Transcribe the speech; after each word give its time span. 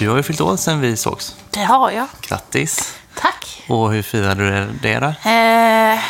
Du 0.00 0.08
har 0.08 0.16
ju 0.16 0.22
fyllt 0.22 0.40
år 0.40 0.56
sedan 0.56 0.80
vi 0.80 0.96
sågs. 0.96 1.36
Det 1.50 1.64
har 1.64 1.90
jag. 1.90 2.06
Grattis! 2.20 2.98
Tack. 3.14 3.64
Och 3.68 3.92
hur 3.92 4.02
firade 4.02 4.50
du 4.50 4.78
det 4.82 4.98
då? 4.98 5.30
Eh, 5.30 6.00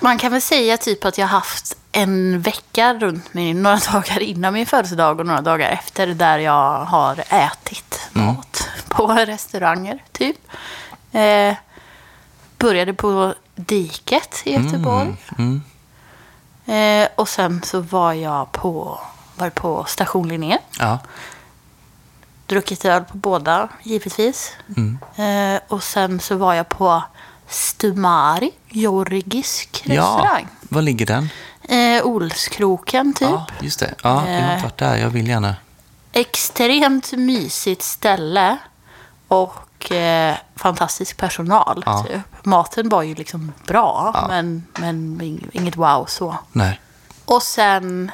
man 0.00 0.18
kan 0.18 0.32
väl 0.32 0.40
säga 0.40 0.76
typ 0.76 1.04
att 1.04 1.18
jag 1.18 1.26
har 1.26 1.38
haft 1.38 1.76
en 1.92 2.40
vecka 2.40 2.94
runt 2.94 3.34
mig, 3.34 3.54
några 3.54 3.76
dagar 3.92 4.22
innan 4.22 4.54
min 4.54 4.66
födelsedag 4.66 5.20
och 5.20 5.26
några 5.26 5.40
dagar 5.40 5.70
efter, 5.70 6.06
där 6.06 6.38
jag 6.38 6.84
har 6.84 7.24
ätit 7.28 8.00
mat 8.12 8.68
på 8.88 9.06
restauranger, 9.26 10.04
typ. 10.12 10.36
Eh, 11.12 11.54
började 12.58 12.94
på 12.94 13.34
Diket 13.54 14.42
i 14.44 14.52
Göteborg. 14.52 15.16
Mm. 15.38 15.62
Eh, 16.66 17.08
och 17.14 17.28
sen 17.28 17.62
så 17.64 17.80
var 17.80 18.12
jag 18.12 18.52
på, 18.52 19.00
var 19.36 19.50
på 19.50 19.84
Station 19.84 20.28
Linné. 20.28 20.58
Ja. 20.78 20.98
Druckit 22.50 22.84
öl 22.84 23.04
på 23.04 23.16
båda, 23.16 23.68
givetvis. 23.82 24.52
Mm. 24.76 24.98
Eh, 25.54 25.60
och 25.68 25.82
sen 25.82 26.20
så 26.20 26.36
var 26.36 26.54
jag 26.54 26.68
på 26.68 27.02
Stumari, 27.48 28.50
georgisk 28.68 29.82
restaurang. 29.86 30.48
ja. 30.50 30.66
Var 30.68 30.82
ligger 30.82 31.06
den? 31.06 31.28
Eh, 31.62 32.06
Olskroken, 32.06 33.12
typ. 33.14 33.28
Ja, 33.30 33.46
just 33.60 33.80
det. 33.80 33.94
Ja, 34.02 34.28
jag 34.28 34.42
har 34.42 34.52
inte 34.52 34.62
varit 34.64 34.78
där. 34.78 34.96
Jag 34.96 35.10
vill 35.10 35.28
gärna. 35.28 35.54
Extremt 36.12 37.12
mysigt 37.12 37.82
ställe. 37.82 38.56
Och 39.28 39.92
eh, 39.92 40.36
fantastisk 40.56 41.16
personal. 41.16 41.82
Ja. 41.86 42.04
Typ. 42.08 42.20
Maten 42.46 42.88
var 42.88 43.02
ju 43.02 43.14
liksom 43.14 43.52
bra, 43.66 44.10
Ja. 44.14 44.26
men, 44.28 44.66
men 44.78 45.20
inget 45.52 45.76
wow 45.76 46.04
så. 46.08 46.36
Nej. 46.52 46.80
Och 47.24 47.42
sen 47.42 48.10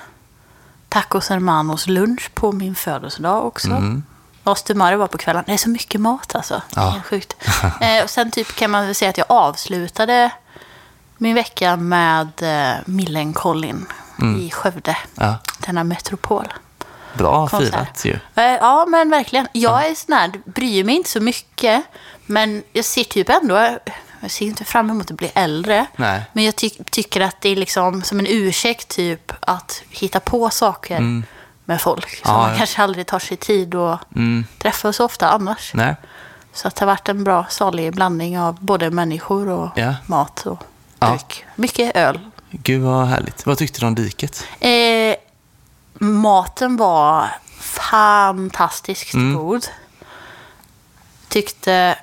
tacos 0.89 1.29
hermanos 1.29 1.87
lunch 1.87 2.31
på 2.35 2.53
min 2.53 2.75
födelsedag 2.75 3.47
också. 3.47 3.69
Mm. 3.71 4.03
Och 4.47 4.59
Stumari 4.59 4.97
var 4.97 5.07
på 5.07 5.19
kvällen. 5.19 5.45
Det 5.47 5.53
är 5.53 5.57
så 5.57 5.69
mycket 5.69 6.01
mat 6.01 6.35
alltså. 6.35 6.63
Det 6.71 6.81
är 6.81 6.85
Ja. 6.85 6.91
helt 6.91 7.05
sjukt. 7.07 7.37
eh, 7.81 8.05
och 8.05 8.11
sen 8.11 8.31
typ 8.31 8.57
kan 8.57 8.71
man 8.71 8.87
väl 8.87 8.95
säga 8.95 9.09
att 9.11 9.19
jag 9.19 9.27
avslutade 9.29 10.31
min 11.19 11.35
vecka 11.35 11.77
med 11.77 12.29
eh, 12.43 12.75
Millencolin 12.87 13.87
i 14.41 14.51
Skövde. 14.51 14.97
Ja. 15.15 15.35
Denna 15.59 15.85
metropol. 15.85 16.53
Bra 17.15 17.49
Konsert. 17.49 17.71
firat 17.71 18.05
ju. 18.05 18.19
Eh, 18.35 18.45
Ja, 18.45 18.87
men 18.89 19.11
verkligen. 19.11 19.49
Jag 19.53 19.87
är 19.87 19.95
sån 19.95 20.13
här, 20.15 20.33
bryr 20.45 20.85
mig 20.85 20.95
inte 20.97 21.11
så 21.11 21.21
mycket. 21.21 21.83
Men 22.27 22.63
jag 22.73 22.85
ser 22.85 23.05
typ 23.05 23.29
ändå, 23.29 23.79
jag 24.21 24.31
ser 24.31 24.47
inte 24.47 24.65
fram 24.65 24.91
emot 24.91 25.11
att 25.11 25.17
bli 25.17 25.31
äldre. 25.35 25.87
Nej. 25.97 26.23
Men 26.33 26.45
jag 26.45 26.57
ty- 26.57 26.71
tycker 26.91 27.21
att 27.21 27.41
det 27.41 27.49
är 27.49 27.57
liksom 27.57 28.03
som 28.03 28.19
en 28.19 28.27
ursäkt 28.29 28.89
typ 28.89 29.33
att 29.41 29.83
hitta 29.91 30.21
på 30.21 30.51
saker 30.51 31.23
med 31.69 31.81
folk. 31.81 32.07
Mm. 32.07 32.21
Ja, 32.25 32.33
man 32.43 32.51
ja. 32.51 32.57
kanske 32.57 32.83
aldrig 32.83 33.07
tar 33.07 33.19
sig 33.19 33.37
tid 33.37 33.75
att 33.75 34.17
Mm. 34.17 34.45
träffa 34.59 34.93
så 34.93 35.05
ofta 35.05 35.29
annars. 35.31 35.71
Nej. 35.75 35.95
Så 36.53 36.69
att 36.69 36.77
det 36.77 36.81
har 36.81 36.87
varit 36.87 37.09
en 37.09 37.25
bra 37.25 37.47
salig 37.51 37.95
blandning 37.95 38.39
av 38.41 38.57
både 38.65 38.91
människor 38.91 39.49
och 39.49 39.69
Ja. 39.75 39.95
mat 40.07 40.47
och 40.47 40.63
dryck. 40.99 41.45
Mycket 41.57 41.97
öl. 41.97 42.21
Gud 42.51 42.83
vad 42.83 43.07
härligt. 43.07 43.47
Vad 43.47 43.59
tyckte 43.59 43.81
du 43.81 43.87
om 43.87 43.95
diket? 43.95 44.45
Eh, 44.61 45.15
maten 45.99 46.77
var 46.77 47.27
fantastiskt 47.61 49.15
Mm. 49.15 49.37
god. 49.39 49.67
Tyckte 51.29 51.99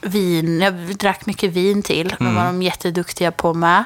vin, 0.00 0.60
jag 0.60 0.74
drack 0.74 1.26
mycket 1.26 1.50
vin 1.52 1.82
till, 1.82 2.14
men 2.18 2.28
Mm. 2.28 2.36
var 2.36 2.44
de 2.52 2.62
jätteduktiga 2.62 3.30
på 3.32 3.54
med. 3.54 3.84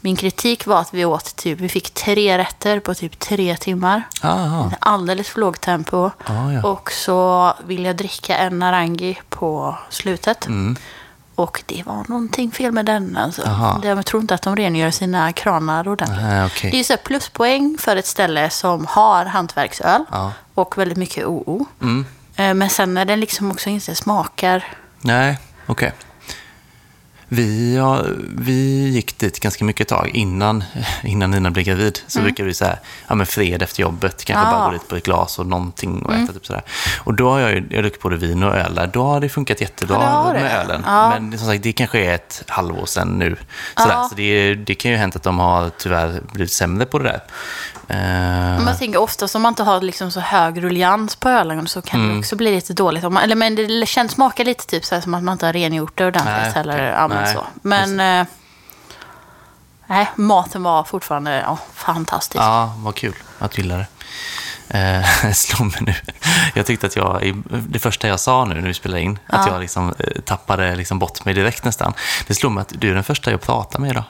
Min 0.00 0.16
kritik 0.16 0.66
var 0.66 0.80
att 0.80 0.94
vi 0.94 1.04
åt 1.04 1.36
typ, 1.36 1.60
vi 1.60 1.68
fick 1.68 1.94
tre 1.94 2.38
rätter 2.38 2.80
på 2.80 2.94
typ 2.94 3.18
tre 3.18 3.56
timmar. 3.56 4.02
Aha. 4.22 4.70
Alldeles 4.80 5.28
för 5.28 5.40
lågt 5.40 5.60
tempo. 5.60 6.10
Ah, 6.26 6.50
ja. 6.52 6.62
Och 6.68 6.92
så 6.92 7.52
ville 7.66 7.86
jag 7.86 7.96
dricka 7.96 8.36
en 8.36 8.58
narangi 8.58 9.18
på 9.28 9.78
slutet. 9.90 10.46
Mm. 10.46 10.76
Och 11.34 11.62
det 11.66 11.82
var 11.86 12.04
någonting 12.08 12.50
fel 12.52 12.72
med 12.72 12.84
den. 12.86 13.16
Alltså. 13.16 13.42
Aha. 13.42 13.80
Jag 13.84 14.06
tror 14.06 14.22
inte 14.22 14.34
att 14.34 14.42
de 14.42 14.56
rengör 14.56 14.90
sina 14.90 15.32
kranar 15.32 15.88
ordentligt. 15.88 16.18
Ah, 16.24 16.46
okej. 16.46 16.70
Det 16.70 16.80
är 16.80 16.84
så 16.84 16.96
pluspoäng 16.96 17.76
för 17.80 17.96
ett 17.96 18.06
ställe 18.06 18.50
som 18.50 18.86
har 18.86 19.24
hantverksöl 19.24 20.04
Ja. 20.10 20.32
och 20.54 20.78
väldigt 20.78 20.98
mycket 20.98 21.26
OO. 21.26 21.66
Mm. 21.82 22.06
Eh, 22.36 22.54
Men 22.54 22.70
sen 22.70 22.94
när 22.94 23.04
den 23.04 23.20
liksom 23.20 23.50
också 23.50 23.70
inte 23.70 23.94
smakar... 23.94 24.64
Nej, 25.00 25.38
okej. 25.66 25.92
Vi, 27.30 27.76
ja, 27.76 28.02
vi 28.38 28.88
gick 28.88 29.18
dit 29.18 29.40
ganska 29.40 29.64
mycket 29.64 29.88
tag 29.88 30.08
innan, 30.14 30.64
innan 31.02 31.30
Nina 31.30 31.50
blev 31.50 31.64
gravid. 31.64 31.98
Så 32.06 32.20
brukade 32.20 32.46
vi 32.46 32.54
så 32.54 32.64
här, 32.64 32.78
ja 33.08 33.14
men 33.14 33.26
fred 33.26 33.62
efter 33.62 33.82
jobbet, 33.82 34.24
kanske 34.24 34.38
Mm. 34.48 34.54
Ah. 34.54 34.58
bara 34.58 34.66
gå 34.66 34.72
dit 34.72 34.88
på 34.88 34.96
ett 34.96 35.04
glas 35.04 35.38
och 35.38 35.46
någonting 35.46 36.02
och 36.02 36.14
äta 36.14 36.32
typ 36.32 36.46
sådär. 36.46 36.62
Och 37.04 37.14
då 37.14 37.30
har 37.30 37.38
jag 37.40 37.52
jag 37.70 37.82
druckit 37.82 38.02
både 38.02 38.16
vin 38.16 38.42
och 38.42 38.56
öl 38.56 38.74
där. 38.74 38.86
Då 38.86 39.02
har 39.04 39.20
det 39.20 39.28
funkat 39.28 39.60
jättebra 39.60 39.96
Ja, 40.00 40.30
det 40.32 40.38
det. 40.38 40.44
med 40.44 40.56
ölen. 40.60 40.82
Ja. 40.86 41.10
Men 41.10 41.38
som 41.38 41.46
sagt, 41.48 41.62
det 41.62 41.72
kanske 41.72 42.04
är 42.04 42.14
ett 42.14 42.42
halvår 42.48 42.86
sedan 42.86 43.08
nu. 43.18 43.36
Sådär. 43.76 43.92
Ja. 43.94 44.06
Så 44.08 44.14
det, 44.14 44.54
det 44.54 44.74
kan 44.74 44.90
ju 44.90 44.96
hänt 44.96 45.16
att 45.16 45.22
de 45.22 45.38
har 45.38 45.70
tyvärr 45.78 46.20
blivit 46.32 46.52
sämre 46.52 46.86
på 46.86 46.98
det 46.98 47.04
där. 47.04 47.20
Eh, 47.90 48.64
Man 48.64 48.76
tänker 48.78 49.00
ofta 49.00 49.26
om 49.34 49.42
man 49.42 49.52
inte 49.52 49.62
har 49.62 49.80
liksom 49.80 50.10
så 50.10 50.20
hög 50.20 50.64
rullians 50.64 51.16
på 51.16 51.28
ölen 51.28 51.66
så 51.66 51.82
kan 51.82 52.00
Mm. 52.00 52.12
det 52.12 52.18
också 52.18 52.36
bli 52.36 52.50
lite 52.54 52.72
dåligt. 52.72 53.02
Man, 53.02 53.16
eller 53.16 53.36
men 53.36 53.54
det 53.54 53.86
känns, 53.88 54.12
smakar 54.12 54.44
lite 54.44 54.66
typ 54.66 54.84
så 54.84 55.00
som 55.00 55.14
att 55.14 55.22
man 55.22 55.32
inte 55.32 55.46
har 55.46 55.52
rengjort 55.52 55.92
det 55.98 56.06
ordentligt. 56.06 56.34
Nej, 56.34 56.52
eller, 56.56 56.74
okej. 56.74 56.84
ja, 56.96 57.08
Nej, 57.22 57.34
så. 57.34 57.44
men 57.62 58.00
eh, 58.00 58.26
nej, 59.86 60.10
maten 60.16 60.62
var 60.62 60.84
fortfarande 60.84 61.40
ja, 61.40 61.58
fantastisk. 61.74 62.42
Ja, 62.44 62.74
vad 62.76 62.94
kul 62.94 63.14
att 63.38 63.50
du 63.52 63.62
gillade 63.62 63.80
det. 63.80 63.88
Eh, 65.24 65.32
slå 65.32 65.64
mig 65.64 65.78
nu. 65.80 65.94
Jag 66.54 66.66
tyckte 66.66 66.86
att 66.86 66.96
jag, 66.96 67.42
det 67.68 67.78
första 67.78 68.08
jag 68.08 68.20
sa 68.20 68.44
nu 68.44 68.54
när 68.54 68.68
vi 68.68 68.74
spelade 68.74 69.00
in, 69.02 69.18
att 69.26 69.46
Ja. 69.46 69.52
jag 69.52 69.60
liksom, 69.60 69.94
eh, 69.98 70.20
tappade 70.20 70.76
liksom 70.76 70.98
bort 70.98 71.24
mig 71.24 71.34
direkt 71.34 71.64
nästan. 71.64 71.92
Det 72.26 72.34
slog 72.34 72.52
mig 72.52 72.62
att 72.62 72.72
du 72.76 72.90
är 72.90 72.94
den 72.94 73.04
första 73.04 73.30
jag 73.30 73.40
pratar 73.40 73.78
med 73.78 73.90
idag. 73.90 74.04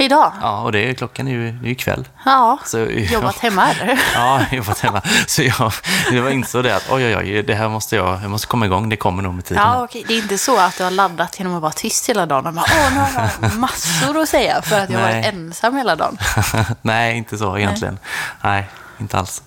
Idag? 0.00 0.32
Ja, 0.40 0.60
och 0.62 0.72
det 0.72 0.90
är, 0.90 0.94
klockan 0.94 1.28
är 1.28 1.32
ju, 1.32 1.52
det 1.52 1.66
är 1.66 1.68
ju 1.68 1.74
kväll. 1.74 2.08
Ja. 2.24 2.58
Så, 2.64 2.78
Jobbat 2.90 3.38
hemma 3.38 3.70
eller? 3.70 4.00
Ja, 4.14 4.40
jag 4.40 4.52
jobbat 4.52 4.80
hemma. 4.80 5.02
Så 5.26 5.42
jag, 5.42 5.72
jag 6.12 6.32
insåg 6.32 6.64
det 6.64 6.76
att 6.76 6.90
oj, 6.90 7.06
oj, 7.06 7.16
oj, 7.16 7.42
det 7.42 7.54
här 7.54 7.68
måste 7.68 7.96
jag, 7.96 8.22
jag 8.22 8.30
måste 8.30 8.46
komma 8.46 8.66
igång, 8.66 8.88
det 8.88 8.96
kommer 8.96 9.22
nog 9.22 9.34
med 9.34 9.44
tiden. 9.44 9.62
Ja, 9.62 9.84
okej. 9.84 10.04
Det 10.08 10.14
är 10.14 10.18
inte 10.18 10.38
så 10.38 10.58
att 10.58 10.78
du 10.78 10.84
har 10.84 10.90
laddat 10.90 11.38
genom 11.38 11.54
att 11.54 11.62
vara 11.62 11.72
tyst 11.72 12.08
hela 12.08 12.26
dagen 12.26 12.46
och 12.46 12.52
bara, 12.52 12.64
åh, 12.68 12.92
nu 12.94 13.00
har 13.00 13.30
jag 13.42 13.54
massor 13.58 14.20
att 14.22 14.28
säga 14.28 14.62
för 14.62 14.80
att 14.80 14.90
jag 14.90 14.98
har 14.98 15.06
varit 15.06 15.14
Nej. 15.14 15.28
ensam 15.34 15.76
hela 15.76 15.96
dagen. 15.96 16.18
Nej, 16.82 17.16
inte 17.16 17.38
så 17.38 17.58
egentligen. 17.58 17.98
Nej, 18.42 18.68
inte 19.00 19.18
alls. 19.18 19.42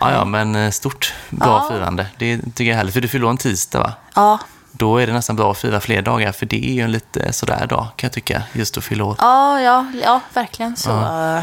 Ja, 0.00 0.12
ja, 0.12 0.24
men 0.24 0.54
eh, 0.54 0.70
stort, 0.70 1.14
bra 1.30 1.66
Ja. 1.68 1.74
firande. 1.76 2.06
Det 2.18 2.36
tycker 2.38 2.64
jag 2.64 2.72
är 2.72 2.76
härligt. 2.76 2.94
För 2.94 3.00
du 3.00 3.08
fyller 3.08 3.28
en 3.28 3.36
tisdag, 3.36 3.78
va? 3.78 3.92
Ja, 4.14 4.38
Då 4.76 4.96
är 4.98 5.06
det 5.06 5.12
nästan 5.12 5.36
bra 5.36 5.50
att 5.50 5.58
fira 5.58 5.80
fler 5.80 6.02
dagar, 6.02 6.32
för 6.32 6.46
det 6.46 6.70
är 6.70 6.72
ju 6.74 6.80
en 6.80 6.92
lite 6.92 7.32
sådär 7.32 7.66
dag, 7.66 7.86
kan 7.96 8.06
jag 8.08 8.12
tycka, 8.12 8.42
just 8.52 8.76
att 8.78 8.84
fylla 8.84 9.04
år. 9.04 9.16
ja, 9.18 9.60
ja, 9.60 9.86
ja 10.02 10.20
verkligen 10.34 10.76
så. 10.76 10.90
eh, 10.90 11.42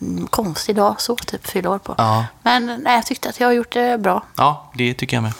mm, 0.00 0.26
Konstig 0.26 0.76
dag 0.76 1.00
så, 1.00 1.16
typ 1.16 1.46
fylla 1.46 1.70
år 1.70 1.78
på. 1.78 1.94
Ja. 1.98 2.24
Men 2.42 2.66
nej, 2.66 2.94
jag 2.94 3.06
tyckte 3.06 3.28
att 3.28 3.40
jag 3.40 3.48
har 3.48 3.52
gjort 3.52 3.72
det 3.72 3.98
bra. 3.98 4.22
Ja, 4.36 4.70
det 4.74 4.94
tycker 4.94 5.16
jag 5.16 5.22
med. 5.22 5.32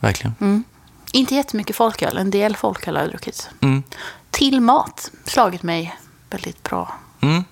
Verkligen. 0.00 0.64
Inte 1.12 1.34
jättemycket 1.34 1.76
folköl, 1.76 2.18
en 2.18 2.30
del 2.30 2.56
folköl 2.56 2.96
har 2.96 3.02
jag 3.02 3.10
druckit. 3.10 3.50
Mm. 3.60 3.82
Till 4.30 4.60
mat, 4.60 5.10
slagit 5.24 5.62
mig 5.62 5.96
väldigt 6.30 6.62
bra. 6.62 6.94
Mm. 7.20 7.44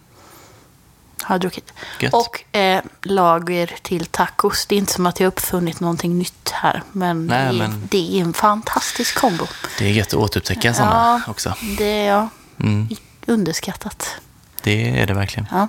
Har 1.22 1.38
druckit. 1.38 1.72
Gött. 2.00 2.14
Och 2.14 2.56
eh, 2.56 2.82
lager 3.02 3.70
till 3.82 4.06
tacos. 4.06 4.66
Det 4.66 4.74
är 4.74 4.78
inte 4.78 4.92
som 4.92 5.06
att 5.06 5.20
jag 5.20 5.24
har 5.26 5.32
uppfunnit 5.32 5.80
någonting 5.80 6.18
nytt 6.18 6.50
här. 6.52 6.82
Men, 6.92 7.26
Nej, 7.26 7.44
det, 7.44 7.48
är, 7.48 7.68
men- 7.68 7.88
det 7.90 8.18
är 8.18 8.22
en 8.22 8.32
fantastisk 8.32 9.18
kombo. 9.18 9.46
Det 9.78 9.84
är 9.84 9.90
gött 9.90 10.06
att 10.08 10.14
återupptäcka 10.14 10.74
sådana 10.74 11.22
också. 11.28 11.54
Det 11.78 11.84
är 12.06 12.08
ja, 12.08 12.28
Mm. 12.60 12.88
underskattat. 13.26 14.16
Det 14.62 15.00
är 15.00 15.06
det 15.06 15.14
verkligen. 15.14 15.46
Ja. 15.50 15.68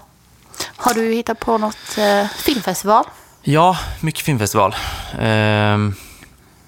Har 0.75 0.93
du 0.93 1.13
hittat 1.13 1.39
på 1.39 1.57
något 1.57 1.97
eh, 1.97 2.27
filmfestival? 2.27 3.05
Ja, 3.41 3.77
mycket 3.99 4.21
filmfestival. 4.25 4.75
Ehm, 5.19 5.95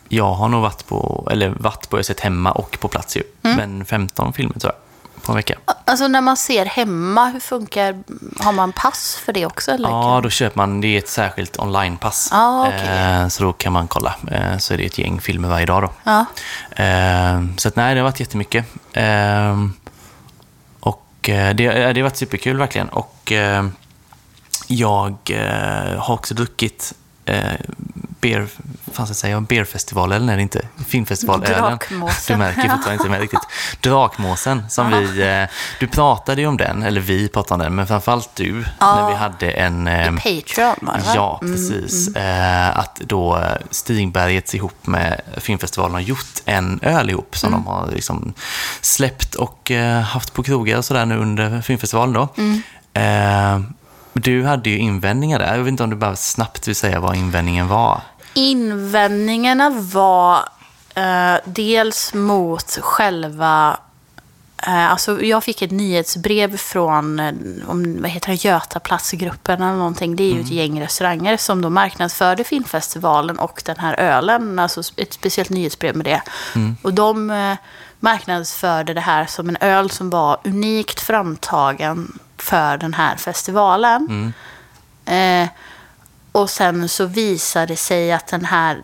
jag 0.09 0.33
har 0.33 0.47
nog 0.49 0.61
varit 0.61 0.87
på, 0.87 1.27
eller 1.31 1.49
varit 1.49 1.89
på, 1.89 1.97
jag 1.97 2.05
sett 2.05 2.19
hemma 2.19 2.51
och 2.51 2.77
på 2.79 2.87
plats 2.87 3.17
ju. 3.17 3.23
Mm. 3.43 3.57
Men 3.57 3.85
15 3.85 4.33
filmer 4.33 4.59
tror 4.59 4.73
jag, 4.73 5.21
på 5.23 5.31
en 5.31 5.35
vecka. 5.35 5.55
Alltså 5.87 6.07
när 6.07 6.21
man 6.21 6.37
ser 6.37 6.65
hemma, 6.65 7.25
hur 7.29 7.39
funkar 7.39 8.03
Har 8.39 8.51
man 8.51 8.71
pass 8.71 9.15
för 9.25 9.33
det 9.33 9.45
också? 9.45 9.71
Eller? 9.71 9.89
Ja, 9.89 10.19
då 10.23 10.29
köper 10.29 10.57
man, 10.57 10.81
det 10.81 10.87
är 10.87 10.97
ett 10.97 11.09
särskilt 11.09 11.59
onlinepass. 11.59 12.29
Ah, 12.31 12.67
okej. 12.67 12.87
Eh, 12.89 13.27
Så 13.27 13.43
då 13.43 13.53
kan 13.53 13.73
man 13.73 13.87
kolla. 13.87 14.15
Eh, 14.31 14.57
Så 14.57 14.73
är 14.73 14.77
det 14.77 14.85
ett 14.85 14.97
gäng 14.97 15.21
filmer 15.21 15.49
varje 15.49 15.65
dag 15.65 15.81
då. 15.83 15.91
Ja. 16.03 16.25
Eh, 16.83 17.41
Så 17.57 17.67
att, 17.67 17.75
nej, 17.75 17.95
det 17.95 18.01
har 18.01 18.05
varit 18.09 18.19
jättemycket. 18.19 18.65
Och 20.79 21.05
det, 21.21 21.53
det 21.53 21.67
har 21.67 22.01
varit 22.01 22.17
superkul 22.17 22.57
verkligen. 22.57 22.89
Och 22.89 23.31
jag 24.67 25.15
har 25.99 26.13
också 26.13 26.33
druckit 26.33 26.93
eh, 27.25 27.53
beer, 28.21 28.47
fan 28.93 29.05
ska 29.05 29.09
jag 29.11 29.15
säga, 29.15 29.41
beerfestival 29.41 30.11
eller 30.11 30.25
nej 30.25 30.41
inte, 30.41 30.67
filmfestivalölen. 30.87 31.61
Drakmåsen. 31.79 32.39
Du 32.39 32.45
märker 32.45 32.61
fortfarande 32.61 32.93
inte 32.93 33.09
med 33.09 33.19
riktigt. 33.21 33.39
Drakmåsen, 33.81 34.69
som 34.69 34.89
vi, 34.91 35.21
eh, 35.21 35.49
du 35.79 35.87
pratade 35.87 36.41
ju 36.41 36.47
om 36.47 36.57
den, 36.57 36.83
eller 36.83 37.01
vi 37.01 37.27
pratade 37.27 37.53
om 37.53 37.59
den, 37.59 37.75
men 37.75 37.87
framförallt 37.87 38.29
du, 38.35 38.65
Ja. 38.79 38.95
när 38.95 39.09
vi 39.09 39.15
hade 39.15 39.51
en... 39.51 39.87
Eh, 39.87 40.11
Patreon, 40.11 40.75
va? 40.81 40.99
Ja, 41.15 41.37
precis. 41.41 42.15
Eh, 42.15 42.79
att 42.79 42.95
då 42.95 43.43
Stigbergets 43.71 44.55
ihop 44.55 44.87
med 44.87 45.21
filmfestivalen 45.37 45.93
har 45.93 46.01
gjort 46.01 46.41
en 46.45 46.79
öl 46.81 47.09
ihop 47.09 47.37
som 47.37 47.51
de 47.51 47.67
har 47.67 47.87
liksom 47.91 48.33
släppt 48.81 49.35
och 49.35 49.71
eh, 49.71 50.01
haft 50.01 50.33
på 50.33 50.43
krogar 50.43 50.77
och 50.77 50.85
sådär 50.85 51.05
nu 51.05 51.17
under 51.17 51.61
filmfestivalen 51.61 52.13
då. 52.13 52.27
Du 54.19 54.43
hade 54.43 54.69
ju 54.69 54.77
invändningar 54.77 55.39
där. 55.39 55.55
Jag 55.55 55.63
vet 55.63 55.67
inte 55.67 55.83
om 55.83 55.89
du 55.89 55.95
bara 55.95 56.15
snabbt 56.15 56.67
vill 56.67 56.75
säga 56.75 56.99
vad 56.99 57.15
invändningen 57.15 57.67
var. 57.67 58.01
Invändningarna 58.33 59.69
var 59.69 60.39
eh, 60.95 61.35
dels 61.45 62.13
mot 62.13 62.77
själva... 62.81 63.77
Eh, 64.67 64.91
alltså 64.91 65.23
jag 65.23 65.43
fick 65.43 65.61
ett 65.61 65.71
nyhetsbrev 65.71 66.57
från 66.57 67.19
eh, 67.19 67.33
om, 67.67 68.01
vad 68.01 68.11
heter 68.11 68.29
det, 68.29 68.45
Götaplatsgruppen 68.45 69.61
eller 69.61 69.77
någonting. 69.77 70.15
Det 70.15 70.23
är 70.23 70.33
ju 70.33 70.41
ett 70.41 70.51
gäng 70.51 70.81
restauranger 70.81 71.37
som 71.37 71.61
då 71.61 71.69
marknadsförde 71.69 72.43
filmfestivalen 72.43 73.39
och 73.39 73.61
den 73.65 73.77
här 73.77 73.99
ölen. 73.99 74.59
Alltså 74.59 74.81
ett 74.97 75.13
speciellt 75.13 75.49
nyhetsbrev 75.49 75.95
med 75.95 76.05
det. 76.05 76.21
Och 76.81 76.93
de 76.93 77.29
eh, 77.29 77.55
marknadsförde 77.99 78.93
det 78.93 79.01
här 79.01 79.25
som 79.25 79.49
en 79.49 79.57
öl 79.59 79.89
som 79.89 80.09
var 80.09 80.37
unikt 80.43 80.99
framtagen 80.99 82.19
för 82.37 82.77
den 82.77 82.93
här 82.93 83.15
festivalen. 83.15 84.33
Eh, 85.05 85.47
och 86.31 86.49
sen 86.49 86.89
så 86.89 87.05
visade 87.05 87.65
det 87.65 87.77
sig 87.77 88.11
att 88.11 88.27
den 88.27 88.45
här 88.45 88.83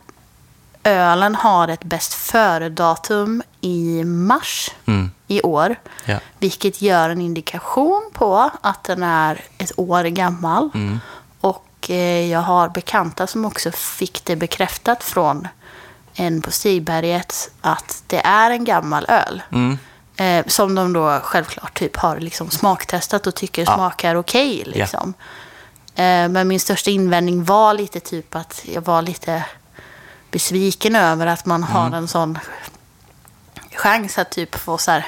ölen 0.84 1.36
har 1.36 1.68
ett 1.68 1.84
bäst 1.84 2.14
före-datum 2.14 3.44
i 3.62 4.04
mars 4.04 4.72
Mm. 4.86 5.12
i 5.28 5.42
år. 5.42 5.76
Ja. 6.06 6.20
Vilket 6.40 6.82
gör 6.82 7.10
en 7.10 7.22
indikation 7.22 8.10
på 8.14 8.50
att 8.62 8.84
den 8.84 9.04
är 9.04 9.42
ett 9.58 9.72
år 9.78 10.04
gammal. 10.04 10.70
Mm. 10.74 11.00
Och 11.42 11.90
eh, 11.90 12.28
jag 12.32 12.40
har 12.42 12.70
bekanta 12.70 13.28
som 13.28 13.46
också 13.46 13.72
fick 13.72 14.26
det 14.26 14.36
bekräftat 14.36 15.04
från 15.04 15.48
en 16.14 16.42
på 16.42 16.52
Stigberget 16.52 17.52
att 17.62 18.04
det 18.08 18.22
är 18.26 18.52
en 18.52 18.66
gammal 18.66 19.06
öl. 19.10 19.44
Mm. 19.52 19.78
Eh, 20.18 20.46
som 20.48 20.76
de 20.76 20.94
då 20.94 21.20
självklart 21.24 21.80
typ 21.80 21.98
har 21.98 22.18
liksom 22.20 22.50
smaktestat 22.52 23.28
och 23.28 23.36
tycker 23.36 23.62
Ja. 23.68 23.76
smakar 23.76 24.16
okej. 24.16 24.64
liksom. 24.66 25.14
eh, 25.96 26.28
men 26.30 26.48
min 26.48 26.60
största 26.60 26.90
invändning 26.92 27.44
var 27.44 27.74
lite 27.74 28.00
typ 28.00 28.36
att 28.36 28.62
jag 28.66 28.82
var 28.82 29.02
lite 29.02 29.44
besviken 30.32 30.96
över 30.96 31.28
att 31.28 31.46
man 31.46 31.64
Mm. 31.64 31.76
har 31.76 31.98
en 31.98 32.08
sån 32.08 32.40
chans 33.76 34.18
att 34.18 34.30
typ 34.32 34.56
få 34.56 34.78
så 34.78 34.92
här, 34.92 35.06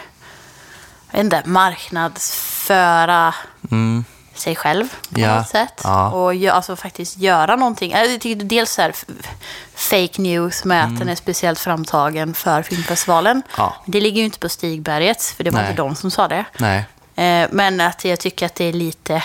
jag 1.11 1.17
vet 1.17 1.23
inte, 1.23 1.44
marknadsföra 1.49 3.33
Mm. 3.71 4.06
sig 4.33 4.56
själv 4.56 4.88
på 5.13 5.19
Ja, 5.19 5.35
något 5.38 5.49
sätt. 5.49 5.81
ja. 5.83 6.09
Och 6.11 6.33
alltså 6.56 6.75
faktiskt 6.75 7.17
göra 7.17 7.56
någonting. 7.56 7.91
Jag 7.91 8.21
tycker 8.21 8.44
dels 8.45 8.71
så 8.73 8.81
här 8.81 8.95
fake 9.75 10.21
news 10.21 10.65
med 10.65 10.83
att 10.83 10.99
den 10.99 11.09
är 11.09 11.15
speciellt 11.15 11.59
framtagen 11.59 12.33
för 12.33 12.61
filmfestivalen. 12.61 13.31
Mm. 13.31 13.43
Ja. 13.57 13.75
Det 13.85 14.01
ligger 14.01 14.17
ju 14.19 14.25
inte 14.25 14.39
på 14.39 14.49
Stigbergets, 14.49 15.33
för 15.33 15.43
det 15.43 15.49
var 15.49 15.61
Nej. 15.61 15.69
inte 15.69 15.81
de 15.81 15.95
som 15.95 16.11
sa 16.11 16.27
det. 16.27 16.45
Nej. 16.57 16.85
Eh, 17.15 17.47
Men 17.51 17.81
att 17.81 18.05
jag 18.05 18.19
tycker 18.19 18.45
att 18.45 18.55
det 18.55 18.65
är 18.65 18.73
lite... 18.73 19.23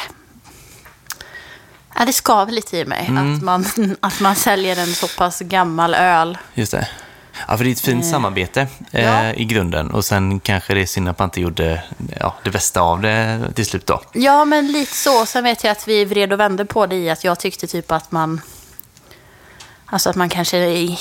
Ja, 1.99 2.05
det 2.05 2.13
skaver 2.13 2.53
lite 2.53 2.77
i 2.77 2.85
mig. 2.85 3.07
Mm. 3.09 3.35
Att, 3.35 3.43
man, 3.43 3.65
att 4.01 4.21
man 4.21 4.35
säljer 4.35 4.77
en 4.77 4.95
så 4.95 5.09
pass 5.09 5.41
gammal 5.41 5.95
öl. 5.95 6.39
Just 6.55 6.73
det. 6.73 6.89
Ja, 7.49 7.57
för 7.57 7.65
det 7.65 7.71
är 7.71 7.73
ett 7.73 7.81
fint 7.81 8.07
samarbete 8.07 8.67
eh, 8.91 9.05
ja. 9.05 9.33
i 9.33 9.45
grunden. 9.45 9.91
Och 9.91 10.05
sen 10.05 10.41
kanske 10.41 10.75
det 10.75 10.81
är 10.81 10.87
synd 10.87 11.09
att 11.09 11.19
man 11.19 11.27
inte 11.27 11.41
gjorde 11.41 11.83
ja, 12.21 12.35
det 12.45 12.51
bästa 12.51 12.81
av 12.81 13.01
det 13.01 13.41
till 13.55 13.67
slut 13.67 13.87
då. 13.87 14.01
Ja, 14.13 14.45
men 14.45 14.73
lite 14.73 14.95
så. 14.95 15.27
Sen 15.27 15.45
vet 15.45 15.65
jag 15.65 15.71
att 15.71 15.89
vi 15.89 16.05
vred 16.05 16.33
och 16.33 16.41
vände 16.41 16.65
på 16.65 16.87
det 16.87 16.97
i 16.97 17.11
att 17.11 17.25
jag 17.25 17.41
tyckte 17.41 17.67
typ 17.67 17.93
att 17.93 18.13
man... 18.13 18.41
Alltså 19.91 20.11
att 20.11 20.17
man 20.17 20.29
kanske... 20.29 20.59
i- 20.59 20.99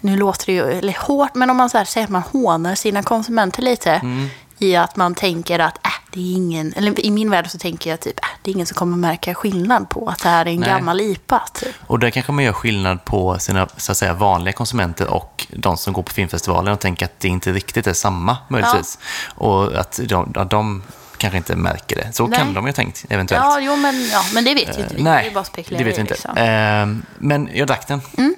Nu 0.00 0.16
låter 0.16 0.46
det 0.46 0.52
ju 0.52 0.92
hårt, 0.98 1.34
men 1.34 1.50
om 1.50 1.56
man 1.56 1.70
så 1.70 1.78
här 1.78 1.84
säger 1.84 2.04
att 2.04 2.10
man 2.10 2.22
hånar 2.22 2.74
sina 2.74 3.02
konsumenter 3.02 3.62
lite. 3.62 3.90
Mm. 3.92 4.28
I 4.58 4.76
att 4.76 4.96
man 4.96 5.14
tänker 5.14 5.58
att 5.58 5.86
äh, 5.86 5.92
det 6.12 6.20
är 6.20 6.32
ingen... 6.34 6.72
Eller 6.76 7.00
i 7.00 7.10
min 7.10 7.30
värld 7.30 7.50
så 7.50 7.58
tänker 7.58 7.90
jag 7.90 8.00
typ 8.00 8.18
äh, 8.22 8.28
det 8.42 8.50
är 8.50 8.54
ingen 8.54 8.66
som 8.66 8.74
kommer 8.76 8.96
märka 8.96 9.34
skillnad 9.34 9.88
på 9.90 10.06
att 10.08 10.22
det 10.22 10.28
här 10.28 10.46
är 10.46 10.50
en 10.50 10.60
Nej. 10.60 10.68
gammal 10.68 11.00
IPA. 11.00 11.42
Typ. 11.54 11.74
Och 11.86 11.98
där 11.98 12.10
kanske 12.10 12.32
man 12.32 12.44
gör 12.44 12.52
skillnad 12.52 13.04
på 13.04 13.38
sina 13.38 13.68
så 13.76 13.92
att 13.92 13.98
säga, 13.98 14.14
vanliga 14.14 14.52
konsumenter 14.52 15.08
och 15.10 15.46
de 15.50 15.76
som 15.76 15.92
går 15.92 16.02
på 16.02 16.12
filmfestivalen 16.12 16.72
och 16.72 16.80
tänker 16.80 17.06
att 17.06 17.20
det 17.20 17.28
inte 17.28 17.52
riktigt 17.52 17.86
är 17.86 17.92
samma 17.92 18.36
möjligtvis. 18.48 18.98
Och 19.34 19.78
att 19.80 20.00
de, 20.08 20.32
att 20.36 20.50
de 20.50 20.82
kanske 21.18 21.36
inte 21.36 21.56
märker 21.56 21.96
det. 21.96 22.12
Så 22.12 22.26
Nej. 22.26 22.38
kan 22.38 22.54
de 22.54 22.64
ju 22.64 22.68
ha 22.70 22.74
tänkt 22.74 23.04
eventuellt. 23.08 23.44
Ja, 23.44 23.60
jo, 23.60 23.76
men, 23.76 24.08
ja, 24.12 24.22
men 24.34 24.44
det 24.44 24.54
vet 24.54 24.78
ju 24.78 24.82
inte 24.82 24.94
vi. 24.94 25.02
det 25.02 25.10
är 25.10 25.14
Nej, 25.14 25.30
bara 25.34 25.44
spekulerar 25.44 25.78
det 25.78 25.90
vet 25.90 25.96
vi 25.96 26.00
inte. 26.00 26.14
Liksom. 26.14 26.34
Ehm, 26.36 27.02
men 27.18 27.50
jag 27.54 27.66
drack 27.68 27.88
den. 27.88 28.00
Mm. 28.18 28.34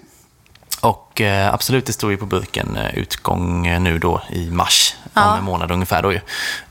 Och 0.81 1.21
eh, 1.21 1.55
absolut, 1.55 1.87
det 1.87 1.93
står 1.93 2.11
ju 2.11 2.17
på 2.17 2.27
burken 2.27 2.77
eh, 2.77 2.95
utgång 2.95 3.67
eh, 3.67 3.81
nu 3.81 3.99
då 3.99 4.23
i 4.31 4.51
mars, 4.51 4.95
Ja. 5.15 5.33
om 5.33 5.39
en 5.39 5.45
månad 5.45 5.71
ungefär 5.71 6.03
då 6.03 6.13
ju. 6.13 6.21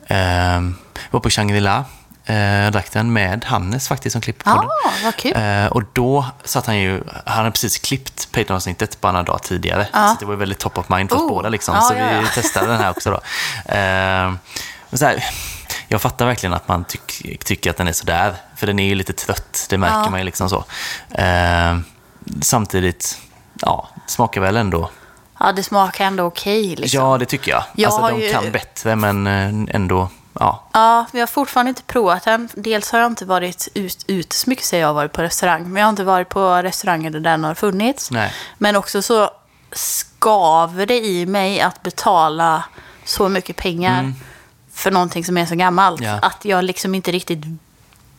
Ehm, 0.08 0.76
var 1.12 1.20
på 1.20 1.30
Shangri-La, 1.30 1.86
eh, 2.26 2.36
jag 2.36 2.74
drack 2.74 2.92
den 2.92 3.14
med 3.14 3.46
Hannes 3.46 3.88
faktiskt 3.88 4.14
som 4.14 4.22
Ja, 4.26 4.34
podden. 4.54 4.70
vad 5.04 5.16
kul. 5.16 5.34
Eh, 5.36 5.66
och 5.66 5.84
då 5.94 6.26
satt 6.44 6.66
han 6.66 6.78
ju, 6.78 7.04
han 7.26 7.38
hade 7.38 7.52
precis 7.52 7.78
klippt 7.78 8.32
Patreon-avsnittet 8.32 9.02
bara 9.02 9.12
några 9.12 9.24
dagar 9.24 9.40
tidigare. 9.40 9.88
Ja. 9.94 10.08
Så 10.08 10.16
det 10.20 10.26
var 10.26 10.36
väldigt 10.36 10.60
top 10.60 10.78
of 10.78 10.90
mind 10.90 11.10
för 11.10 11.16
oss 11.16 11.22
Oh, 11.22 11.30
båda 11.30 11.50
liksom. 11.50 11.76
ja, 11.76 11.82
så 11.82 11.94
ja, 11.94 12.12
ja. 12.12 12.22
vi 12.22 12.28
testade 12.42 12.68
den 12.68 12.78
här 12.78 12.90
också 12.90 13.12
då. 13.12 13.20
Eh, 13.74 14.34
men 14.90 14.98
så 15.00 15.06
här, 15.06 15.24
jag 15.91 16.01
fattar 16.01 16.25
verkligen 16.25 16.53
att 16.53 16.68
man 16.68 16.83
tyck, 16.83 17.39
tycker 17.45 17.69
att 17.69 17.77
den 17.77 17.88
är 17.88 17.91
sådär. 17.91 18.36
För 18.56 18.68
den 18.68 18.80
är 18.80 18.86
ju 18.88 18.95
lite 18.95 19.13
trött, 19.13 19.68
det 19.69 19.77
märker 19.77 19.95
Ja. 19.95 20.09
man 20.09 20.19
ju 20.19 20.25
liksom 20.25 20.50
så. 20.50 20.63
Eh, 21.12 21.77
samtidigt, 22.41 23.19
ja, 23.62 23.89
smakar 24.07 24.41
väl 24.41 24.57
ändå. 24.57 24.89
Ja, 25.39 25.51
det 25.51 25.63
smakar 25.63 26.06
ändå 26.06 26.24
okej. 26.24 26.75
liksom. 26.75 27.00
Ja, 27.01 27.18
det 27.18 27.25
tycker 27.25 27.51
jag. 27.51 27.63
Jag 27.75 27.91
alltså 27.94 28.07
de 28.09 28.21
ju- 28.25 28.31
kan 28.33 28.51
bättre, 28.51 28.95
men 28.95 29.27
eh, 29.27 29.75
ändå, 29.75 30.09
ja. 30.39 30.63
Ja, 30.74 31.06
vi 31.13 31.19
har 31.19 31.27
fortfarande 31.27 31.69
inte 31.69 31.81
provat 31.83 32.24
den. 32.24 32.50
Dels 32.53 32.91
har 32.91 33.00
jag 33.00 33.07
inte 33.07 33.25
varit 33.25 33.68
ut, 33.74 34.03
ute 34.07 34.36
så 34.36 34.50
mycket, 34.50 34.65
säger 34.65 34.81
jag, 34.83 34.88
har 34.89 34.94
varit 34.94 35.13
på 35.13 35.21
restaurang. 35.21 35.63
Men 35.69 35.75
jag 35.80 35.86
har 35.86 35.89
inte 35.89 36.03
varit 36.03 36.30
på 36.30 36.56
restauranger 36.56 37.09
där 37.09 37.19
den 37.19 37.44
har 37.44 37.53
funnits. 37.56 38.12
Nej. 38.12 38.33
Men 38.57 38.75
också 38.75 39.01
så 39.01 39.30
skaver 39.71 40.86
det 40.86 41.00
i 41.06 41.25
mig 41.25 41.62
att 41.62 41.83
betala 41.83 42.63
så 43.05 43.29
mycket 43.29 43.55
pengar 43.55 44.13
för 44.79 44.91
någonting 44.91 45.25
som 45.25 45.38
är 45.38 45.45
så 45.45 45.55
gammalt. 45.55 46.00
Mm. 46.01 46.12
Ja. 46.13 46.19
Att 46.27 46.45
jag 46.45 46.63
liksom 46.63 46.95
inte 46.95 47.12
riktigt 47.12 47.43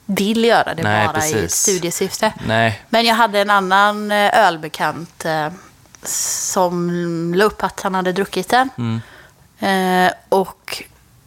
vill 0.06 0.44
göra 0.44 0.74
det 0.74 0.82
Nej, 0.82 1.06
bara 1.06 1.26
i 1.26 1.32
precis. 1.32 1.54
studiesyfte. 1.54 2.32
Nej, 2.46 2.80
Men 2.88 3.04
jag 3.04 3.14
hade 3.14 3.40
en 3.40 3.50
annan 3.50 4.12
eh, 4.12 4.38
ölbekant 4.46 5.24
eh, 5.24 5.48
som 6.02 7.34
la 7.34 7.44
upp 7.44 7.62
att 7.62 7.80
han 7.80 7.94
hade 7.94 8.12
druckit 8.12 8.48
den. 8.48 8.68
Mm. 8.78 9.00
Eh, 10.06 10.12
och 10.28 10.82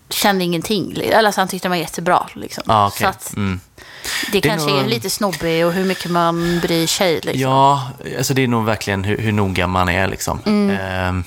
kände 0.09 0.43
ingenting. 0.43 0.97
Eller 1.03 1.31
så 1.31 1.41
han 1.41 1.47
tyckte 1.47 1.65
den 1.65 1.71
var 1.71 1.77
jättebra. 1.77 2.27
Liksom. 2.33 2.63
ja, 2.67 2.87
okej. 2.87 3.01
Så 3.01 3.07
att 3.07 3.33
Mm. 3.35 3.59
det, 4.31 4.31
Det 4.31 4.37
är 4.47 4.49
kanske 4.49 4.69
nog- 4.71 4.79
är 4.79 4.85
lite 4.85 5.09
snobbig 5.09 5.65
och 5.65 5.73
hur 5.73 5.85
mycket 5.85 6.11
man 6.11 6.59
bryr 6.59 6.87
sig. 6.87 7.13
Liksom. 7.13 7.41
Ja, 7.41 7.89
alltså 8.17 8.33
det 8.33 8.43
är 8.43 8.47
nog 8.47 8.65
verkligen 8.65 9.03
hur, 9.03 9.17
hur 9.17 9.31
noga 9.31 9.67
man 9.67 9.89
är. 9.89 10.07
Liksom. 10.07 10.39
Mm. 10.45 10.77
Ehm, 10.81 11.23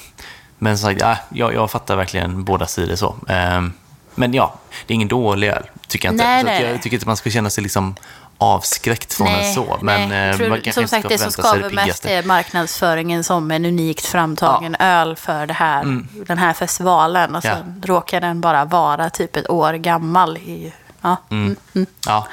men 0.59 0.79
så, 0.79 0.93
ja, 0.99 1.17
jag, 1.29 1.55
jag 1.55 1.71
fattar 1.71 1.97
verkligen 1.97 2.45
båda 2.45 2.67
sidor 2.67 2.97
så. 2.97 3.17
Men 4.17 4.35
ja, 4.35 4.55
det 4.87 4.93
är 4.93 4.95
ingen 4.95 5.09
dålig 5.09 5.49
öl, 5.49 5.67
tycker 5.89 6.09
jag 6.09 6.15
inte. 6.15 6.25
Nej, 6.25 6.45
nej. 6.45 6.63
jag 6.63 6.83
tycker 6.83 6.97
inte 6.97 7.07
man 7.07 7.17
ska 7.17 7.31
känna 7.31 7.51
sig 7.51 7.63
liksom 7.63 7.95
avskräckt 8.39 9.15
från 9.15 9.27
en 9.29 9.55
så. 9.55 9.79
Men 9.83 10.09
nej. 10.09 10.31
eh, 10.31 10.37
Tror- 10.37 10.49
man 10.49 10.61
kanske 10.61 10.81
som 10.81 10.89
sagt, 10.89 11.09
det 11.09 11.19
som 11.19 11.33
skaver 11.33 11.71
mest 11.71 12.07
är 12.07 12.23
marknadsföringen 12.23 13.25
som 13.25 13.51
en 13.51 13.65
unikt 13.65 14.07
framtagen 14.07 14.77
öl 14.79 15.17
för 15.17 15.47
det 15.47 15.55
här, 15.55 16.05
den 16.27 16.39
här 16.39 16.53
festivalen. 16.53 17.35
Och 17.35 17.45
Ja. 17.45 17.55
sen 17.55 17.83
råkar 17.87 18.21
den 18.21 18.41
bara 18.41 18.65
vara 18.65 19.11
typ 19.11 19.37
ett 19.37 19.51
år 19.51 19.73
gammal. 19.73 20.37
I, 20.37 20.73
ja. 21.01 21.17
Mm. 21.31 21.57
Mm. 21.75 21.87
Ja, 22.07 22.27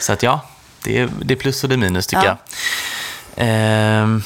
så 0.00 0.12
att 0.12 0.22
ja, 0.22 0.40
det 0.84 0.98
är, 0.98 1.08
det 1.22 1.34
är 1.34 1.38
plus 1.38 1.62
och 1.62 1.68
det 1.68 1.74
är 1.74 1.76
minus 1.76 2.06
tycker 2.06 2.24
Ja. 2.24 2.36
jag. 3.36 3.46
Ehm, 3.46 4.22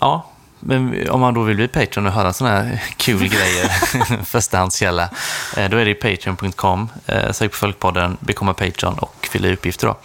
ja, 0.00 0.29
men 0.60 1.10
om 1.10 1.20
man 1.20 1.34
då 1.34 1.42
vill 1.42 1.56
bli 1.56 1.68
Patreon 1.68 2.06
och 2.06 2.12
höra 2.12 2.32
sådana 2.32 2.56
här 2.56 2.82
kul 2.96 3.28
grejer, 3.28 3.68
förstahandskälla, 4.24 5.08
eh, 5.56 5.68
då 5.70 5.76
är 5.76 5.84
det 5.84 5.94
patreon.com, 5.94 6.88
eh, 7.06 7.32
sök 7.32 7.50
på 7.50 7.56
Folkpodden, 7.56 8.16
bekomma 8.20 8.54
Patreon 8.54 8.98
och 8.98 9.28
fylla 9.30 9.48
i 9.48 9.52
uppgifter 9.52 9.86
då. 9.86 9.96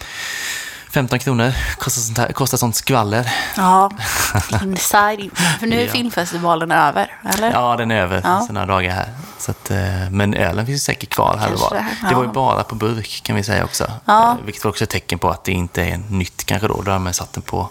15 0.90 1.18
kronor 1.18 1.52
kostar 1.78 2.02
sånt, 2.02 2.18
här, 2.18 2.32
kostar 2.32 2.58
sånt 2.58 2.76
skvaller. 2.76 3.32
Ja, 3.56 3.90
inside. 4.62 5.20
in- 5.20 5.30
För 5.60 5.66
nu 5.66 5.80
är 5.80 5.86
Ja. 5.86 5.92
filmfestivalen 5.92 6.72
över, 6.72 7.12
eller? 7.34 7.50
Ja, 7.50 7.76
den 7.76 7.90
är 7.90 7.96
över 8.02 8.20
Ja. 8.24 8.46
några 8.50 8.66
dagar 8.66 8.90
här. 8.90 9.08
Så 9.38 9.50
att, 9.50 9.70
eh, 9.70 10.10
men 10.10 10.34
ölen 10.34 10.66
finns 10.66 10.84
säkert 10.84 11.10
kvar 11.10 11.36
här 11.40 11.52
och 11.54 11.60
var. 11.60 11.84
det, 12.08 12.14
var 12.14 12.22
ju 12.24 12.30
bara 12.30 12.62
på 12.62 12.74
burk 12.74 13.20
kan 13.24 13.36
vi 13.36 13.42
säga 13.42 13.64
också. 13.64 13.90
Ja. 14.04 14.36
Vilket 14.44 14.64
var 14.64 14.70
också 14.70 14.84
ett 14.84 14.90
tecken 14.90 15.18
på 15.18 15.30
att 15.30 15.44
det 15.44 15.52
inte 15.52 15.82
är 15.84 16.00
nytt 16.10 16.44
kanske 16.46 16.68
då. 16.68 16.82
Då 16.82 16.90
har 16.90 16.98
man 16.98 17.12
satt 17.14 17.32
den 17.32 17.42
på 17.42 17.70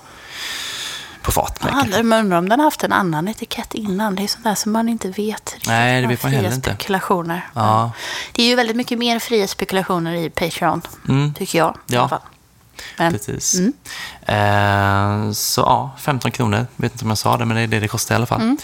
på 1.26 1.32
fat. 1.32 1.60
Ja, 1.92 2.04
men 2.04 2.20
undrar 2.20 2.38
om 2.38 2.50
den 2.50 2.60
har 2.60 2.66
haft 2.66 2.84
en 2.84 2.94
annan 2.94 3.28
etikett 3.28 3.74
innan. 3.74 4.16
Det 4.16 4.24
är 4.24 4.28
sånt 4.28 4.44
där 4.44 4.56
som 4.56 4.72
man 4.72 4.90
inte 4.90 5.08
vet. 5.08 5.18
riktigt. 5.54 5.68
Nej, 5.68 6.02
det 6.02 6.08
vet 6.08 6.24
man 6.24 6.32
heller 6.32 6.54
inte. 6.54 6.70
spekulationer. 6.76 7.50
Ja. 7.54 7.92
Det 8.32 8.44
är 8.44 8.48
ju 8.48 8.56
väldigt 8.56 8.76
mycket 8.76 8.98
mer 9.00 9.20
fria 9.20 9.48
spekulationer 9.48 10.14
i 10.14 10.30
Patreon, 10.30 10.82
Mm. 11.10 11.34
tycker 11.34 11.58
jag. 11.60 11.78
I 11.88 11.94
Ja. 11.94 12.22
Men, 12.98 13.12
Precis. 13.12 13.60
Mm. 13.60 13.74
Eh, 14.26 15.32
så 15.32 15.62
ja, 15.62 15.92
15 16.00 16.32
kronor. 16.32 16.68
Vet 16.76 16.92
inte 16.92 17.06
om 17.06 17.10
jag 17.10 17.18
sa 17.18 17.38
det, 17.38 17.46
men 17.46 17.58
det 17.58 17.64
är 17.64 17.68
det 17.68 17.80
det 17.80 17.88
kostar 17.88 18.16
i 18.16 18.18
alla 18.18 18.26
fall. 18.26 18.42
Mm. 18.42 18.58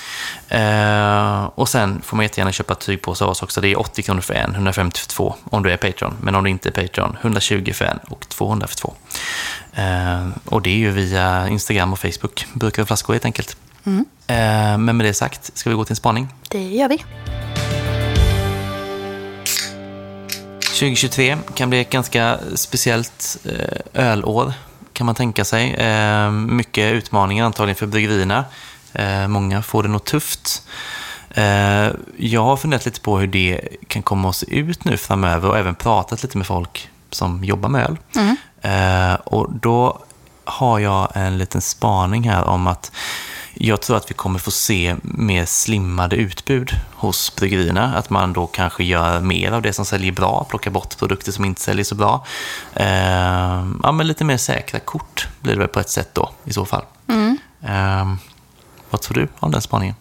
Eh, 0.47 1.49
och 1.55 1.69
sen 1.69 2.01
får 2.01 2.17
man 2.17 2.23
jättegärna 2.23 2.51
köpa 2.51 2.75
tygpåsar 2.75 3.25
av 3.25 3.31
oss 3.31 3.43
också. 3.43 3.61
Det 3.61 3.67
är 3.67 3.79
80 3.79 4.01
kronor 4.01 4.21
för 4.21 4.33
en, 4.33 4.55
150 4.55 4.99
för 4.99 5.07
två 5.07 5.35
om 5.43 5.63
du 5.63 5.71
är 5.71 5.77
Patreon. 5.77 6.13
Men 6.21 6.35
om 6.35 6.43
du 6.43 6.49
inte 6.49 6.69
är 6.69 6.87
Patreon, 6.87 7.17
120 7.21 7.71
för 7.73 7.85
en 7.85 7.97
och 7.97 8.29
200 8.29 8.67
för 8.67 8.75
två. 8.75 8.93
Eh, 9.73 10.27
och 10.45 10.61
det 10.61 10.69
är 10.69 10.77
ju 10.77 10.91
via 10.91 11.47
Instagram 11.47 11.93
och 11.93 11.99
Facebook. 11.99 12.45
Burkar 12.53 12.81
och 12.81 12.87
flaskor 12.87 13.13
helt 13.13 13.25
enkelt. 13.25 13.57
Mm. 13.85 14.05
Eh, 14.27 14.77
men 14.77 14.97
med 14.97 15.05
det 15.05 15.13
sagt, 15.13 15.57
ska 15.57 15.69
vi 15.69 15.75
gå 15.75 15.85
till 15.85 15.91
en 15.91 15.95
spaning? 15.95 16.27
det 16.49 16.63
gör 16.63 16.89
vi. 16.89 17.03
2023 20.81 21.37
kan 21.53 21.69
bli 21.69 21.81
ett 21.81 21.89
ganska 21.89 22.39
speciellt 22.55 23.37
eh, 23.45 24.03
ölår, 24.11 24.53
kan 24.93 25.05
man 25.05 25.15
tänka 25.15 25.45
sig. 25.45 25.73
Eh, 25.73 26.31
mycket 26.31 26.93
utmaningar 26.93 27.45
antagligen 27.45 27.75
för 27.75 27.87
bryggerierna. 27.87 28.45
Eh, 28.93 29.27
många 29.27 29.61
får 29.61 29.83
det 29.83 29.89
nog 29.89 30.03
tufft. 30.03 30.63
Jag 32.17 32.43
har 32.43 32.57
funderat 32.57 32.85
lite 32.85 33.01
på 33.01 33.17
hur 33.19 33.27
det 33.27 33.61
kan 33.87 34.01
komma 34.03 34.29
att 34.29 34.35
se 34.35 34.55
ut 34.55 34.85
nu 34.85 34.97
framöver 34.97 35.49
och 35.49 35.57
även 35.57 35.75
pratat 35.75 36.23
lite 36.23 36.37
med 36.37 36.47
folk 36.47 36.89
som 37.09 37.43
jobbar 37.43 37.69
med 37.69 37.85
öl. 37.85 37.97
Eh, 38.61 39.13
och 39.13 39.53
då 39.53 39.99
har 40.43 40.79
jag 40.79 41.11
en 41.13 41.37
liten 41.37 41.61
spaning 41.61 42.29
här 42.29 42.43
om 42.43 42.67
att 42.67 42.91
jag 43.63 43.81
tror 43.81 43.97
att 43.97 44.09
vi 44.09 44.13
kommer 44.13 44.39
få 44.39 44.51
se 44.51 44.95
mer 45.01 45.45
slimmade 45.45 46.15
utbud 46.15 46.71
hos 46.95 47.35
bryggerierna. 47.35 47.97
Att 47.97 48.09
man 48.09 48.33
då 48.33 48.47
kanske 48.47 48.83
gör 48.83 49.19
mer 49.19 49.51
av 49.51 49.61
det 49.61 49.73
som 49.73 49.85
säljer 49.85 50.11
bra, 50.11 50.45
plockar 50.49 50.71
bort 50.71 50.97
produkter 50.97 51.31
som 51.31 51.45
inte 51.45 51.61
säljer 51.61 51.83
så 51.83 51.95
bra. 51.95 52.25
Eh, 52.73 53.67
ja, 53.83 53.91
men 53.91 54.07
lite 54.07 54.23
mer 54.23 54.37
säkra 54.37 54.79
kort 54.79 55.27
blir 55.41 55.53
det 55.53 55.59
väl 55.59 55.67
på 55.67 55.79
ett 55.79 55.89
sätt 55.89 56.09
då, 56.13 56.29
i 56.43 56.53
så 56.53 56.65
fall. 56.65 56.83
Eh, 57.63 58.13
vad 58.89 59.01
tror 59.01 59.15
du 59.15 59.27
om 59.39 59.51
den 59.51 59.61
spaningen? 59.61 59.95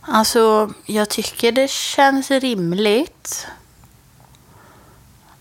Alltså, 0.00 0.70
jag 0.86 1.10
tycker 1.10 1.52
det 1.52 1.70
känns 1.70 2.30
rimligt. 2.30 3.46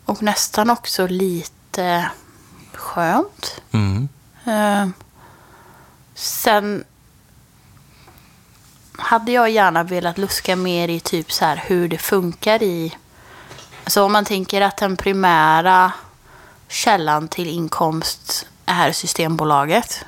Och 0.05 0.24
nästan 0.24 0.69
också 0.69 1.07
lite 1.07 2.10
skönt. 2.74 3.62
Mm. 3.72 4.10
Eh, 4.45 4.88
sen 6.15 6.83
hade 8.97 9.31
jag 9.31 9.50
gärna 9.50 9.83
velat 9.83 10.17
luska 10.17 10.55
mer 10.55 10.88
i 10.88 11.00
typ 11.00 11.31
så 11.31 11.45
här 11.45 11.63
hur 11.65 11.88
det 11.88 11.97
funkar 11.97 12.63
i... 12.63 12.97
Alltså 13.83 14.03
om 14.03 14.12
man 14.12 14.25
tänker 14.25 14.62
att 14.62 14.77
den 14.77 14.97
primära 14.97 15.91
källan 16.67 17.27
till 17.27 17.47
inkomst 17.50 18.45
är 18.65 18.91
Systembolaget. 18.91 20.05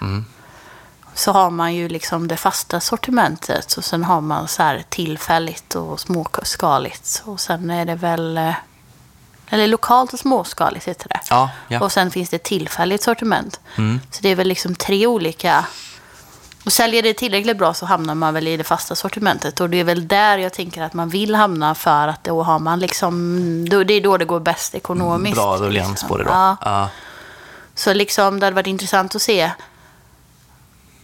Så 1.13 1.31
har 1.31 1.49
man 1.49 1.73
ju 1.75 1.89
liksom 1.89 2.27
det 2.27 2.37
fasta 2.37 2.79
sortimentet 2.79 3.73
och 3.73 3.85
sen 3.85 4.03
har 4.03 4.21
man 4.21 4.47
så 4.47 4.63
här 4.63 4.83
tillfälligt 4.89 5.75
och 5.75 5.99
småskaligt. 5.99 7.23
Och 7.25 7.39
sen 7.39 7.69
är 7.69 7.85
det 7.85 7.95
väl... 7.95 8.37
eh, 8.37 8.53
Eller 9.49 9.67
lokalt 9.67 10.13
och 10.13 10.19
småskaligt 10.19 10.85
heter 10.87 11.07
det. 11.09 11.19
Ja, 11.29 11.49
ja. 11.67 11.79
Och 11.83 11.91
sen 11.91 12.11
finns 12.11 12.29
det 12.29 12.43
tillfälligt 12.43 13.03
sortiment. 13.03 13.59
Så 14.11 14.19
det 14.21 14.29
är 14.29 14.35
väl 14.35 14.47
liksom 14.47 14.75
tre 14.75 15.07
olika. 15.07 15.65
Och 16.65 16.73
säljer 16.73 17.03
det 17.03 17.13
tillräckligt 17.13 17.57
bra 17.57 17.73
så 17.73 17.85
hamnar 17.85 18.15
man 18.15 18.33
väl 18.33 18.47
i 18.47 18.57
det 18.57 18.63
fasta 18.63 18.95
sortimentet. 18.95 19.59
Och 19.59 19.69
det 19.69 19.77
är 19.77 19.83
väl 19.83 20.07
där 20.07 20.37
jag 20.37 20.53
tänker 20.53 20.81
att 20.81 20.93
man 20.93 21.09
vill 21.09 21.35
hamna 21.35 21.75
för 21.75 22.07
att 22.07 22.23
då 22.23 22.43
har 22.43 22.59
man 22.59 22.79
liksom, 22.79 23.69
då, 23.69 23.83
det 23.83 23.93
är 23.93 24.01
då 24.01 24.17
det 24.17 24.25
går 24.25 24.39
bäst 24.39 24.75
ekonomiskt. 24.75 25.35
Bra 25.35 25.57
ruljans 25.57 25.89
liksom. 25.89 26.09
på 26.09 26.17
det 26.17 26.23
då. 26.23 26.29
Ja. 26.29 26.57
Ja. 26.61 26.89
Så 27.75 27.93
liksom 27.93 28.39
det 28.39 28.45
hade 28.45 28.55
varit 28.55 28.67
intressant 28.67 29.15
att 29.15 29.21
se 29.21 29.51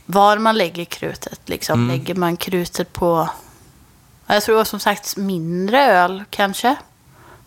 var 0.05 0.37
man 0.37 0.57
lägger 0.57 0.85
krutet. 0.85 1.39
Liksom. 1.45 1.87
Lägger 1.87 2.15
man 2.15 2.37
krutet 2.37 2.93
på, 2.93 3.29
jag 4.27 4.43
tror 4.43 4.63
som 4.63 4.79
sagt 4.79 5.17
mindre 5.17 5.85
öl 5.85 6.23
kanske. 6.29 6.75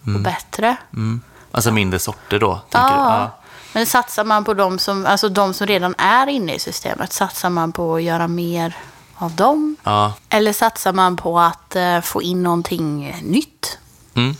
Och 0.00 0.21
bättre. 0.21 0.76
Mm. 0.92 1.21
Alltså 1.52 1.71
mindre 1.71 1.99
sorter 1.99 2.38
då, 2.38 2.61
tänker 2.71 2.88
du? 2.88 2.94
Ja. 2.94 3.30
Men 3.74 3.86
satsar 3.86 4.24
man 4.24 4.44
på 4.44 4.54
de 4.54 4.78
som, 4.78 5.06
alltså 5.06 5.28
de 5.28 5.54
som 5.54 5.66
redan 5.66 5.94
är 5.98 6.26
inne 6.26 6.54
i 6.54 6.58
systemet, 6.58 7.12
satsar 7.12 7.50
man 7.50 7.72
på 7.72 7.94
att 7.94 8.02
göra 8.02 8.28
mer 8.28 8.76
av 9.16 9.32
dem? 9.32 9.76
Ja. 9.82 10.12
Eller 10.28 10.52
satsar 10.52 10.92
man 10.92 11.16
på 11.16 11.38
att 11.40 11.76
eh, 11.76 12.00
få 12.00 12.22
in 12.22 12.42
någonting 12.42 13.16
nytt 13.22 13.78
Mm. 14.16 14.36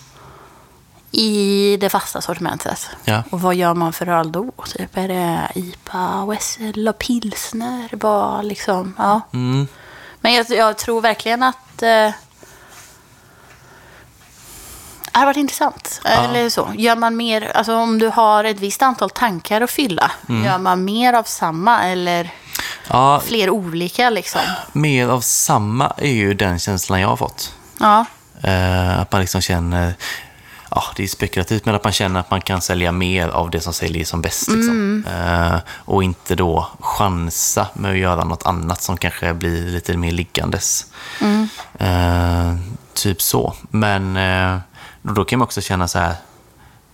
i 1.10 1.76
det 1.80 1.88
fasta 1.88 2.20
sortimentet? 2.20 2.90
Ja. 3.04 3.22
Och 3.30 3.40
vad 3.40 3.54
gör 3.54 3.74
man 3.74 3.92
för 3.92 4.08
öl 4.08 4.32
då? 4.32 4.50
Typ, 4.66 4.96
är 4.96 5.08
det 5.08 5.48
IPA, 5.54 6.26
Wessel 6.26 6.88
och 6.88 6.98
pilsner? 6.98 7.88
Vad 7.92 8.44
liksom, 8.44 8.94
ja. 8.98 9.20
Mm. 9.32 9.66
Men 10.20 10.34
jag, 10.34 10.46
jag 10.50 10.78
tror 10.78 11.00
verkligen 11.00 11.42
att 11.42 11.82
eh, 11.82 12.10
det 15.14 15.18
har 15.21 15.26
varit 15.26 15.37
intressant. 15.37 16.00
Eller 16.04 16.49
så. 16.49 16.73
Gör 16.76 16.97
man 16.97 17.16
mer, 17.16 17.52
alltså 17.54 17.75
om 17.76 17.99
du 17.99 18.09
har 18.09 18.44
ett 18.44 18.61
visst 18.61 18.83
antal 18.83 19.11
tankar 19.11 19.61
att 19.61 19.71
fylla, 19.71 20.11
Mm. 20.28 20.44
gör 20.44 20.59
man 20.59 20.85
mer 20.85 21.12
av 21.12 21.23
samma 21.23 21.83
eller 21.85 22.30
ja, 22.88 23.21
fler 23.26 23.50
olika 23.50 24.11
liksom? 24.11 24.40
mer 24.73 25.09
av 25.09 25.21
samma 25.21 25.92
är 25.97 26.12
ju 26.12 26.35
den 26.35 26.59
känslan 26.59 27.00
jag 27.00 27.09
har 27.09 27.16
fått. 27.16 27.54
Ja, 27.80 28.04
Eh, 28.42 29.00
att 29.00 29.12
man 29.12 29.21
liksom 29.21 29.40
känner, 29.40 29.94
ja 30.71 30.83
det 30.97 31.02
är 31.02 31.06
spekulativt, 31.09 31.64
men 31.64 31.75
att 31.75 31.85
man 31.85 31.92
känner 31.92 32.21
att 32.21 32.30
man 32.30 32.40
kan 32.40 32.61
sälja 32.61 32.92
mer 32.92 33.28
av 33.28 33.50
det 33.50 33.61
som 33.61 33.73
säljer 33.73 34.04
som 34.04 34.23
bäst. 34.23 34.49
Liksom. 34.49 35.04
Eh, 35.14 35.59
och 35.68 36.02
inte 36.04 36.35
då 36.35 36.68
chansa 36.80 37.66
med 37.75 37.90
att 37.90 37.97
göra 37.99 38.25
något 38.25 38.47
annat 38.47 38.83
som 38.83 38.97
kanske 38.97 39.35
blir 39.35 39.66
lite 39.71 39.97
mer 39.97 40.12
liggandes. 40.12 40.87
Eh, 41.78 42.54
typ 42.94 43.23
så. 43.23 43.54
Men 43.71 44.16
eh, 45.04 45.12
då, 45.12 45.25
kan 45.25 45.38
man 45.38 45.46
också 45.46 45.61
känna 45.61 45.88
så 45.88 45.99
här, 45.99 46.14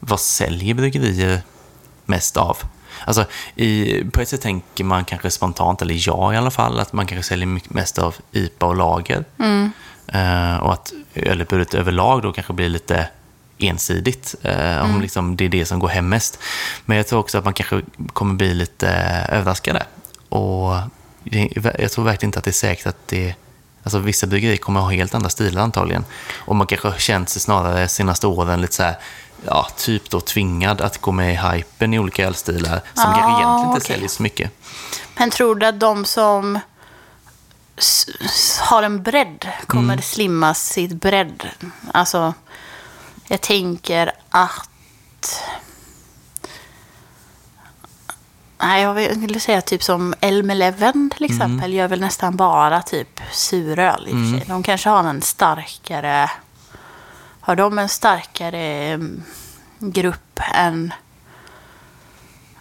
vad 0.01 0.21
säljer 0.21 0.75
bryggerier 0.75 1.43
mest 2.05 2.37
av? 2.37 2.59
Alltså, 3.05 3.25
i, 3.55 4.05
på 4.05 4.21
ett 4.21 4.29
sätt 4.29 4.41
tänker 4.41 4.85
man 4.85 5.05
kanske 5.05 5.31
spontant, 5.31 5.83
eller 5.83 6.09
jag 6.09 6.35
i 6.35 6.37
alla 6.37 6.51
fall, 6.51 6.81
att 6.81 6.93
man 6.93 7.07
kanske 7.07 7.29
säljer 7.29 7.61
mest 7.69 7.99
av 7.99 8.17
IPA 8.33 8.67
och 8.67 8.77
lager. 8.77 9.25
Eh, 10.13 10.57
och 10.57 10.73
att 10.73 10.93
ölutbudet 11.15 11.75
överlag 11.75 12.23
då 12.23 12.33
kanske 12.33 12.53
blir 12.53 12.69
lite 12.69 13.09
ensidigt, 13.59 14.35
eh, 14.43 14.85
om 14.85 15.01
liksom 15.01 15.37
det 15.37 15.45
är 15.45 15.49
det 15.49 15.65
som 15.65 15.79
går 15.79 15.89
hem 15.89 16.09
mest. 16.09 16.39
Men 16.85 16.97
jag 16.97 17.07
tror 17.07 17.19
också 17.19 17.39
att 17.39 17.45
man 17.45 17.55
kanske 17.55 17.83
kommer 18.13 18.35
bli 18.35 18.55
lite 18.55 18.89
överraskade. 19.29 19.83
Och 20.29 20.75
jag 21.79 21.91
tror 21.91 22.05
verkligen 22.05 22.29
inte 22.29 22.39
att 22.39 22.45
det 22.45 22.51
är 22.51 22.53
säkert 22.53 22.87
att 22.87 23.09
det 23.09 23.35
Alltså 23.83 23.99
vissa 23.99 24.27
bryggerier 24.27 24.57
kommer 24.57 24.81
ha 24.81 24.91
helt 24.91 25.15
andra 25.15 25.29
stilar 25.31 25.63
antagligen. 25.63 26.05
Och 26.39 26.57
man 26.57 26.67
kanske 26.67 26.89
har 26.89 26.99
känt 26.99 27.29
sig 27.29 27.43
snarare 27.43 27.89
senaste 27.89 28.27
åren 28.27 28.61
lite 28.61 28.75
så 28.75 28.83
här, 28.83 28.99
ja, 29.47 29.69
typ 29.77 30.11
då 30.11 30.21
tvingad 30.21 30.81
att 30.81 30.99
gå 30.99 31.13
med 31.13 31.33
i 31.33 31.37
hypen 31.37 31.95
i 31.95 31.99
olika 31.99 32.27
ölstilar 32.27 32.81
som 32.95 33.05
Ah, 33.05 33.15
kanske 33.15 33.31
egentligen 33.31 33.59
inte 33.61 33.71
okej. 33.71 33.81
säljer 33.95 34.09
så 34.09 34.23
mycket. 34.23 34.51
men 35.19 35.31
tror 35.31 35.55
du 35.55 35.67
att 35.67 35.81
de 35.81 36.05
som 36.05 36.59
har 38.61 38.83
en 38.83 39.03
bredd 39.03 39.49
kommer 39.67 39.93
Mm. 39.95 40.03
slimma 40.03 40.55
sitt 40.55 40.93
bredd? 40.93 41.49
Alltså, 41.93 42.35
jag 43.29 43.41
tänker 43.41 44.13
att... 44.31 44.69
Nej, 48.63 48.83
jag 48.83 48.95
vill 48.95 49.41
säga 49.41 49.61
typ 49.61 49.83
som 49.83 50.15
Elm 50.21 50.51
Eleven 50.51 51.11
till 51.17 51.25
exempel 51.25 51.73
gör 51.73 51.89
väl 51.89 52.01
nästan 52.01 52.37
bara 52.37 52.83
typ 52.83 53.21
suröl 53.33 54.09
i 54.09 54.11
och 54.11 54.17
för 54.17 54.39
sig. 54.39 54.49
De 54.49 54.63
kanske 54.63 54.89
har 54.89 55.05
en 55.05 55.23
starkare... 55.23 56.31
Har 57.41 57.57
de 57.57 57.79
en 57.79 57.89
starkare 57.89 58.63
mm, 58.89 59.23
grupp 59.79 60.41
än... 60.55 60.95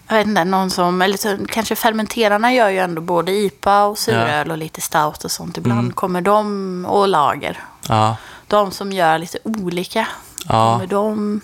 Jag 0.08 0.16
vet 0.16 0.28
inte, 0.28 0.44
någon 0.44 0.70
som... 0.70 1.02
Eller 1.02 1.18
så, 1.18 1.38
kanske 1.48 1.76
fermenterarna 1.76 2.54
gör 2.54 2.70
ju 2.70 2.78
ändå 2.78 3.02
både 3.02 3.32
IPA 3.32 3.84
och 3.86 3.98
suröl 3.98 4.52
och 4.52 4.58
lite 4.58 4.82
stout 4.82 5.24
och 5.24 5.32
sånt. 5.32 5.58
Ibland 5.58 5.96
kommer 5.96 6.22
de 6.22 6.86
och 6.90 7.08
lager. 7.08 7.64
Ja, 7.88 8.16
De 8.48 8.72
som 8.72 8.92
gör 8.92 9.18
lite 9.18 9.38
olika. 9.44 10.08
Ja. 10.48 10.74
Kommer 10.74 10.88
de... 10.88 11.42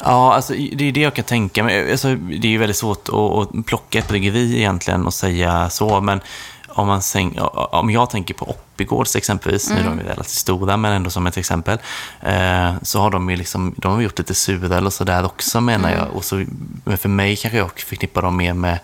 Ja, 0.00 0.34
alltså, 0.34 0.52
det 0.52 0.88
är 0.88 0.92
det 0.92 1.00
jag 1.00 1.14
kan 1.14 1.24
tänka 1.24 1.62
mig. 1.62 1.90
Alltså, 1.90 2.14
det 2.14 2.48
är 2.48 2.52
ju 2.52 2.58
väldigt 2.58 2.76
svårt 2.76 3.08
att, 3.08 3.14
att 3.14 3.66
plocka 3.66 3.98
ett 3.98 4.08
bryggeri 4.08 4.56
egentligen 4.56 5.06
och 5.06 5.14
säga 5.14 5.70
så, 5.70 6.00
men 6.00 6.20
om, 6.76 6.86
man 6.86 7.02
säng, 7.02 7.38
om 7.54 7.90
jag 7.90 8.10
tänker 8.10 8.34
på 8.34 8.44
Oppigårds 8.50 9.16
exempelvis, 9.16 9.70
mm. 9.70 9.82
nu 9.82 9.88
är 9.88 9.96
de 9.96 10.02
relativt 10.02 10.28
stora, 10.28 10.76
men 10.76 10.92
ändå 10.92 11.10
som 11.10 11.26
ett 11.26 11.36
exempel, 11.36 11.78
eh, 12.20 12.74
så 12.82 13.00
har 13.00 13.10
de 13.10 13.30
ju 13.30 13.36
liksom, 13.36 13.74
de 13.76 13.92
har 13.92 14.00
gjort 14.00 14.18
lite 14.18 14.34
suröl 14.34 14.86
och 14.86 14.92
sådär 14.92 15.24
också 15.24 15.60
menar 15.60 15.88
mm. 15.88 16.00
jag. 16.00 16.16
Och 16.16 16.24
så, 16.24 16.44
men 16.84 16.98
för 16.98 17.08
mig 17.08 17.36
kanske 17.36 17.58
jag 17.58 17.80
förknippar 17.80 18.22
dem 18.22 18.36
mer 18.36 18.54
med 18.54 18.78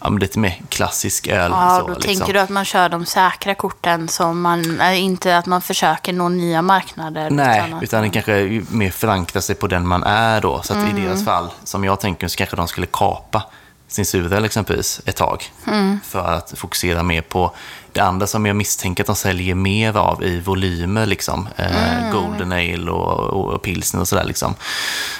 ja, 0.00 0.08
lite 0.08 0.38
mer 0.38 0.62
klassisk 0.68 1.26
öl. 1.26 1.50
Ja, 1.54 1.78
så, 1.80 1.86
då 1.86 1.94
liksom. 1.94 2.14
tänker 2.14 2.32
du 2.32 2.40
att 2.40 2.50
man 2.50 2.64
kör 2.64 2.88
de 2.88 3.06
säkra 3.06 3.54
korten, 3.54 4.08
som 4.08 4.40
man, 4.40 4.80
inte 4.92 5.38
att 5.38 5.46
man 5.46 5.62
försöker 5.62 6.12
nå 6.12 6.28
nya 6.28 6.62
marknader. 6.62 7.30
Nej, 7.30 7.64
utan, 7.66 7.82
utan 7.82 8.02
det 8.02 8.10
kanske 8.10 8.62
mer 8.68 8.90
förankrar 8.90 9.40
sig 9.40 9.54
på 9.54 9.66
den 9.66 9.88
man 9.88 10.02
är 10.02 10.40
då. 10.40 10.62
Så 10.62 10.72
att 10.72 10.78
mm. 10.78 10.96
i 10.96 11.00
deras 11.00 11.24
fall, 11.24 11.50
som 11.64 11.84
jag 11.84 12.00
tänker, 12.00 12.28
så 12.28 12.36
kanske 12.36 12.56
de 12.56 12.68
skulle 12.68 12.86
kapa 12.86 13.42
sin 13.88 14.06
suröl 14.06 14.44
exempelvis 14.44 15.00
ett 15.04 15.16
tag. 15.16 15.44
Mm. 15.66 16.00
För 16.04 16.24
att 16.24 16.52
fokusera 16.56 17.02
mer 17.02 17.22
på 17.22 17.54
det 17.92 18.00
andra 18.00 18.26
som 18.26 18.46
jag 18.46 18.56
misstänker 18.56 19.02
att 19.02 19.06
de 19.06 19.16
säljer 19.16 19.54
mer 19.54 19.96
av 19.96 20.24
i 20.24 20.40
volymer. 20.40 21.06
Liksom. 21.06 21.48
Eh, 21.56 21.98
mm. 21.98 22.12
Golden 22.12 22.52
Ale 22.52 22.90
och, 22.90 23.20
och, 23.20 23.54
och 23.54 23.62
pilsner 23.62 24.00
och 24.00 24.08
sådär. 24.08 24.24
Liksom. 24.24 24.54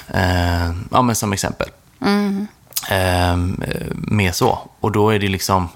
Eh, 0.07 0.71
ja, 0.91 1.01
men 1.01 1.15
som 1.15 1.33
exempel. 1.33 1.69
Mm. 2.01 2.47
Eh, 2.89 3.37
mer 3.93 4.31
så. 4.31 4.59
Och 4.79 4.91
då 4.91 5.09
är 5.09 5.19
det 5.19 5.27
liksom 5.27 5.69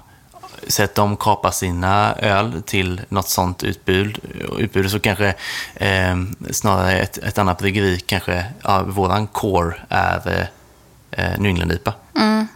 så 0.68 0.82
att 0.84 0.94
de 0.94 1.16
kapar 1.16 1.50
sina 1.50 2.14
öl 2.14 2.62
till 2.66 3.00
något 3.08 3.28
sånt 3.28 3.62
utbud, 3.62 4.18
utbud 4.58 4.90
så 4.90 5.00
kanske 5.00 5.34
eh, 5.74 6.16
snarare 6.50 6.98
ett, 6.98 7.18
ett 7.18 7.38
annat 7.38 7.58
bryggeri, 7.58 8.00
kanske 8.06 8.44
ja, 8.62 8.82
våran 8.82 9.26
core 9.26 9.74
är 9.88 10.48
eh, 11.10 11.38
New 11.38 11.50
England-IPA. 11.50 11.94
Mm 12.16 12.48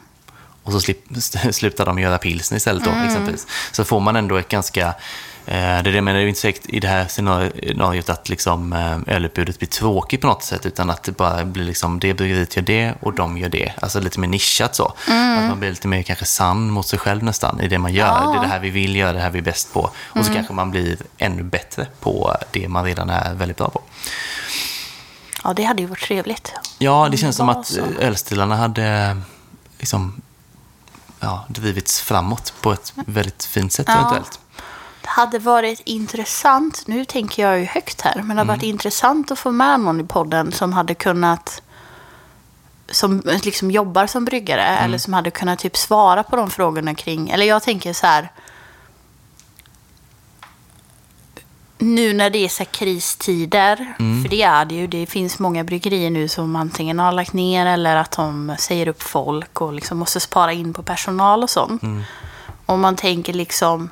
och 0.69 0.75
så 0.75 0.81
slip, 0.81 1.05
slutar 1.51 1.87
de 1.87 1.99
göra 1.99 2.19
pilsner 2.19 2.57
istället 2.57 2.85
då, 2.85 2.91
mm. 2.91 3.07
exempelvis. 3.07 3.47
Så 3.73 3.85
får 3.85 4.01
man 4.01 4.17
ändå 4.17 4.37
ett 4.37 4.49
ganska 4.49 4.87
eh, 4.87 4.95
det 5.47 5.55
är 5.55 5.83
det 5.83 5.91
jag 5.91 6.05
menar, 6.05 6.19
det 6.19 6.25
är 6.25 6.29
inte 6.29 6.41
säkert 6.41 6.67
i 6.69 6.81
det 6.81 6.89
här 6.89 7.07
scenariot 7.09 8.09
att 8.09 8.29
liksom, 8.29 8.73
eh, 8.73 9.15
ölutbudet 9.15 9.59
blir 9.59 9.69
tråkigt 9.69 10.21
på 10.21 10.27
något 10.27 10.43
sätt, 10.43 10.67
utan 10.67 10.91
att 10.91 11.03
det 11.03 11.13
bara 11.13 11.45
blir 11.45 11.65
liksom, 11.65 12.01
det 12.01 12.15
bryggeriet 12.15 12.57
gör 12.57 12.63
det 12.63 12.95
och 13.01 13.15
de 13.15 13.39
gör 13.39 13.49
det. 13.49 13.73
Alltså 13.83 14.01
lite 14.01 14.21
mer 14.21 14.29
nischat 14.29 14.75
så. 14.75 14.93
Mm. 15.09 15.39
Att 15.39 15.49
man 15.49 15.61
blir 15.61 15.71
lite 15.71 15.89
mer 15.89 16.03
kanske 16.03 16.25
sann 16.25 16.71
mot 16.71 16.87
sig 16.87 16.99
själv 16.99 17.23
nästan 17.23 17.61
i 17.61 17.69
det 17.69 17.79
man 17.79 17.95
gör. 17.95 18.07
Ja. 18.07 18.31
Det 18.33 18.39
är 18.39 18.43
det 18.43 18.49
här 18.49 18.61
vi 18.61 18.71
vill 18.71 18.97
göra, 18.97 19.13
det 19.13 19.21
här 19.21 19.31
vi 19.31 19.39
är 19.39 19.43
bäst 19.43 19.73
på. 19.73 19.81
Och 19.81 20.17
mm. 20.17 20.27
så 20.29 20.35
kanske 20.35 20.53
man 20.53 20.71
blir 20.71 20.97
ännu 21.19 21.43
bättre 21.43 21.87
på 22.01 22.37
det 22.51 22.69
man 22.69 22.85
redan 22.85 23.11
är 23.11 23.35
väldigt 23.35 23.57
bra 23.57 23.69
på. 23.69 23.83
Ja, 25.45 25.53
det 25.53 25.63
hade 25.63 25.83
ju 25.83 25.89
varit 25.89 26.03
trevligt. 26.03 26.53
Ja, 26.79 27.09
det 27.11 27.17
känns 27.17 27.37
som 27.37 27.49
att 27.49 27.79
ölstilarna 27.99 28.57
hade 28.57 29.17
liksom 29.79 30.23
ja, 31.21 31.45
drivits 31.49 32.01
framåt 32.01 32.53
på 32.61 32.73
ett 32.73 32.93
väldigt 32.95 33.45
fint 33.45 33.73
sätt 33.73 33.87
ja. 33.89 33.95
eventuellt. 33.95 34.41
Det 35.01 35.09
hade 35.09 35.39
varit 35.39 35.81
intressant, 35.85 36.83
nu 36.87 37.05
tänker 37.05 37.43
jag 37.43 37.59
ju 37.59 37.65
högt 37.65 38.01
här, 38.01 38.15
men 38.15 38.29
det 38.29 38.33
hade 38.33 38.41
mm. 38.41 38.57
varit 38.57 38.63
intressant 38.63 39.31
att 39.31 39.39
få 39.39 39.51
med 39.51 39.81
någon 39.81 40.01
i 40.01 40.05
podden 40.05 40.53
som 40.53 40.73
hade 40.73 40.95
kunnat 40.95 41.63
som 42.91 43.23
liksom 43.25 43.71
jobbar 43.71 44.07
som 44.07 44.25
bryggare 44.25 44.67
mm. 44.67 44.85
eller 44.85 44.99
som 44.99 45.13
hade 45.13 45.31
kunnat 45.31 45.59
typ 45.59 45.77
svara 45.77 46.23
på 46.23 46.37
de 46.37 46.51
frågorna 46.51 46.95
kring, 46.95 47.31
eller 47.31 47.47
jag 47.47 47.63
tänker 47.63 47.93
så 47.93 48.07
här, 48.07 48.33
nu 51.79 52.13
när 52.13 52.31
det 52.31 52.39
är 52.45 52.49
så 52.49 52.65
kristider, 52.65 53.95
mm. 53.99 54.23
för 54.23 54.29
det 54.29 54.43
är 54.43 54.65
det 54.65 54.75
ju, 54.75 54.87
det 54.87 55.07
finns 55.07 55.39
många 55.39 55.65
bryggerier 55.65 56.11
nu 56.11 56.29
som 56.29 56.57
antingen 56.57 56.99
har 56.99 57.13
lagt 57.13 57.33
ner 57.33 57.67
eller 57.67 57.97
att 57.97 58.11
de 58.11 58.57
säger 58.59 58.89
upp 58.89 59.03
folk 59.03 59.61
och 59.61 59.73
liksom 59.73 59.99
måste 59.99 60.21
spara 60.21 60.53
in 60.53 60.75
på 60.75 60.83
personal 60.83 61.43
och 61.43 61.51
sånt. 61.51 61.83
Mm. 61.83 62.03
Om 62.67 62.81
man 62.81 62.97
tänker 62.97 63.33
liksom 63.33 63.91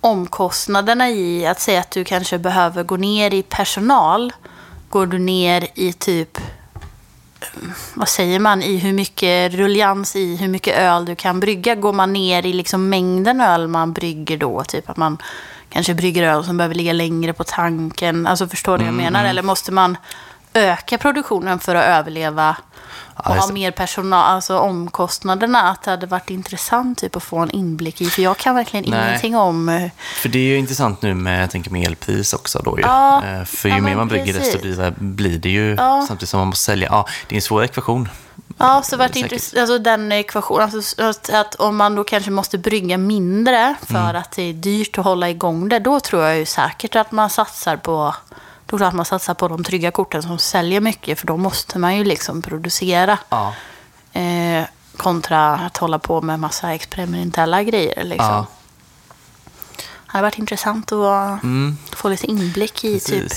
omkostnaderna 0.00 1.10
i 1.10 1.46
att 1.46 1.60
säga 1.60 1.80
att 1.80 1.90
du 1.90 2.04
kanske 2.04 2.38
behöver 2.38 2.82
gå 2.82 2.96
ner 2.96 3.34
i 3.34 3.42
personal, 3.42 4.32
går 4.88 5.06
du 5.06 5.18
ner 5.18 5.66
i 5.74 5.92
typ 5.92 6.38
vad 7.94 8.08
säger 8.08 8.38
man, 8.40 8.62
i 8.62 8.76
hur 8.76 8.92
mycket 8.92 9.54
rullians 9.54 10.16
i 10.16 10.36
hur 10.36 10.48
mycket 10.48 10.78
öl 10.78 11.04
du 11.04 11.14
kan 11.14 11.40
brygga. 11.40 11.74
Går 11.74 11.92
man 11.92 12.12
ner 12.12 12.46
i 12.46 12.52
liksom 12.52 12.88
mängden 12.88 13.40
öl 13.40 13.68
man 13.68 13.92
brygger 13.92 14.36
då? 14.36 14.64
Typ 14.64 14.90
att 14.90 14.96
man 14.96 15.18
kanske 15.74 15.94
brygger 15.94 16.22
öl 16.22 16.44
som 16.44 16.56
behöver 16.56 16.74
ligga 16.74 16.92
längre 16.92 17.32
på 17.32 17.44
tanken. 17.44 18.26
Alltså 18.26 18.48
förstår 18.48 18.78
du 18.78 18.84
vad 18.84 18.88
jag 18.88 18.94
mm, 18.94 19.04
menar? 19.04 19.20
Mm. 19.20 19.30
Eller 19.30 19.42
måste 19.42 19.72
man 19.72 19.96
öka 20.54 20.98
produktionen 20.98 21.58
för 21.58 21.74
att 21.74 21.84
överleva 21.84 22.56
och 23.16 23.34
ha 23.34 23.52
mer 23.52 23.70
personal, 23.70 24.24
alltså 24.24 24.58
omkostnaderna, 24.58 25.70
att 25.70 25.82
det 25.82 25.90
hade 25.90 26.06
varit 26.06 26.30
intressant 26.30 26.98
typ, 26.98 27.16
att 27.16 27.22
få 27.22 27.38
en 27.38 27.50
inblick 27.50 28.00
i. 28.00 28.06
För 28.06 28.22
jag 28.22 28.36
kan 28.36 28.54
verkligen 28.54 28.90
Nej. 28.90 29.08
ingenting 29.08 29.36
om... 29.36 29.68
Eh, 29.68 29.90
för 30.22 30.28
det 30.28 30.38
är 30.38 30.42
ju 30.42 30.58
intressant 30.58 31.02
nu 31.02 31.14
med, 31.14 31.42
jag 31.42 31.50
tänker 31.50 31.70
med 31.70 31.86
elpris 31.86 32.32
också 32.32 32.58
då 32.64 32.78
ju. 32.78 32.82
Ja, 32.82 33.24
eh, 33.24 33.44
för 33.44 33.68
ju 33.68 33.74
ja, 33.74 33.80
mer 33.80 33.96
man 33.96 34.08
brygger 34.08 34.34
desto 34.34 34.58
dyrare 34.58 34.94
blir 34.98 35.38
det 35.38 35.50
ju. 35.50 35.74
Ja. 35.74 36.04
Samtidigt 36.08 36.28
som 36.28 36.38
man 36.38 36.48
måste 36.48 36.64
sälja. 36.64 36.88
Ja, 36.90 37.06
det 37.28 37.34
är 37.34 37.36
en 37.36 37.42
svår 37.42 37.64
ekvation. 37.64 38.08
Ja, 38.58 38.82
så 38.82 38.96
vart 38.96 39.16
intressant, 39.16 39.60
alltså 39.60 39.78
den 39.78 40.12
ekvationen, 40.12 40.62
alltså, 40.62 41.02
att, 41.02 41.30
att, 41.30 41.54
om 41.54 41.76
man 41.76 41.94
då 41.94 42.04
kanske 42.04 42.30
måste 42.30 42.58
brygga 42.58 42.98
mindre 42.98 43.74
för 43.82 43.94
mm. 43.94 44.16
att 44.16 44.30
det 44.30 44.42
är 44.42 44.52
dyrt 44.52 44.98
att 44.98 45.04
hålla 45.04 45.30
igång 45.30 45.68
det, 45.68 45.78
då 45.78 46.00
tror 46.00 46.22
jag 46.22 46.38
ju 46.38 46.46
säkert 46.46 46.96
att 46.96 47.12
man 47.12 47.30
satsar 47.30 47.76
på 47.76 48.14
då 48.66 48.70
tror 48.70 48.80
jag 48.80 48.88
att 48.88 48.94
man 48.94 49.04
satsar 49.04 49.34
på 49.34 49.48
de 49.48 49.64
trygga 49.64 49.90
korten 49.90 50.22
som 50.22 50.38
säljer 50.38 50.80
mycket, 50.80 51.18
för 51.18 51.26
då 51.26 51.36
måste 51.36 51.78
man 51.78 51.96
ju 51.96 52.04
liksom 52.04 52.42
producera. 52.42 53.18
Ja. 53.28 53.54
Eh, 54.12 54.64
kontra 54.96 55.54
att 55.54 55.76
hålla 55.76 55.98
på 55.98 56.22
med 56.22 56.40
massa 56.40 56.74
experimentella 56.74 57.62
grejer. 57.62 58.04
Liksom. 58.04 58.26
Ja 58.26 58.46
hade 60.18 60.22
varit 60.22 60.38
intressant 60.38 60.92
att 60.92 61.42
mm. 61.42 61.78
få 61.92 62.08
lite 62.08 62.26
inblick 62.26 62.84
i 62.84 63.00
typ 63.00 63.32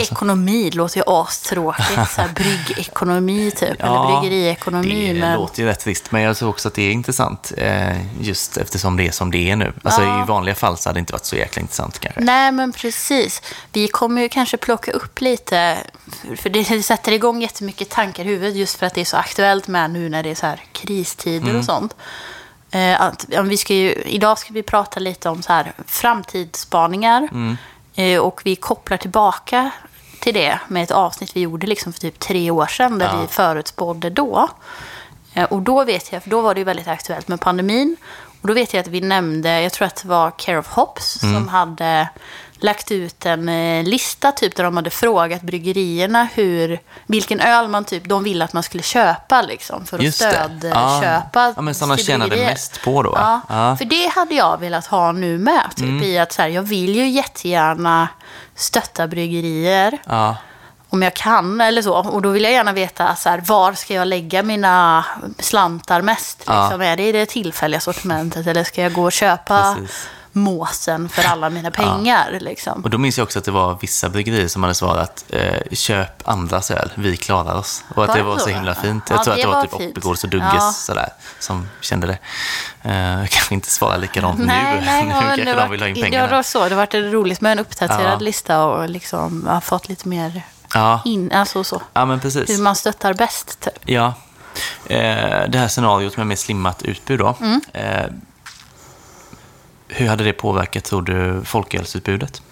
ekonomi. 0.00 0.70
Det 0.70 0.76
låter 0.76 0.96
ju 0.96 1.02
astråkigt. 1.06 2.10
så 2.10 2.20
här 2.20 2.28
bryggekonomi 2.34 3.50
typ. 3.50 3.76
Ja, 3.78 3.86
eller 3.86 4.20
bryggeriekonomi. 4.20 5.12
Det 5.12 5.20
men... 5.20 5.34
låter 5.34 5.62
ju 5.62 5.68
rätt 5.68 5.80
trist. 5.80 6.12
Men 6.12 6.22
jag 6.22 6.36
tror 6.36 6.48
också 6.48 6.68
att 6.68 6.74
det 6.74 6.82
är 6.82 6.92
intressant. 6.92 7.52
Eh, 7.56 8.20
just 8.20 8.56
eftersom 8.56 8.96
det 8.96 9.06
är 9.06 9.10
som 9.10 9.30
det 9.30 9.50
är 9.50 9.56
nu. 9.56 9.72
Alltså 9.82 10.02
ja. 10.02 10.22
i 10.22 10.26
vanliga 10.26 10.54
fall 10.54 10.76
så 10.76 10.88
hade 10.88 10.96
det 10.96 11.00
inte 11.00 11.12
varit 11.12 11.24
så 11.24 11.36
jäkla 11.36 11.60
intressant 11.60 11.98
kanske. 11.98 12.20
Nej, 12.20 12.52
men 12.52 12.72
precis. 12.72 13.42
Vi 13.72 13.88
kommer 13.88 14.22
ju 14.22 14.28
kanske 14.28 14.56
plocka 14.56 14.92
upp 14.92 15.20
lite. 15.20 15.78
För 16.36 16.50
det 16.50 16.82
sätter 16.82 17.12
igång 17.12 17.42
jättemycket 17.42 17.88
tankar 17.88 18.24
i 18.24 18.26
huvudet. 18.26 18.56
Just 18.56 18.78
för 18.78 18.86
att 18.86 18.94
det 18.94 19.00
är 19.00 19.04
så 19.04 19.16
aktuellt 19.16 19.68
med 19.68 19.90
nu 19.90 20.08
när 20.08 20.22
det 20.22 20.30
är 20.30 20.34
så 20.34 20.46
här 20.46 20.64
kristider 20.72 21.48
mm. 21.48 21.58
och 21.58 21.64
sånt. 21.64 21.94
Eh, 22.70 23.00
att, 23.00 23.26
vi 23.44 23.56
ska 23.56 23.74
ju, 23.74 23.92
idag 23.92 24.38
ska 24.38 24.52
vi 24.52 24.62
prata 24.62 25.00
lite 25.00 25.28
om 25.28 25.42
så 25.42 25.52
här, 25.52 25.72
framtidsspaningar. 25.86 27.28
Mm. 27.32 27.56
Eh, 27.94 28.20
och 28.20 28.40
vi 28.44 28.56
kopplar 28.56 28.96
tillbaka 28.96 29.70
till 30.20 30.34
det 30.34 30.58
med 30.68 30.82
ett 30.82 30.90
avsnitt 30.90 31.36
vi 31.36 31.40
gjorde 31.40 31.66
liksom 31.66 31.92
för 31.92 32.00
typ 32.00 32.18
tre 32.18 32.50
år 32.50 32.66
sedan. 32.66 32.98
Där 32.98 33.06
ja. 33.06 33.20
vi 33.20 33.26
förutspådde 33.26 34.10
då. 34.10 34.48
Eh, 35.34 35.44
och 35.44 35.62
då 35.62 35.84
vet 35.84 36.12
jag, 36.12 36.22
för 36.22 36.30
då 36.30 36.40
var 36.40 36.54
det 36.54 36.60
ju 36.60 36.64
väldigt 36.64 36.88
aktuellt 36.88 37.28
med 37.28 37.40
pandemin. 37.40 37.96
Och 38.40 38.48
då 38.48 38.54
vet 38.54 38.74
jag 38.74 38.80
att 38.80 38.88
vi 38.88 39.00
nämnde, 39.00 39.60
jag 39.60 39.72
tror 39.72 39.86
att 39.86 39.96
det 39.96 40.08
var 40.08 40.30
Care 40.30 40.58
of 40.58 40.68
Hops 40.68 41.22
mm. 41.22 41.34
som 41.34 41.48
hade 41.48 42.08
lagt 42.58 42.90
ut 42.90 43.26
en 43.26 43.48
eh, 43.48 43.84
lista 43.84 44.32
typ 44.32 44.56
där 44.56 44.64
de 44.64 44.76
hade 44.76 44.90
frågat 44.90 45.42
bryggerierna 45.42 46.28
hur, 46.34 46.80
vilken 47.06 47.40
öl 47.40 47.68
man 47.68 47.84
typ, 47.84 48.04
de 48.04 48.22
ville 48.22 48.44
att 48.44 48.52
man 48.52 48.62
skulle 48.62 48.82
köpa 48.82 49.42
liksom 49.42 49.86
för 49.86 50.06
att 50.06 50.14
stödköpa. 50.14 51.30
Ja. 51.32 51.52
ja, 51.56 51.62
men 51.62 51.74
sådana 51.74 51.96
tjänade 51.96 52.36
mest 52.36 52.82
på 52.82 53.02
då. 53.02 53.12
Ja, 53.16 53.40
ja, 53.48 53.76
för 53.76 53.84
det 53.84 54.08
hade 54.14 54.34
jag 54.34 54.60
velat 54.60 54.86
ha 54.86 55.12
nu 55.12 55.38
med. 55.38 55.64
Typ 55.76 55.88
mm. 55.88 56.02
i 56.02 56.18
att 56.18 56.32
så 56.32 56.42
här, 56.42 56.48
jag 56.48 56.62
vill 56.62 56.96
ju 56.96 57.08
jättegärna 57.08 58.08
stötta 58.54 59.06
bryggerier. 59.06 59.98
Ja 60.06 60.36
om 60.88 61.02
jag 61.02 61.14
kan 61.14 61.60
eller 61.60 61.82
så. 61.82 61.94
Och 61.94 62.22
då 62.22 62.28
vill 62.28 62.42
jag 62.42 62.52
gärna 62.52 62.72
veta 62.72 63.16
så 63.16 63.28
här, 63.28 63.42
var 63.46 63.72
ska 63.72 63.94
jag 63.94 64.08
lägga 64.08 64.42
mina 64.42 65.04
slantar 65.38 66.02
mest? 66.02 66.38
Liksom? 66.38 66.80
Ja. 66.80 66.84
Är 66.84 66.96
det 66.96 67.08
i 67.08 67.12
det 67.12 67.26
tillfälliga 67.26 67.80
sortimentet 67.80 68.46
eller 68.46 68.64
ska 68.64 68.82
jag 68.82 68.92
gå 68.92 69.02
och 69.02 69.12
köpa 69.12 69.74
Precis 69.78 70.08
måsen 70.36 71.08
för 71.08 71.22
alla 71.22 71.50
mina 71.50 71.70
pengar. 71.70 72.30
Ja. 72.32 72.38
Liksom. 72.38 72.82
Och 72.84 72.90
då 72.90 72.98
minns 72.98 73.18
jag 73.18 73.24
också 73.24 73.38
att 73.38 73.44
det 73.44 73.50
var 73.50 73.78
vissa 73.80 74.08
bryggerier 74.08 74.48
som 74.48 74.62
hade 74.62 74.74
svarat 74.74 75.24
eh, 75.28 75.60
köp 75.72 76.28
andras 76.28 76.70
öl, 76.70 76.92
vi 76.94 77.16
klarar 77.16 77.54
oss. 77.54 77.84
Och 77.94 78.02
att 78.02 78.08
var 78.08 78.16
det 78.16 78.22
var 78.22 78.38
så 78.38 78.48
himla 78.48 78.74
fint. 78.74 79.04
Jag 79.10 79.18
ja, 79.18 79.24
tror 79.24 79.34
att 79.34 79.40
det 79.40 79.46
var, 79.46 79.54
var 79.54 79.62
typ 79.62 79.74
Oppigårds 79.74 80.24
och 80.24 80.30
Dugges 80.30 80.54
ja. 80.54 80.72
sådär, 80.72 81.08
som 81.38 81.68
kände 81.80 82.06
det. 82.06 82.18
Eh, 82.90 83.26
kanske 83.28 83.54
inte 83.54 83.70
svara 83.70 83.96
likadant 83.96 84.38
nej, 84.38 84.74
nu. 84.74 84.86
Nej, 84.86 85.04
nu 85.04 85.10
kanske 85.20 85.44
de 85.44 85.54
var, 85.54 85.68
vill 85.68 85.80
ha 85.80 85.88
in 85.88 85.94
pengarna. 85.94 86.26
Det 86.26 86.32
var 86.32 86.42
så, 86.42 86.68
det 86.68 86.74
var 86.74 87.10
roligt 87.10 87.40
med 87.40 87.52
en 87.52 87.58
uppdaterad 87.58 88.22
lista 88.22 88.64
och 88.64 88.88
liksom 88.88 89.46
har 89.46 89.60
fått 89.60 89.88
lite 89.88 90.08
mer 90.08 90.42
ja. 90.74 91.02
in, 91.04 91.32
alltså 91.32 91.64
så. 91.64 91.82
Ja, 91.92 92.04
men 92.04 92.20
precis. 92.20 92.50
Hur 92.50 92.62
man 92.62 92.76
stöttar 92.76 93.14
bäst. 93.14 93.60
Typ. 93.60 93.74
Ja. 93.84 94.14
Eh, 94.86 95.48
det 95.48 95.58
här 95.58 95.68
scenariot 95.68 96.16
med 96.16 96.26
mer 96.26 96.36
slimmat 96.36 96.82
utbud 96.82 97.18
då. 97.18 97.36
Mm. 97.40 97.60
Eh, 97.72 98.06
hur 99.88 100.08
hade 100.08 100.24
det 100.24 100.32
påverkat, 100.32 100.84
tror 100.84 101.02
du, 101.02 101.44
folkölsutbudet? 101.44 102.42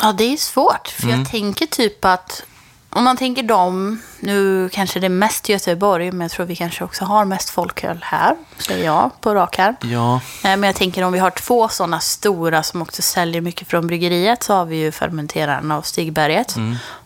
Ja, 0.00 0.12
det 0.12 0.24
är 0.24 0.36
svårt. 0.36 0.88
För 0.88 1.04
mm. 1.04 1.18
jag 1.18 1.30
tänker 1.30 1.66
typ 1.66 2.04
att 2.04 2.44
om 2.90 3.04
man 3.04 3.16
tänker 3.16 3.42
dem, 3.42 4.02
nu 4.20 4.68
kanske 4.72 5.00
det 5.00 5.06
är 5.06 5.08
mest 5.08 5.48
Göteborg, 5.48 6.12
men 6.12 6.20
jag 6.20 6.30
tror 6.30 6.46
vi 6.46 6.56
kanske 6.56 6.84
också 6.84 7.04
har 7.04 7.24
mest 7.24 7.50
folköl 7.50 7.98
här, 8.02 8.36
säger 8.58 8.84
jag 8.84 9.10
på 9.20 9.34
rak 9.34 9.56
här. 9.58 9.76
Ja, 9.80 10.14
Eh, 10.16 10.20
Men 10.42 10.62
jag 10.62 10.74
tänker 10.74 11.02
om 11.02 11.12
vi 11.12 11.18
har 11.18 11.30
två 11.30 11.68
sådana 11.68 12.00
stora 12.00 12.62
som 12.62 12.82
också 12.82 13.02
säljer 13.02 13.40
mycket 13.40 13.68
från 13.68 13.86
bryggeriet 13.86 14.42
så 14.42 14.54
har 14.54 14.64
vi 14.64 14.76
ju 14.76 14.92
fermenterarna 14.92 15.78
och 15.78 15.86
Stigberget. 15.86 16.56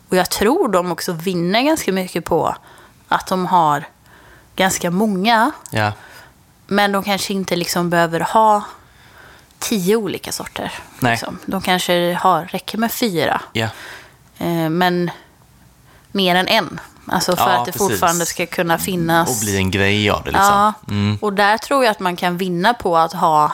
Och 0.08 0.16
jag 0.16 0.30
tror 0.30 0.68
de 0.68 0.92
också 0.92 1.12
vinner 1.12 1.62
ganska 1.62 1.92
mycket 1.92 2.24
på 2.24 2.56
att 3.08 3.26
de 3.26 3.46
har 3.46 3.84
ganska 4.56 4.90
många, 4.90 5.50
ja, 5.70 5.92
men 6.66 6.92
de 6.92 7.02
kanske 7.02 7.32
inte 7.32 7.56
liksom 7.56 7.90
behöver 7.90 8.20
ha 8.20 8.62
tio 9.58 9.96
olika 9.96 10.32
sorter. 10.32 10.72
Nej. 11.00 11.12
Liksom. 11.12 11.38
De 11.46 11.60
kanske 11.62 12.14
har, 12.14 12.44
räcker 12.44 12.78
med 12.78 12.92
fyra. 12.92 13.40
ja. 13.52 13.68
Eh, 14.38 14.68
men 14.68 15.10
mer 16.12 16.34
än 16.34 16.48
en. 16.48 16.80
Alltså 17.06 17.36
för 17.36 17.50
Ja, 17.50 17.58
att 17.58 17.64
det 17.66 17.72
precis. 17.72 17.88
fortfarande 17.88 18.26
ska 18.26 18.46
kunna 18.46 18.78
finnas. 18.78 19.28
Och 19.30 19.36
bli 19.44 19.56
en 19.56 19.70
grej 19.70 20.10
av 20.10 20.24
det 20.24 20.30
liksom. 20.30 20.46
Ja, 20.46 20.72
Mm. 20.88 21.18
och 21.20 21.32
där 21.32 21.58
tror 21.58 21.84
jag 21.84 21.90
att 21.90 22.00
man 22.00 22.16
kan 22.16 22.36
vinna 22.36 22.74
på 22.74 22.96
att 22.98 23.12
ha 23.12 23.52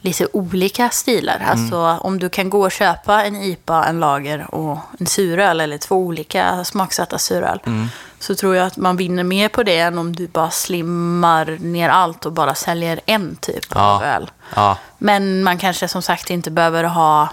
lite 0.00 0.26
olika 0.32 0.90
stilar. 0.90 1.36
Mm. 1.36 1.48
Alltså 1.50 1.98
om 2.00 2.18
du 2.18 2.28
kan 2.28 2.50
gå 2.50 2.60
och 2.64 2.72
köpa 2.72 3.24
en 3.24 3.36
IPA, 3.36 3.84
en 3.84 4.00
lager 4.00 4.54
och 4.54 4.78
en 4.98 5.06
suröl 5.06 5.60
eller 5.60 5.78
två 5.78 5.96
olika 5.96 6.64
smaksatta 6.64 7.18
suröl. 7.18 7.60
Mm. 7.66 7.88
Så 8.18 8.34
tror 8.34 8.56
jag 8.56 8.66
att 8.66 8.76
man 8.76 8.96
vinner 8.96 9.24
mer 9.24 9.48
på 9.48 9.62
det 9.62 9.78
än 9.78 9.98
om 9.98 10.16
du 10.16 10.26
bara 10.28 10.50
slimmar 10.50 11.58
ner 11.60 11.88
allt 11.88 12.26
och 12.26 12.32
bara 12.32 12.54
säljer 12.54 13.00
en 13.06 13.36
typ 13.36 13.76
av 13.76 14.02
Ja. 14.02 14.06
öl. 14.08 14.30
Ja, 14.54 14.78
Men 14.98 15.42
man 15.42 15.58
kanske 15.58 15.88
som 15.88 16.02
sagt 16.02 16.30
inte 16.30 16.50
behöver 16.50 16.84
ha... 16.84 17.28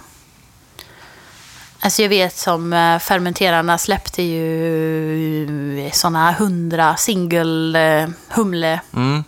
Alltså 1.80 2.01
jag 2.01 2.10
vet 2.10 2.36
som 2.38 2.73
eh, 2.73 2.99
fermenterarna 2.99 3.78
släppte 3.78 4.21
ju 4.23 5.89
sådana 5.93 6.32
hundra 6.32 6.95
single 6.95 7.80
eh, 8.01 8.10
humle 8.30 8.80
mm. 8.93 9.23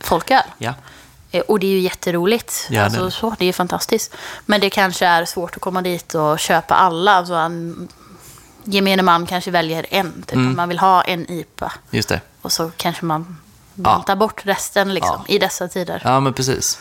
folköl. 0.00 0.42
ja. 0.58 0.74
Eh, 1.34 1.40
Och 1.48 1.60
det 1.60 1.66
är 1.66 1.70
ju 1.70 1.78
jätteroligt. 1.80 2.66
Ja, 2.70 2.74
det 2.74 2.80
är 2.80 2.84
alltså, 2.84 3.10
så, 3.10 3.34
det 3.38 3.46
är 3.46 3.52
fantastiskt. 3.52 4.14
Men 4.46 4.60
det 4.60 4.70
kanske 4.70 5.06
är 5.06 5.24
svårt 5.24 5.54
att 5.56 5.60
komma 5.62 5.82
dit 5.82 6.14
och 6.14 6.38
köpa 6.38 6.74
alla. 6.74 7.12
Alltså 7.12 7.34
en, 7.34 7.88
gemene 8.64 9.02
man 9.02 9.26
kanske 9.26 9.50
väljer 9.50 9.86
en. 9.90 10.12
Typ. 10.26 10.32
Mm. 10.36 10.56
Man 10.56 10.68
vill 10.68 10.78
ha 10.78 11.02
en 11.02 11.30
IPA. 11.30 11.72
just 11.90 12.08
det. 12.08 12.20
Och 12.42 12.52
så 12.52 12.70
kanske 12.76 13.04
man 13.04 13.36
Ja. 13.76 13.82
bantar 13.82 14.16
bort 14.16 14.46
resten 14.46 14.94
liksom, 14.94 15.24
Ja. 15.28 15.34
i 15.34 15.38
dessa 15.38 15.68
tider. 15.68 16.02
Ja, 16.04 16.20
men 16.20 16.32
precis. 16.32 16.78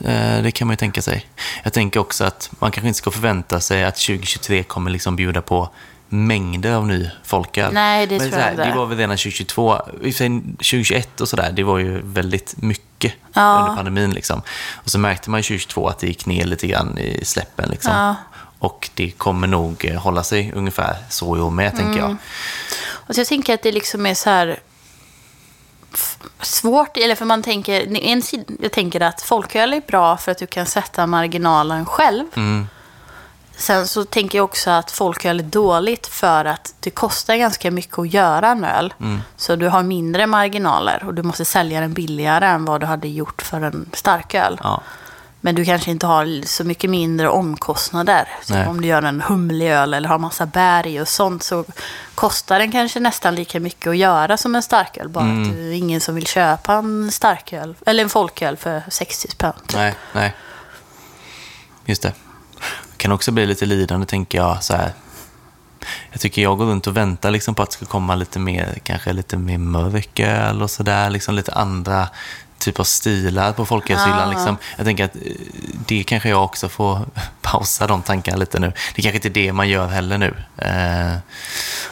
Eh, 0.00 0.42
Det 0.42 0.50
kan 0.50 0.66
man 0.66 0.72
ju 0.72 0.76
tänka 0.76 1.02
sig. 1.02 1.26
Jag 1.62 1.72
tänker 1.72 2.00
också 2.00 2.24
att 2.24 2.50
man 2.58 2.70
kanske 2.70 2.88
inte 2.88 2.98
ska 2.98 3.10
förvänta 3.10 3.60
sig 3.60 3.84
att 3.84 3.96
2023 3.96 4.62
kommer 4.62 4.90
liksom 4.90 5.16
bjuda 5.16 5.42
på 5.42 5.68
mängder 6.08 6.72
av 6.74 6.86
ny 6.86 7.10
folköl. 7.24 7.72
Nej, 7.72 8.06
det 8.06 8.18
Men 8.18 8.30
tror 8.30 8.40
jag 8.42 8.50
inte. 8.50 8.64
Det 8.64 8.74
var 8.76 8.86
väl 8.86 8.98
redan 8.98 9.16
2022. 9.16 9.76
I 9.76 9.78
och 9.78 10.02
för 10.02 10.10
sig 10.10 10.40
2021 10.40 11.20
och 11.20 11.28
sådär, 11.28 11.52
det 11.52 11.62
var 11.62 11.78
ju 11.78 12.00
väldigt 12.04 12.54
mycket 12.56 12.84
Ja. 13.32 13.58
under 13.60 13.76
pandemin. 13.76 14.10
Liksom. 14.10 14.42
Och 14.74 14.90
så 14.90 14.98
märkte 14.98 15.30
man 15.30 15.40
ju 15.40 15.42
2022 15.42 15.88
att 15.88 15.98
det 15.98 16.06
gick 16.06 16.26
ner 16.26 16.44
lite 16.44 16.66
grann 16.66 16.98
i 16.98 17.24
släppen. 17.24 17.70
Liksom. 17.70 17.92
Ja. 17.92 18.14
Och 18.58 18.90
det 18.94 19.10
kommer 19.10 19.46
nog 19.46 19.84
eh, 19.84 20.00
hålla 20.00 20.22
sig 20.22 20.52
ungefär 20.54 20.96
så 21.08 21.36
i 21.36 21.40
år 21.40 21.50
med, 21.50 21.76
tänker 21.76 21.98
jag. 21.98 22.16
Och 23.06 23.14
så 23.14 23.20
jag 23.20 23.26
tänker 23.26 23.54
att 23.54 23.62
det 23.62 23.72
liksom 23.72 24.06
är 24.06 24.14
så 24.14 24.30
här 24.30 24.58
svårt, 26.40 26.96
eller 26.96 27.14
för 27.14 27.24
man 27.24 27.42
tänker, 27.42 27.96
en 27.96 28.22
jag 28.60 28.72
tänker 28.72 29.00
att 29.00 29.22
folköl 29.22 29.74
är 29.74 29.80
bra 29.80 30.16
för 30.16 30.32
att 30.32 30.38
du 30.38 30.46
kan 30.46 30.66
sätta 30.66 31.06
marginalen 31.06 31.86
själv. 31.86 32.24
Mm. 32.36 32.68
Sen 33.56 33.86
så 33.88 34.04
tänker 34.04 34.38
jag 34.38 34.44
också 34.44 34.70
att 34.70 34.90
folköl 34.90 35.40
är 35.40 35.44
dåligt 35.44 36.06
för 36.06 36.44
att 36.44 36.74
det 36.80 36.90
kostar 36.90 37.36
ganska 37.36 37.70
mycket 37.70 37.98
att 37.98 38.12
göra 38.12 38.48
en 38.48 38.64
öl. 38.64 38.94
Mm. 39.00 39.20
Så 39.36 39.56
du 39.56 39.68
har 39.68 39.82
mindre 39.82 40.26
marginaler 40.26 41.02
och 41.06 41.14
du 41.14 41.22
måste 41.22 41.44
sälja 41.44 41.80
den 41.80 41.92
billigare 41.92 42.46
än 42.46 42.64
vad 42.64 42.80
du 42.80 42.86
hade 42.86 43.08
gjort 43.08 43.42
för 43.42 43.60
en 43.60 43.90
starköl. 43.92 44.60
Ja. 44.62 44.82
Men 45.40 45.54
du 45.54 45.64
kanske 45.64 45.90
inte 45.90 46.06
har 46.06 46.46
så 46.46 46.64
mycket 46.64 46.90
mindre 46.90 47.28
omkostnader. 47.28 48.28
Som 48.42 48.56
Nej. 48.56 48.68
om 48.68 48.80
du 48.80 48.88
gör 48.88 49.02
en 49.02 49.20
humlig 49.20 49.70
öl 49.70 49.94
eller 49.94 50.08
har 50.08 50.18
massa 50.18 50.46
bär 50.46 50.86
i 50.86 51.00
och 51.00 51.08
sånt 51.08 51.42
så 51.42 51.64
kostar 52.14 52.58
den 52.58 52.72
kanske 52.72 53.00
nästan 53.00 53.34
lika 53.34 53.60
mycket 53.60 53.86
att 53.90 53.96
göra 53.96 54.36
som 54.36 54.54
en 54.54 54.62
starköl. 54.62 55.08
Bara 55.08 55.24
Mm. 55.24 55.42
att 55.50 55.56
det 55.56 55.62
är 55.62 55.72
ingen 55.72 56.00
som 56.00 56.14
vill 56.14 56.26
köpa 56.26 56.72
en 56.74 57.12
starköl, 57.12 57.74
eller 57.86 58.02
en 58.02 58.08
folköl 58.10 58.56
för 58.56 58.82
60 58.88 59.28
spänn. 59.30 59.52
typ. 59.66 59.76
Nej, 59.76 59.94
nej. 60.12 60.34
Just 61.86 62.02
det. 62.02 62.12
Kan 63.04 63.12
också 63.12 63.32
bli 63.32 63.46
lite 63.46 63.66
lidande, 63.66 64.06
tänker 64.06 64.38
jag. 64.38 64.64
Så 64.64 64.74
här. 64.74 64.92
Jag 66.12 66.20
tycker 66.20 66.42
jag 66.42 66.58
går 66.58 66.66
runt 66.66 66.86
och 66.86 66.96
väntar 66.96 67.30
liksom 67.30 67.54
på 67.54 67.62
att 67.62 67.70
det 67.70 67.76
ska 67.76 67.86
komma 67.86 68.14
lite 68.14 68.38
mer, 68.38 68.78
kanske 68.82 69.12
lite 69.12 69.36
mer 69.36 69.58
mörk 69.58 70.20
öl 70.20 70.62
och 70.62 70.70
sådär. 70.70 71.10
Liksom 71.10 71.34
lite 71.34 71.52
andra 71.52 72.08
typer 72.58 72.80
av 72.80 72.84
stilar 72.84 73.52
på 73.52 73.66
folkölshyllan. 73.66 74.30
Ja. 74.32 74.38
Liksom. 74.38 74.56
Jag 74.76 74.86
tänker 74.86 75.04
att 75.04 75.16
eh, 75.16 75.22
det 75.86 76.04
kanske 76.04 76.28
jag 76.28 76.44
också 76.44 76.68
får 76.68 77.00
pausa 77.42 77.86
de 77.86 78.02
tankarna 78.02 78.36
lite 78.36 78.58
nu. 78.58 78.72
Det 78.94 79.02
kanske 79.02 79.16
inte 79.16 79.28
är 79.28 79.44
det 79.44 79.52
man 79.52 79.68
gör 79.68 79.86
heller 79.86 80.18
nu. 80.18 80.34
Eh, 80.56 81.16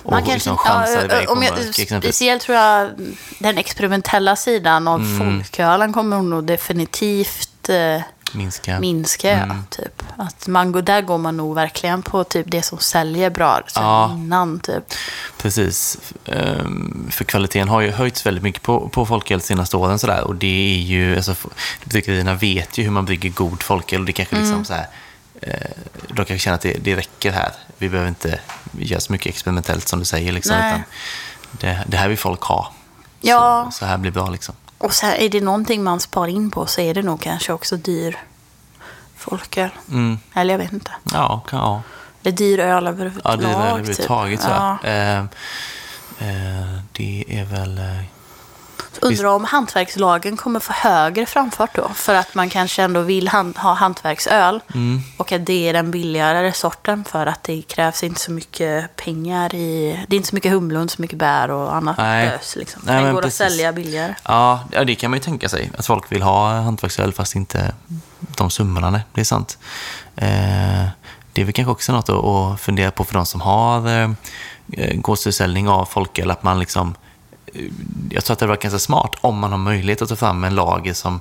och 0.02 0.12
Man 0.12 0.24
liksom 0.24 0.56
chansar 0.56 1.04
iväg 1.04 1.26
på 1.26 1.32
om 1.32 1.42
jag, 1.42 1.54
mörk. 1.54 2.02
Speciellt 2.02 2.42
tror 2.42 2.58
jag 2.58 2.90
den 3.38 3.58
experimentella 3.58 4.36
sidan 4.36 4.88
av 4.88 5.00
Mm. 5.00 5.18
folkölen 5.18 5.92
kommer 5.92 6.22
nog 6.22 6.44
definitivt 6.44 7.51
eh, 7.68 8.00
Minska. 8.34 8.80
minska. 8.80 9.30
ja, 9.30 9.36
Mm. 9.42 9.64
Typ. 9.70 10.02
Att 10.16 10.46
man 10.46 10.72
där 10.84 11.00
går 11.02 11.18
man 11.18 11.36
nog 11.36 11.54
verkligen 11.54 12.02
på 12.02 12.24
typ 12.24 12.46
det 12.50 12.62
som 12.62 12.78
säljer 12.78 13.30
bra 13.30 13.60
sen 13.66 13.82
Ja. 13.82 14.12
innan. 14.12 14.60
Typ. 14.60 14.94
Precis. 15.38 15.98
Ehm, 16.26 17.06
För 17.10 17.24
kvaliteten 17.24 17.68
har 17.68 17.80
ju 17.80 17.90
höjts 17.90 18.26
väldigt 18.26 18.42
mycket 18.44 18.62
på, 18.62 18.88
på 18.88 19.06
folköl 19.06 19.38
de 19.38 19.44
senaste 19.44 19.76
åren. 19.76 19.98
Sådär. 19.98 20.24
Och 20.24 20.34
det 20.34 20.74
är 20.74 20.78
ju, 20.78 21.16
alltså, 21.16 21.34
bryggerierna 21.84 22.34
vet 22.34 22.78
ju 22.78 22.84
hur 22.84 22.90
man 22.90 23.04
brygger 23.04 23.30
god 23.30 23.62
folköl. 23.62 24.00
Och 24.00 24.06
det 24.06 24.12
kanske 24.12 24.36
Mm. 24.36 24.48
liksom 24.48 24.64
så 24.64 24.74
här, 24.74 24.86
eh, 25.40 25.70
de 26.08 26.16
kanske 26.16 26.38
känner 26.38 26.54
att 26.54 26.60
det, 26.62 26.72
det 26.80 26.96
räcker 26.96 27.32
här. 27.32 27.52
Vi 27.78 27.88
behöver 27.88 28.08
inte 28.08 28.40
göra 28.78 29.00
så 29.00 29.12
mycket 29.12 29.26
experimentellt 29.26 29.88
som 29.88 29.98
du 29.98 30.04
säger. 30.04 30.32
Liksom, 30.32 30.56
det, 31.50 31.84
det 31.86 31.96
här 31.96 32.08
vill 32.08 32.18
folk 32.18 32.42
ha. 32.42 32.72
Ja. 33.20 33.68
Så, 33.72 33.78
så 33.78 33.84
här 33.86 33.98
blir 33.98 34.10
bra 34.10 34.30
liksom. 34.30 34.54
Och 34.82 34.94
så 34.94 35.06
här, 35.06 35.16
är 35.16 35.28
det 35.28 35.40
någonting 35.40 35.82
man 35.84 36.00
sparar 36.00 36.28
in 36.28 36.50
på 36.50 36.66
så 36.66 36.80
är 36.80 36.94
det 36.94 37.02
nog 37.02 37.20
kanske 37.20 37.52
också 37.52 37.76
dyr 37.76 38.18
folköl. 39.16 39.70
Mm. 39.88 40.18
Eller 40.34 40.54
jag 40.54 40.58
vet 40.58 40.72
inte. 40.72 40.90
Ja, 41.12 41.42
kan, 41.48 41.58
ja. 41.58 41.82
Eller 42.22 42.36
dyr 42.36 42.58
öl 42.58 42.84
ja 42.84 42.90
överhuvudtaget. 42.90 43.40
det 43.40 43.46
är 43.46 43.58
väl 43.58 43.68
överhuvudtaget 43.68 44.40
typ. 44.40 44.50
Ja. 44.50 44.78
Ehm, 44.84 45.28
eh, 46.18 46.78
det 46.92 47.24
är 47.28 47.44
väl... 47.44 47.80
Undrar 49.00 49.28
om 49.28 49.44
hantverkslagen 49.44 50.36
kommer 50.36 50.60
få 50.60 50.72
högre 50.72 51.26
framfart 51.26 51.74
då. 51.74 51.88
För 51.94 52.14
att 52.14 52.34
man 52.34 52.50
kanske 52.50 52.82
ändå 52.82 53.00
vill 53.00 53.28
han- 53.28 53.54
ha 53.56 53.74
hantverksöl. 53.74 54.60
Mm. 54.74 55.00
Och 55.16 55.32
att 55.32 55.46
det 55.46 55.68
är 55.68 55.72
den 55.72 55.90
billigare 55.90 56.52
sorten 56.52 57.04
för 57.04 57.26
att 57.26 57.42
det 57.42 57.62
krävs 57.62 58.02
inte 58.02 58.20
så 58.20 58.32
mycket 58.32 58.96
pengar 58.96 59.54
i... 59.54 59.98
Det 60.08 60.14
är 60.14 60.16
inte 60.16 60.28
så 60.28 60.34
mycket 60.34 60.52
inte 60.52 60.96
så 60.96 61.02
mycket 61.02 61.18
bär 61.18 61.50
och 61.50 61.74
annat 61.74 61.96
Nej. 61.96 62.28
ös. 62.28 62.56
Liksom. 62.56 62.82
Nej, 62.84 63.04
Den 63.04 63.14
går 63.14 63.22
precis. 63.22 63.40
att 63.40 63.50
sälja 63.50 63.72
billigare. 63.72 64.14
Ja, 64.24 64.60
det 64.86 64.94
kan 64.94 65.10
man 65.10 65.18
ju 65.18 65.22
tänka 65.24 65.48
sig. 65.48 65.70
Att 65.78 65.86
folk 65.86 66.12
vill 66.12 66.22
ha 66.22 66.60
hantverksöl 66.60 67.12
fast 67.12 67.34
inte 67.34 67.74
de 68.36 68.50
summorna. 68.50 68.90
Nej, 68.90 69.00
det 69.14 69.20
är 69.20 69.24
sant. 69.24 69.58
Eh, 70.16 70.88
det 71.32 71.40
är 71.40 71.44
väl 71.44 71.52
kanske 71.52 71.70
också 71.70 71.92
något 71.92 72.08
att, 72.08 72.60
fundera 72.60 72.90
på 72.90 73.04
för 73.04 73.14
de 73.14 73.26
som 73.26 73.40
har 73.40 73.88
eh, 73.88 74.10
gårdsförsäljning 74.94 75.68
av 75.68 75.84
folköl. 75.84 76.30
Att 76.30 76.42
man 76.42 76.58
liksom, 76.58 76.94
jag 78.10 78.24
tror 78.24 78.32
att 78.32 78.38
det 78.38 78.46
var 78.46 78.56
ganska 78.56 78.78
smart 78.78 79.16
om 79.20 79.38
man 79.38 79.50
har 79.50 79.58
möjlighet 79.58 80.02
att 80.02 80.08
ta 80.08 80.16
fram 80.16 80.44
en 80.44 80.54
lager 80.54 80.94
som 80.94 81.20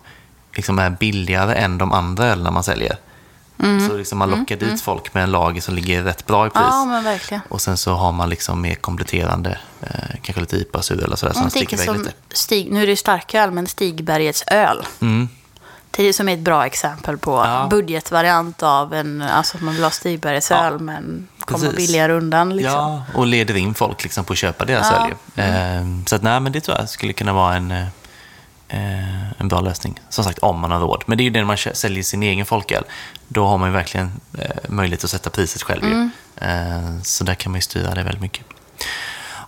liksom 0.55 0.79
är 0.79 0.89
billigare 0.89 1.55
än 1.55 1.77
de 1.77 1.91
andra 1.91 2.25
ölen 2.25 2.53
man 2.53 2.63
säljer. 2.63 2.97
Så 3.89 3.97
liksom 3.97 4.17
man 4.17 4.29
lockar 4.29 4.55
dit 4.55 4.81
folk 4.81 5.13
med 5.13 5.23
en 5.23 5.31
lager 5.31 5.61
som 5.61 5.75
ligger 5.75 6.03
rätt 6.03 6.25
bra 6.25 6.47
i 6.47 6.49
pris. 6.49 7.29
Ja. 7.31 7.39
Och 7.49 7.61
sen 7.61 7.77
så 7.77 7.93
har 7.93 8.11
man 8.11 8.29
liksom 8.29 8.61
mer 8.61 8.75
kompletterande, 8.75 9.59
eh, 9.81 9.89
kanske 10.21 10.41
lite 10.41 10.57
IPA, 10.57 10.81
sur 10.81 11.03
eller 11.03 11.15
sådär, 11.15 11.33
som 11.33 11.43
Jag 11.43 11.51
sticker 11.51 11.77
som 11.77 11.97
lite. 11.97 12.13
Stig, 12.33 12.71
nu 12.71 12.83
är 12.83 12.87
det 12.87 12.95
starköl, 12.95 13.51
men 13.51 13.67
Stigbergets 13.67 14.43
öl. 14.47 14.85
Mm. 14.99 15.29
Det 15.91 16.03
är 16.03 16.13
som 16.13 16.29
är 16.29 16.33
ett 16.33 16.39
bra 16.39 16.65
exempel 16.65 17.17
på 17.17 17.31
Ja. 17.31 17.67
budgetvariant 17.69 18.63
av 18.63 18.93
en, 18.93 19.21
alltså 19.21 19.57
att 19.57 19.63
man 19.63 19.73
vill 19.73 19.83
ha 19.83 19.91
Stigbergets 19.91 20.49
Ja. 20.51 20.77
men 20.79 21.27
kommer 21.39 21.65
Precis. 21.69 21.77
billigare 21.87 22.13
undan 22.13 22.55
liksom. 22.55 22.73
Ja, 22.73 23.03
och 23.13 23.27
leder 23.27 23.57
in 23.57 23.73
folk 23.73 24.03
liksom 24.03 24.25
på 24.25 24.33
att 24.33 24.39
köpa 24.39 24.65
deras 24.65 24.91
Ja. 24.91 25.05
öl. 25.05 25.13
ju. 25.35 25.43
Eh, 25.43 26.05
Så 26.05 26.15
att, 26.15 26.21
nej, 26.23 26.39
men 26.39 26.51
det 26.51 26.61
tror 26.61 26.77
jag 26.77 26.89
skulle 26.89 27.13
kunna 27.13 27.33
vara 27.33 27.55
en, 27.55 27.71
eh, 27.71 29.31
en 29.37 29.47
bra 29.47 29.61
lösning. 29.61 29.99
Som 30.09 30.23
sagt, 30.23 30.39
om 30.39 30.59
man 30.59 30.71
har 30.71 30.79
råd. 30.79 31.03
Men 31.07 31.17
det 31.17 31.21
är 31.21 31.25
ju 31.25 31.29
det 31.31 31.39
när 31.39 31.45
man 31.45 31.57
säljer 31.57 32.03
sin 32.03 32.23
egen 32.23 32.45
folköl. 32.45 32.83
Då 33.27 33.45
har 33.47 33.57
man 33.57 33.69
ju 33.69 33.73
verkligen 33.73 34.11
eh, 34.37 34.49
möjlighet 34.69 35.03
att 35.03 35.09
sätta 35.09 35.29
priset 35.29 35.61
själv. 35.61 35.83
ju. 35.85 36.09
Eh, 36.47 37.01
Så 37.03 37.23
där 37.23 37.33
kan 37.35 37.51
man 37.51 37.57
ju 37.57 37.61
styra 37.61 37.95
det 37.95 38.03
väldigt 38.03 38.21
mycket. 38.21 38.45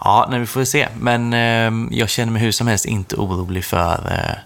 Ja, 0.04 0.28
nej, 0.30 0.40
vi 0.40 0.46
får 0.46 0.64
se. 0.64 0.88
Men 1.00 1.34
eh, 1.34 1.98
jag 1.98 2.10
känner 2.10 2.32
mig 2.34 2.42
hur 2.42 2.52
som 2.52 2.68
helst 2.68 2.86
inte 2.86 3.16
orolig 3.16 3.66
för 3.66 4.12
eh, 4.12 4.38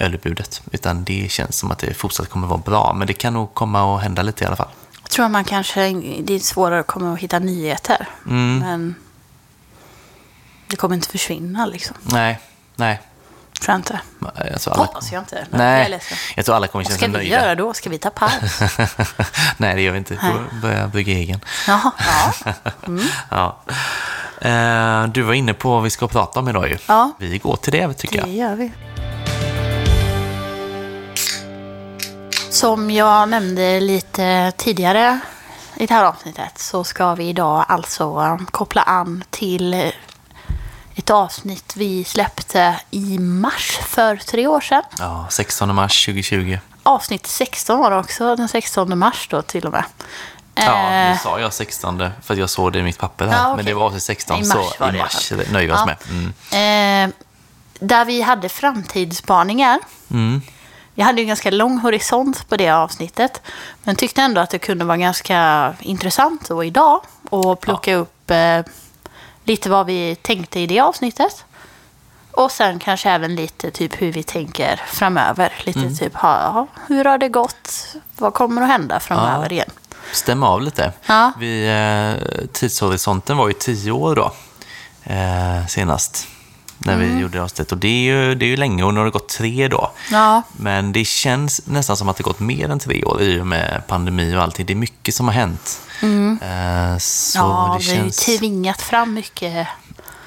ölutbudet. 0.00 0.62
Utan 0.72 1.04
det 1.04 1.30
känns 1.30 1.58
som 1.58 1.70
att 1.70 1.78
det 1.78 1.94
fortsatt 1.94 2.28
kommer 2.28 2.46
vara 2.46 2.58
bra. 2.58 2.92
Men 2.96 3.06
det 3.06 3.12
kan 3.12 3.32
nog 3.32 3.54
komma 3.54 3.96
att 3.96 4.02
hända 4.02 4.22
lite 4.22 4.44
i 4.44 4.46
alla 4.46 4.56
fall. 4.56 4.68
tror 5.08 5.28
man 5.28 5.44
kanske, 5.44 5.80
det 6.22 6.34
är 6.34 6.38
svårare 6.38 6.80
att 6.80 6.86
komma 6.86 7.12
och 7.12 7.18
hitta 7.18 7.38
nyheter. 7.38 8.08
Mm. 8.26 8.58
Men 8.58 8.94
det 10.66 10.76
kommer 10.76 10.94
inte 10.94 11.08
försvinna 11.08 11.66
liksom. 11.66 11.96
Nej, 12.02 12.38
nej. 12.76 13.00
Tror 13.60 13.72
jag 13.72 13.78
inte. 13.78 14.00
Jag 14.50 14.60
tror 14.60 14.74
alla, 14.74 14.84
Hoppas 14.84 15.12
jag 15.12 15.20
inte. 15.22 15.46
Jag 15.50 15.58
nej, 15.58 15.90
ledsen. 15.90 16.18
jag 16.36 16.44
tror 16.44 16.54
alla 16.56 16.66
kommer 16.66 16.84
Vad 16.84 16.88
känna 16.90 16.96
ska 16.98 17.04
sig 17.06 17.24
vi 17.24 17.30
nöjda. 17.30 17.42
göra 17.44 17.54
då? 17.54 17.74
Ska 17.74 17.90
vi 17.90 17.98
ta 17.98 18.10
paus? 18.10 18.32
nej, 19.56 19.74
det 19.74 19.82
gör 19.82 19.92
vi 19.92 19.98
inte. 19.98 20.14
Vi 20.14 20.20
får 20.20 20.60
börja 20.62 20.86
bygga 20.88 21.12
egen. 21.12 21.40
Jaha, 21.66 21.90
ja. 21.98 22.52
Ja. 23.30 23.60
Eh, 24.48 25.06
du 25.06 25.22
var 25.22 25.32
inne 25.34 25.54
på 25.54 25.70
vad 25.70 25.82
vi 25.82 25.90
ska 25.90 26.08
prata 26.08 26.40
om 26.40 26.48
idag 26.48 26.68
ju. 26.68 26.78
Ja. 26.86 27.12
Vi 27.18 27.38
går 27.38 27.56
till 27.56 27.72
det 27.72 27.94
tycker 27.94 28.22
Det 28.22 28.30
jag. 28.30 28.48
gör 28.50 28.56
vi. 28.56 28.72
Som 32.60 32.90
jag 32.90 33.28
nämnde 33.28 33.80
lite 33.80 34.52
tidigare 34.56 35.20
i 35.76 35.86
det 35.86 35.94
här 35.94 36.04
avsnittet 36.04 36.58
så 36.58 36.84
ska 36.84 37.14
vi 37.14 37.28
idag 37.28 37.64
alltså 37.68 38.38
koppla 38.50 38.82
an 38.82 39.24
till 39.30 39.92
ett 40.94 41.10
avsnitt 41.10 41.72
vi 41.76 42.04
släppte 42.04 42.80
i 42.90 43.18
mars 43.18 43.78
för 43.86 44.16
tre 44.16 44.46
år 44.46 44.60
sedan. 44.60 44.82
Ja, 44.98 45.26
16 45.30 45.74
mars 45.74 46.06
2020. 46.06 46.58
Avsnitt 46.82 47.26
16 47.26 47.78
var 47.78 47.90
det 47.90 47.96
också, 47.96 48.36
den 48.36 48.48
16 48.48 48.98
mars 48.98 49.28
då 49.30 49.42
till 49.42 49.66
och 49.66 49.72
med. 49.72 49.84
Ja, 50.54 50.90
nu 50.90 50.96
Eh, 50.96 51.18
sa 51.18 51.40
jag 51.40 51.52
16 51.52 51.98
för 52.22 52.34
att 52.34 52.40
jag 52.40 52.50
såg 52.50 52.72
det 52.72 52.78
i 52.78 52.82
mitt 52.82 52.98
papper 52.98 53.26
här. 53.26 53.36
Ja, 53.36 53.42
okej. 53.44 53.56
Men 53.56 53.64
det 53.64 53.74
var 53.74 53.86
avsnitt 53.86 54.02
16, 54.02 54.36
I 54.36 54.40
mars 54.48 54.74
så 54.78 54.88
i 54.88 54.98
mars 54.98 55.32
nöjer 55.52 55.66
vi 55.68 55.72
oss 55.72 55.78
Ja. 55.78 55.86
med. 55.86 55.96
Mm. 56.50 57.10
Eh, 57.10 57.14
där 57.80 58.04
vi 58.04 58.22
hade 58.22 58.48
framtidsspaningar. 58.48 59.78
Mm. 60.10 60.42
Vi 60.94 61.02
hade 61.02 61.20
ju 61.20 61.22
en 61.24 61.28
ganska 61.28 61.50
lång 61.50 61.78
horisont 61.78 62.48
på 62.48 62.56
det 62.56 62.70
avsnittet. 62.70 63.42
Men 63.82 63.96
tyckte 63.96 64.22
ändå 64.22 64.40
att 64.40 64.50
det 64.50 64.58
kunde 64.58 64.84
vara 64.84 64.96
ganska 64.96 65.74
intressant 65.80 66.48
då 66.48 66.64
idag. 66.64 67.00
Och 67.30 67.60
plocka 67.60 67.94
upp 67.94 68.30
eh, 68.30 68.60
lite 69.44 69.70
vad 69.70 69.86
vi 69.86 70.16
tänkte 70.16 70.60
i 70.60 70.66
det 70.66 70.80
avsnittet. 70.80 71.44
Och 72.32 72.50
sen 72.52 72.78
kanske 72.78 73.10
även 73.10 73.34
lite 73.34 73.70
typ 73.70 74.02
hur 74.02 74.12
vi 74.12 74.22
tänker 74.22 74.80
framöver. 74.86 75.52
Lite 75.64 75.78
Mm. 75.80 75.96
typ, 75.96 76.14
ha, 76.14 76.40
ja, 76.42 76.66
hur 76.86 77.04
har 77.04 77.18
det 77.18 77.28
gått? 77.28 77.94
Vad 78.18 78.34
kommer 78.34 78.62
att 78.62 78.68
hända 78.68 79.00
framöver 79.00 79.46
Ja. 79.46 79.52
igen? 79.52 79.70
Stämma 80.12 80.48
av 80.48 80.62
lite. 80.62 80.92
Ja. 81.06 81.32
Vi, 81.38 81.66
eh, 81.68 82.46
tidshorisonten 82.52 83.36
var 83.36 83.48
ju 83.48 83.54
10 83.54 83.90
år 83.92 84.14
då, 84.16 84.32
eh, 85.04 85.66
senast. 85.66 86.28
När 86.82 86.94
Mm. 86.94 87.14
vi 87.16 87.22
gjorde 87.22 87.42
avsnitt. 87.42 87.72
Och 87.72 87.78
det 87.78 87.88
är, 87.88 88.02
ju, 88.02 88.34
det 88.34 88.44
är 88.44 88.48
ju 88.48 88.56
länge 88.56 88.82
och 88.84 88.94
nu 88.94 89.00
har 89.00 89.04
det 89.04 89.10
gått 89.10 89.28
tre 89.28 89.68
då. 89.68 89.90
Ja, 90.10 90.42
Men 90.52 90.92
det 90.92 91.04
känns 91.04 91.60
nästan 91.66 91.96
som 91.96 92.08
att 92.08 92.16
det 92.16 92.22
gått 92.22 92.40
mer 92.40 92.68
än 92.68 92.78
tre 92.78 93.04
år 93.04 93.22
i 93.22 93.40
och 93.40 93.46
med 93.46 93.82
pandemi 93.86 94.36
och 94.36 94.42
allting. 94.42 94.66
Det 94.66 94.72
är 94.72 94.76
mycket 94.76 95.14
som 95.14 95.26
har 95.28 95.34
hänt. 95.34 95.80
Eh, 96.02 96.06
så 96.06 96.06
Mm. 96.06 96.38
ja 96.42 97.76
det 97.78 97.84
vi 97.84 97.90
har 97.90 97.94
ju 97.96 98.00
känns... 98.10 98.16
tvingat 98.16 98.82
fram 98.82 99.14
mycket 99.14 99.66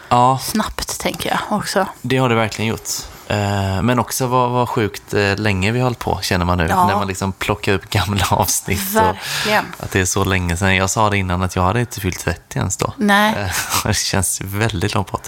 Ja, 0.09 0.39
snabbt 0.43 0.99
tänker 0.99 1.29
jag 1.29 1.57
också. 1.59 1.87
det 2.01 2.17
har 2.17 2.29
det 2.29 2.35
verkligen 2.35 2.69
gjort. 2.69 2.89
Eh, 3.27 3.81
Men 3.81 3.99
också 3.99 4.27
vad, 4.27 4.49
vad 4.51 4.69
sjukt 4.69 5.13
eh, 5.13 5.35
länge 5.37 5.71
vi 5.71 5.79
har 5.79 5.83
hållit 5.83 5.99
på, 5.99 6.19
känner 6.21 6.45
man 6.45 6.57
nu. 6.57 6.67
Ja. 6.69 6.87
När 6.87 6.95
man 6.95 7.07
liksom 7.07 7.31
plockar 7.31 7.73
upp 7.73 7.89
gamla 7.89 8.25
avsnitt. 8.31 8.89
Och 8.89 8.95
Verkligen. 8.95 9.65
att 9.79 9.91
det 9.91 9.99
är 10.01 10.05
så 10.05 10.23
länge 10.23 10.57
sedan. 10.57 10.75
Jag 10.75 10.89
sa 10.89 11.09
det 11.09 11.17
innan 11.17 11.41
att 11.43 11.55
jag 11.55 11.63
hade 11.63 11.79
inte 11.79 11.99
fyllt 12.01 12.19
30 12.19 12.57
ens 12.59 12.77
då. 12.77 12.93
Nej. 12.97 13.35
Eh, 13.37 13.51
Det 13.85 13.93
känns 13.93 14.41
väldigt 14.41 14.93
långt 14.93 15.11
bort. 15.11 15.27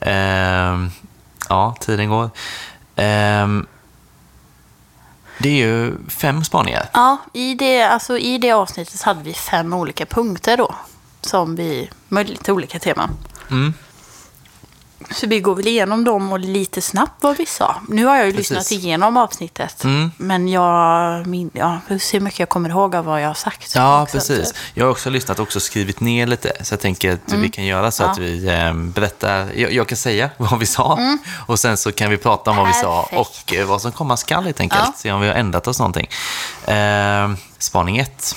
Ehm, 0.00 0.90
Ja, 1.48 1.76
tiden 1.80 2.08
går. 2.08 2.30
Ehm, 2.96 3.66
Det 5.38 5.48
är 5.48 5.66
ju 5.66 5.94
fem 6.08 6.44
spaningar. 6.44 6.88
Ja, 6.92 7.16
i 7.32 7.54
det, 7.54 7.82
alltså, 7.82 8.18
i 8.18 8.38
det 8.38 8.52
avsnittet 8.52 9.02
hade 9.02 9.22
vi 9.22 9.34
fem 9.34 9.72
olika 9.72 10.06
punkter 10.06 10.56
då. 10.56 10.74
Som 11.20 11.56
vi, 11.56 11.90
lite 12.08 12.52
olika 12.52 12.78
teman. 12.78 13.10
Mm. 13.50 13.74
Så 15.10 15.26
vi 15.26 15.40
går 15.40 15.54
väl 15.54 15.66
igenom 15.66 16.04
dem 16.04 16.32
och 16.32 16.38
lite 16.38 16.82
snabbt 16.82 17.22
vad 17.22 17.36
vi 17.36 17.46
sa. 17.46 17.76
Nu 17.88 18.04
har 18.06 18.16
jag 18.16 18.26
ju 18.26 18.32
Precis. 18.32 18.50
lyssnat 18.50 18.72
igenom 18.72 19.16
avsnittet. 19.16 19.84
Mm. 19.84 20.10
Men 20.16 20.48
jag, 20.48 21.26
min, 21.26 21.50
ja, 21.54 21.78
får 21.88 21.98
se 21.98 22.16
hur 22.18 22.24
mycket 22.24 22.38
jag 22.40 22.48
kommer 22.48 22.68
ihåg 22.68 22.94
av 22.96 23.04
vad 23.04 23.22
jag 23.22 23.26
har 23.28 23.34
sagt. 23.34 23.74
Ja, 23.74 24.02
också. 24.02 24.16
precis. 24.18 24.54
Jag 24.74 24.84
har 24.84 24.90
också 24.90 25.10
lyssnat 25.10 25.38
och 25.38 25.42
också 25.42 25.60
skrivit 25.60 26.00
ner 26.00 26.26
lite. 26.26 26.52
Så 26.64 26.72
jag 26.72 26.80
tänker 26.80 27.12
att 27.12 27.32
vi 27.32 27.48
kan 27.48 27.64
göra 27.64 27.90
så 27.90 28.02
Mm. 28.02 28.08
Ja. 28.08 28.12
att 28.12 28.18
vi 28.18 28.48
eh, 28.48 28.74
berättar. 28.74 29.50
Jag, 29.56 29.72
jag 29.72 29.88
kan 29.88 29.98
säga 29.98 30.30
vad 30.36 30.58
vi 30.60 30.66
sa 30.66 30.98
och 31.46 31.58
sen 31.58 31.76
så 31.76 31.92
kan 31.92 32.10
vi 32.10 32.16
prata 32.16 32.50
om 32.50 32.56
vad 32.56 32.66
vi 32.66 32.72
sa 32.72 33.08
Mm. 33.12 33.24
Perfekt. 33.24 33.50
och 33.50 33.54
eh, 33.54 33.66
vad 33.66 33.82
som 33.82 33.92
komma 33.92 34.16
skall 34.16 34.44
helt 34.44 34.60
enkelt. 34.60 34.82
Ja. 34.86 34.92
Se 34.96 35.12
om 35.12 35.20
vi 35.20 35.26
har 35.28 35.34
ändrat 35.34 35.66
oss 35.68 35.78
någonting. 35.78 36.08
Eh, 36.66 37.30
spaning 37.58 37.98
ett. 37.98 38.36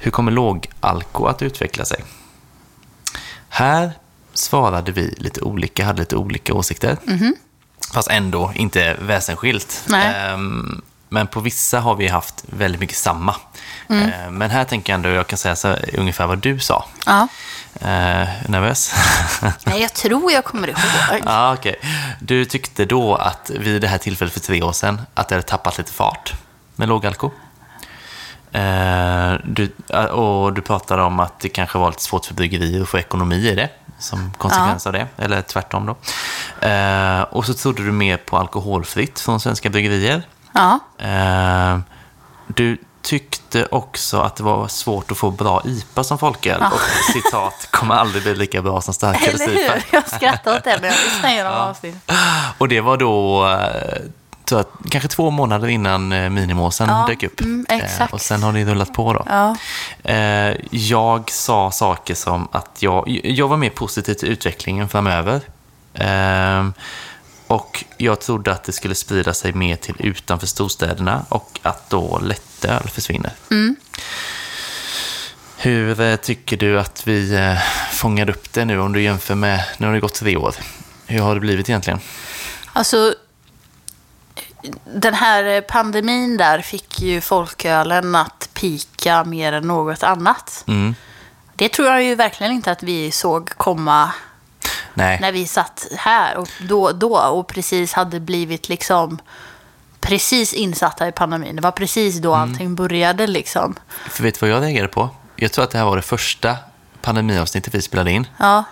Hur 0.00 0.10
kommer 0.10 0.32
lågalko 0.32 1.26
att 1.26 1.42
utveckla 1.42 1.84
sig? 1.84 2.04
Här 3.48 3.92
svarade 4.38 4.92
vi 4.92 5.14
lite 5.18 5.40
olika, 5.40 5.84
hade 5.84 6.00
lite 6.00 6.16
olika 6.16 6.54
åsikter. 6.54 6.96
Fast 7.92 8.08
ändå 8.08 8.52
inte 8.54 8.96
väsensskilt. 9.00 9.84
Ehm, 9.94 10.82
men 11.08 11.26
på 11.26 11.40
vissa 11.40 11.80
har 11.80 11.94
vi 11.94 12.08
haft 12.08 12.44
väldigt 12.46 12.80
mycket 12.80 12.96
samma. 12.96 13.34
Mm. 13.88 14.10
Ehm, 14.12 14.34
men 14.34 14.50
här 14.50 14.64
tänker 14.64 14.92
jag 14.92 14.94
ändå, 14.94 15.08
jag 15.08 15.26
kan 15.26 15.38
säga 15.38 15.56
så, 15.56 15.76
ungefär 15.94 16.26
vad 16.26 16.38
du 16.38 16.58
sa. 16.58 16.84
Ja. 17.06 17.28
Ehm, 17.80 18.26
nervös? 18.48 18.94
Nej, 19.66 19.80
jag 19.80 19.94
tror 19.94 20.32
jag 20.32 20.44
kommer 20.44 20.68
ihåg. 20.68 20.78
ja, 21.24 21.52
okej. 21.58 21.76
Du 22.20 22.44
tyckte 22.44 22.84
då 22.84 23.14
att 23.14 23.50
vid 23.50 23.80
det 23.82 23.88
här 23.88 23.98
tillfället 23.98 24.34
för 24.34 24.40
tre 24.40 24.62
år 24.62 24.72
sedan, 24.72 25.00
att 25.14 25.28
det 25.28 25.34
hade 25.34 25.46
tappat 25.46 25.78
lite 25.78 25.92
fart 25.92 26.34
med 26.76 26.88
lågalko. 26.88 27.26
Ehm, 27.26 27.32
du, 29.44 29.72
och 30.10 30.52
du 30.52 30.60
pratade 30.62 31.02
om 31.02 31.20
att 31.20 31.40
det 31.40 31.48
kanske 31.48 31.78
var 31.78 31.90
lite 31.90 32.02
svårt 32.02 32.24
för 32.26 32.34
bryggerier 32.34 32.82
att 32.82 32.88
få 32.88 32.98
ekonomi 32.98 33.36
i 33.48 33.54
det, 33.54 33.68
som 33.98 34.32
konsekvens 34.38 34.86
av 34.86 34.92
det. 34.92 35.06
Eller 35.16 35.42
tvärtom 35.42 35.86
då. 35.86 35.96
Ehm, 36.66 37.24
och 37.24 37.46
så 37.46 37.54
trodde 37.54 37.84
du 37.84 37.92
mer 37.92 38.16
på 38.16 38.36
alkoholfritt 38.38 39.20
från 39.20 39.40
svenska 39.40 39.70
bryggerier. 39.70 40.22
Ja. 40.52 40.78
Eh, 40.98 41.78
du 42.46 42.78
tyckte 43.02 43.66
också 43.70 44.20
att 44.20 44.36
det 44.36 44.42
var 44.42 44.68
svårt 44.68 45.10
att 45.10 45.18
få 45.18 45.30
bra 45.30 45.62
IPA 45.64 46.04
som 46.04 46.18
folköl. 46.18 46.62
Och 46.72 46.80
citat, 47.12 47.68
kommer 47.70 47.94
aldrig 47.94 48.22
bli 48.22 48.34
lika 48.34 48.62
bra 48.62 48.80
som 48.80 48.94
starkare 48.94 49.30
Eller 49.30 49.64
IPA. 49.64 49.72
hur? 49.72 49.82
Jag 49.90 50.08
skrattar 50.08 50.56
åt 50.56 50.64
det, 50.64 50.78
men 50.80 50.90
jag 50.90 50.98
lyssnar 51.04 51.30
igenom 51.30 51.52
avsnittet. 51.52 52.02
Och 52.58 52.68
det 52.68 52.80
var 52.80 52.96
då, 52.96 53.46
eh, 53.46 53.98
tror 54.48 54.60
jag, 54.82 54.90
kanske 54.90 55.08
två 55.08 55.30
månader 55.30 55.68
innan 55.68 56.12
eh, 56.12 56.30
minimåsen 56.30 56.88
Ja, 56.88 57.04
dök 57.08 57.22
upp. 57.22 57.40
mm. 57.40 57.66
Eh, 57.68 58.06
och 58.10 58.20
sen 58.20 58.42
har 58.42 58.52
det 58.52 58.64
rullat 58.64 58.92
på 58.92 59.12
då. 59.12 59.26
Ja. 59.28 59.56
Eh, 60.12 60.56
jag 60.70 61.30
sa 61.30 61.70
saker 61.70 62.14
som 62.14 62.48
att 62.52 62.76
jag, 62.82 63.20
jag 63.24 63.48
var 63.48 63.56
mer 63.56 63.70
positiv 63.70 64.14
till 64.14 64.28
utvecklingen 64.28 64.88
framöver. 64.88 65.40
Eh, 65.94 66.68
och 67.46 67.84
jag 67.96 68.20
trodde 68.20 68.52
att 68.52 68.64
det 68.64 68.72
skulle 68.72 68.94
sprida 68.94 69.34
sig 69.34 69.52
mer 69.52 69.76
till 69.76 69.94
utanför 69.98 70.46
storstäderna 70.46 71.24
och 71.28 71.60
att 71.62 71.90
då 71.90 72.18
lättöl 72.18 72.88
försvinner. 72.88 73.32
Hur 75.56 76.00
eh, 76.00 76.16
tycker 76.16 76.56
du 76.56 76.80
att 76.80 77.06
vi 77.06 77.56
fångade 77.92 78.32
upp 78.32 78.52
det 78.52 78.64
nu 78.64 78.80
om 78.80 78.92
du 78.92 79.02
jämför 79.02 79.34
med, 79.34 79.64
nu 79.78 79.86
har 79.86 79.94
det 79.94 80.00
gått 80.00 80.14
tre 80.14 80.36
år. 80.36 80.54
Hur 81.06 81.20
har 81.20 81.34
det 81.34 81.40
blivit 81.40 81.68
egentligen? 81.68 82.00
Alltså, 82.72 83.14
den 84.84 85.14
här 85.14 85.60
pandemin 85.60 86.36
där 86.36 86.60
fick 86.60 87.00
ju 87.00 87.20
folkölen 87.20 88.14
att 88.14 88.48
pika 88.54 89.24
mer 89.24 89.52
än 89.52 89.68
något 89.68 90.02
annat. 90.02 90.64
Mm. 90.66 90.94
Det 91.56 91.68
tror 91.68 91.88
jag 91.88 92.02
ju 92.04 92.14
verkligen 92.14 92.52
inte 92.52 92.70
att 92.72 92.82
vi 92.82 93.10
såg 93.10 93.48
komma 93.56 94.12
Nej. 94.94 95.18
när 95.20 95.32
vi 95.32 95.46
satt 95.46 95.86
här 95.96 96.36
och 96.36 96.48
då, 96.68 96.92
då 96.92 97.18
och 97.18 97.46
precis 97.46 97.92
hade 97.92 98.20
blivit 98.20 98.68
liksom 98.68 99.18
precis 100.00 100.52
insatta 100.54 101.08
i 101.08 101.12
pandemin. 101.12 101.56
Det 101.56 101.62
var 101.62 101.70
precis 101.70 102.18
då 102.18 102.34
Mm. 102.34 102.50
allting 102.50 102.74
började 102.74 103.26
liksom. 103.26 103.74
För 104.08 104.22
vet 104.22 104.34
du 104.40 104.46
vad 104.46 104.50
jag 104.56 104.62
reagerade 104.62 104.88
på? 104.92 105.08
Jag 105.36 105.52
tror 105.52 105.64
att 105.64 105.70
det 105.70 105.78
här 105.78 105.84
var 105.84 105.96
det 105.96 106.02
första 106.02 106.56
pandemiavsnittet 107.02 107.74
vi 107.74 107.82
spelade 107.82 108.10
in. 108.10 108.26
Ja, 108.38 108.64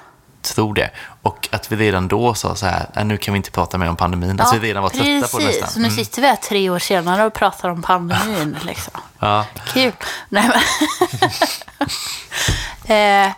Tror 0.54 0.74
det. 0.74 0.90
Och 1.22 1.48
att 1.52 1.72
vi 1.72 1.76
redan 1.76 2.08
då 2.08 2.34
sa 2.34 2.54
så 2.54 2.66
här, 2.66 2.86
"Nej, 2.94 3.04
nu 3.04 3.16
kan 3.16 3.34
vi 3.34 3.36
inte 3.36 3.50
prata 3.50 3.78
mer 3.78 3.88
om 3.88 3.96
pandemin. 3.96 4.40
Alltså 4.40 4.58
vi 4.58 4.68
redan 4.68 4.82
var 4.82 4.90
trötta 4.90 5.28
på 5.28 5.38
det 5.38 5.44
precis. 5.44 5.60
nästan. 5.60 5.68
Så 5.70 5.78
nu 5.78 5.84
Mm. 5.88 5.96
sitter 6.04 6.22
vi 6.22 6.28
här 6.28 6.36
tre 6.36 6.70
år 6.70 6.78
senare 6.78 7.24
och 7.24 7.34
pratar 7.34 7.68
om 7.68 7.82
pandemin. 7.82 8.56
liksom. 8.64 8.92
Ja. 9.18 9.44
Kul. 9.72 9.92
Nej, 10.28 10.50
men... 12.88 13.26
eh, 13.28 13.32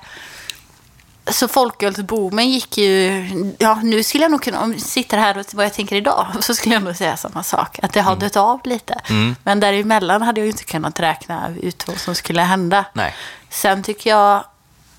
så 1.31 1.49
folkölsboomen 1.49 2.51
gick 2.51 2.79
ju... 2.79 3.55
Ja, 3.59 3.75
nu 3.83 4.03
skulle 4.03 4.25
jag 4.25 4.31
nog 4.31 4.43
kunna... 4.43 4.61
Om 4.63 4.73
jag 4.73 4.81
sitter 4.81 5.19
här 5.19 5.39
och 5.39 5.45
vad 5.53 5.65
jag 5.65 5.75
tänker 5.75 5.97
idag 5.97 6.27
så 6.41 6.55
skulle 6.55 6.75
jag 6.75 6.83
nog 6.85 6.97
säga 6.97 7.17
samma 7.17 7.43
sak. 7.43 7.79
Att 7.83 7.93
det 7.93 8.01
har 8.01 8.17
dött 8.17 8.37
av 8.37 8.61
lite. 8.65 8.95
Men 9.43 9.61
däremellan 9.61 10.23
hade 10.23 10.41
jag 10.41 10.45
ju 10.47 10.51
inte 10.51 10.65
kunnat 10.65 11.01
räkna 11.01 11.49
ut 11.63 11.89
vad 11.89 11.99
som 11.99 12.15
skulle 12.15 12.43
hända. 12.43 12.85
Nej. 12.93 13.15
Sen 13.51 13.83
tycker 13.83 14.11
jag 14.11 14.45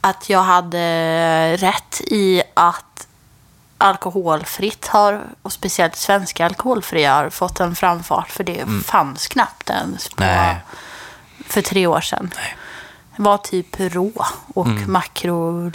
att 0.02 0.30
jag 0.30 0.44
hade 0.44 1.58
rätt 1.58 2.02
i 2.02 2.42
att 2.54 3.08
alkoholfritt 3.78 4.88
har, 4.88 5.24
och 5.42 5.52
speciellt 5.54 5.96
svenska 5.96 6.46
alkoholfria, 6.46 7.14
har 7.16 7.30
fått 7.30 7.60
en 7.60 7.76
framfart. 7.76 8.30
För 8.30 8.44
det 8.44 8.66
fanns 8.86 9.28
knappt 9.28 9.70
ens 9.70 10.10
på, 10.10 10.24
Mm. 10.24 10.36
Nej. 10.36 10.58
för 11.46 11.62
tre 11.62 11.88
år 11.88 12.02
sedan. 12.02 12.34
Det 13.16 13.22
var 13.24 13.38
typ 13.38 13.80
rå 13.80 14.12
och 14.56 14.66
Mm. 14.68 14.92
makro, 14.92 15.72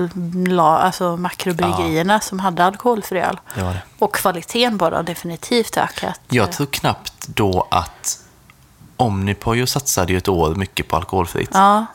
alltså 0.62 1.16
makrobryggerierna 1.16 2.20
som 2.20 2.38
hade 2.40 2.64
alkoholfri 2.64 3.20
öl. 3.20 3.40
Det 3.54 3.60
det. 3.60 3.82
Och 3.98 4.14
kvaliteten 4.14 4.76
bara 4.76 4.96
har 4.96 5.02
definitivt 5.02 5.76
ökat. 5.76 6.20
Jag 6.28 6.52
tror 6.52 6.66
knappt 6.66 7.26
då 7.26 7.66
att 7.70 8.18
Omnipojo 8.96 9.66
satsade 9.66 10.12
ju 10.12 10.18
ett 10.18 10.28
år 10.28 10.54
mycket 10.54 10.88
på 10.88 10.96
alkoholfritt. 10.96 11.50
Ja, 11.52 11.86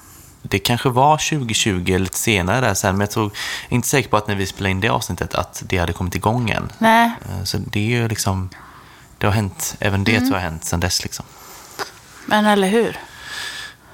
Det 0.50 0.60
kanske 0.60 0.90
var 0.90 1.18
2020 1.18 1.92
eller 1.96 2.10
senare 2.14 2.62
där 2.62 2.74
sen, 2.74 2.96
men 2.98 3.00
jag 3.02 3.12
tror, 3.12 3.26
jag 3.64 3.72
är 3.72 3.76
inte 3.76 3.88
säker 3.88 4.10
på 4.10 4.18
att 4.18 4.28
när 4.28 4.36
vi 4.36 4.46
spelade 4.46 4.72
in 4.72 4.80
det 4.82 4.90
avsnittet 4.90 5.36
att 5.36 5.64
det 5.66 5.78
hade 5.78 5.94
kommit 5.94 6.16
igång 6.16 6.50
än. 6.50 6.72
nej. 6.78 7.12
Eh, 7.22 7.44
Så 7.44 7.58
det 7.58 7.80
är 7.80 7.84
ju 8.02 8.08
liksom, 8.08 8.50
det 9.18 9.28
har 9.28 9.34
hänt, 9.34 9.76
även 9.80 10.04
det 10.04 10.12
Mm. 10.16 10.24
tror 10.30 10.38
jag 10.40 10.44
har 10.46 10.50
hänt 10.52 10.66
sen 10.66 10.80
dess 10.80 11.04
liksom. 11.04 11.26
Men 12.26 12.46
eller 12.46 12.68
hur? 12.68 13.00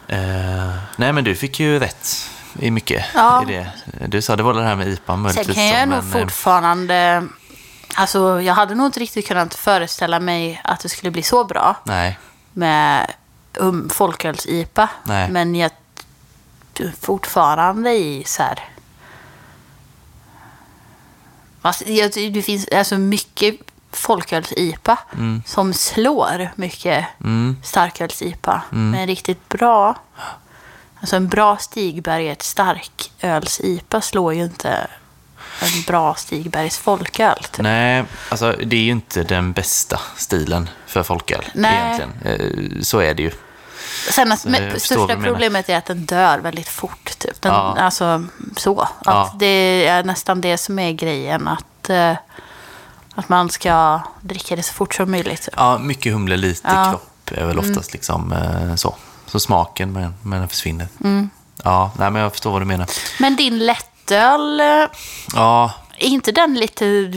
Eh, 0.08 0.74
nej 0.98 1.14
men 1.14 1.24
du 1.24 1.36
fick 1.36 1.60
ju 1.60 1.80
rätt 1.80 2.30
i 2.60 2.72
mycket 2.72 3.06
Ja. 3.14 3.44
i 3.44 3.46
det. 3.46 3.72
Du 4.08 4.22
sa 4.22 4.36
det 4.36 4.44
var 4.44 4.54
det 4.54 4.64
här 4.64 4.76
med 4.76 4.88
IPA 4.88 5.16
möjligtvis. 5.16 5.56
Sen 5.56 5.72
kan 5.72 5.80
jag 5.80 5.90
nog 5.90 5.98
eh, 5.98 6.22
fortfarande... 6.22 7.28
Alltså, 7.98 8.42
jag 8.42 8.54
hade 8.54 8.76
nog 8.76 8.86
inte 8.86 9.00
riktigt 9.00 9.28
kunnat 9.28 9.56
föreställa 9.56 10.20
mig 10.20 10.62
att 10.64 10.80
det 10.80 10.90
skulle 10.90 11.12
bli 11.12 11.24
så 11.24 11.44
bra 11.44 11.76
Nej, 11.84 12.20
med 12.54 13.12
um, 13.58 13.90
folköls-IPA. 13.90 14.88
Men 15.30 15.56
jag 15.56 15.72
fortfarande 17.02 17.92
i 17.92 18.24
så 18.26 18.44
här... 18.44 18.60
Alltså, 21.62 21.84
det 22.14 22.42
finns 22.42 22.68
alltså 22.68 22.98
mycket 22.98 23.56
folköls-IPA 23.92 24.98
som 25.46 25.74
slår 25.74 26.50
mycket 26.56 27.06
mm, 27.24 27.58
starköls-IPA. 27.64 28.62
Men 28.70 29.08
riktigt 29.08 29.50
bra. 29.50 29.96
Alltså 31.00 31.16
en 31.16 31.28
bra 31.28 31.58
Stigberget 31.58 32.42
starköls-IPA 32.44 34.02
slår 34.02 34.34
ju 34.34 34.44
inte 34.44 34.88
en 35.62 35.84
bra 35.88 36.16
Stigbergs 36.16 36.78
folköl. 36.78 37.38
Typ. 37.52 37.64
nej, 37.64 38.04
alltså 38.30 38.56
det 38.66 38.76
är 38.76 38.82
ju 38.82 38.92
inte 38.92 39.24
den 39.24 39.54
bästa 39.54 40.00
stilen 40.16 40.70
för 40.88 41.04
folköl 41.04 41.46
Nej. 41.54 41.76
egentligen. 41.76 42.12
Eh, 42.24 42.82
så 42.82 43.00
är 43.00 43.14
det 43.14 43.24
ju. 43.24 43.32
Sen 44.12 44.32
att 44.32 44.46
med, 44.46 44.72
vad 44.72 44.82
största 44.82 45.16
problemet 45.16 45.70
är 45.70 45.78
att 45.78 45.86
den 45.86 46.06
dör 46.06 46.38
väldigt 46.40 46.68
fort. 46.70 47.18
Typ. 47.20 47.42
Den, 47.42 47.52
Ja. 47.54 47.78
Alltså 47.80 48.26
så. 48.58 48.82
Att 48.82 48.90
Ja. 49.06 49.32
Det 49.40 49.88
är 49.88 50.04
nästan 50.04 50.42
det 50.42 50.58
som 50.58 50.80
är 50.80 50.92
grejen. 50.92 51.48
Att, 51.48 51.90
eh, 51.90 52.12
att 53.16 53.30
man 53.30 53.50
ska 53.50 54.00
dricka 54.22 54.56
det 54.56 54.64
så 54.64 54.74
fort 54.74 54.94
som 54.94 55.12
möjligt. 55.12 55.42
Typ. 55.42 55.54
Ja, 55.58 55.78
mycket 55.78 56.14
humle, 56.14 56.38
lite 56.38 56.62
Ja. 56.64 56.78
Mm. 56.80 56.90
kropp 56.92 57.32
är 57.32 57.46
väl 57.46 57.60
oftast 57.60 57.94
liksom 57.94 58.34
eh, 58.34 58.76
så. 58.76 58.96
Så 59.26 59.40
smaken, 59.40 59.94
men, 59.94 60.14
men 60.22 60.40
den 60.40 60.48
försvinner. 60.50 60.88
Mm. 61.04 61.30
Ja, 61.64 61.92
nej 61.98 62.12
men 62.12 62.22
jag 62.22 62.32
förstår 62.32 62.52
vad 62.52 62.62
du 62.62 62.66
menar. 62.66 62.88
Men 63.20 63.36
din 63.36 63.60
lättöl, 63.66 64.60
eh, 64.60 64.86
Ja, 65.36 65.72
är 65.98 66.08
inte 66.08 66.32
den 66.32 66.54
lite... 66.54 67.12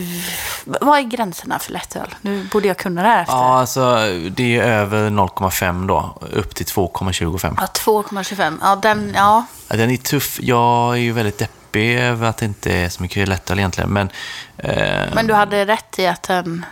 Vad 0.64 0.98
är 0.98 1.02
gränserna 1.02 1.58
för 1.58 1.72
lättöl? 1.72 2.14
Nu 2.20 2.44
borde 2.44 2.68
jag 2.68 2.76
kunna 2.76 3.02
det 3.02 3.08
här 3.08 3.20
efter. 3.22 3.34
ja 3.34 3.58
alltså 3.58 3.96
det 4.30 4.56
är 4.58 4.62
över 4.62 5.10
0,5 5.10 5.86
då, 5.88 6.18
upp 6.32 6.54
till 6.54 6.66
2,25. 6.66 7.54
Ja, 7.60 7.66
2,25. 7.74 8.58
Ja, 8.62 8.76
den, 8.76 9.12
ja. 9.16 9.44
Ja, 9.68 9.76
Den 9.76 9.90
är 9.90 9.96
tuff. 9.96 10.38
Jag 10.42 10.92
är 10.92 10.98
ju 11.00 11.12
väldigt 11.12 11.38
deppig 11.38 11.98
över 11.98 12.28
att 12.28 12.36
det 12.36 12.44
inte 12.46 12.72
är 12.72 12.88
så 12.88 13.02
mycket 13.02 13.28
lättöl 13.28 13.58
egentligen. 13.58 13.90
Men 13.90 14.10
eh, 14.56 15.14
Men 15.14 15.26
du 15.26 15.34
hade 15.34 15.64
rätt 15.66 15.98
i 15.98 16.06
att 16.06 16.22
den... 16.22 16.64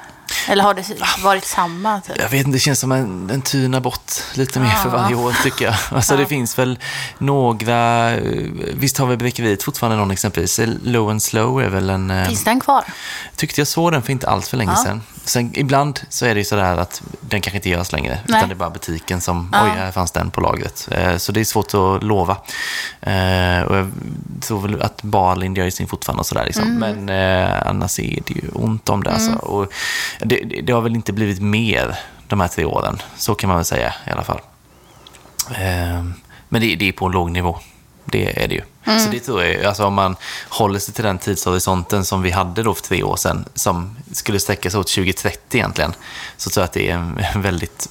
Eller 0.48 0.64
har 0.64 0.74
det 0.74 0.84
varit 1.22 1.44
samma? 1.44 2.00
Typ? 2.00 2.16
jag 2.18 2.28
vet 2.28 2.46
inte, 2.46 2.50
det 2.56 2.58
känns 2.60 2.78
som 2.80 2.92
en, 2.92 3.26
den 3.26 3.42
tynar 3.42 3.80
bort 3.80 4.12
lite 4.34 4.60
mer 4.60 4.70
för 4.70 4.88
varje 4.90 5.14
år 5.14 5.34
tycker 5.42 5.64
jag. 5.64 5.74
Alltså 5.90 6.16
det 6.16 6.26
finns 6.26 6.58
väl 6.58 6.78
några, 7.18 8.10
eh, 8.14 8.22
visst 8.74 8.98
har 8.98 9.06
vi 9.06 9.16
Bräckeriet 9.16 9.62
fortfarande 9.62 9.96
någon 9.98 10.10
exempelvis. 10.10 10.60
Low 10.82 11.10
and 11.10 11.22
Slow 11.22 11.62
är 11.62 11.68
väl 11.68 11.90
en... 11.90 12.10
eh, 12.10 12.26
Finns 12.28 12.44
den 12.44 12.60
kvar? 12.60 12.84
tyckte 13.36 13.60
jag 13.60 13.68
såg 13.68 13.92
den 13.92 14.02
för 14.02 14.12
inte 14.12 14.28
alls 14.28 14.48
för 14.48 14.56
länge 14.56 14.72
Ja. 14.76 14.84
sedan. 14.84 15.02
Sen, 15.24 15.50
ibland 15.54 16.00
så 16.08 16.26
är 16.26 16.34
det 16.34 16.40
ju 16.40 16.44
sådär 16.44 16.76
att 16.76 17.02
den 17.20 17.40
kanske 17.40 17.56
inte 17.56 17.68
görs 17.68 17.92
längre. 17.92 18.18
Nej. 18.26 18.38
Utan 18.38 18.48
det 18.48 18.52
är 18.52 18.56
bara 18.56 18.70
butiken 18.70 19.20
som, 19.20 19.50
Ja. 19.52 19.64
oj, 19.64 19.70
här 19.78 19.92
fanns 19.92 20.10
den 20.10 20.30
på 20.30 20.40
lagret. 20.40 20.88
Eh, 20.90 21.16
så 21.16 21.32
det 21.32 21.40
är 21.40 21.44
svårt 21.44 21.74
att 21.74 22.02
lova. 22.02 22.36
Eh, 23.00 23.62
och 23.62 23.76
jag 23.76 23.90
tror 24.40 24.60
väl 24.60 24.82
att 24.82 25.02
Barlind 25.02 25.58
gör 25.58 25.70
sin 25.70 25.86
fortfarande 25.88 26.20
och 26.20 26.26
sådär. 26.26 26.44
Liksom. 26.44 26.64
Mm. 26.76 27.04
Men 27.04 27.42
eh, 27.48 27.66
annars 27.68 27.98
är 27.98 28.22
det 28.26 28.34
ju 28.34 28.48
ont 28.54 28.88
om 28.88 29.02
det. 29.02 29.10
Alltså. 29.10 29.32
Och 29.32 29.72
det, 30.20 30.35
det- 30.44 30.60
det 30.60 30.72
har 30.72 30.80
väl 30.80 30.94
inte 30.94 31.12
blivit 31.12 31.40
mer 31.42 31.98
de 32.28 32.40
här 32.40 32.48
tre 32.48 32.64
åren. 32.64 33.02
Så 33.16 33.34
kan 33.34 33.48
man 33.48 33.56
väl 33.56 33.64
säga 33.64 33.94
i 34.06 34.10
alla 34.10 34.24
fall. 34.24 34.40
Eh, 35.50 36.04
men 36.48 36.60
det, 36.60 36.76
det 36.76 36.88
är 36.88 36.92
på 36.92 37.06
en 37.06 37.12
låg 37.12 37.30
nivå. 37.30 37.58
Det 38.04 38.42
är 38.44 38.48
det 38.48 38.54
ju. 38.54 38.62
Så 39.00 39.10
det 39.10 39.20
tror 39.20 39.42
jag, 39.44 39.64
alltså 39.64 39.84
om 39.84 39.94
man 39.94 40.16
håller 40.48 40.78
sig 40.78 40.94
till 40.94 41.04
den 41.04 41.18
tidshorisonten 41.18 42.04
som 42.04 42.22
vi 42.22 42.30
hade 42.30 42.62
då 42.62 42.74
för 42.74 42.82
tre 42.82 43.02
år 43.02 43.16
sedan, 43.16 43.44
som 43.54 43.96
skulle 44.12 44.40
sträcka 44.40 44.70
sig 44.70 44.80
åt 44.80 44.88
2030 44.88 45.38
egentligen, 45.58 45.94
så 46.36 46.50
tror 46.50 46.62
jag 46.62 46.66
att 46.66 46.72
det 46.72 46.90
är 46.90 46.94
en 46.94 47.20
väldigt 47.42 47.88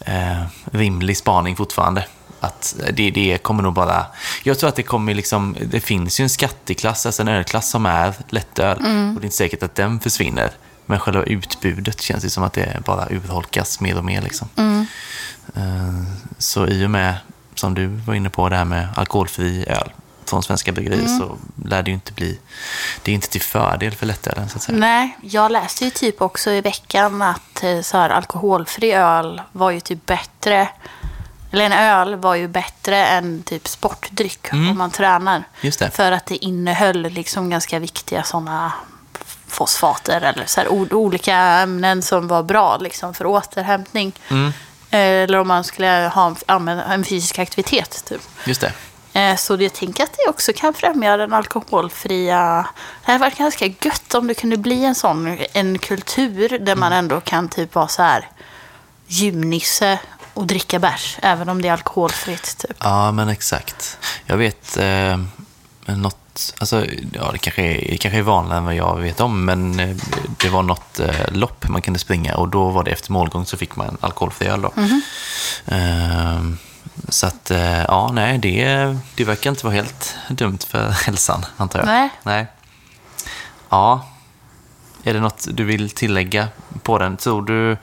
eh, 0.00 0.42
rimlig 0.72 1.16
spaning 1.16 1.56
fortfarande. 1.56 2.04
Att 2.40 2.76
det, 2.92 3.10
det 3.10 3.38
kommer 3.42 3.62
nog 3.62 3.74
bara... 3.74 4.06
Jag 4.42 4.58
tror 4.58 4.68
att 4.68 4.76
det 4.76 4.82
kommer 4.82 5.14
liksom... 5.14 5.56
Det 5.66 5.80
finns 5.80 6.20
ju 6.20 6.22
en 6.22 6.30
skatteklass, 6.30 7.06
alltså 7.06 7.22
en 7.22 7.28
ölklass 7.28 7.70
som 7.70 7.86
är 7.86 8.14
lättöl. 8.28 8.76
Och 8.76 8.82
det 9.20 9.24
är 9.24 9.24
inte 9.24 9.36
säkert 9.36 9.62
att 9.62 9.74
den 9.74 10.00
försvinner. 10.00 10.50
Men 10.92 11.00
själva 11.00 11.22
utbudet 11.22 12.00
känns 12.00 12.22
det 12.22 12.30
som 12.30 12.42
att 12.42 12.52
det 12.52 12.84
bara 12.84 13.08
urholkas 13.10 13.80
mer 13.80 13.98
och 13.98 14.04
mer. 14.04 14.22
Liksom. 14.22 14.48
Eh, 15.54 15.62
Så 16.38 16.66
i 16.66 16.86
och 16.86 16.90
med, 16.90 17.16
som 17.54 17.74
du 17.74 17.86
var 17.86 18.14
inne 18.14 18.30
på, 18.30 18.48
det 18.48 18.56
här 18.56 18.64
med 18.64 18.88
alkoholfri 18.96 19.64
öl 19.68 19.92
från 20.24 20.42
svenska 20.42 20.72
bryggerier 20.72 21.06
så 21.06 21.36
lär 21.64 21.82
det 21.82 21.90
ju 21.90 21.94
inte 21.94 22.12
bli... 22.12 22.38
Det 23.02 23.10
är 23.10 23.14
inte 23.14 23.28
till 23.28 23.42
fördel 23.42 23.94
för 23.94 24.06
lättölen, 24.06 24.48
så 24.48 24.56
att 24.56 24.62
säga. 24.62 24.78
Nej, 24.78 25.18
jag 25.22 25.52
läste 25.52 25.84
ju 25.84 25.90
typ 25.90 26.22
också 26.22 26.50
i 26.50 26.60
veckan 26.60 27.22
att 27.22 27.62
eh, 27.62 27.80
så 27.80 27.98
här, 27.98 28.10
alkoholfri 28.10 28.92
öl 28.92 29.42
var 29.52 29.70
ju 29.70 29.80
typ 29.80 30.06
bättre. 30.06 30.68
Eller 31.52 31.64
en 31.64 31.72
öl 31.72 32.14
var 32.16 32.34
ju 32.34 32.48
bättre 32.48 33.06
än 33.06 33.42
typ 33.42 33.68
sportdryck 33.68 34.48
om 34.52 34.78
man 34.78 34.90
tränar. 34.90 35.44
Mm. 35.62 35.90
För 35.90 36.12
att 36.12 36.26
det 36.26 36.36
innehöll 36.44 37.02
liksom 37.02 37.50
ganska 37.50 37.78
viktiga 37.78 38.22
sådana 38.22 38.72
fosfater 39.52 40.20
eller 40.20 40.46
så 40.46 40.60
här, 40.60 40.68
olika 40.94 41.34
ämnen 41.36 42.02
som 42.02 42.28
var 42.28 42.42
bra 42.42 42.76
liksom, 42.76 43.14
för 43.14 43.26
återhämtning. 43.26 44.12
Mm. 44.28 44.52
Eh, 44.90 44.98
Eller 45.00 45.38
om 45.38 45.48
man 45.48 45.64
skulle 45.64 46.10
ha 46.14 46.26
en, 46.26 46.36
använda 46.46 46.84
en 46.84 47.04
fysisk 47.04 47.38
aktivitet. 47.38 48.04
Typ. 48.04 48.20
Just 48.44 48.60
det. 48.60 48.72
Eh, 49.20 49.36
Så 49.36 49.62
jag 49.62 49.72
tänker 49.72 50.04
att 50.04 50.12
det 50.12 50.30
också 50.30 50.52
kan 50.56 50.74
främja 50.74 51.16
den 51.16 51.32
alkoholfria... 51.32 52.66
Det 53.04 53.12
hade 53.12 53.18
varit 53.24 53.38
ganska 53.38 53.66
gött 53.66 54.14
om 54.14 54.26
det 54.26 54.34
kunde 54.34 54.56
bli 54.56 54.84
en 54.84 54.94
sån 54.94 55.38
en 55.52 55.78
kultur 55.78 56.58
där 56.58 56.76
man 56.76 56.92
ändå 56.92 57.20
kan 57.20 57.48
typ 57.48 57.74
vara 57.74 57.88
så 57.88 58.02
här 58.02 58.28
gymnisse 59.06 59.98
och 60.34 60.46
dricka 60.46 60.78
bärs, 60.78 61.18
även 61.22 61.48
om 61.48 61.62
det 61.62 61.68
är 61.68 61.72
alkoholfritt. 61.72 62.58
Typ. 62.58 62.76
Ja, 62.80 63.12
men 63.12 63.28
exakt. 63.28 63.98
Jag 64.26 64.36
vet 64.36 64.76
eh, 64.76 65.18
något, 65.86 66.16
alltså, 66.58 66.86
ja, 67.12 67.30
det 67.32 67.38
kanske, 67.38 67.62
är, 67.62 67.90
det 67.90 67.96
kanske 67.96 68.18
är 68.18 68.22
vanligare 68.22 68.58
än 68.58 68.64
vad 68.64 68.74
jag 68.74 68.96
vet 68.96 69.20
om, 69.20 69.44
men 69.44 69.80
eh, 69.80 69.96
det 70.36 70.48
var 70.48 70.62
något 70.62 71.00
eh, 71.00 71.32
lopp 71.32 71.68
man 71.68 71.82
kunde 71.82 71.98
springa 71.98 72.34
och 72.34 72.48
då 72.48 72.70
var 72.70 72.84
det 72.84 72.90
efter 72.90 73.12
målgång 73.12 73.46
så 73.46 73.56
fick 73.56 73.76
man 73.76 73.96
alkoholfri 74.00 74.46
öl 74.46 74.62
då. 74.62 74.72
Eh, 75.66 76.42
så 77.08 77.26
att, 77.26 77.50
eh, 77.50 77.82
ja, 77.82 78.10
nej, 78.12 78.38
det, 78.38 78.96
det 79.14 79.24
verkar 79.24 79.50
inte 79.50 79.66
vara 79.66 79.74
helt 79.74 80.16
dumt 80.28 80.58
för 80.68 80.90
hälsan, 81.06 81.44
antar 81.56 81.78
jag. 81.78 81.86
Nej. 81.86 82.10
Nej. 82.22 82.46
Ja. 83.68 84.08
Är 85.04 85.14
det 85.14 85.20
något 85.20 85.46
du 85.50 85.64
vill 85.64 85.90
tillägga 85.90 86.48
på 86.82 86.98
den? 86.98 87.16
Tror 87.16 87.42
du, 87.42 87.76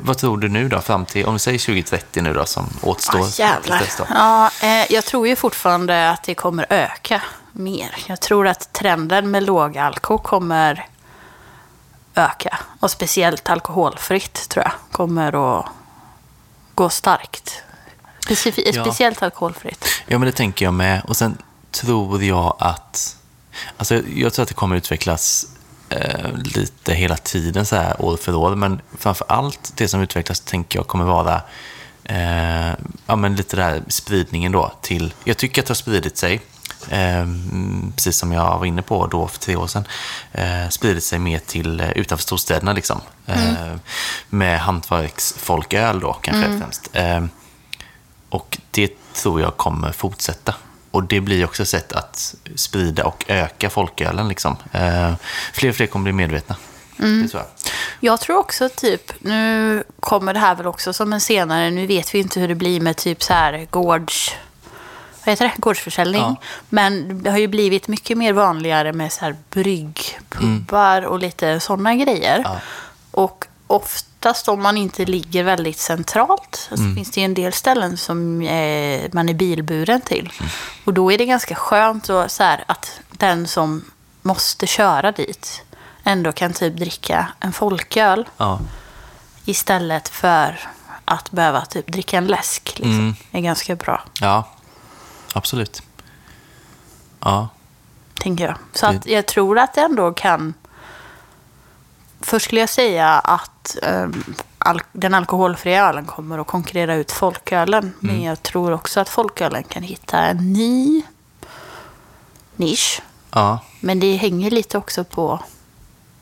vad 0.00 0.18
tror 0.18 0.38
du 0.38 0.48
nu 0.48 0.68
då, 0.68 0.80
fram 0.80 1.06
till, 1.06 1.26
om 1.26 1.32
vi 1.32 1.38
säger 1.38 1.58
2030 1.58 2.22
nu 2.22 2.32
då, 2.34 2.44
som 2.46 2.66
återstår? 2.82 3.20
Ah, 3.24 3.28
jävlar. 3.38 3.82
Ja, 4.10 4.50
eh, 4.62 4.92
jag 4.92 5.04
tror 5.04 5.28
ju 5.28 5.36
fortfarande 5.36 6.10
att 6.10 6.22
det 6.22 6.34
kommer 6.34 6.66
öka 6.70 7.22
mer. 7.52 7.94
Jag 8.06 8.20
tror 8.20 8.46
att 8.48 8.72
trenden 8.72 9.30
med 9.30 9.42
låg 9.42 9.78
alkohol 9.78 10.18
kommer 10.22 10.88
öka. 12.14 12.58
Och 12.80 12.90
speciellt 12.90 13.50
alkoholfritt 13.50 14.48
tror 14.48 14.64
jag 14.64 14.72
kommer 14.92 15.58
att 15.58 15.66
gå 16.74 16.88
starkt. 16.88 17.62
Specif- 18.28 18.70
Ja. 18.74 18.84
Speciellt 18.84 19.22
alkoholfritt. 19.22 19.84
Ja, 20.06 20.18
men 20.18 20.26
det 20.26 20.32
tänker 20.32 20.64
jag 20.64 20.74
med. 20.74 21.02
Och 21.08 21.16
sen 21.16 21.38
tror 21.70 22.22
jag 22.22 22.56
att... 22.58 23.16
Alltså, 23.76 23.94
jag 24.14 24.32
tror 24.32 24.42
att 24.42 24.48
det 24.48 24.54
kommer 24.54 24.76
utvecklas 24.76 25.46
eh, 25.88 26.32
lite 26.34 26.94
hela 26.94 27.16
tiden, 27.16 27.66
så 27.66 27.76
här, 27.76 28.02
år 28.02 28.16
för 28.16 28.34
år. 28.34 28.54
Men 28.54 28.80
framför 28.98 29.26
allt 29.28 29.72
det 29.76 29.88
som 29.88 30.00
utvecklas 30.00 30.40
tänker 30.40 30.78
jag 30.78 30.86
kommer 30.86 31.04
vara 31.04 31.42
eh, 32.04 32.72
ja, 33.06 33.16
men 33.16 33.36
lite 33.36 33.56
där 33.56 33.82
spridningen 33.88 34.52
då 34.52 34.72
till... 34.80 35.14
Jag 35.24 35.36
tycker 35.36 35.62
att 35.62 35.66
det 35.66 35.70
har 35.70 35.74
spridit 35.74 36.16
sig 36.16 36.40
eh, 36.88 37.26
precis 37.94 38.16
som 38.16 38.32
jag 38.32 38.58
var 38.58 38.66
inne 38.66 38.82
på 38.82 39.06
då 39.06 39.28
för 39.28 39.38
tre 39.38 39.56
år 39.56 39.66
sedan, 39.66 39.84
eh, 40.32 40.68
spridit 40.68 41.04
sig 41.04 41.18
mer 41.18 41.38
till 41.38 41.80
eh, 41.80 41.90
utanför 41.90 42.22
storstäderna. 42.22 42.72
Liksom. 42.72 43.00
Eh, 43.26 43.76
med 44.28 44.60
hantverksfolköl 44.60 46.00
då 46.00 46.12
kanske 46.12 46.58
främst. 46.58 46.90
Eh, 46.92 47.24
och 48.28 48.58
det 48.70 48.92
tror 49.14 49.40
jag 49.40 49.56
kommer 49.56 49.92
fortsätta. 49.92 50.54
Och 50.94 51.04
det 51.04 51.20
blir 51.20 51.44
också 51.44 51.62
ett 51.62 51.68
sätt 51.68 51.92
att 51.92 52.34
sprida 52.54 53.04
och 53.04 53.24
öka 53.28 53.70
folkölen. 53.70 54.28
Liksom. 54.28 54.56
Eh, 54.72 55.12
fler 55.52 55.70
och 55.70 55.76
fler 55.76 55.86
kommer 55.86 56.02
bli 56.02 56.12
medvetna. 56.12 56.56
Det 56.96 57.28
tror 57.28 57.42
jag. 57.42 57.72
Jag 58.00 58.20
tror 58.20 58.38
också 58.38 58.68
typ, 58.68 59.12
nu 59.18 59.84
kommer 60.00 60.34
det 60.34 60.40
här 60.40 60.54
väl 60.54 60.66
också 60.66 60.92
som 60.92 61.12
en 61.12 61.20
senare, 61.20 61.70
nu 61.70 61.86
vet 61.86 62.14
vi 62.14 62.18
inte 62.18 62.40
hur 62.40 62.48
det 62.48 62.54
blir 62.54 62.80
med 62.80 62.96
typ 62.96 63.22
så 63.22 63.32
här 63.32 63.66
gårds... 63.70 64.34
Vad 65.24 65.32
heter 65.32 65.44
det? 65.44 65.52
Gårdsförsäljning. 65.56 66.20
Ja. 66.20 66.36
Men 66.68 67.22
det 67.22 67.30
har 67.30 67.38
ju 67.38 67.48
blivit 67.48 67.88
mycket 67.88 68.18
mer 68.18 68.32
vanligare 68.32 68.92
med 68.92 69.12
så 69.12 69.24
här 69.24 69.36
bryggpubbar 69.50 71.02
och 71.02 71.18
lite 71.18 71.60
sådana 71.60 71.94
grejer. 71.94 72.40
Ja. 72.44 72.60
Och 73.10 73.46
oftast 73.74 74.48
om 74.48 74.62
man 74.62 74.76
inte 74.76 75.04
ligger 75.04 75.44
väldigt 75.44 75.78
centralt 75.78 76.68
så 76.70 76.76
finns 76.76 77.10
det 77.10 77.20
ju 77.20 77.24
en 77.24 77.34
del 77.34 77.52
ställen 77.52 77.96
som 77.96 78.42
eh, 78.42 79.04
man 79.12 79.28
är 79.28 79.34
bilburen 79.34 80.00
till. 80.00 80.32
Och 80.84 80.94
då 80.94 81.12
är 81.12 81.18
det 81.18 81.26
ganska 81.26 81.54
skönt 81.54 82.08
och 82.08 82.30
så 82.30 82.42
här, 82.42 82.64
att 82.66 83.00
den 83.10 83.46
som 83.46 83.84
måste 84.22 84.66
köra 84.66 85.12
dit 85.12 85.62
ändå 86.04 86.32
kan 86.32 86.52
typ 86.52 86.76
dricka 86.76 87.28
en 87.40 87.52
folköl 87.52 88.28
Ja. 88.36 88.60
istället 89.44 90.08
för 90.08 90.68
att 91.04 91.30
behöva 91.30 91.64
typ 91.64 91.92
dricka 91.92 92.18
en 92.18 92.26
läsk. 92.26 92.74
Liksom. 92.78 93.16
Det 93.30 93.38
är 93.38 93.42
ganska 93.42 93.76
bra, 93.76 94.04
ja, 94.20 94.48
absolut. 95.34 95.82
Ja, 97.20 97.48
tänker 98.18 98.44
jag. 98.44 98.56
Så 98.72 98.86
att 98.86 99.06
jag 99.06 99.26
tror 99.26 99.58
att 99.58 99.74
det 99.74 99.80
ändå 99.80 100.12
kan... 100.12 100.54
Först 102.24 102.44
skulle 102.44 102.60
jag 102.60 102.68
säga 102.70 103.08
att 103.08 103.76
ehm, 103.82 104.24
den 104.92 105.14
alkoholfria 105.14 105.88
ölen 105.88 106.04
kommer 106.06 106.38
att 106.38 106.46
konkurrera 106.46 106.94
ut 106.94 107.12
folkölen. 107.12 107.92
Men 108.00 108.22
jag 108.22 108.42
tror 108.42 108.72
också 108.72 109.00
att 109.00 109.08
folkölen 109.08 109.62
kan 109.62 109.82
hitta 109.82 110.18
en 110.18 110.52
ny 110.52 111.02
nisch. 112.56 113.02
ja, 113.30 113.58
Men 113.80 114.00
det 114.00 114.16
hänger 114.16 114.50
lite 114.50 114.78
också 114.78 115.04
på 115.04 115.40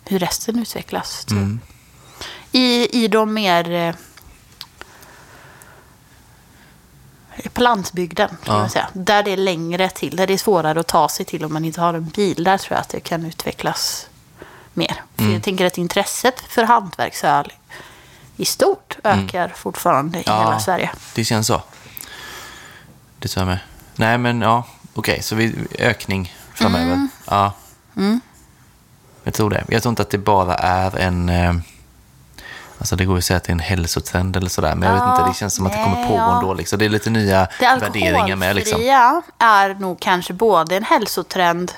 hur 0.05 0.18
resten 0.18 0.59
utvecklas. 0.59 1.24
Typ. 1.24 1.38
I, 2.53 3.05
I 3.05 3.09
de 3.09 3.34
mer... 3.34 3.70
Eh, 3.70 3.94
på 7.53 7.61
landsbygden, 7.62 8.28
kan 8.28 8.55
Ja. 8.55 8.61
man 8.61 8.70
säga. 8.70 8.88
Där 8.92 9.22
det 9.22 9.30
är 9.30 9.36
längre 9.36 9.88
till, 9.90 10.16
där 10.16 10.26
det 10.26 10.32
är 10.32 10.38
svårare 10.38 10.80
att 10.80 10.86
ta 10.88 11.09
sig 11.09 11.26
till 11.26 11.44
om 11.44 11.53
man 11.53 11.64
inte 11.64 11.80
har 11.80 11.94
en 11.94 12.05
bil. 12.09 12.44
Där 12.44 12.59
tror 12.59 12.74
jag 12.76 12.80
att 12.80 12.88
det 12.88 13.00
kan 13.00 13.24
utvecklas 13.26 14.07
mer. 14.74 15.02
För 15.16 15.24
jag 15.24 15.42
tänker 15.42 15.66
att 15.66 15.78
intresset 15.78 16.40
för 16.48 16.64
hantverksöl 16.64 17.52
i 18.36 18.44
stort 18.44 18.98
ökar 19.04 19.48
fortfarande 19.56 20.18
i 20.18 20.22
Ja. 20.26 20.38
hela 20.38 20.60
Sverige. 20.60 20.90
det 21.14 21.24
känns 21.24 21.46
så. 21.46 21.62
Det 23.18 23.28
tror 23.28 23.40
jag 23.40 23.48
med. 23.48 23.58
Nej, 23.96 24.18
men 24.18 24.40
ja, 24.40 24.64
okej, 24.94 25.22
så 25.22 25.34
vi, 25.34 25.54
ökning 25.78 26.34
framöver. 26.54 27.08
Ja. 27.26 27.52
Jag 29.24 29.34
tror 29.34 29.50
det. 29.50 29.64
Jag 29.68 29.82
tror 29.82 29.90
inte 29.90 30.02
att 30.02 30.10
det 30.10 30.18
bara 30.18 30.54
är 30.54 30.98
en... 30.98 31.28
Eh, 31.28 31.54
alltså 32.78 32.96
det 32.96 33.04
går 33.04 33.14
ju 33.16 33.18
att 33.18 33.24
säga 33.24 33.36
att 33.36 33.44
det 33.44 33.50
är 33.50 33.54
en 33.54 33.58
hälsotrend 33.60 34.36
eller 34.36 34.48
sådär, 34.48 34.74
men 34.74 34.88
jag 34.88 34.94
vet 34.94 35.02
Ja, 35.06 35.16
inte, 35.18 35.30
det 35.30 35.34
känns 35.34 35.54
som 35.54 35.66
att 35.66 35.72
det 35.72 35.84
kommer 35.84 36.06
pågå 36.08 36.16
ja. 36.18 36.38
ändå. 36.38 36.54
Liksom. 36.54 36.78
Det 36.78 36.84
är 36.84 36.88
lite 36.88 37.10
nya 37.10 37.48
Det 37.60 37.76
värderingar 37.80 38.36
med. 38.36 38.56
Liksom. 38.56 38.74
alkoholfria 38.74 39.22
är 39.38 39.74
nog 39.74 40.00
kanske 40.00 40.32
både 40.32 40.76
en 40.76 40.84
hälsotrend 40.84 41.72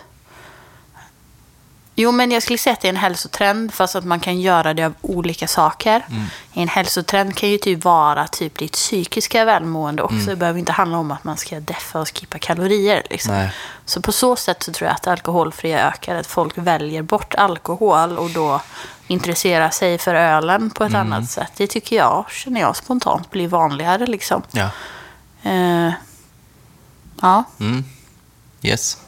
Jo, 1.96 2.12
men 2.12 2.30
jag 2.30 2.42
skulle 2.42 2.58
säga 2.58 2.72
att 2.72 2.80
det 2.80 2.88
är 2.88 2.92
en 2.92 2.96
hälsotrend 2.96 3.74
fast 3.74 3.96
att 3.96 4.04
man 4.04 4.20
kan 4.20 4.40
göra 4.40 4.74
det 4.74 4.84
av 4.84 4.94
olika 5.00 5.48
saker. 5.48 6.04
Mm. 6.10 6.24
En 6.54 6.68
hälsotrend 6.68 7.36
kan 7.36 7.48
ju 7.48 7.58
typ 7.58 7.84
vara 7.84 8.26
typ 8.28 8.58
ditt 8.58 8.72
psykiska 8.72 9.44
välmående 9.44 10.02
också. 10.02 10.14
Mm. 10.14 10.26
Det 10.26 10.36
behöver 10.36 10.58
inte 10.58 10.72
handla 10.72 10.98
om 10.98 11.10
att 11.10 11.24
man 11.24 11.36
ska 11.36 11.60
deffa 11.60 12.00
och 12.00 12.08
skippa 12.18 12.38
kalorier. 12.38 13.02
Liksom. 13.10 13.34
Nej. 13.34 13.52
Så 13.84 14.00
på 14.00 14.12
så 14.12 14.36
sätt 14.36 14.62
så 14.62 14.72
tror 14.72 14.86
jag 14.88 14.94
att 14.94 15.02
det 15.02 15.12
alkoholfria 15.12 15.88
ökar. 15.88 16.14
Att 16.14 16.26
folk 16.26 16.58
väljer 16.58 17.02
bort 17.02 17.34
alkohol 17.34 18.18
och 18.18 18.30
då 18.30 18.60
intresserar 19.06 19.70
sig 19.70 19.98
för 19.98 20.14
ölen 20.14 20.70
på 20.70 20.84
ett 20.84 20.90
Mm. 20.94 21.12
annat 21.12 21.30
sätt. 21.30 21.52
Det 21.56 21.66
tycker 21.66 21.96
jag, 21.96 22.24
känner 22.30 22.60
jag 22.60 22.76
spontant, 22.76 23.30
blir 23.30 23.48
vanligare 23.48 24.06
liksom. 24.06 24.42
Ja. 24.50 24.70
Eh, 25.42 25.92
ja. 27.22 27.44
Mm. 27.60 27.84
Yes. 28.62 28.98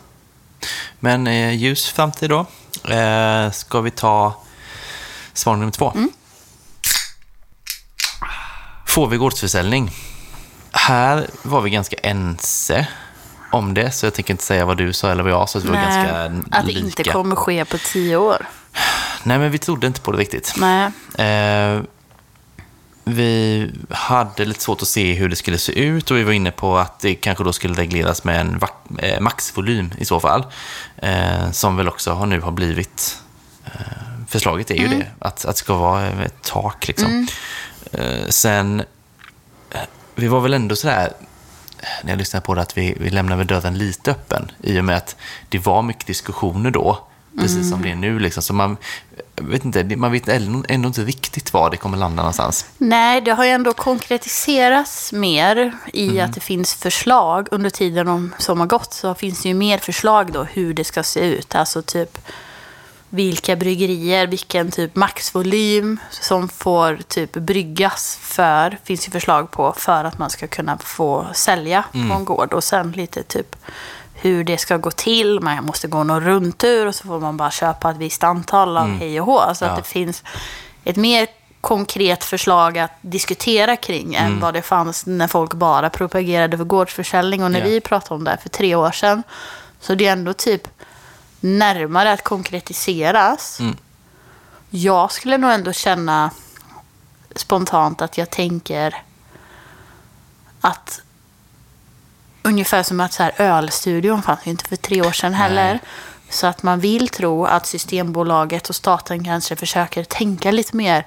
Men 1.01 1.27
eh, 1.27 1.55
ljus 1.55 1.89
framtid 1.91 2.31
då. 2.31 2.47
Eh, 2.85 3.51
ska 3.51 3.81
vi 3.81 3.91
ta 3.91 4.43
svar 5.33 5.57
nummer 5.57 5.73
två? 5.73 5.93
Får 8.87 9.07
vi 9.07 9.17
gårdsförsäljning? 9.17 9.91
Här 10.73 11.27
var 11.43 11.61
vi 11.61 11.71
ganska 11.71 11.97
ense 11.97 12.87
om 13.51 13.75
det, 13.75 13.91
så 13.91 14.07
jag 14.07 14.15
tänker 14.15 14.35
inte 14.35 14.45
säga 14.45 14.65
vad 14.65 14.77
du 14.77 14.93
sa 14.93 15.11
eller 15.11 15.23
vad 15.23 15.33
jag 15.33 15.49
sa, 15.49 15.61
så 15.61 15.67
vi 15.67 15.73
var 15.73 15.83
ganska 15.83 16.25
att 16.51 16.67
det 16.67 16.73
lika. 16.73 16.87
inte 16.87 17.05
kommer 17.05 17.37
ske 17.37 17.65
på 17.65 17.79
tio 17.79 18.17
år. 18.17 18.47
Nej, 19.23 19.39
men 19.39 19.51
vi 19.51 19.59
trodde 19.59 19.87
inte 19.87 20.01
på 20.01 20.13
det 20.13 20.19
riktigt. 20.19 20.55
Nej. 20.57 20.91
Eh, 21.19 21.83
vi 23.09 23.71
hade 23.91 24.45
lite 24.45 24.61
svårt 24.61 24.83
att 24.83 24.89
se 24.89 25.15
hur 25.15 25.29
det 25.29 25.37
skulle 25.37 25.59
se 25.59 25.73
ut 25.73 26.11
och 26.11 26.17
vi 26.17 26.23
var 26.23 26.33
inne 26.33 26.51
på 26.51 26.79
att 26.79 27.01
det 27.01 27.15
kanske 27.15 27.45
då 27.45 27.53
skulle 27.53 27.75
regleras 27.75 28.25
med 28.25 28.41
en 28.41 28.61
eh, 28.99 29.21
maxvolym 29.21 29.93
i 29.99 30.05
så 30.05 30.21
fall. 30.21 30.47
Eh, 30.97 31.51
som 31.51 31.77
väl 31.77 31.89
också 31.89 32.13
har 32.13 32.27
nu 32.27 32.41
har 32.41 32.53
blivit 32.53 33.23
eh, 33.65 33.71
förslaget 34.29 34.71
är 34.71 34.75
ju 34.75 34.89
det, 34.89 35.07
att, 35.19 35.45
att 35.45 35.57
det 35.57 35.59
ska 35.59 35.75
vara 35.75 36.07
ett 36.07 36.43
tak 36.43 36.89
liksom. 36.89 37.27
Eh, 37.93 38.29
sen, 38.29 38.81
eh, 39.71 39.81
vi 40.15 40.29
var 40.29 40.41
väl 40.41 40.55
ändå 40.55 40.77
sådär, 40.77 41.13
när 42.03 42.13
jag 42.13 42.19
lyssnade 42.19 42.47
på 42.47 42.55
det, 42.55 42.63
att 42.63 42.79
vi, 42.79 42.97
vi 43.01 43.11
lämnade 43.11 43.45
dörren 43.45 43.79
lite 43.79 44.11
öppen 44.11 44.51
i 44.63 44.81
och 44.81 44.85
med 44.85 44.97
att 44.97 45.17
det 45.49 45.59
var 45.59 45.83
mycket 45.83 46.07
diskussioner 46.07 46.71
då, 46.71 47.09
precis 47.39 47.71
som 47.71 47.83
det 47.83 47.91
är 47.91 47.97
nu. 47.97 48.19
Liksom. 48.19 48.43
Så 48.43 48.55
man 48.55 48.77
vet 49.35 49.65
inte, 49.65 49.97
man 49.97 50.13
vet 50.13 50.29
ändå, 50.29 50.65
ändå 50.69 50.87
inte 50.87 51.01
riktigt 51.01 51.53
var 51.53 51.71
det 51.71 51.77
kommer 51.77 51.99
landa 51.99 52.23
någonstans. 52.23 52.67
Nej, 52.79 53.21
det 53.21 53.31
har 53.31 53.45
ju 53.45 53.51
ändå 53.51 53.73
konkretiserats 53.73 55.13
mer 55.13 55.73
i 55.93 56.21
att 56.21 56.35
det 56.35 56.41
finns 56.41 56.75
förslag. 56.75 57.49
Under 57.51 57.71
tiden 57.71 58.09
om, 58.09 58.35
som 58.39 58.61
har 58.61 58.67
gått 58.67 58.95
så 58.95 59.15
finns 59.15 59.43
det 59.43 59.49
ju 59.49 59.55
mer 59.55 59.79
förslag 59.79 60.33
då 60.33 60.43
hur 60.45 60.75
det 60.75 60.85
ska 60.85 61.03
se 61.03 61.21
ut. 61.21 61.55
Alltså 61.55 61.83
typ 61.83 62.19
vilka 63.09 63.57
bryggerier, 63.57 64.27
vilken 64.27 64.71
typ 64.71 64.97
maxvolym 64.97 66.01
som 66.11 66.49
får 66.49 66.99
typ 67.09 67.33
bryggas 67.33 68.19
för, 68.21 68.79
finns 68.85 69.09
ju 69.09 69.13
förslag 69.13 69.51
på 69.51 69.75
för 69.77 70.05
att 70.05 70.19
man 70.19 70.31
ska 70.31 70.47
kunna 70.47 70.79
få 70.79 71.27
sälja 71.35 71.85
på 71.93 72.15
en 72.15 72.25
gård. 72.25 72.53
Och 72.53 72.65
sen 72.65 72.93
lite 72.93 73.23
typ 73.23 73.57
hur 74.17 74.45
det 74.45 74.59
ska 74.59 74.77
gå 74.77 74.91
till. 74.91 75.41
Man 75.41 75.65
måste 75.65 75.89
gå 75.89 76.05
någon 76.05 76.21
rundtur 76.25 76.87
och 76.87 76.95
så 76.95 77.05
får 77.07 77.21
man 77.21 77.37
bara 77.37 77.51
köpa 77.51 77.91
ett 77.91 77.97
visst 77.97 78.25
antal 78.25 78.77
av 78.77 78.89
hej 78.89 79.21
och 79.21 79.27
hå. 79.27 79.39
Alltså 79.39 79.65
Ja. 79.65 79.71
att 79.71 79.77
det 79.77 79.83
finns 79.89 80.23
ett 80.85 80.97
mer 80.97 81.27
konkret 81.61 82.25
förslag 82.25 82.79
att 82.79 82.91
diskutera 83.01 83.77
kring 83.77 84.15
än 84.15 84.41
vad 84.41 84.55
det 84.55 84.63
fanns 84.63 85.07
när 85.07 85.29
folk 85.29 85.55
bara 85.55 85.91
propagerade 85.91 86.57
för 86.57 86.65
gårdsförsäljning. 86.65 87.43
Och 87.45 87.51
när 87.51 87.59
Ja. 87.61 87.65
vi 87.67 87.81
pratade 87.81 88.15
om 88.15 88.25
det 88.25 88.31
här 88.31 88.37
för 88.39 88.49
tre 88.49 88.75
år 88.75 88.91
sedan 88.91 89.23
så 89.81 89.95
det 89.95 90.07
är 90.07 90.13
ändå 90.13 90.33
typ 90.33 90.69
närmare 91.41 92.13
att 92.13 92.25
konkretiseras. 92.25 93.59
Jag 94.71 95.13
skulle 95.13 95.39
nog 95.39 95.51
ändå 95.51 95.73
känna 95.73 96.31
spontant 97.37 98.03
att 98.03 98.19
jag 98.19 98.31
tänker 98.31 99.03
att 100.61 101.01
ungefär 102.47 102.83
som 102.83 103.01
att 103.01 103.13
så 103.13 103.23
här, 103.23 103.33
ölstudion 103.39 104.23
fanns 104.23 104.41
ju 104.45 104.51
inte 104.51 104.65
för 104.65 104.77
tre 104.77 105.03
år 105.03 105.13
sedan 105.13 105.35
heller. 105.35 105.79
Så 106.31 106.47
att 106.47 106.63
man 106.63 106.81
vill 106.81 107.09
tro 107.09 107.45
att 107.45 107.67
Systembolaget 107.67 108.69
och 108.69 108.75
staten 108.75 109.25
kanske 109.25 109.57
försöker 109.57 110.05
tänka 110.05 110.51
lite 110.51 110.77
mer 110.77 111.07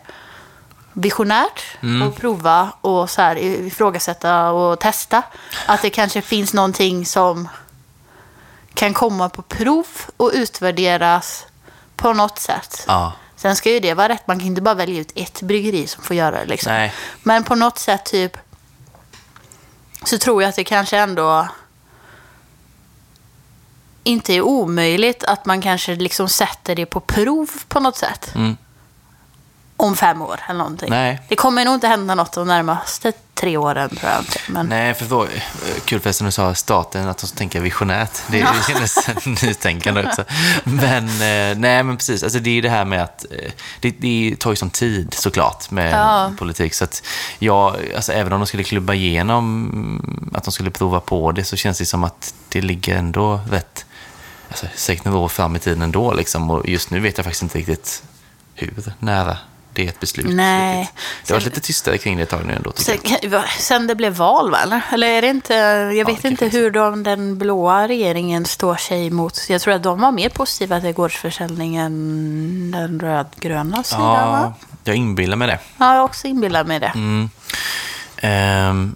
visionärt 0.93 1.63
och 2.07 2.15
prova 2.15 2.69
och 2.81 3.09
så 3.09 3.21
här 3.21 3.37
ifrågasätta 3.37 4.51
och 4.51 4.79
testa. 4.79 5.23
Att 5.65 5.81
det 5.81 5.89
kanske 5.89 6.21
finns 6.21 6.53
någonting 6.53 7.05
som 7.05 7.47
kan 8.73 8.93
komma 8.93 9.29
på 9.29 9.41
prov 9.41 9.87
och 10.17 10.31
utvärderas 10.33 11.45
på 11.95 12.13
något 12.13 12.39
sätt. 12.39 12.83
Ja. 12.87 13.13
Sen 13.35 13.55
ska 13.55 13.71
ju 13.71 13.79
det 13.79 13.93
vara 13.93 14.09
rätt. 14.09 14.27
Man 14.27 14.39
kan 14.39 14.47
inte 14.47 14.61
bara 14.61 14.75
välja 14.75 15.01
ut 15.01 15.11
ett 15.15 15.41
bryggeri 15.41 15.87
som 15.87 16.03
får 16.03 16.15
göra 16.15 16.39
det. 16.39 16.45
Liksom. 16.45 16.73
Nej. 16.73 16.93
Men 17.23 17.43
på 17.43 17.55
något 17.55 17.77
sätt 17.77 18.05
typ 18.05 18.37
så 20.03 20.17
tror 20.17 20.41
jag 20.41 20.49
att 20.49 20.55
det 20.55 20.63
kanske 20.63 20.97
ändå 20.97 21.47
inte 24.03 24.33
är 24.33 24.41
omöjligt 24.41 25.23
att 25.23 25.45
man 25.45 25.61
kanske 25.61 25.95
liksom 25.95 26.29
sätter 26.29 26.75
det 26.75 26.85
på 26.85 26.99
prov 26.99 27.49
på 27.67 27.79
något 27.79 27.97
sätt. 27.97 28.35
Mm 28.35 28.57
om 29.79 29.95
fem 29.95 30.21
år 30.21 30.39
eller 30.47 30.57
någonting. 30.57 30.89
Nej. 30.89 31.21
Det 31.27 31.35
kommer 31.35 31.65
nog 31.65 31.73
inte 31.73 31.87
hända 31.87 32.15
något 32.15 32.33
de 32.33 32.47
närmaste 32.47 33.11
tre 33.33 33.57
åren 33.57 33.89
tror 33.89 34.11
jag 34.11 34.21
inte. 34.21 34.39
Men... 34.47 34.65
Nej, 34.65 34.93
för 34.93 35.05
då, 35.05 35.27
kul 35.85 35.99
förresten 35.99 36.25
du 36.25 36.31
sa 36.31 36.55
staten, 36.55 37.07
att 37.07 37.17
de 37.17 37.27
tänka 37.27 37.59
visionärt. 37.59 38.11
Det, 38.27 38.39
det 38.41 38.47
kändes 38.67 39.43
nytänkande 39.43 40.03
också. 40.07 40.23
Men, 40.63 41.05
eh, 41.07 41.57
nej 41.57 41.83
men 41.83 41.97
precis, 41.97 42.23
alltså 42.23 42.39
det 42.39 42.57
är 42.57 42.61
det 42.61 42.69
här 42.69 42.85
med 42.85 43.03
att 43.03 43.25
eh, 43.31 43.51
det, 43.79 43.91
det 43.91 44.35
tar 44.39 44.49
ju 44.49 44.55
sån 44.55 44.69
tid 44.69 45.13
såklart 45.13 45.71
med 45.71 45.93
Ja. 45.93 46.31
politik. 46.37 46.73
Så 46.73 46.83
att 46.83 47.03
jag, 47.39 47.75
alltså 47.95 48.11
även 48.11 48.33
om 48.33 48.39
de 48.39 48.45
skulle 48.47 48.63
klubba 48.63 48.93
igenom 48.93 50.31
att 50.33 50.43
de 50.43 50.51
skulle 50.51 50.71
prova 50.71 50.99
på 50.99 51.31
det 51.31 51.43
så 51.43 51.55
känns 51.55 51.77
det 51.77 51.85
som 51.85 52.03
att 52.03 52.33
det 52.49 52.61
ligger 52.61 52.95
ändå 52.97 53.39
rätt, 53.51 53.85
alltså 54.49 54.93
några 55.03 55.17
år 55.17 55.27
fram 55.27 55.55
i 55.55 55.59
tiden 55.59 55.81
ändå 55.81 56.13
liksom. 56.13 56.49
Och 56.49 56.69
just 56.69 56.89
nu 56.91 56.99
vet 56.99 57.17
jag 57.17 57.25
faktiskt 57.25 57.43
inte 57.43 57.57
riktigt 57.57 58.03
hur 58.53 58.93
nära 58.99 59.37
det 59.73 59.87
ett 59.87 59.99
beslut. 59.99 60.25
Nej. 60.29 60.91
Det 61.25 61.33
har 61.33 61.39
varit 61.39 61.45
lite 61.45 61.59
tystare 61.59 61.97
kring 61.97 62.17
det 62.17 62.23
ett 62.23 62.29
tag 62.29 62.45
nu 62.45 62.53
ändå. 62.53 62.71
Sen, 62.75 62.97
sen 63.59 63.87
det 63.87 63.95
blev 63.95 64.13
val, 64.13 64.51
va? 64.51 64.57
Eller? 64.57 64.81
Eller 64.93 65.07
är 65.07 65.21
det 65.21 65.27
inte... 65.27 65.53
Jag 65.97 66.05
vet 66.05 66.21
det 66.21 66.27
inte 66.27 66.47
hur 66.47 66.71
de, 66.71 67.03
den 67.03 67.37
blåa 67.37 67.87
regeringen 67.87 68.45
står 68.45 68.75
sig 68.75 69.09
mot... 69.09 69.49
Jag 69.49 69.61
tror 69.61 69.73
att 69.73 69.83
de 69.83 70.01
var 70.01 70.11
mer 70.11 70.29
positiva 70.29 70.81
till 70.81 70.93
gårdsförsäljning 70.93 71.75
än 71.75 72.71
den 72.71 72.99
rödgröna 72.99 73.83
sidan, 73.83 74.31
va? 74.31 74.53
Ja, 74.59 74.67
jag 74.83 74.95
inbillar 74.95 75.35
mig 75.35 75.47
det. 75.47 75.59
Ja, 75.77 75.95
jag 75.95 76.05
också 76.05 76.27
inbillat 76.27 76.67
mig 76.67 76.79
det. 76.79 76.91
Mm. 76.95 77.29
Ehm, 78.17 78.95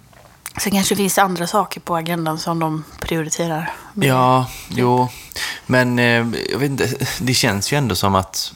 Sen 0.58 0.72
kanske 0.72 0.94
det 0.94 0.96
finns 0.96 1.18
andra 1.18 1.46
saker 1.46 1.80
på 1.80 1.96
agendan 1.96 2.38
som 2.38 2.58
de 2.58 2.84
prioriterar. 3.00 3.72
ja, 3.94 4.46
jo. 4.68 5.08
Men 5.66 5.98
eh, 5.98 6.26
jag 6.52 6.58
vet 6.58 6.70
inte, 6.70 6.88
det 7.20 7.34
känns 7.34 7.72
ju 7.72 7.76
ändå 7.76 7.94
som 7.94 8.14
att 8.14 8.52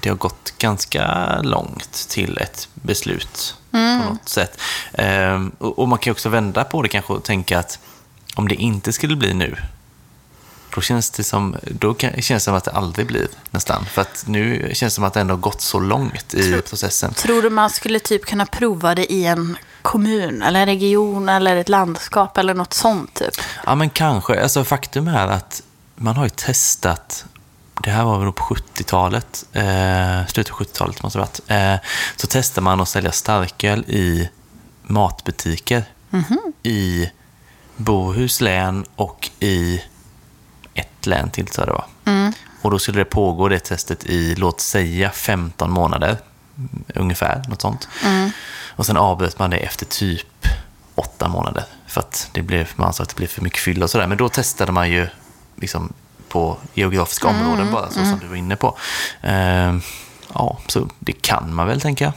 det 0.00 0.08
har 0.08 0.16
gått 0.16 0.54
ganska 0.58 1.36
långt 1.42 2.08
till 2.08 2.38
ett 2.38 2.68
beslut 2.74 3.56
på 3.70 3.78
något 3.78 4.28
sätt. 4.28 4.60
Ehm, 4.92 5.52
och, 5.58 5.78
och 5.78 5.88
man 5.88 5.98
kan 5.98 6.10
också 6.10 6.28
vända 6.28 6.64
på 6.64 6.82
det 6.82 6.88
kanske 6.88 7.12
och 7.12 7.24
tänka 7.24 7.58
att 7.58 7.78
om 8.34 8.48
det 8.48 8.54
inte 8.54 8.92
skulle 8.92 9.16
bli 9.16 9.34
nu, 9.34 9.56
då 10.74 10.80
känns 10.80 11.10
det 11.10 11.24
som, 11.24 11.56
då 11.62 11.94
kan, 11.94 12.22
känns 12.22 12.26
det 12.26 12.40
som 12.40 12.54
att 12.54 12.64
det 12.64 12.70
aldrig 12.70 13.06
blir 13.06 13.28
nästan. 13.50 13.84
För 13.84 14.02
att 14.02 14.24
nu 14.26 14.70
känns 14.72 14.92
det 14.92 14.94
som 14.94 15.04
att 15.04 15.14
det 15.14 15.20
ändå 15.20 15.34
har 15.34 15.40
gått 15.40 15.60
så 15.60 15.80
långt 15.80 16.34
i 16.34 16.62
processen. 16.68 17.14
Tror 17.14 17.42
du 17.42 17.50
man 17.50 17.70
skulle 17.70 17.98
typ 17.98 18.24
kunna 18.24 18.46
prova 18.46 18.94
det 18.94 19.12
i 19.12 19.24
en 19.24 19.56
kommun 19.82 20.42
eller 20.42 20.60
en 20.60 20.66
region 20.66 21.28
eller 21.28 21.56
ett 21.56 21.68
landskap 21.68 22.38
eller 22.38 22.54
något 22.54 22.74
sånt 22.74 23.14
typ? 23.14 23.34
Ja, 23.66 23.74
men 23.74 23.90
kanske. 23.90 24.42
Alltså, 24.42 24.64
faktum 24.64 25.08
är 25.08 25.28
att 25.28 25.62
man 25.96 26.16
har 26.16 26.24
ju 26.24 26.30
testat, 26.30 27.24
det 27.84 27.90
här 27.90 28.04
var 28.04 28.18
väl 28.18 28.32
på 28.32 28.54
70-talet, 28.54 29.44
eh, 29.52 30.26
slutet 30.26 30.52
av 30.52 30.58
70-talet 30.58 31.02
måste 31.02 31.18
det 31.18 31.22
ha 31.22 31.28
varit, 31.28 31.80
eh, 31.80 31.88
så 32.16 32.26
testar 32.30 32.62
man 32.62 32.80
att 32.80 32.88
sälja 32.88 33.12
starköl 33.12 33.84
i 33.88 34.28
matbutiker 34.82 35.84
i 36.62 37.10
Bohus 37.76 38.40
län 38.40 38.84
och 38.96 39.30
i 39.40 39.82
ett 40.74 41.06
län 41.06 41.30
till 41.30 41.46
tror 41.46 41.66
jag 41.66 41.74
det 41.74 41.78
var. 41.78 41.86
Och 42.62 42.70
då 42.70 42.78
skulle 42.78 42.98
det 42.98 43.04
pågå 43.04 43.48
det 43.48 43.58
testet 43.58 44.04
i, 44.04 44.34
låt 44.34 44.60
säga, 44.60 45.10
15 45.10 45.70
månader 45.70 46.16
mm, 46.56 46.84
ungefär, 46.94 47.42
något 47.48 47.60
sånt. 47.60 47.88
Och 48.76 48.86
sen 48.86 48.96
avbröt 48.96 49.38
man 49.38 49.50
det 49.50 49.56
efter 49.56 49.86
typ 49.86 50.46
åtta 50.94 51.28
månader. 51.28 51.64
För 51.86 52.00
att 52.00 52.28
det 52.32 52.42
blev, 52.42 52.70
man 52.76 52.86
ansåg 52.86 53.04
att 53.04 53.08
det 53.08 53.16
blev 53.16 53.26
för 53.26 53.42
mycket 53.42 53.60
fylla 53.60 53.84
och 53.84 53.90
sådär. 53.90 54.06
Men 54.06 54.18
då 54.18 54.28
testade 54.28 54.72
man 54.72 54.90
ju 54.90 55.08
liksom 55.56 55.92
på 56.34 56.56
geografiska 56.74 57.28
områden 57.28 57.72
bara, 57.72 57.88
så 57.90 57.94
som 57.94 58.18
du 58.20 58.26
var 58.26 58.36
inne 58.36 58.56
på. 58.56 58.76
Ehm, 59.22 59.80
ja, 60.34 60.58
så 60.66 60.88
det 60.98 61.12
kan 61.12 61.54
man 61.54 61.66
väl 61.66 61.80
tänka. 61.80 62.12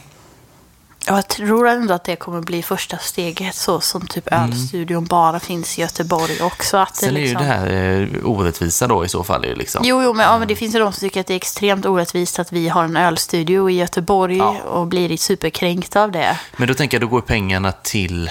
Jag 1.06 1.28
tror 1.28 1.68
ändå 1.68 1.94
att 1.94 2.04
det 2.04 2.16
kommer 2.16 2.40
bli 2.40 2.62
första 2.62 2.98
steget 2.98 3.54
så 3.54 3.80
som 3.80 4.06
typ 4.06 4.28
ölstudion 4.32 5.04
bara 5.04 5.40
finns 5.40 5.78
i 5.78 5.80
Göteborg 5.82 6.42
också. 6.42 6.76
Att 6.76 6.94
det 6.94 7.06
Sen 7.06 7.16
är 7.16 7.20
ju 7.20 7.26
liksom... 7.26 7.42
det 7.42 7.48
här 7.52 7.66
eh, 8.14 8.26
orättvisa 8.30 8.86
då 8.86 9.04
i 9.04 9.08
så 9.08 9.24
fall. 9.24 9.44
är 9.44 9.54
Liksom. 9.56 9.82
Jo, 9.84 10.02
jo 10.02 10.12
men, 10.14 10.26
ja, 10.26 10.38
men 10.38 10.48
det 10.48 10.56
finns 10.56 10.74
ju 10.74 10.78
de 10.78 10.92
som 10.92 11.00
tycker 11.00 11.20
att 11.20 11.26
det 11.26 11.34
är 11.34 11.36
extremt 11.36 11.86
orättvist 11.86 12.38
att 12.38 12.52
vi 12.52 12.68
har 12.68 12.84
en 12.84 12.96
ölstudio 12.96 13.70
i 13.70 13.74
Göteborg 13.74 14.36
Ja. 14.36 14.56
och 14.62 14.86
blir 14.86 15.16
superkränkta 15.16 16.02
av 16.02 16.12
det. 16.12 16.38
Men 16.56 16.68
då 16.68 16.74
tänker 16.74 16.96
jag, 16.96 17.02
då 17.02 17.10
går 17.10 17.20
pengarna 17.20 17.72
till 17.72 18.30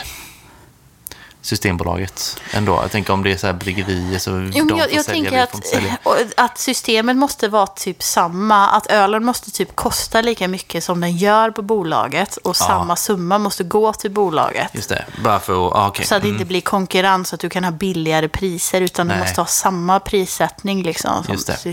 Systembolaget 1.47 2.39
ändå. 2.51 2.79
Jag 2.81 2.91
tänker 2.91 3.13
om 3.13 3.23
det 3.23 3.31
är 3.31 3.37
så 3.37 3.47
här 3.47 3.53
bryggerier 3.53 4.19
så 4.19 4.31
Jo, 4.31 4.65
de 4.65 4.77
jag, 4.77 4.87
får 4.87 4.95
jag 4.95 5.05
sälja, 5.05 5.23
tänker 5.23 5.43
att, 5.43 5.65
sälja. 5.67 5.97
att 6.37 6.57
systemet 6.57 7.17
måste 7.17 7.47
vara 7.47 7.67
typ 7.67 8.03
samma. 8.03 8.69
Att 8.69 8.87
ölen 8.87 9.25
måste 9.25 9.51
typ 9.51 9.75
kosta 9.75 10.21
lika 10.21 10.47
mycket 10.47 10.83
som 10.83 11.01
den 11.01 11.17
gör 11.17 11.51
på 11.51 11.61
bolaget. 11.61 12.37
Och 12.37 12.55
samma 12.55 12.95
summa 12.95 13.37
måste 13.37 13.63
gå 13.63 13.93
till 13.93 14.11
bolaget. 14.11 14.67
Just 14.73 14.89
det, 14.89 15.05
bara 15.23 15.39
för 15.39 15.67
att, 15.67 15.73
ah, 15.73 15.87
okej. 15.87 16.05
Så 16.05 16.15
att 16.15 16.21
det 16.21 16.29
inte 16.29 16.45
blir 16.45 16.61
konkurrens, 16.61 17.33
att 17.33 17.39
du 17.39 17.49
kan 17.49 17.63
ha 17.63 17.71
billigare 17.71 18.27
priser. 18.27 18.81
Utan 18.81 19.07
Nej. 19.07 19.17
du 19.17 19.23
måste 19.23 19.41
ha 19.41 19.45
samma 19.45 19.99
prissättning. 19.99 20.83
Liksom, 20.83 21.23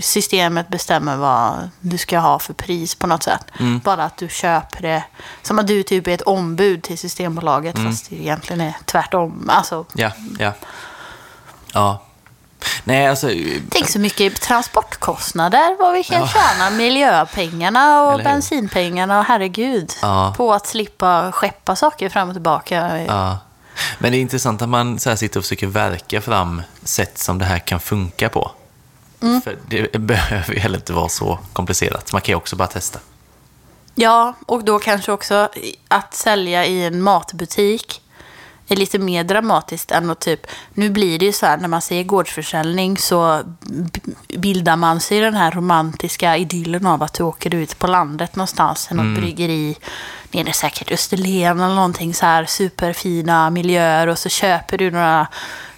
Systemet 0.01 0.67
bestämmer 0.67 1.17
vad 1.17 1.69
du 1.79 1.97
ska 1.97 2.19
ha 2.19 2.39
för 2.39 2.53
pris 2.53 2.95
på 2.95 3.07
något 3.07 3.23
sätt. 3.23 3.45
Mm. 3.59 3.79
Bara 3.79 4.03
att 4.03 4.17
du 4.17 4.27
köper 4.27 4.81
det. 4.81 5.03
Som 5.41 5.59
att 5.59 5.67
du 5.67 5.83
typ 5.83 6.07
är 6.07 6.11
ett 6.11 6.21
ombud 6.21 6.83
till 6.83 6.97
Systembolaget. 6.97 7.77
Mm. 7.77 7.91
Fast 7.91 8.09
det 8.09 8.15
egentligen 8.15 8.61
är 8.61 8.73
tvärtom. 8.85 9.49
Alltså, 9.73 9.85
Ja, 9.93 10.11
ja. 10.39 10.51
Ja. 11.73 12.01
Nej, 12.83 13.07
alltså... 13.07 13.29
Tänk 13.69 13.89
så 13.89 13.99
mycket 13.99 14.41
transportkostnader, 14.41 15.75
vad 15.79 15.93
vi 15.93 16.03
kan 16.03 16.21
Ja. 16.21 16.27
tjäna. 16.27 16.69
Miljöpengarna 16.69 18.01
och 18.03 18.17
bensinpengarna 18.23 19.19
och 19.19 19.25
herregud. 19.25 19.93
Ja. 20.01 20.33
På 20.37 20.53
att 20.53 20.67
slippa 20.67 21.31
skeppa 21.31 21.75
saker 21.75 22.09
fram 22.09 22.27
och 22.29 22.35
tillbaka. 22.35 23.03
Ja. 23.07 23.37
Men 23.99 24.11
det 24.11 24.17
är 24.17 24.21
intressant 24.21 24.61
att 24.61 24.69
man 24.69 24.99
så 24.99 25.17
sitter 25.17 25.39
och 25.39 25.43
försöker 25.43 25.67
verka 25.67 26.21
fram 26.21 26.61
sätt 26.83 27.17
som 27.17 27.39
det 27.39 27.45
här 27.45 27.59
kan 27.59 27.79
funka 27.79 28.29
på. 28.29 28.51
Mm. 29.21 29.41
För 29.41 29.57
det 29.67 29.91
behöver 29.99 30.53
ju 30.53 30.59
heller 30.59 30.77
inte 30.77 30.93
vara 30.93 31.09
så 31.09 31.39
komplicerat. 31.53 32.11
Man 32.13 32.21
kan 32.21 32.31
ju 32.33 32.37
också 32.37 32.55
bara 32.55 32.67
testa. 32.67 32.99
Ja, 33.95 34.33
och 34.45 34.63
då 34.63 34.79
kanske 34.79 35.11
också 35.11 35.49
att 35.87 36.13
sälja 36.13 36.65
i 36.65 36.85
en 36.85 37.01
matbutik 37.01 38.01
är 38.67 38.75
lite 38.75 38.99
mer 38.99 39.23
dramatiskt 39.23 39.91
än 39.91 40.09
att 40.09 40.19
typ, 40.19 40.47
nu 40.73 40.89
blir 40.89 41.19
det 41.19 41.25
ju 41.25 41.31
så 41.31 41.45
här 41.45 41.57
när 41.57 41.67
man 41.67 41.81
säger 41.81 42.03
gårdsförsäljning 42.03 42.97
så 42.97 43.41
bildar 44.37 44.75
man 44.75 44.99
sig 44.99 45.19
den 45.19 45.33
här 45.33 45.51
romantiska 45.51 46.37
idyllen 46.37 46.85
av 46.85 47.03
att 47.03 47.13
du 47.13 47.23
åker 47.23 47.55
ut 47.55 47.79
på 47.79 47.87
landet 47.87 48.35
någonstans, 48.35 48.87
i 48.91 48.93
något 48.93 49.17
bryggeri, 49.17 49.75
nere 50.31 50.53
säkert 50.53 50.91
Österlen 50.91 51.59
eller 51.59 51.75
någonting 51.75 52.13
så 52.13 52.25
här 52.25 52.45
superfina 52.45 53.49
miljöer 53.49 54.07
och 54.07 54.17
så 54.17 54.29
köper 54.29 54.77
du 54.77 54.91
några 54.91 55.27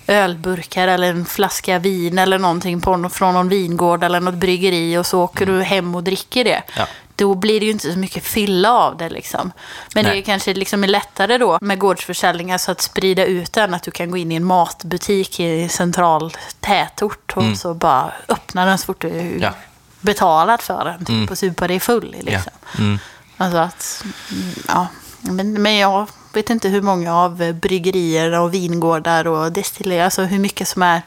ölburkar 0.08 0.88
eller 0.88 1.10
en 1.10 1.26
flaska 1.26 1.80
vin 1.80 2.18
eller 2.18 2.40
någonting 2.40 2.82
på, 2.82 3.10
från 3.10 3.34
någon 3.34 3.50
vingård 3.50 4.04
eller 4.04 4.20
något 4.20 4.36
bryggeri 4.36 4.98
och 4.98 5.06
så 5.06 5.22
åker 5.22 5.46
du 5.46 5.64
hem 5.64 5.96
och 5.96 6.04
dricker 6.04 6.44
det. 6.44 6.64
Ja. 6.78 6.88
Då 7.18 7.36
blir 7.36 7.60
det 7.60 7.66
ju 7.66 7.72
inte 7.72 7.94
så 7.94 8.00
mycket 8.00 8.24
fylla 8.24 8.72
av 8.72 8.98
det. 8.98 9.10
Liksom. 9.10 9.52
Men 9.96 10.04
Nej. 10.04 10.14
det 10.14 10.20
är 10.20 10.22
kanske 10.22 10.54
liksom 10.54 10.84
är 10.84 10.88
lättare 10.88 11.38
då 11.38 11.58
med 11.62 11.80
gårdsförsäljning, 11.80 12.52
alltså 12.52 12.72
att 12.72 12.82
sprida 12.82 13.26
ut 13.26 13.54
den. 13.54 13.74
Att 13.74 13.84
du 13.84 13.92
kan 13.92 14.12
gå 14.12 14.18
in 14.18 14.32
i 14.32 14.36
en 14.36 14.44
matbutik 14.44 15.40
i 15.40 15.70
central 15.70 16.34
tätort 16.60 17.34
och 17.38 17.58
så 17.58 17.74
bara 17.74 18.14
öppna 18.28 18.66
den 18.66 18.78
så 18.78 18.86
fort 18.86 19.02
du 19.02 19.08
Mm. 19.10 19.42
Ja. 19.42 19.54
betalat 20.02 20.64
för 20.64 20.86
den 20.86 21.06
typ, 21.06 21.32
och 21.32 21.38
supa 21.38 21.68
dig 21.68 21.80
full. 21.80 22.16
Liksom. 22.20 22.52
Ja. 22.74 22.80
Mm. 22.80 23.00
Alltså 23.38 23.58
att, 23.58 24.04
mm, 24.32 24.54
ja. 24.68 24.88
Men, 25.22 25.62
men 25.62 25.78
jag 25.78 26.10
vet 26.34 26.50
inte 26.50 26.70
hur 26.70 26.82
många 26.82 27.16
av 27.16 27.54
bryggerierna 27.54 28.42
och 28.42 28.54
vingårdar 28.54 29.28
och 29.28 29.52
destillerier, 29.52 30.04
alltså 30.06 30.24
hur 30.24 30.40
mycket 30.40 30.68
som 30.68 30.84
är 30.84 31.02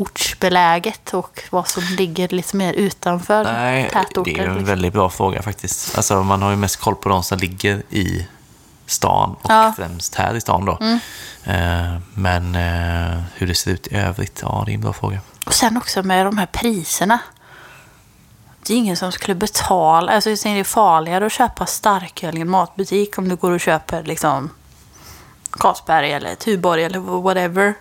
centralortsbeläget 0.00 1.14
och 1.14 1.42
vad 1.50 1.68
som 1.68 1.82
ligger 1.82 2.28
lite 2.28 2.56
mer 2.56 2.72
utanför 2.72 3.44
Nej, 3.44 3.90
tätorter. 3.90 4.32
det 4.32 4.38
är 4.40 4.44
en 4.44 4.48
liksom. 4.54 4.64
väldigt 4.64 4.92
bra 4.92 5.10
fråga 5.10 5.42
faktiskt. 5.42 5.96
Alltså, 5.96 6.22
man 6.22 6.42
har 6.42 6.50
ju 6.50 6.56
mest 6.56 6.76
koll 6.76 6.94
på 6.96 7.08
de 7.08 7.22
som 7.22 7.38
ligger 7.38 7.82
i 7.90 8.26
stan 8.86 9.36
och 9.42 9.50
Ja. 9.50 9.72
främst 9.76 10.14
här 10.14 10.34
i 10.34 10.40
stan 10.40 10.64
då. 10.64 10.78
Eh, 11.44 11.98
men 12.14 12.54
eh, 12.54 13.22
hur 13.34 13.46
det 13.46 13.54
ser 13.54 13.70
ut 13.70 13.86
i 13.86 13.96
övrigt, 13.96 14.38
ja 14.42 14.62
det 14.66 14.72
är 14.72 14.74
en 14.74 14.80
bra 14.80 14.92
fråga. 14.92 15.20
Och 15.46 15.54
sen 15.54 15.76
också 15.76 16.02
med 16.02 16.26
de 16.26 16.38
här 16.38 16.46
priserna. 16.46 17.18
Det 18.66 18.72
är 18.74 18.78
ingen 18.78 18.96
som 18.96 19.12
skulle 19.12 19.34
betala. 19.34 20.12
Alltså 20.12 20.30
jag 20.30 20.38
säger 20.38 20.56
det 20.56 20.60
är 20.60 20.64
farligare 20.64 21.26
att 21.26 21.32
köpa 21.32 21.66
starköl 21.66 22.38
i 22.38 22.40
en 22.40 22.50
matbutik 22.50 23.18
om 23.18 23.28
du 23.28 23.36
går 23.36 23.50
och 23.50 23.60
köper 23.60 24.02
liksom 24.02 24.50
Carlsberg 25.50 26.12
eller 26.12 26.34
Tuborg 26.34 26.84
eller 26.84 26.98
whatever. 27.22 27.74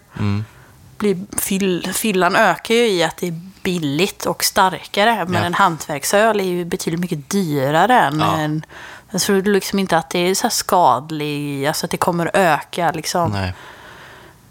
Blir 1.00 1.18
fyll, 1.38 1.90
fyllan 1.94 2.36
ökar 2.36 2.76
ju 2.76 2.88
i 2.88 3.04
att 3.04 3.18
det 3.18 3.28
är 3.28 3.40
billigt 3.64 4.26
och 4.26 4.44
starkare. 4.44 5.26
Men 5.26 5.34
Ja. 5.42 5.46
en 5.48 5.54
hantverksöl 5.54 6.40
är 6.40 6.44
ju 6.44 6.66
betydligt 6.66 7.00
mycket 7.02 7.30
dyrare 7.30 8.00
än 8.00 8.20
Ja. 8.20 8.38
en... 8.38 8.66
Jag 9.12 9.22
tror 9.22 9.42
liksom 9.42 9.80
inte 9.80 9.98
att 9.98 10.10
det 10.10 10.20
är 10.20 10.36
så 10.36 10.50
skadlig, 10.50 11.66
alltså 11.68 11.86
att 11.86 11.92
det 11.92 11.98
kommer 11.98 12.32
öka 12.34 12.92
liksom 12.92 13.32
Nej. 13.32 13.54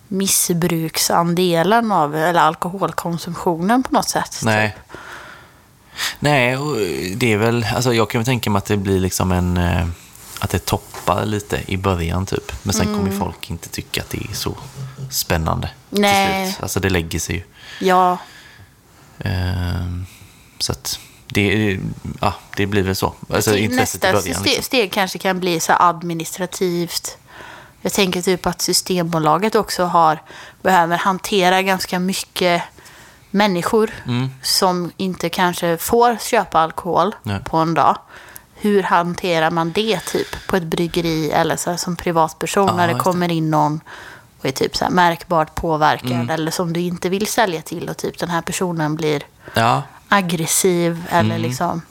missbruksandelen 0.09 1.93
av, 1.93 2.17
eller 2.17 2.41
alkoholkonsumtionen 2.41 3.83
på 3.83 3.95
något 3.95 4.09
sätt. 4.09 4.41
Nej. 4.43 4.77
Nej, 6.19 6.57
och 6.57 6.77
det 7.17 7.33
är 7.33 7.37
väl, 7.37 7.67
alltså 7.75 7.93
jag 7.95 8.11
kan 8.11 8.19
väl 8.19 8.27
tänka 8.27 8.51
mig 8.51 8.59
att 8.59 8.65
det 8.65 8.77
blir 8.77 9.01
liksom 9.01 9.33
en, 9.33 9.57
eh, 9.57 9.87
att 10.39 10.51
det 10.51 10.59
toppar 10.65 11.25
lite 11.25 11.63
i 11.67 11.77
början 11.77 12.27
typ. 12.27 12.53
Men 12.65 12.75
sen 12.75 12.85
kommer 12.87 12.99
Mm. 13.01 13.13
ju 13.13 13.19
folk 13.19 13.51
inte 13.51 13.69
tycka 13.69 14.01
att 14.03 14.11
det 14.11 14.19
är 14.31 14.35
så 14.35 14.57
spännande 15.11 15.71
Nej. 15.91 16.45
till 16.45 16.53
slut. 16.53 16.63
Alltså 16.63 16.81
det 16.81 16.91
lägger 16.91 17.19
sig 17.19 17.37
ju. 17.37 17.43
Ja, 17.89 18.19
Ehm, 19.21 20.07
Så 20.59 20.73
att 20.73 20.99
det, 21.27 21.79
ja, 22.21 22.35
det 22.57 22.67
blir 22.67 22.83
väl 22.83 22.97
så. 22.97 23.15
Alltså 23.31 23.51
nästa 23.51 24.13
början. 24.13 24.43
Liksom. 24.43 24.63
steg 24.63 24.93
kanske 24.93 25.19
kan 25.19 25.41
bli 25.41 25.61
så 25.61 25.73
administrativt. 25.79 27.19
Jag 27.83 27.93
tänker 27.93 28.23
typ 28.23 28.47
att 28.47 28.61
Systembolaget 28.61 29.55
också 29.55 29.85
har, 29.85 30.23
behöver 30.63 30.97
hantera 30.99 31.63
ganska 31.63 31.99
mycket 31.99 32.63
människor 33.31 33.91
Mm. 34.07 34.29
som 34.43 34.93
inte 34.97 35.29
kanske 35.29 35.77
får 35.77 36.17
köpa 36.17 36.59
alkohol 36.61 37.15
Nej. 37.23 37.41
på 37.45 37.57
en 37.57 37.75
dag. 37.75 37.97
Hur 38.61 38.83
hanterar 38.83 39.51
man 39.51 39.73
det 39.73 40.01
typ 40.01 40.47
på 40.47 40.57
ett 40.57 40.63
bryggeri 40.63 41.31
eller 41.31 41.57
så 41.57 41.71
här, 41.71 41.77
som 41.77 41.97
privatperson 41.97 42.67
Ja, 42.67 42.77
när 42.77 42.89
det 42.89 42.95
kommer 42.95 43.29
in 43.31 43.51
någon 43.51 43.81
och 44.39 44.47
är 44.47 44.51
typ 44.53 44.77
så 44.77 44.85
här 44.85 44.91
märkbart 44.93 45.55
påverkad 45.55 46.13
Mm. 46.13 46.31
eller 46.31 46.51
som 46.51 46.73
du 46.73 46.81
inte 46.81 47.09
vill 47.09 47.27
sälja 47.27 47.63
till 47.63 47.89
och 47.89 47.97
typ 47.97 48.19
den 48.19 48.31
här 48.31 48.43
personen 48.43 48.97
blir 48.97 49.23
Ja. 49.55 49.83
aggressiv 50.09 51.05
eller 51.11 51.35
Mm. 51.37 51.43
liksom 51.43 51.83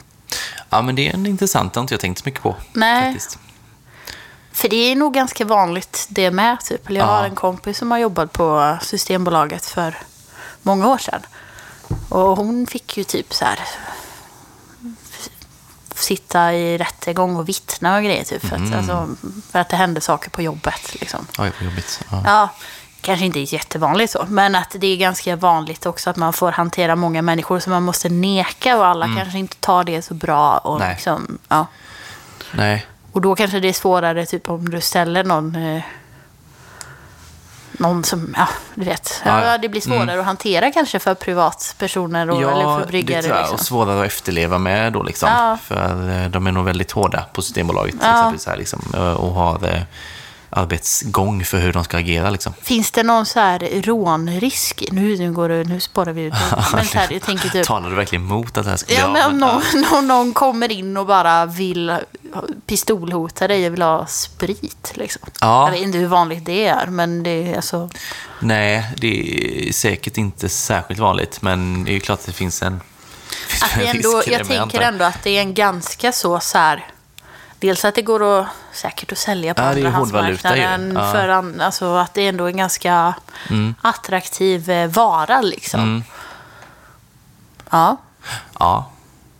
ja, 0.70 0.82
men 0.82 0.94
det 0.94 1.08
är 1.08 1.14
en 1.14 1.26
intressant, 1.26 1.72
det 1.74 1.80
har 1.80 1.82
inte 1.82 1.94
jag 1.94 2.00
tänkt 2.00 2.18
så 2.18 2.22
mycket 2.26 2.42
på. 2.42 2.56
Nej. 2.72 3.12
Faktiskt. 3.12 3.38
För 4.52 4.68
det 4.68 4.76
är 4.76 4.96
nog 4.96 5.14
ganska 5.14 5.44
vanligt 5.44 6.06
det 6.08 6.30
med. 6.30 6.60
Typ. 6.60 6.90
Jag 6.90 6.96
Ja. 6.96 7.04
har 7.04 7.24
en 7.24 7.34
kompis 7.34 7.78
som 7.78 7.90
har 7.90 7.98
jobbat 7.98 8.32
på 8.32 8.78
Systembolaget 8.82 9.66
för 9.66 9.98
många 10.62 10.88
år 10.88 10.98
sedan. 10.98 11.20
Och 12.08 12.36
hon 12.36 12.66
fick 12.66 12.96
ju 12.96 13.04
typ 13.04 13.34
så 13.34 13.44
här 13.44 13.58
sitta 16.02 16.54
i 16.54 16.78
rättegång 16.78 17.36
och 17.36 17.48
vittna 17.48 17.96
och 17.96 18.02
grejer. 18.02 18.24
Typ, 18.24 18.46
för, 18.46 18.56
att, 18.56 18.74
alltså, 18.74 19.08
för 19.50 19.58
att 19.58 19.68
det 19.68 19.76
hände 19.76 20.00
saker 20.00 20.30
på 20.30 20.42
jobbet. 20.42 21.00
Liksom. 21.00 21.26
Oj, 21.38 21.52
vad 21.58 21.70
jobbigt. 21.70 22.00
Ja. 22.10 22.22
Ja, 22.24 22.48
kanske 23.00 23.26
inte 23.26 23.40
jättevanligt 23.40 24.12
så. 24.12 24.24
Men 24.28 24.54
att 24.54 24.76
det 24.78 24.86
är 24.86 24.96
ganska 24.96 25.36
vanligt 25.36 25.86
också 25.86 26.10
att 26.10 26.16
man 26.16 26.32
får 26.32 26.52
hantera 26.52 26.96
många 26.96 27.22
människor 27.22 27.58
som 27.58 27.72
man 27.72 27.82
måste 27.82 28.08
neka 28.08 28.78
och 28.78 28.86
alla 28.86 29.06
kanske 29.16 29.38
inte 29.38 29.56
tar 29.56 29.84
det 29.84 30.02
så 30.02 30.14
bra. 30.14 30.58
Och, 30.58 30.78
Nej. 30.78 30.94
liksom, 30.94 31.38
ja. 31.48 31.66
Nej. 32.52 32.86
Och 33.12 33.20
då 33.20 33.34
kanske 33.34 33.60
det 33.60 33.68
är 33.68 33.72
svårare 33.72 34.26
typ 34.26 34.50
om 34.50 34.70
du 34.70 34.80
ställer 34.80 35.24
någon... 35.24 35.80
Någon 37.80 38.04
som, 38.04 38.34
ja, 38.38 38.48
du 38.74 38.84
vet. 38.84 39.22
Ja, 39.24 39.40
Ja, 39.44 39.50
ja. 39.52 39.58
det 39.58 39.68
blir 39.68 39.80
svårare 39.80 40.20
att 40.20 40.26
hantera 40.26 40.70
kanske 40.70 40.98
för 40.98 41.14
privatpersoner 41.14 42.30
och, 42.30 42.36
eller 42.42 42.50
Ja, 42.62 42.74
för 42.74 42.80
det 42.80 42.86
bryggare. 42.86 43.26
jag. 43.26 43.36
liksom. 43.38 43.54
Och 43.54 43.60
svårare 43.60 44.00
att 44.00 44.06
efterleva 44.06 44.58
med 44.58 44.92
då 44.92 45.02
liksom. 45.02 45.28
Ja. 45.28 45.58
För 45.64 46.10
eh, 46.22 46.28
de 46.30 46.46
är 46.46 46.52
nog 46.52 46.64
väldigt 46.64 46.90
hårda 46.92 47.24
på 47.32 47.42
Systembolaget. 47.42 47.94
Ja. 48.00 48.10
Exempelvis 48.10 48.46
här, 48.46 48.56
liksom, 48.56 48.82
eh, 48.94 49.12
och 49.12 49.34
har 49.34 49.68
eh, 49.74 49.82
arbetsgång 50.50 51.44
för 51.44 51.58
hur 51.58 51.72
de 51.72 51.84
ska 51.84 51.96
agera. 51.96 52.30
Liksom. 52.30 52.52
Finns 52.62 52.90
det 52.90 53.02
någon 53.02 53.26
så 53.26 53.40
här 53.40 53.82
rånrisk? 53.82 54.84
Nu, 54.92 55.16
nu, 55.16 55.32
går 55.32 55.48
det, 55.48 55.64
nu 55.64 55.80
spårar 55.80 56.12
vi 56.12 56.22
ut. 56.22 56.34
Men 56.72 56.84
så 56.84 56.98
här, 56.98 57.12
jag 57.12 57.22
tänker 57.22 57.48
typ... 57.48 57.66
Talar 57.66 57.90
du 57.90 57.96
verkligen 57.96 58.24
emot 58.24 58.58
att 58.58 58.64
det 58.64 58.70
här 58.70 58.76
ska 58.76 58.94
Ja, 58.94 59.04
av? 59.04 59.12
men 59.12 59.26
om 59.26 59.38
någon, 59.38 59.62
någon, 59.90 60.08
någon 60.08 60.32
kommer 60.32 60.72
in 60.72 60.96
och 60.96 61.06
bara 61.06 61.46
vill 61.46 61.96
pistolhota 62.66 63.48
dig 63.48 63.66
och 63.66 63.72
vill 63.72 63.82
ha 63.82 64.06
sprit. 64.06 64.92
Liksom. 64.94 65.22
Ja. 65.40 65.64
Jag 65.66 65.72
vet 65.72 65.82
inte 65.82 65.98
hur 65.98 66.06
vanligt 66.06 66.44
det 66.44 66.66
är, 66.66 66.86
men 66.86 67.22
det 67.22 67.52
är 67.52 67.56
alltså... 67.56 67.90
Nej, 68.40 68.84
det 68.96 69.68
är 69.68 69.72
säkert 69.72 70.16
inte 70.16 70.48
särskilt 70.48 71.00
vanligt. 71.00 71.42
Men 71.42 71.84
det 71.84 71.90
är 71.90 71.94
ju 71.94 72.00
klart 72.00 72.18
att 72.18 72.26
det 72.26 72.32
finns 72.32 72.62
en, 72.62 72.80
Att 73.62 73.74
det 73.78 73.86
ändå, 73.86 74.22
jag 74.26 74.46
tänker 74.46 74.80
ändå 74.80 75.04
att 75.04 75.22
det 75.22 75.30
är 75.30 75.40
en 75.40 75.54
ganska 75.54 76.12
så, 76.12 76.40
så 76.40 76.58
här... 76.58 76.86
Dels 77.60 77.84
att 77.84 77.94
det 77.94 78.02
går 78.02 78.40
att, 78.40 78.46
säkert 78.72 79.12
att 79.12 79.18
sälja 79.18 79.54
på 79.54 79.62
Ja, 79.62 79.66
är 79.66 79.70
andrahandsmarknaden. 79.74 80.92
Ja. 80.96 81.00
Mm. 81.00 81.12
För 81.12 81.28
an, 81.28 81.60
alltså 81.60 81.96
att 81.96 82.14
det 82.14 82.22
är 82.22 82.28
ändå 82.28 82.46
en 82.46 82.56
ganska 82.56 83.14
attraktiv 83.82 84.70
eh, 84.70 84.88
vara 84.88 85.40
liksom. 85.40 86.04
Ja. 87.70 87.96
Ja. 88.58 88.90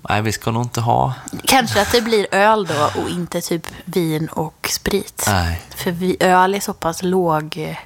Nej, 0.09 0.23
vi 0.23 0.33
ska 0.33 0.51
nog 0.51 0.63
inte 0.63 0.81
ha... 0.81 1.13
Kanske 1.45 1.83
att 1.83 1.93
det 1.93 2.01
blir 2.01 2.27
öl 2.35 2.67
då 2.67 2.91
och 3.03 3.09
inte 3.09 3.41
typ 3.41 3.67
vin 3.85 4.29
och 4.29 4.69
sprit. 4.73 5.25
Nej. 5.29 5.63
För 5.77 5.91
vi, 5.91 6.17
öl 6.21 6.55
är 6.55 6.61
så 6.61 6.73
pass 6.75 7.03
låg. 7.03 7.57
eh, 7.59 7.77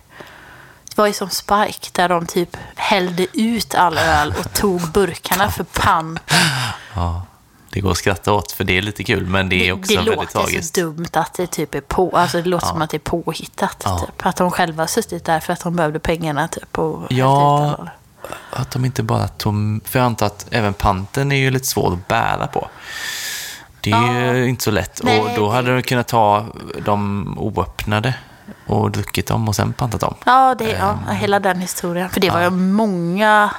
Det 0.89 0.97
var 0.97 1.07
ju 1.07 1.13
som 1.13 1.31
Spike 1.31 1.89
där 1.93 2.09
de 2.09 2.27
typ 2.27 2.57
hällde 2.77 3.27
ut 3.33 3.75
all 3.75 3.99
öl 3.99 4.35
och 4.39 4.53
tog 4.53 4.81
burkarna 4.81 5.51
för 5.51 5.65
pant. 5.65 6.21
Ja. 6.95 7.23
Det 7.73 7.81
går 7.81 7.91
att 7.91 7.97
skratta 7.97 8.33
åt 8.33 8.53
för 8.53 8.65
det 8.65 8.79
är 8.79 8.83
lite 8.83 9.05
kul, 9.05 9.27
men 9.27 9.49
det 9.49 9.69
är 9.69 9.73
också 9.73 9.91
det 9.93 9.97
väldigt 9.97 10.15
låter 10.17 10.29
tragiskt. 10.33 10.75
så 10.75 10.81
dumt 10.81 11.07
att 11.13 11.35
det 11.35 11.47
typ 11.47 11.75
är 11.75 11.81
på. 11.81 12.11
Alltså 12.17 12.43
det 12.43 12.49
låter 12.49 12.67
som 12.67 12.83
att 12.83 12.91
det 12.91 12.97
är 12.97 12.99
påhittat. 12.99 13.83
Ja. 13.85 13.99
Typ. 13.99 14.27
Att 14.27 14.37
de 14.37 14.51
själva 14.51 14.83
har 14.83 14.87
suttit 14.89 15.25
där 15.25 15.41
för 15.41 15.53
att 15.53 15.61
de 15.63 15.77
behövde 15.77 15.99
pengarna 15.99 16.49
typ. 16.49 16.79
Och 16.79 17.03
Ja. 17.11 17.77
Att 18.51 18.71
de 18.71 18.85
inte 18.85 19.03
bara 19.03 19.29
tog... 19.29 19.81
För 19.85 19.99
jag 19.99 20.07
antar 20.07 20.27
att 20.27 20.47
även 20.51 20.75
panten 20.75 21.33
är 21.33 21.37
ju 21.37 21.51
lite 21.51 21.67
svår 21.67 21.93
att 21.93 22.09
bära 22.09 22.47
på. 22.47 22.69
Det 23.81 23.91
är 23.91 24.35
ju 24.35 24.49
inte 24.49 24.65
så 24.65 24.71
lätt. 24.71 25.01
Nej, 25.05 25.21
och 25.21 25.29
då 25.37 25.49
det- 25.49 25.55
hade 25.55 25.77
du 25.77 25.83
kunnat 25.83 26.09
ta 26.09 26.47
dem 26.85 27.35
oöppnade 27.39 28.15
och 28.67 28.91
druckit 28.91 29.27
dem 29.27 29.49
och 29.49 29.57
sen 29.57 29.73
pantat 29.73 30.01
dem. 30.01 30.15
Ja, 30.25 30.55
det, 30.59 30.65
ja, 30.71 30.99
Ehm. 31.11 31.17
hela 31.17 31.41
den 31.41 31.61
historien. 31.61 32.11
För 32.11 32.21
det 32.21 32.31
var 32.31 32.43
ju 32.43 32.51
många, 32.51 33.51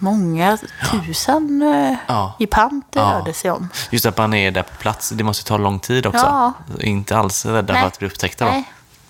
många 0.00 0.58
tusen 0.90 1.62
eh, 1.62 1.96
Ja. 2.06 2.34
i 2.38 2.46
pant 2.46 2.84
det 2.90 2.98
Ja. 3.00 3.12
rörde 3.12 3.32
sig 3.32 3.50
om. 3.50 3.68
Just 3.90 4.06
att 4.06 4.16
man 4.16 4.34
är 4.34 4.50
där 4.50 4.62
på 4.62 4.74
plats, 4.78 5.08
det 5.10 5.24
måste 5.24 5.44
ta 5.44 5.56
lång 5.56 5.78
tid 5.78 6.06
också. 6.06 6.18
Ja. 6.26 6.52
Inte 6.80 7.16
alls 7.16 7.46
rädda 7.46 7.72
Nej. 7.72 7.82
för 7.82 7.86
att 7.88 7.98
bli 7.98 8.08
upptäckta 8.08 8.44
då. 8.44 8.50
Nej, 8.50 8.64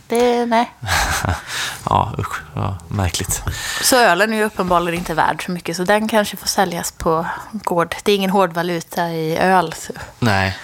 det, 0.09 0.47
nej. 0.47 0.71
Ja, 1.85 2.15
usch, 2.19 2.43
vad 2.55 2.75
märkligt. 2.89 3.43
Så 3.83 3.97
ölen 3.97 4.33
är 4.33 4.37
ju 4.37 4.45
uppenbarligen 4.45 4.99
inte 4.99 5.15
värd 5.15 5.45
så 5.45 5.51
mycket. 5.53 5.77
Så 5.77 5.85
den 5.85 6.09
kanske 6.09 6.37
får 6.37 6.47
säljas 6.47 6.93
på 6.93 7.27
gård. 7.53 7.97
Det 8.05 8.13
är 8.13 8.17
ingen 8.17 8.31
hårdvaluta 8.31 9.11
i 9.11 9.37
öl. 9.39 9.75
Så. 9.77 9.93
Nej. 10.19 10.57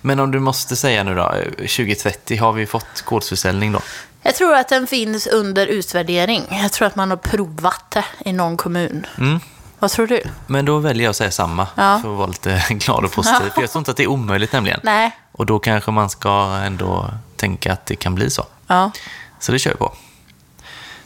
Men 0.00 0.20
om 0.20 0.30
du 0.30 0.38
måste 0.40 0.76
säga 0.76 1.02
nu 1.04 1.14
då, 1.14 1.34
2030, 1.58 2.36
har 2.40 2.52
vi 2.52 2.66
fått 2.66 3.02
gårdsförsäljning 3.04 3.72
då? 3.72 3.80
Jag 4.22 4.34
tror 4.34 4.54
att 4.54 4.68
den 4.68 4.86
finns 4.86 5.26
under 5.26 5.66
utvärdering. 5.66 6.46
Jag 6.50 6.72
tror 6.72 6.86
att 6.88 6.96
man 6.96 7.10
har 7.10 7.16
provat 7.16 7.84
det 7.90 8.04
i 8.24 8.32
någon 8.32 8.56
kommun. 8.56 9.06
Mm. 9.18 9.40
Vad 9.80 9.90
tror 9.90 10.06
du? 10.06 10.22
Men 10.46 10.64
då 10.64 10.78
väljer 10.78 11.04
jag 11.04 11.10
att 11.10 11.16
säga 11.16 11.30
samma, 11.30 11.66
Ja. 11.74 11.98
för 12.02 12.12
att 12.12 12.18
vara 12.18 12.26
lite 12.26 12.62
glad 12.70 13.04
och 13.04 13.12
positiv. 13.12 13.50
För 13.54 13.60
jag 13.60 13.70
tror 13.70 13.80
inte 13.80 13.90
att 13.90 13.96
det 13.96 14.02
är 14.02 14.06
omöjligt 14.10 14.52
nämligen. 14.52 14.80
Nej. 14.82 15.16
Och 15.32 15.46
då 15.46 15.58
kanske 15.58 15.90
man 15.90 16.10
ska 16.10 16.60
ändå 16.64 17.10
tänka 17.36 17.72
att 17.72 17.86
det 17.86 17.96
kan 17.96 18.14
bli 18.14 18.30
så. 18.30 18.46
Ja. 18.66 18.90
Så 19.38 19.52
det 19.52 19.58
kör 19.58 19.70
vi 19.70 19.76
på. 19.76 19.92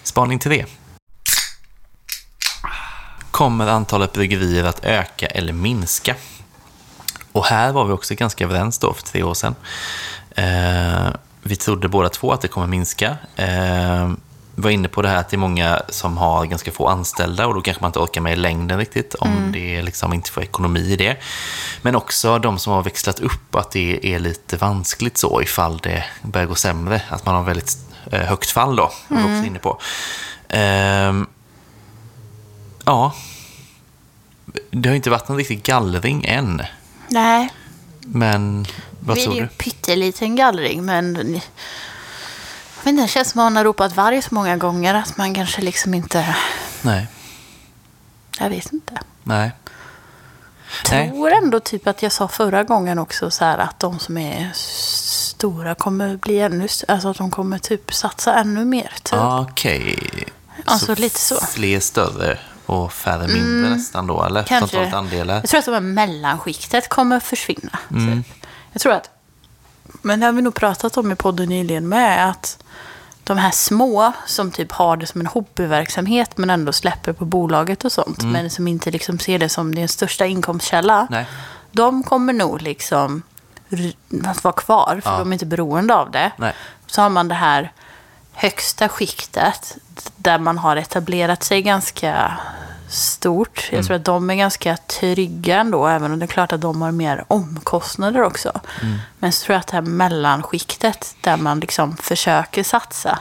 Spaning 0.02 0.38
3. 0.38 0.66
Kommer 3.30 3.66
antalet 3.66 4.12
bryggerier 4.12 4.64
att 4.64 4.84
öka 4.84 5.26
eller 5.26 5.52
minska? 5.52 6.14
Och 7.32 7.44
här 7.44 7.72
var 7.72 7.84
vi 7.84 7.92
också 7.92 8.14
ganska 8.14 8.44
överens 8.44 8.78
då 8.78 8.92
för 8.94 9.02
tre 9.02 9.22
år 9.22 9.34
sedan. 9.34 9.54
Eh, 10.30 11.08
vi 11.42 11.56
trodde 11.56 11.88
båda 11.88 12.08
två 12.08 12.32
att 12.32 12.40
det 12.40 12.48
kommer 12.48 12.66
minska. 12.66 13.16
Eh, 13.36 14.10
var 14.54 14.70
inne 14.70 14.88
på 14.88 15.02
det 15.02 15.08
här 15.08 15.16
att 15.16 15.28
det 15.28 15.36
är 15.36 15.38
många 15.38 15.82
som 15.88 16.16
har 16.16 16.46
ganska 16.46 16.72
få 16.72 16.86
anställda 16.88 17.46
och 17.46 17.54
då 17.54 17.60
kanske 17.60 17.80
man 17.80 17.88
inte 17.88 17.98
orkar 17.98 18.20
med 18.20 18.32
i 18.32 18.36
längden 18.36 18.78
riktigt 18.78 19.14
om 19.14 19.52
det 19.52 19.82
liksom 19.82 20.12
inte 20.12 20.30
får 20.30 20.42
ekonomi 20.42 20.80
i 20.80 20.96
det. 20.96 21.16
Men 21.82 21.96
också 21.96 22.38
de 22.38 22.58
som 22.58 22.72
har 22.72 22.82
växlat 22.82 23.20
upp, 23.20 23.54
att 23.54 23.70
det 23.70 24.14
är 24.14 24.18
lite 24.18 24.56
vanskligt 24.56 25.18
så 25.18 25.42
ifall 25.42 25.78
det 25.78 26.04
börjar 26.22 26.46
gå 26.46 26.54
sämre. 26.54 27.02
Att 27.08 27.26
man 27.26 27.34
har 27.34 27.42
väldigt 27.42 27.78
eh, 28.12 28.20
högt 28.20 28.50
fall 28.50 28.76
då, 28.76 28.92
var 29.08 29.18
vi 29.18 29.24
också 29.24 29.46
inne 29.46 29.58
på. 29.58 29.80
Ehm, 30.48 31.26
ja, 32.84 33.14
det 34.70 34.88
har 34.88 34.96
inte 34.96 35.10
varit 35.10 35.28
någon 35.28 35.38
riktig 35.38 35.62
gallring 35.62 36.24
än. 36.24 36.62
Nej. 37.08 37.48
Men 38.00 38.66
vad 39.00 39.16
det 39.16 39.20
är 39.20 39.24
tror 39.24 39.34
ju 39.36 39.40
du? 39.40 39.46
en 39.46 39.54
pytteliten 39.58 40.36
gallring, 40.36 40.84
men... 40.84 41.40
Jag 42.84 42.90
inte, 42.90 43.02
det 43.02 43.08
känns 43.08 43.30
som 43.30 43.40
att 43.40 43.44
man 43.44 43.56
har 43.56 43.64
ropat 43.64 43.96
varg 43.96 44.22
så 44.22 44.34
många 44.34 44.56
gånger 44.56 44.94
att 44.94 45.16
man 45.16 45.34
kanske 45.34 45.62
liksom 45.62 45.94
inte... 45.94 46.36
Nej. 46.82 47.06
Jag 48.38 48.50
vet 48.50 48.72
inte. 48.72 48.98
Nej. 49.22 49.52
Nej. 50.90 51.10
tror 51.10 51.32
ändå 51.32 51.60
typ 51.60 51.86
att 51.86 52.02
jag 52.02 52.12
sa 52.12 52.28
förra 52.28 52.64
gången 52.64 52.98
också 52.98 53.30
så 53.30 53.44
här 53.44 53.58
att 53.58 53.80
de 53.80 53.98
som 53.98 54.18
är 54.18 54.50
stora 54.54 55.74
kommer 55.74 56.16
bli 56.16 56.40
ännu... 56.40 56.68
Alltså 56.88 57.08
att 57.08 57.16
de 57.16 57.30
kommer 57.30 57.58
typ 57.58 57.94
satsa 57.94 58.34
ännu 58.34 58.64
mer. 58.64 58.92
Typ. 59.02 59.18
Okej. 59.18 59.98
Alltså, 60.64 60.94
lite 60.94 61.18
så. 61.18 61.46
Fler 61.46 61.80
större 61.80 62.38
och 62.66 62.92
färre 62.92 63.28
mindre 63.28 63.70
nästan 63.70 64.06
då, 64.06 64.24
eller? 64.24 64.42
Kanske. 64.42 64.90
Andelar. 64.90 65.34
Jag 65.34 65.48
tror 65.48 65.58
att 65.58 65.64
de 65.64 65.72
här 65.72 65.80
mellanskiktet 65.80 66.88
kommer 66.88 67.20
försvinna. 67.20 67.78
Mm. 67.90 68.22
Typ. 68.22 68.46
Jag 68.72 68.82
tror 68.82 68.92
att, 68.92 69.10
men 70.04 70.20
det 70.20 70.26
har 70.26 70.32
vi 70.32 70.42
nog 70.42 70.54
pratat 70.54 70.96
om 70.96 71.12
i 71.12 71.14
podden 71.14 71.48
nyligen 71.48 71.88
med, 71.88 72.30
att 72.30 72.64
de 73.24 73.38
här 73.38 73.50
små 73.50 74.12
som 74.26 74.50
typ 74.50 74.72
har 74.72 74.96
det 74.96 75.06
som 75.06 75.20
en 75.20 75.26
hobbyverksamhet 75.26 76.38
men 76.38 76.50
ändå 76.50 76.72
släpper 76.72 77.12
på 77.12 77.24
bolaget 77.24 77.84
och 77.84 77.92
sånt. 77.92 78.22
Men 78.24 78.50
som 78.50 78.68
inte 78.68 78.90
liksom 78.90 79.18
ser 79.18 79.38
det 79.38 79.48
som 79.48 79.74
din 79.74 79.88
största 79.88 80.26
inkomstkälla. 80.26 80.94
Mm. 80.98 81.06
Nej. 81.10 81.26
De 81.72 82.02
kommer 82.02 82.32
nog 82.32 82.62
liksom 82.62 83.22
att 84.24 84.44
vara 84.44 84.54
kvar 84.54 85.00
för 85.04 85.10
Ja. 85.10 85.18
de 85.18 85.28
är 85.28 85.32
inte 85.32 85.46
beroende 85.46 85.94
av 85.94 86.10
det. 86.10 86.30
Nej. 86.36 86.52
Så 86.86 87.02
har 87.02 87.08
man 87.08 87.28
det 87.28 87.34
här 87.34 87.72
högsta 88.32 88.88
skiktet 88.88 89.76
där 90.16 90.38
man 90.38 90.58
har 90.58 90.76
etablerat 90.76 91.42
sig 91.42 91.62
ganska 91.62 92.38
stort. 92.88 93.68
Mm. 93.68 93.76
Jag 93.78 93.86
tror 93.86 93.96
att 93.96 94.04
de 94.04 94.30
är 94.30 94.34
ganska 94.34 94.76
trygga 94.76 95.60
ändå, 95.60 95.86
även 95.86 96.12
om 96.12 96.18
det 96.18 96.24
är 96.24 96.26
klart 96.26 96.52
att 96.52 96.60
de 96.60 96.82
har 96.82 96.90
mer 96.92 97.24
omkostnader 97.28 98.22
också. 98.22 98.60
Mm. 98.82 98.98
Men 99.18 99.32
så 99.32 99.44
tror 99.44 99.54
jag 99.54 99.60
att 99.60 99.66
det 99.66 99.74
här 99.76 99.82
mellanskiktet 99.82 101.16
där 101.20 101.36
man 101.36 101.60
liksom 101.60 101.96
försöker 101.96 102.62
satsa, 102.64 103.18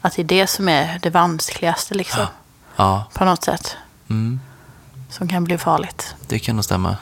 att 0.00 0.16
det 0.16 0.22
är 0.22 0.26
det 0.26 0.46
som 0.46 0.68
är 0.68 0.98
det 1.02 1.10
vanskligaste 1.10 1.94
liksom, 1.94 2.26
Ja, 2.76 3.04
på 3.14 3.24
något 3.24 3.44
sätt. 3.44 3.76
mm, 4.10 4.40
Som 5.10 5.28
kan 5.28 5.44
bli 5.44 5.58
farligt. 5.58 6.14
det 6.28 6.38
kan 6.38 6.56
nog 6.56 6.64
stämma. 6.64 6.96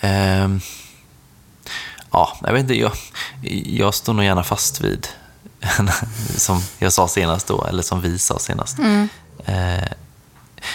Ehm, 0.00 0.60
ja, 2.10 2.36
jag 2.42 2.52
vet 2.52 2.60
inte. 2.60 2.74
Jag, 2.78 2.92
jag 3.66 3.94
står 3.94 4.12
nog 4.12 4.24
gärna 4.24 4.44
fast 4.44 4.80
vid, 4.80 5.08
som 6.36 6.62
jag 6.78 6.92
sa 6.92 7.08
senast 7.08 7.46
då, 7.46 7.64
eller 7.64 7.82
som 7.82 8.00
vi 8.00 8.18
sa 8.18 8.38
senast. 8.38 8.78
Eh, 9.44 9.82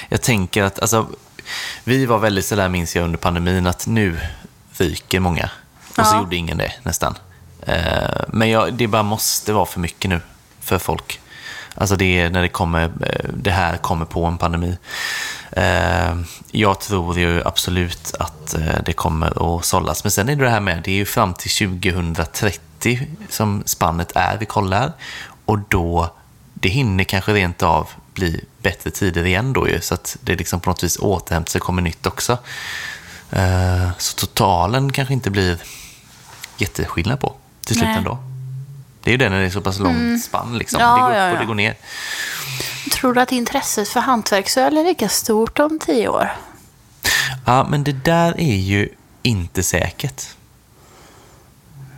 jag 0.10 0.22
tänker 0.22 0.64
att, 0.64 0.80
alltså, 0.80 1.08
vi 1.84 2.06
var 2.06 2.18
väldigt 2.18 2.46
sådär, 2.46 2.70
minns 2.70 2.96
jag, 2.96 3.04
under 3.06 3.18
pandemin, 3.18 3.68
att 3.68 3.88
nu 3.88 4.20
ryker 4.78 5.20
många. 5.20 5.50
Och 5.90 6.06
så 6.06 6.16
Ja. 6.16 6.20
gjorde 6.20 6.36
ingen 6.36 6.58
det, 6.58 6.74
nästan. 6.84 7.16
Eh, 7.62 8.22
men 8.28 8.50
jag, 8.50 8.74
det 8.74 8.88
bara 8.88 9.04
måste 9.04 9.54
vara 9.54 9.66
för 9.66 9.80
mycket 9.80 10.10
nu 10.10 10.22
för 10.60 10.78
folk. 10.80 11.20
Alltså 11.76 11.96
det 11.96 12.20
är 12.20 12.30
när 12.30 12.42
det, 12.42 12.48
kommer, 12.50 12.84
eh, 12.84 13.30
det 13.34 13.52
här 13.52 13.78
kommer 13.78 14.06
på 14.06 14.26
en 14.26 14.38
pandemi. 14.38 14.78
Eh, 15.52 16.16
Jag 16.52 16.80
tror 16.80 17.18
ju 17.20 17.42
absolut 17.46 18.16
att 18.20 18.56
det 18.86 18.94
kommer 18.94 19.58
att 19.58 19.66
sållas. 19.66 20.04
Men 20.04 20.12
sen 20.12 20.30
är 20.30 20.36
det 20.36 20.44
det 20.44 20.50
här 20.50 20.60
med, 20.60 20.82
det 20.84 20.92
är 20.92 20.96
ju 20.96 21.06
fram 21.06 21.34
till 21.34 21.52
2030 21.52 23.08
som 23.30 23.64
spannet 23.66 24.12
är 24.16 24.38
vi 24.38 24.46
kollar. 24.46 24.92
Och 25.46 25.60
då, 25.70 26.14
det 26.54 26.70
hinner 26.70 27.04
kanske 27.04 27.34
rent 27.34 27.64
av 27.64 27.90
bli 28.18 28.44
bättre 28.62 28.90
tider 28.92 29.26
igen 29.26 29.54
då 29.54 29.70
ju. 29.70 29.82
Så 29.82 29.94
att 29.94 30.18
det 30.22 30.36
liksom 30.36 30.60
på 30.60 30.70
något 30.70 30.84
vis 30.84 30.98
återhämtar 31.00 31.52
sig, 31.52 31.62
kommer 31.62 31.82
nytt 31.82 32.06
också. 32.06 32.38
Eh, 33.32 33.90
Så 33.98 34.16
totalen 34.16 34.92
kanske 34.92 35.14
inte 35.14 35.30
blir 35.30 35.58
jätteskillnad 36.58 37.20
på 37.20 37.36
till 37.66 37.76
slut 37.76 37.88
Nej. 37.88 37.98
ändå. 37.98 38.18
Det 39.04 39.10
är 39.10 39.12
ju 39.12 39.18
det 39.18 39.30
när 39.30 39.40
det 39.40 39.46
är 39.46 39.50
så 39.50 39.62
pass 39.62 39.80
långt 39.80 40.24
spann. 40.24 40.58
Liksom. 40.58 40.82
Ja, 40.82 40.96
det 40.96 41.02
går 41.02 41.10
upp 41.10 41.16
ja, 41.16 41.30
och 41.30 41.36
ja. 41.36 41.40
det 41.40 41.46
går 41.46 41.56
ner. 41.56 41.76
Tror 42.92 43.14
du 43.14 43.22
att 43.22 43.32
intresset 43.32 43.88
för 43.90 44.00
hantverksöl 44.00 44.78
är 44.78 44.84
lika 44.84 45.10
stort 45.10 45.60
om 45.60 45.80
tio 45.80 46.08
år? 46.08 46.32
Ja, 47.46 47.68
men 47.70 47.84
det 47.84 47.92
där 47.92 48.40
är 48.40 48.56
ju 48.56 48.90
inte 49.22 49.64
säkert. 49.64 50.28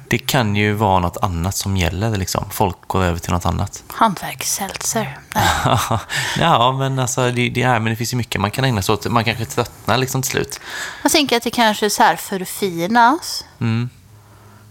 Det 0.10 0.18
kan 0.18 0.56
ju 0.56 0.74
vara 0.74 1.00
något 1.00 1.18
annat 1.18 1.56
som 1.56 1.78
gäller. 1.78 2.18
Liksom. 2.18 2.50
Folk 2.50 2.78
går 2.88 3.04
över 3.04 3.20
till 3.20 3.32
något 3.32 3.46
annat. 3.46 3.84
Hantverksseltzer? 3.88 5.20
Ja, 6.40 6.72
men 6.72 7.00
alltså, 7.00 7.32
det, 7.32 7.50
det, 7.50 7.62
är, 7.62 7.80
men 7.80 7.90
det 7.90 7.96
finns 7.96 8.14
ju 8.14 8.18
mycket 8.18 8.42
man 8.42 8.52
kan 8.52 8.66
ägna 8.66 8.82
sig 8.82 8.94
åt. 8.94 9.06
Man 9.06 9.24
kanske 9.24 9.46
tröttnar 9.46 9.98
liksom 9.98 10.22
till 10.22 10.32
slut. 10.32 10.60
Jag 11.04 11.12
tänker 11.12 11.38
att 11.38 11.44
det 11.44 11.50
kanske 11.50 11.90
så 11.90 12.04
här 12.04 12.16
förfinas. 12.16 13.46
Mm. 13.60 13.90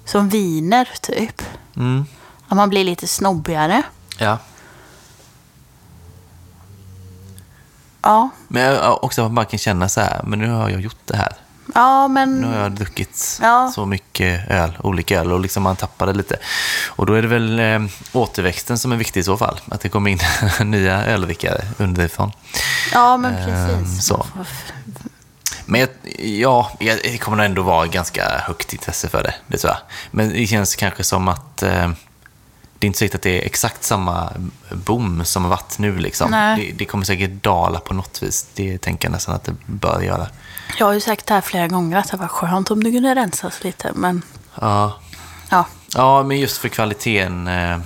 Som 0.05 0.29
viner, 0.29 0.89
typ. 1.01 1.43
Mm. 1.77 2.07
Att 2.49 2.57
man 2.57 2.69
blir 2.69 2.85
lite 2.85 3.07
snobbigare. 3.07 3.83
Ja. 4.19 4.39
Ja, 8.03 8.31
Men 8.49 8.79
också 8.83 9.25
att 9.27 9.33
man 9.33 9.47
kan 9.47 9.59
känna 9.59 9.89
så 9.89 10.01
här, 10.01 10.21
men 10.25 10.39
nu 10.39 10.51
har 10.51 10.71
jag 10.71 10.81
gjort 10.81 11.01
det 11.05 11.17
här. 11.17 11.33
Ja 11.75 12.09
men... 12.09 12.41
Nu 12.41 12.47
har 12.47 12.59
jag 12.59 12.73
druckit 12.73 13.39
Ja. 13.43 13.73
så 13.75 13.87
mycket 13.87 14.51
öl, 14.51 14.79
olika 14.81 15.21
öl 15.21 15.33
och 15.33 15.41
liksom 15.41 15.63
man 15.63 15.77
tappar 15.77 16.07
det 16.07 16.13
lite. 16.13 16.37
Och 16.89 17.07
då 17.07 17.15
är 17.15 17.23
det 17.23 17.29
väl 17.29 17.59
eh, 17.61 17.81
återväxten 18.13 18.79
som 18.79 18.93
är 18.93 18.97
viktig 18.97 19.21
i 19.21 19.25
så 19.25 19.37
fall. 19.37 19.61
Att 19.71 19.81
det 19.81 19.89
kommer 19.89 20.11
in 20.11 20.19
nya 20.71 21.07
öldrickare 21.07 21.65
underifrån. 21.79 22.33
Ja, 22.93 23.17
men 23.17 23.35
Ehm, 23.35 23.45
precis. 23.85 24.05
så. 24.07 24.27
Men 25.67 25.81
jag, 25.81 25.89
ja, 26.79 26.95
det 27.03 27.19
kommer 27.19 27.37
nog 27.37 27.47
ändå 27.47 27.63
vara 27.63 27.87
ganska 27.87 28.39
högt 28.39 28.73
intresse 28.73 29.09
för 29.09 29.23
det, 29.23 29.35
det 29.47 29.57
tror 29.59 29.71
jag. 29.73 29.81
Men 30.11 30.29
det 30.29 30.47
känns 30.47 30.77
kanske 30.77 31.05
som 31.05 31.29
att 31.29 31.63
eh, 31.63 31.91
det 32.79 32.85
är 32.85 32.87
inte 32.87 32.99
säkert 32.99 33.15
att 33.15 33.23
det 33.23 33.43
är 33.43 33.47
exakt 33.47 33.85
samma 33.85 34.33
boom 34.71 35.25
som 35.25 35.43
har 35.43 35.51
varit 35.51 35.79
nu. 35.79 35.99
Liksom. 35.99 36.31
Det, 36.31 36.73
det 36.79 36.85
kommer 36.85 37.05
säkert 37.05 37.31
dala 37.31 37.81
på 37.81 37.95
något 37.95 38.23
vis. 38.23 38.47
Det 38.55 38.79
tänker 38.79 39.09
jag 39.09 39.13
nästan 39.13 39.35
att 39.35 39.45
det 39.45 39.55
bör 39.67 40.01
göra. 40.01 40.27
Jag 40.77 40.87
har 40.87 40.93
ju 40.93 41.01
sagt 41.01 41.31
här 41.31 41.41
flera 41.41 41.69
gånger 41.69 41.97
att 41.97 42.11
det 42.11 42.17
var 42.17 42.29
skönt 42.29 42.71
om 42.71 42.85
det 42.85 42.93
kunde 42.93 43.15
rensas 43.15 43.65
lite. 43.65 43.93
Men 43.95 44.23
Ja, 44.61 44.99
ja, 45.51 45.67
ja 45.95 46.23
men 46.23 46.39
just 46.41 46.59
för 46.59 46.69
kvaliteten 46.69 47.49
eh, 47.49 47.79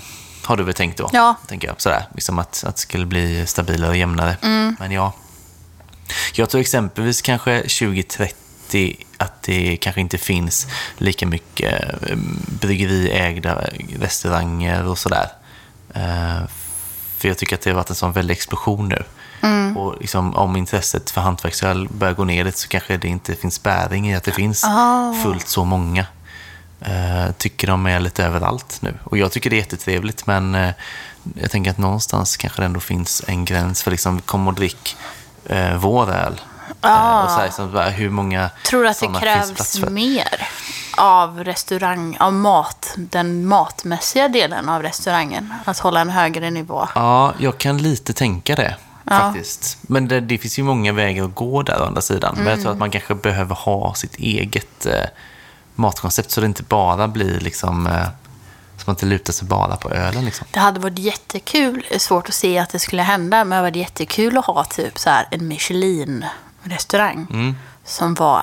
har 0.45 0.57
du 0.57 0.63
väl 0.63 0.75
tänkt 0.75 0.99
då? 0.99 1.11
Ja. 1.13 1.35
Tänker 1.49 1.69
jag. 1.69 1.81
Sådär, 1.81 2.05
liksom 2.15 2.39
att, 2.39 2.65
att 2.67 2.77
det 2.77 2.81
skulle 2.83 3.07
bli 3.07 3.47
stabilare 3.47 3.91
och 3.91 3.97
jämnare. 3.97 4.37
Mm. 4.43 4.77
Men 4.79 4.93
ja. 4.93 5.13
Jag 6.35 6.51
tror 6.51 6.61
exempelvis 6.61 7.23
kanske 7.23 7.61
2030 7.61 8.97
att 9.17 9.43
det 9.43 9.77
kanske 9.81 10.01
inte 10.01 10.19
finns 10.19 10.67
lika 10.99 11.27
mycket 11.27 12.03
eh, 12.11 12.17
bryggeriägda 12.61 13.65
restauranger 14.01 14.87
och 14.87 14.99
sådär. 14.99 15.29
Eh, 15.95 16.47
För 17.19 17.29
jag 17.29 17.39
tycker 17.39 17.57
att 17.57 17.63
det 17.63 17.71
har 17.71 17.75
varit 17.77 17.91
en 17.91 17.97
sån 17.97 18.13
väldig 18.13 18.35
explosion 18.35 18.89
nu. 18.89 19.03
Mm. 19.43 19.77
Och 19.77 19.97
liksom, 20.01 20.35
om 20.37 20.57
intresset 20.57 21.11
för 21.11 21.21
hantverksöl 21.21 21.89
börjar 21.91 22.15
gå 22.15 22.25
ner 22.25 22.45
lite 22.45 22.59
så 22.59 22.69
kanske 22.69 22.97
det 22.97 23.09
inte 23.09 23.35
finns 23.35 23.63
bäring 23.63 24.11
i 24.11 24.17
att 24.17 24.25
det 24.25 24.33
finns 24.33 24.65
Ah. 24.65 25.13
fullt 25.23 25.49
så 25.49 25.65
många. 25.65 26.07
Eh, 26.81 27.33
tycker 27.39 27.67
de 27.67 27.87
är 27.87 28.01
lite 28.01 28.25
överallt 28.25 28.79
nu. 28.81 28.95
Och 29.05 29.19
jag 29.19 29.33
tycker 29.33 29.51
det 29.51 29.57
är 29.57 29.59
jättetrevligt 29.59 30.27
men 30.27 30.55
eh, 30.55 30.71
jag 31.35 31.51
tänker 31.51 31.71
att 31.71 31.79
någonstans 31.79 32.37
kanske 32.37 32.63
det 32.63 32.67
ändå 32.67 32.81
finns 32.81 33.23
en 33.27 33.45
gräns 33.45 33.83
för 33.83 33.91
liksom, 33.91 34.21
kom 34.21 34.49
och 34.49 34.55
drick 34.55 34.97
eh, 35.47 35.77
vår 35.77 36.11
öl. 36.11 36.41
Eh, 36.83 37.25
och 37.25 37.31
så 37.31 37.63
här, 37.63 37.67
bara, 37.73 37.89
hur 37.89 38.11
många 38.11 38.51
tror 38.67 38.83
du 38.83 38.89
att 38.89 39.01
det 39.01 39.21
krävs 39.21 39.81
mer 39.81 40.49
av 40.97 41.45
restaurang, 41.45 42.17
av 42.21 42.33
mat, 42.33 42.95
den 42.97 43.47
matmässiga 43.47 44.29
delen 44.29 44.69
av 44.69 44.83
restaurangen? 44.83 45.55
Att 45.65 45.79
hålla 45.79 46.01
en 46.01 46.11
högre 46.11 46.51
nivå? 46.51 46.89
Ja, 46.95 47.33
jag 47.39 47.59
kan 47.59 47.79
lite 47.79 48.13
tänka 48.13 48.55
det. 48.55 48.77
Ja. 49.05 49.19
Faktiskt. 49.19 49.79
Men 49.83 50.09
det, 50.09 50.21
det 50.21 50.39
finns 50.39 50.59
ju 50.59 50.63
många 50.63 50.93
vägar 50.93 51.25
att 51.25 51.35
gå 51.35 51.63
där 51.63 51.81
å 51.83 51.85
andra 51.85 52.01
sidan. 52.01 52.35
Men 52.39 52.47
jag 52.47 52.61
tror 52.63 52.73
att 52.73 52.79
man 52.79 52.91
kanske 52.91 53.15
behöver 53.15 53.55
ha 53.55 53.95
sitt 53.95 54.15
eget 54.17 54.87
eh, 54.87 55.05
matkoncept 55.75 56.31
så 56.31 56.41
det 56.41 56.47
inte 56.47 56.63
bara 56.63 57.09
blir 57.09 57.41
liksom... 57.41 57.87
Eh, 57.87 58.07
så 58.77 58.83
man 58.87 58.95
inte 58.95 59.07
lutar 59.07 59.33
sig 59.33 59.49
bara 59.49 59.77
på 59.77 59.91
ölen 59.91 60.25
liksom. 60.25 60.47
Det 60.51 60.61
hade 60.61 60.81
varit 60.81 60.99
jättekul, 60.99 61.85
svårt 61.99 62.29
att 62.29 62.35
se 62.35 62.59
att 62.59 62.71
det 62.71 62.79
skulle 62.79 63.03
hända, 63.03 63.37
men 63.45 63.49
det 63.51 63.55
hade 63.57 63.69
varit 63.71 63.77
jättekul 63.77 64.39
att 64.39 64.45
ha 64.45 64.65
typ 64.65 64.99
så 64.99 65.11
här 65.11 65.29
en 65.31 65.49
Michelin-restaurang 65.49 67.27
Mm. 67.31 67.57
som 67.85 68.15
var 68.15 68.43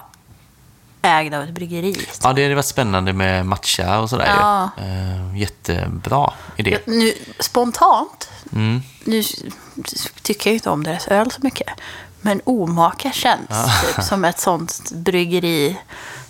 ägd 1.01 1.34
av 1.34 1.43
ett 1.43 1.49
bryggeri. 1.49 2.05
Ja, 2.24 2.34
det 2.34 2.43
hade 2.43 2.55
varit 2.55 2.66
spännande 2.66 3.14
med 3.14 3.45
matcha 3.45 3.99
och 3.99 4.10
sådär 4.10 4.26
Ja. 4.39 4.70
ju. 4.78 4.84
Eh, 4.84 5.38
jättebra 5.38 6.34
idé. 6.57 6.78
Nu, 6.86 7.14
spontant, 7.39 8.30
Mm. 8.55 8.81
nu 9.03 9.23
tycker 10.21 10.49
jag 10.49 10.55
inte 10.55 10.69
om 10.69 10.83
deras 10.83 11.07
öl 11.07 11.31
så 11.31 11.39
mycket, 11.41 11.67
men 12.21 12.41
Omaka 12.45 13.11
känns 13.11 13.47
typ 13.95 14.03
som 14.05 14.25
ett 14.25 14.39
sånt 14.39 14.91
bryggeri 14.91 15.77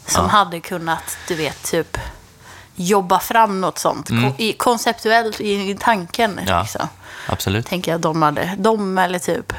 som 0.06 0.30
hade 0.30 0.60
kunnat, 0.60 1.18
du 1.28 1.36
vet, 1.36 1.64
typ 1.64 1.98
jobba 2.76 3.20
fram 3.20 3.62
något 3.62 3.80
sånt. 3.80 4.10
Ko- 4.10 4.36
i, 4.38 4.54
konceptuellt 4.54 5.42
i, 5.42 5.70
i 5.72 5.78
tanken. 5.80 6.32
Mm. 6.32 6.46
Ja. 6.48 6.62
Liksom. 6.62 6.88
Absolut. 7.28 7.66
Tänker 7.66 7.92
jag 7.92 8.02
de 8.02 8.22
hade, 8.22 8.56
de 8.58 8.98
eller 8.98 9.20
typ 9.20 9.54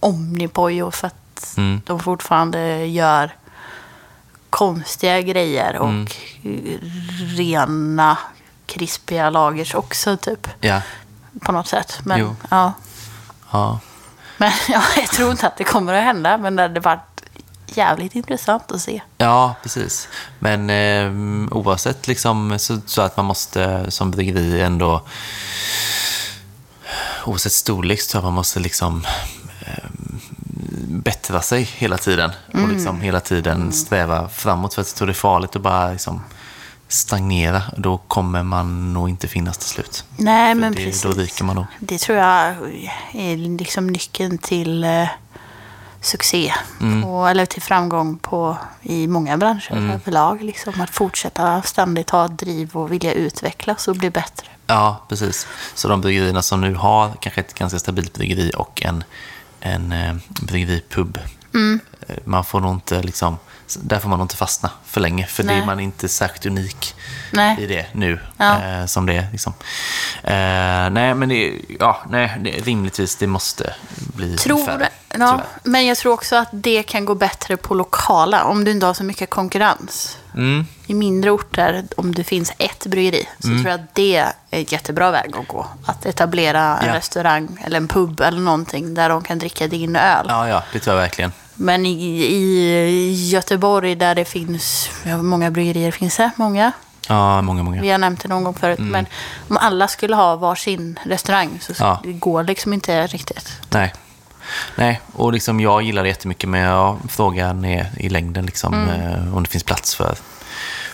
Omnipojo 0.00 0.90
för 0.90 1.06
att 1.06 1.14
Mm. 1.56 1.82
de 1.86 2.00
fortfarande 2.00 2.86
gör 2.86 3.34
konstiga 4.50 5.20
grejer 5.20 5.76
och 5.76 5.88
Mm. 5.88 6.06
rena 7.36 8.18
krispiga 8.66 9.30
lagers 9.30 9.74
också 9.74 10.16
typ. 10.16 10.48
Ja. 10.60 10.80
På 11.40 11.52
något 11.52 11.66
sätt. 11.66 12.00
Men, 12.04 12.20
Jo. 12.20 12.36
ja. 12.50 12.72
ja. 13.50 13.80
men 14.36 14.52
ja, 14.68 14.82
jag 14.96 15.08
tror 15.08 15.30
inte 15.30 15.46
att 15.46 15.56
det 15.56 15.64
kommer 15.64 15.94
att 15.94 16.04
hända. 16.04 16.38
Men 16.38 16.56
det 16.56 16.62
hade 16.62 16.80
varit 16.80 17.22
jävligt 17.66 18.14
intressant 18.14 18.72
att 18.72 18.80
se. 18.80 19.02
Ja, 19.18 19.54
precis. 19.62 20.08
Men 20.38 20.70
eh, 20.70 21.12
oavsett 21.56 22.08
liksom, 22.08 22.58
så, 22.58 22.80
så 22.86 23.02
att 23.02 23.16
man 23.16 23.26
måste 23.26 23.90
som 23.90 24.10
bryggeri 24.10 24.60
ändå... 24.60 25.02
Oavsett 27.24 27.52
storlek 27.52 28.00
så 28.00 28.10
tror 28.10 28.22
jag 28.22 28.24
man 28.24 28.34
måste 28.34 28.60
liksom 28.60 29.06
eh, 29.60 29.84
bättra 30.88 31.42
sig 31.42 31.62
hela 31.62 31.98
tiden. 31.98 32.30
Och 32.52 32.68
liksom 32.68 33.00
hela 33.00 33.20
tiden 33.20 33.72
sträva 33.72 34.28
framåt. 34.28 34.74
För 34.74 34.82
att 34.82 34.88
jag 34.88 34.96
tror 34.96 35.06
det 35.06 35.12
är 35.12 35.14
farligt 35.14 35.56
att 35.56 35.62
bara 35.62 35.90
liksom, 35.90 36.22
stagnera. 36.88 37.62
Då 37.76 37.98
kommer 37.98 38.42
man 38.42 38.92
nog 38.92 39.08
inte 39.08 39.28
finnas 39.28 39.58
till 39.58 39.68
slut. 39.68 40.04
Nej, 40.16 40.54
För 40.54 40.60
men 40.60 40.72
det, 40.74 40.84
precis. 40.84 41.02
Då 41.02 41.10
ryker 41.10 41.44
man 41.44 41.56
nog. 41.56 41.66
Det 41.78 41.98
tror 41.98 42.18
jag 42.18 42.54
är 43.12 43.36
liksom 43.58 43.86
nyckeln 43.86 44.38
till 44.38 44.84
eh, 44.84 45.08
succé. 46.00 46.52
Mm. 46.80 47.02
På, 47.02 47.26
eller 47.26 47.46
till 47.46 47.62
framgång 47.62 48.18
på, 48.18 48.56
i 48.82 49.06
många 49.06 49.36
branscher 49.36 49.72
Mm. 49.72 49.90
överlag. 49.90 50.42
Liksom, 50.42 50.80
att 50.80 50.90
fortsätta 50.90 51.62
ständigt 51.62 52.10
ha 52.10 52.28
driv 52.28 52.76
och 52.76 52.92
vilja 52.92 53.12
utvecklas 53.12 53.88
och 53.88 53.96
bli 53.96 54.10
bättre. 54.10 54.46
Ja, 54.66 55.04
precis. 55.08 55.46
Så 55.74 55.88
de 55.88 56.00
bryggerierna 56.00 56.42
som 56.42 56.60
nu 56.60 56.74
har 56.74 57.12
kanske 57.20 57.40
ett 57.40 57.54
ganska 57.54 57.78
stabilt 57.78 58.14
bryggeri 58.14 58.52
och 58.56 58.82
en, 58.84 59.04
en 59.60 59.92
eh, 59.92 60.14
bryggeripub. 60.28 61.18
Mm. 61.54 61.80
eh, 62.08 62.16
Man 62.24 62.44
får 62.44 62.60
nog 62.60 62.74
inte 62.74 63.02
liksom, 63.02 63.36
där 63.76 63.98
får 63.98 64.08
man 64.08 64.20
inte 64.20 64.36
fastna 64.36 64.70
för 64.84 65.00
länge. 65.00 65.26
För 65.26 65.42
det 65.42 65.46
Nej. 65.52 65.60
är 65.60 65.66
man 65.66 65.80
inte 65.80 66.08
särskilt 66.08 66.46
unik 66.46 66.94
Nej. 67.32 67.56
i 67.60 67.66
det 67.66 67.86
nu. 67.92 68.20
Ja. 68.36 68.62
Eh, 68.62 68.86
som 68.86 69.06
det 69.06 69.16
är. 69.16 69.26
Liksom. 69.32 69.52
Eh, 70.22 70.90
nej, 70.90 71.14
men 71.14 71.28
det, 71.28 71.52
ja, 71.80 72.02
nej, 72.08 72.36
det, 72.40 72.50
rimligtvis 72.50 73.16
det 73.16 73.26
måste 73.26 73.74
bli 73.94 74.36
Tror, 74.36 74.66
färre. 74.66 74.88
ja, 75.08 75.16
tyvärr. 75.16 75.44
men 75.62 75.86
jag 75.86 75.96
tror 75.98 76.12
också 76.12 76.36
att 76.36 76.48
det 76.52 76.82
kan 76.82 77.04
gå 77.04 77.14
bättre 77.14 77.56
på 77.56 77.74
lokala 77.74 78.44
om 78.44 78.64
du 78.64 78.70
inte 78.70 78.86
har 78.86 78.94
så 78.94 79.04
mycket 79.04 79.30
konkurrens. 79.30 80.18
Mm. 80.38 80.66
I 80.86 80.94
mindre 80.94 81.30
orter, 81.30 81.84
om 81.96 82.14
det 82.14 82.24
finns 82.24 82.52
ett 82.58 82.86
bryggeri, 82.86 83.28
så 83.38 83.46
tror 83.48 83.64
jag 83.66 83.74
att 83.74 83.94
det 83.94 84.16
är 84.16 84.32
en 84.50 84.64
jättebra 84.68 85.10
väg 85.10 85.36
att 85.36 85.48
gå. 85.48 85.66
Att 85.84 86.06
etablera 86.06 86.78
en 86.78 86.86
Ja. 86.88 86.94
restaurang 86.94 87.48
eller 87.64 87.76
en 87.76 87.88
pub 87.88 88.20
eller 88.20 88.40
någonting 88.40 88.94
där 88.94 89.08
de 89.08 89.22
kan 89.22 89.38
dricka 89.38 89.66
din 89.66 89.96
öl. 89.96 90.26
Ja, 90.28 90.48
ja, 90.48 90.62
det 90.72 90.78
tror 90.78 90.96
jag 90.96 91.02
verkligen. 91.02 91.32
Men 91.54 91.86
i, 91.86 91.94
i 92.24 93.28
Göteborg 93.30 93.94
där 93.94 94.14
det 94.14 94.24
finns, 94.24 94.90
hur 95.04 95.16
många 95.22 95.50
bryggerier 95.50 95.90
finns 95.90 96.16
det? 96.16 96.30
Många? 96.36 96.72
Ja, 97.08 97.42
många, 97.42 97.62
många. 97.62 97.80
Vi 97.82 97.90
har 97.90 97.98
nämnt 97.98 98.22
det 98.22 98.28
någon 98.28 98.44
gång 98.44 98.54
förut. 98.54 98.78
Men 98.78 99.06
om 99.48 99.56
alla 99.56 99.88
skulle 99.88 100.16
ha 100.16 100.36
varsin 100.36 100.98
restaurang 101.04 101.58
så 101.60 101.72
Ja. 101.78 102.00
det 102.04 102.12
går 102.12 102.44
liksom 102.44 102.72
inte 102.72 103.06
riktigt. 103.06 103.52
Nej. 103.70 103.94
Nej, 104.76 105.00
och 105.12 105.32
liksom 105.32 105.60
jag 105.60 105.82
gillar 105.82 106.02
det 106.02 106.08
jättemycket, 106.08 106.48
men 106.50 106.60
jag, 106.60 106.98
frågan 107.08 107.64
är 107.64 107.90
i 107.96 108.08
längden 108.08 108.46
liksom, 108.46 108.74
Mm. 108.74 108.88
eh, 109.00 109.36
om 109.36 109.42
det 109.42 109.48
finns 109.50 109.64
plats 109.64 109.94
för 109.94 110.16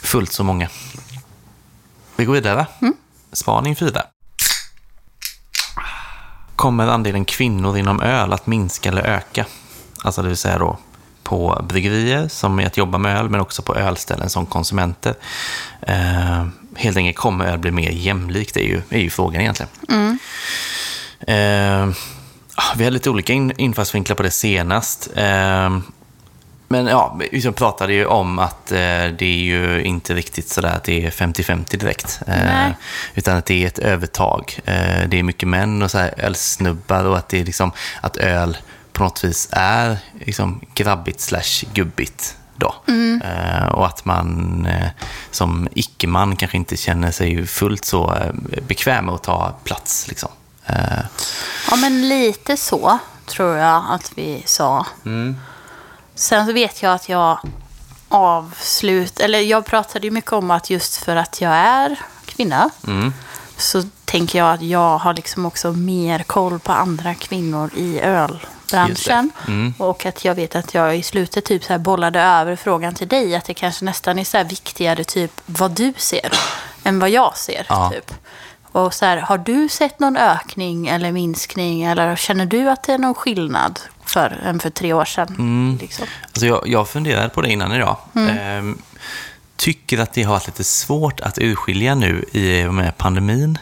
fullt 0.03 0.33
så 0.33 0.45
många. 0.45 0.69
Vi 2.17 2.25
går 2.25 2.33
vidare. 2.35 2.67
Mm. 2.81 2.95
Spaning 3.33 3.77
4. 3.77 4.03
Kommer 6.57 6.87
andelen 6.87 7.25
kvinnor 7.25 7.79
inom 7.79 8.01
öl 8.01 8.33
att 8.33 8.47
minska 8.47 8.89
eller 8.89 9.03
öka? 9.03 9.47
Alltså 10.05 10.23
det 10.23 10.29
vill 10.29 10.37
säga 10.37 10.59
då 10.59 10.79
på 11.23 11.65
bryggerier 11.69 12.29
som 12.29 12.61
är 12.61 12.67
att 12.67 12.77
jobba 12.77 12.99
med 12.99 13.17
öl, 13.19 13.29
men 13.31 13.41
också 13.41 13.63
på 13.63 13.75
ölställen 13.77 14.31
som 14.31 14.47
konsumenter. 14.47 15.15
Eh, 15.83 16.47
helt 16.77 16.97
enkelt, 16.97 17.17
kommer 17.17 17.45
öl 17.45 17.59
bli 17.59 17.71
mer 17.71 17.91
jämlikt? 17.91 18.55
Det 18.55 18.61
är 18.61 18.69
ju, 18.69 18.83
är 18.91 18.99
ju 19.01 19.11
frågan 19.11 19.41
egentligen. 19.41 20.19
Eh, 21.27 21.89
ah, 21.89 21.93
vi 22.77 22.85
hade 22.85 22.95
lite 22.95 23.11
olika 23.11 23.33
in, 23.33 23.53
infallsvinklar 23.57 24.17
på 24.17 24.23
det 24.23 24.31
senast. 24.31 25.11
Eh, 25.17 25.79
men 26.69 26.87
ja, 26.87 27.19
vi 27.33 27.53
pratade 27.53 27.93
ju 27.93 28.07
om 28.07 28.39
att 28.39 28.73
eh, 28.73 28.77
det 29.19 29.23
är 29.23 29.45
ju 29.45 29.83
inte 29.83 30.15
riktigt 30.15 30.49
sådär 30.49 30.77
att 30.77 30.85
det 30.85 31.07
är 31.07 31.11
50-50 31.11 31.77
direkt. 31.77 32.21
Eh, 32.27 32.71
utan 33.15 33.37
att 33.37 33.47
det 33.47 33.63
är 33.63 33.67
ett 33.67 33.79
övertag. 33.79 34.59
Eh, 34.65 35.09
det 35.09 35.19
är 35.19 35.23
mycket 35.23 35.49
män 35.49 35.83
och 35.83 35.91
så 35.91 35.99
här 35.99 36.15
ölsnubbar 36.17 37.05
och 37.05 37.17
att 37.17 37.29
det 37.29 37.41
är 37.41 37.45
liksom 37.45 37.73
att 38.01 38.17
öl 38.17 38.57
på 38.93 39.03
något 39.03 39.25
vis 39.25 39.49
är 39.51 39.99
liksom 40.21 40.61
grabbigt 40.75 41.21
slash 41.21 41.65
gubbigt. 41.75 42.37
Då. 42.57 42.75
Eh, 43.25 43.67
och 43.69 43.87
att 43.87 44.05
man 44.05 44.69
som 45.31 45.69
icke-man 45.75 46.37
kanske 46.37 46.57
inte 46.57 46.77
känner 46.77 47.11
sig 47.11 47.47
fullt 47.47 47.85
så 47.85 48.17
bekväm 48.69 49.05
med 49.05 49.15
att 49.15 49.23
ta 49.23 49.55
plats. 49.65 50.09
Liksom. 50.09 50.31
Ja, 51.71 51.77
men 51.77 52.09
lite 52.09 52.57
så 52.57 52.99
tror 53.27 53.57
jag 53.57 53.85
att 53.91 54.13
vi 54.15 54.43
sa. 54.47 54.87
Sen 56.15 56.47
så 56.47 56.53
vet 56.53 56.83
jag 56.83 56.93
att 56.93 57.09
jag 57.09 57.39
avslut... 58.09 59.21
Eller 59.21 59.41
jag 59.41 59.67
pratade 59.67 60.07
ju 60.07 60.11
mycket 60.11 60.33
om 60.33 60.51
att 60.51 60.71
just 60.71 60.97
för 60.97 61.17
att 61.17 61.41
jag 61.41 61.53
är 61.53 62.01
kvinna 62.27 62.71
mm, 62.87 63.15
så 63.57 63.83
tänker 64.05 64.39
jag 64.39 64.55
att 64.55 64.63
jag 64.63 64.99
har 64.99 65.15
liksom 65.15 65.47
också 65.47 65.73
mer 65.73 66.23
koll 66.23 66.59
på 66.59 66.73
andra 66.73 67.15
kvinnor 67.15 67.71
i 67.77 68.01
ölbranschen. 68.01 69.31
Mm. 69.49 69.75
Och 69.79 70.07
att 70.07 70.25
jag 70.25 70.35
vet 70.35 70.57
att 70.57 70.75
jag 70.75 70.97
i 70.97 71.03
slutet 71.03 71.45
typ 71.45 71.65
så 71.65 71.73
här 71.73 71.79
bollade 71.79 72.21
över 72.21 72.57
frågan 72.57 72.95
till 72.95 73.09
dig. 73.09 73.35
Att 73.37 73.45
det 73.45 73.55
kanske 73.55 73.85
nästan 73.85 74.19
är 74.19 74.25
så 74.25 74.45
viktigare 74.45 75.05
typ 75.05 75.41
vad 75.47 75.71
du 75.71 75.93
ser 75.97 76.33
än 76.85 76.99
vad 76.99 77.11
jag 77.11 77.37
ser. 77.37 77.67
Ja. 77.69 77.91
Typ. 77.91 78.15
Och 78.75 78.95
så 78.95 79.05
här, 79.05 79.17
har 79.17 79.39
du 79.39 79.69
sett 79.69 80.01
någon 80.01 80.17
ökning 80.17 80.87
eller 80.87 81.13
minskning? 81.13 81.83
Eller 81.83 82.17
känner 82.17 82.47
du 82.47 82.71
att 82.71 82.83
det 82.83 82.93
är 82.93 82.99
någon 82.99 83.15
skillnad 83.15 83.81
för, 84.05 84.41
än 84.45 84.61
för 84.61 84.71
tre 84.71 84.93
år 84.93 85.05
sedan? 85.05 85.29
Mm. 85.29 85.79
Liksom? 85.81 86.07
Alltså 86.23 86.47
jag, 86.47 86.63
jag 86.67 86.89
funderade 86.89 87.29
på 87.29 87.43
det 87.43 87.53
innan 87.53 87.73
idag. 87.73 87.97
Ehm, 88.15 88.79
tycker 89.57 89.99
att 89.99 90.13
det 90.13 90.23
har 90.23 90.33
varit 90.33 90.47
lite 90.47 90.65
svårt 90.65 91.21
att 91.21 91.39
urskilja 91.39 91.95
nu 91.95 92.25
i 92.33 92.65
och 92.65 92.75
med 92.75 92.97
pandemin. 92.97 93.59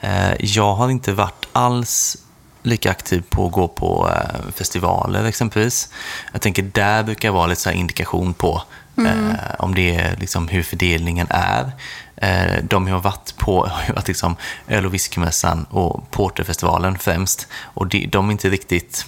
Eh, 0.00 0.32
jag 0.38 0.74
har 0.74 0.90
inte 0.90 1.12
varit 1.12 1.46
alls 1.52 2.16
lika 2.62 2.90
aktiv 2.90 3.22
på 3.28 3.46
att 3.46 3.52
gå 3.52 3.68
på 3.68 4.10
eh, 4.14 4.52
festivaler 4.54 5.24
exempelvis. 5.24 5.88
Jag 6.32 6.40
tänker 6.40 6.62
där 6.62 7.02
brukar 7.02 7.30
vara 7.30 7.46
lite 7.46 7.60
så 7.60 7.70
indikation 7.70 8.34
på 8.34 8.62
eh, 8.96 9.34
om 9.58 9.74
det 9.74 9.96
är 9.96 10.16
liksom 10.16 10.48
hur 10.48 10.62
fördelningen 10.62 11.26
är. 11.30 11.72
Eh, 12.22 12.64
de 12.64 12.88
jag 12.88 12.94
har 12.94 13.02
varit 13.02 13.34
på 13.36 13.66
har 13.72 13.82
ju 13.88 13.92
varit 13.92 14.08
liksom 14.08 14.36
öl 14.68 14.86
och 14.86 14.94
whiskymässan 14.94 15.64
och 15.70 16.10
porterfestivalen 16.10 16.98
främst. 16.98 17.46
Och 17.74 17.86
de, 17.86 18.06
de 18.06 18.28
är 18.28 18.32
inte 18.32 18.48
riktigt 18.50 19.04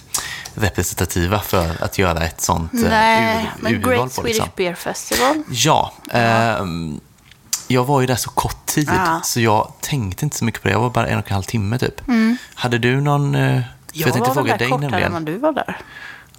representativa 0.55 1.39
för 1.39 1.83
att 1.83 1.97
göra 1.97 2.25
ett 2.25 2.41
sånt 2.41 2.73
eh, 2.73 2.79
Nej, 2.89 3.43
ur, 3.57 3.63
men 3.63 3.73
urval 3.75 3.89
Great 3.93 4.03
på. 4.15 4.21
Swedish 4.21 4.27
Liksom. 4.35 4.49
Beer 4.55 4.73
Festival. 4.75 5.43
Ja, 5.49 5.93
ehm, 6.11 6.99
jag 7.67 7.83
var 7.85 8.01
ju 8.01 8.07
där 8.07 8.15
så 8.15 8.29
kort 8.29 8.65
tid 8.65 8.89
Ja. 8.95 9.21
så 9.23 9.39
jag 9.39 9.71
tänkte 9.81 10.25
inte 10.25 10.37
så 10.37 10.45
mycket 10.45 10.61
på 10.61 10.67
det. 10.67 10.71
Jag 10.71 10.79
var 10.79 10.89
bara 10.89 11.07
en 11.07 11.19
och 11.19 11.27
en 11.27 11.33
halv 11.33 11.43
timme 11.43 11.77
typ. 11.77 12.01
Hade 12.53 12.77
du 12.77 13.01
någon... 13.01 13.35
eh, 13.35 13.41
För 13.41 13.63
jag, 13.93 14.13
tänkte 14.13 14.19
var 14.19 14.25
väl 14.27 14.33
fråga 14.35 14.51
där 14.51 14.57
dig 14.57 14.69
kortare 14.69 14.89
nämligen. 14.89 15.15
än 15.15 15.25
du 15.25 15.37
var 15.37 15.51
där. 15.51 15.77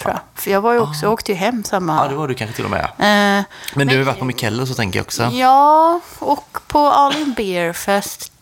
Tror 0.02 0.12
jag. 0.14 0.20
För 0.42 0.50
jag 0.50 0.60
var 0.60 0.72
ju 0.72 0.78
också, 0.80 1.04
jag 1.06 1.12
åkte 1.12 1.32
ju 1.32 1.38
hem 1.38 1.64
samma... 1.64 1.96
Ja, 2.02 2.08
det 2.08 2.14
var 2.14 2.28
du 2.28 2.34
kanske 2.34 2.56
till 2.56 2.64
och 2.64 2.70
med. 2.70 2.84
Eh, 2.84 3.44
Men 3.74 3.88
du 3.88 3.96
har 3.98 4.04
varit 4.04 4.18
på 4.18 4.24
Mikkello 4.24 4.66
så 4.66 4.74
tänker 4.74 4.98
jag 4.98 5.04
också. 5.04 5.22
Ja, 5.24 6.00
och 6.18 6.58
på 6.66 6.78
All 6.78 7.16
In 7.16 7.32
Beer 7.36 7.72
Fest. 7.72 8.32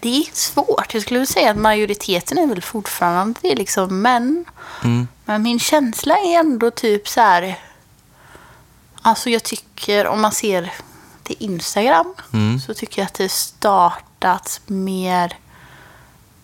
Det 0.00 0.08
är 0.16 0.24
svårt. 0.32 0.94
Jag 0.94 1.02
skulle 1.02 1.26
säga 1.26 1.50
att 1.50 1.56
majoriteten 1.56 2.38
är 2.38 2.46
väl 2.46 2.62
fortfarande 2.62 3.38
det 3.42 3.52
är 3.52 3.56
liksom 3.56 4.02
män. 4.02 4.44
Mm. 4.84 5.08
Men 5.24 5.42
min 5.42 5.58
känsla 5.60 6.14
är 6.18 6.38
ändå 6.40 6.70
typ 6.70 7.08
så 7.08 7.20
här. 7.20 7.58
Alltså 9.02 9.30
jag 9.30 9.42
tycker 9.42 10.06
om 10.06 10.20
man 10.20 10.32
ser 10.32 10.72
till 11.22 11.36
Instagram 11.38 12.14
Mm. 12.32 12.60
så 12.60 12.74
tycker 12.74 13.02
jag 13.02 13.06
att 13.06 13.14
det 13.14 13.28
startats 13.28 14.60
mer 14.66 15.36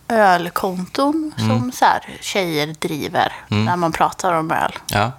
ölkonton 0.09 1.33
Mm. 1.37 1.49
som 1.49 1.71
så 1.71 1.85
här 1.85 2.17
tjejer 2.21 2.67
driver 2.79 3.33
när 3.47 3.75
man 3.75 3.91
pratar 3.91 4.33
om 4.33 4.51
öl. 4.51 4.73
Ja. 4.87 5.11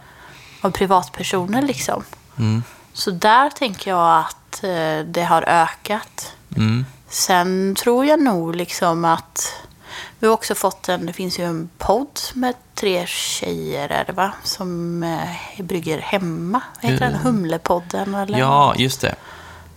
Av 0.60 0.70
privatpersoner 0.70 1.62
liksom. 1.62 2.04
Mm. 2.38 2.62
Så 2.92 3.10
där 3.10 3.50
tänker 3.50 3.90
jag 3.90 4.18
att 4.20 4.64
eh, 4.64 4.98
det 5.06 5.24
har 5.28 5.42
ökat. 5.42 6.32
Mm. 6.56 6.86
Sen 7.08 7.74
tror 7.78 8.04
jag 8.06 8.20
nog 8.22 8.56
liksom 8.56 9.04
att 9.04 9.52
vi 10.18 10.26
har 10.26 10.34
också 10.34 10.54
fått 10.54 10.88
en, 10.88 11.06
det 11.06 11.12
finns 11.12 11.38
ju 11.38 11.44
en 11.44 11.68
podd 11.78 12.20
med 12.34 12.54
tre 12.74 13.06
tjejer 13.06 13.88
är 13.88 14.04
det 14.04 14.12
va? 14.12 14.32
Som 14.42 15.02
eh, 15.02 15.64
brygger 15.64 15.98
hemma. 15.98 16.60
Vad 16.82 16.92
heter 16.92 17.04
den? 17.06 17.14
Mm. 17.14 17.22
Humlepodden 17.26 18.14
eller? 18.14 18.38
ja, 18.38 18.74
just 18.76 19.00
det. 19.00 19.14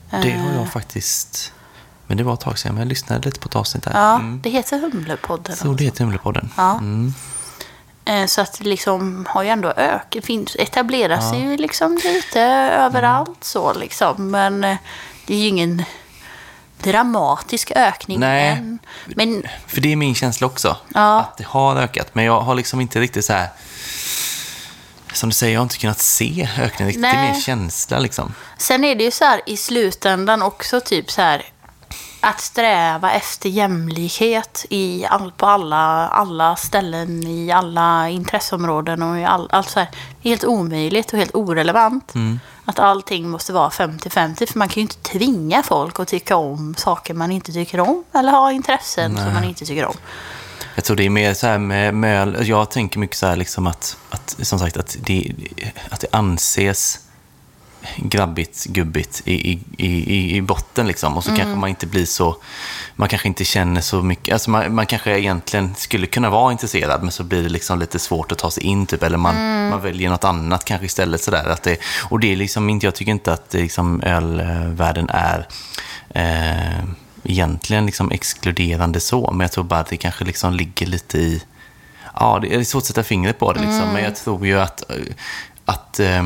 Det 0.09 0.17
har 0.31 0.49
Eh. 0.49 0.55
jag 0.55 0.71
faktiskt... 0.71 1.53
Men 2.11 2.17
det 2.17 2.23
var 2.23 2.33
ett 2.33 2.39
tag 2.39 2.59
sedan, 2.59 2.73
men 2.73 2.81
jag 2.81 2.87
lyssnade 2.89 3.25
lite 3.25 3.39
på 3.39 3.49
ett 3.49 3.55
avsnitt 3.55 3.83
där. 3.83 3.91
Ja, 3.93 4.15
Mm. 4.15 4.39
det 4.43 4.49
heter 4.49 4.79
Humlepodden. 4.79 5.55
Så 5.55 5.73
det 5.73 5.83
heter 5.83 6.03
Humlepodden. 6.03 6.49
Ja. 6.57 6.71
Mm. 6.77 7.13
Eh, 8.05 8.25
Så 8.25 8.41
att 8.41 8.53
det 8.59 8.63
liksom 8.69 9.25
har 9.29 9.43
ju 9.43 9.49
ändå 9.49 9.69
ökat, 9.69 10.25
finns, 10.25 10.55
etablerar 10.59 11.21
sig 11.21 11.41
ju 11.41 11.57
liksom 11.57 11.99
lite 12.03 12.41
överallt 12.79 13.43
så 13.43 13.73
liksom. 13.73 14.31
Men 14.31 14.63
eh, 14.63 14.77
det 15.25 15.33
är 15.33 15.37
ju 15.37 15.47
ingen 15.47 15.83
dramatisk 16.83 17.71
ökning 17.75 18.19
Nej. 18.19 18.47
än. 18.49 18.79
Men 19.05 19.43
För 19.67 19.81
det 19.81 19.91
är 19.91 19.95
min 19.95 20.15
känsla 20.15 20.47
också. 20.47 20.77
Ja. 20.93 21.19
Att 21.19 21.37
det 21.37 21.45
har 21.45 21.75
ökat. 21.75 22.15
Men 22.15 22.25
jag 22.25 22.41
har 22.41 22.55
liksom 22.55 22.81
inte 22.81 22.99
riktigt 22.99 23.25
så 23.25 23.33
här... 23.33 23.47
Som 25.13 25.29
du 25.29 25.33
säger, 25.33 25.53
jag 25.53 25.59
har 25.59 25.63
inte 25.63 25.77
kunnat 25.77 25.99
se 25.99 26.49
ökningen 26.59 26.87
riktigt. 26.87 27.01
Det 27.03 27.07
är 27.07 27.33
mer 27.33 27.41
känsla 27.41 27.99
liksom. 27.99 28.33
sen 28.57 28.83
är 28.83 28.95
det 28.95 29.03
ju 29.03 29.11
så 29.11 29.25
här 29.25 29.41
i 29.45 29.57
slutändan 29.57 30.41
också 30.41 30.79
typ 30.81 31.11
så 31.11 31.21
här. 31.21 31.45
Att 32.21 32.41
sträva 32.41 33.11
efter 33.11 33.49
jämlikhet 33.49 34.65
i 34.69 35.05
all, 35.05 35.31
på 35.31 35.45
alla, 35.45 36.07
alla 36.07 36.55
ställen, 36.55 37.27
i 37.27 37.51
alla 37.51 38.09
intresseområden 38.09 39.01
och 39.01 39.19
i 39.19 39.23
all, 39.25 39.47
allt 39.51 39.69
så 39.69 39.79
här. 39.79 39.89
Det 40.21 40.29
är 40.29 40.29
helt 40.29 40.45
omöjligt 40.45 41.13
och 41.13 41.19
helt 41.19 41.35
orelevant. 41.35 42.13
Att 42.65 42.79
allting 42.79 43.29
måste 43.29 43.53
vara 43.53 43.69
50-50. 43.69 44.51
För 44.51 44.59
man 44.59 44.67
kan 44.67 44.75
ju 44.75 44.81
inte 44.81 44.95
tvinga 44.95 45.63
folk 45.63 45.99
att 45.99 46.07
tycka 46.07 46.35
om 46.35 46.75
saker 46.77 47.13
man 47.13 47.31
inte 47.31 47.51
tycker 47.51 47.79
om. 47.79 48.03
Eller 48.13 48.31
ha 48.31 48.51
intressen 48.51 49.17
som 49.17 49.33
man 49.33 49.43
inte 49.43 49.65
tycker 49.65 49.85
om. 49.85 49.95
Jag 50.75 50.83
tror 50.83 50.97
det 50.97 51.05
är 51.05 51.09
mer 51.09 51.33
så 51.33 51.47
här 51.47 51.57
med, 51.57 51.93
med 51.93 52.43
jag 52.43 52.71
tänker 52.71 52.99
mycket 52.99 53.17
så 53.17 53.25
här 53.25 53.35
liksom 53.35 53.67
att, 53.67 53.97
att 54.09 54.35
som 54.41 54.59
sagt 54.59 54.77
att 54.77 54.97
det, 54.99 55.31
att 55.89 55.99
det 55.99 56.07
anses 56.11 56.99
grabbigt, 57.97 58.65
gubbigt 58.65 59.21
i, 59.25 59.51
i, 59.51 59.59
i, 59.77 60.35
i 60.35 60.41
botten 60.41 60.87
liksom. 60.87 61.17
Och 61.17 61.23
så 61.23 61.29
kanske 61.29 61.55
man 61.55 61.69
inte 61.69 61.87
blir 61.87 62.05
så, 62.05 62.35
man 62.95 63.09
kanske 63.09 63.27
inte 63.27 63.45
känner 63.45 63.81
så 63.81 64.01
mycket, 64.01 64.33
alltså 64.33 64.49
man, 64.49 64.75
man 64.75 64.85
kanske 64.85 65.19
egentligen 65.19 65.75
skulle 65.75 66.07
kunna 66.07 66.29
vara 66.29 66.51
intresserad 66.51 67.01
men 67.01 67.11
så 67.11 67.23
blir 67.23 67.43
det 67.43 67.49
liksom 67.49 67.79
lite 67.79 67.99
svårt 67.99 68.31
att 68.31 68.37
ta 68.37 68.51
sig 68.51 68.63
in 68.63 68.85
typ, 68.85 69.03
eller 69.03 69.17
man, 69.17 69.35
man 69.69 69.81
väljer 69.81 70.09
något 70.09 70.23
annat 70.23 70.65
kanske 70.65 70.85
istället 70.85 71.21
sådär. 71.21 71.49
Att 71.49 71.63
det, 71.63 71.77
och 72.09 72.19
det 72.19 72.31
är 72.31 72.35
liksom 72.35 72.69
inte, 72.69 72.87
jag 72.87 72.95
tycker 72.95 73.11
inte 73.11 73.33
att 73.33 73.53
liksom 73.53 74.01
ölvärlden 74.03 75.09
är 75.09 75.47
eh, 76.09 76.83
egentligen 77.23 77.85
liksom 77.85 78.11
exkluderande 78.11 78.99
så, 78.99 79.31
men 79.31 79.39
jag 79.39 79.51
tror 79.51 79.63
bara 79.63 79.79
att 79.79 79.89
det 79.89 79.97
kanske 79.97 80.25
liksom 80.25 80.53
ligger 80.53 80.85
lite 80.85 81.17
i... 81.17 81.43
Ja, 82.13 82.39
det 82.41 82.55
är 82.55 82.63
svårt 82.63 82.81
att 82.81 82.87
sätta 82.87 83.03
fingret 83.03 83.39
på 83.39 83.53
det, 83.53 83.59
liksom, 83.59 83.89
men 83.93 84.03
jag 84.03 84.15
tror 84.15 84.45
ju 84.47 84.59
att... 84.59 84.83
att 85.65 85.99
eh, 85.99 86.25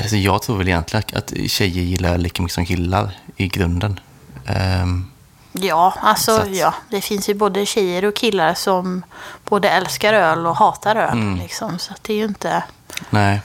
alltså 0.00 0.16
jag 0.16 0.42
tror 0.42 0.56
väl 0.58 0.68
egentligen 0.68 1.04
att 1.14 1.32
tjejer 1.46 1.82
gillar 1.82 2.18
lika 2.18 2.42
mycket 2.42 2.54
som 2.54 2.66
killar 2.66 3.16
i 3.36 3.48
grunden. 3.48 4.00
Ehm, 4.46 5.10
Ja, 5.56 5.94
alltså 6.02 6.36
Så 6.36 6.42
att- 6.42 6.56
ja. 6.56 6.74
Det 6.90 7.00
finns 7.00 7.28
ju 7.28 7.34
både 7.34 7.66
tjejer 7.66 8.04
och 8.04 8.14
killar 8.16 8.54
som 8.54 9.04
både 9.44 9.68
älskar 9.70 10.14
öl 10.14 10.46
och 10.46 10.56
hatar 10.56 10.96
öl. 10.96 11.12
Mm. 11.12 11.38
Liksom, 11.38 11.78
så 11.78 11.94
det 12.02 12.12
är 12.12 12.16
ju 12.16 12.24
inte... 12.24 12.62
nej, 13.10 13.40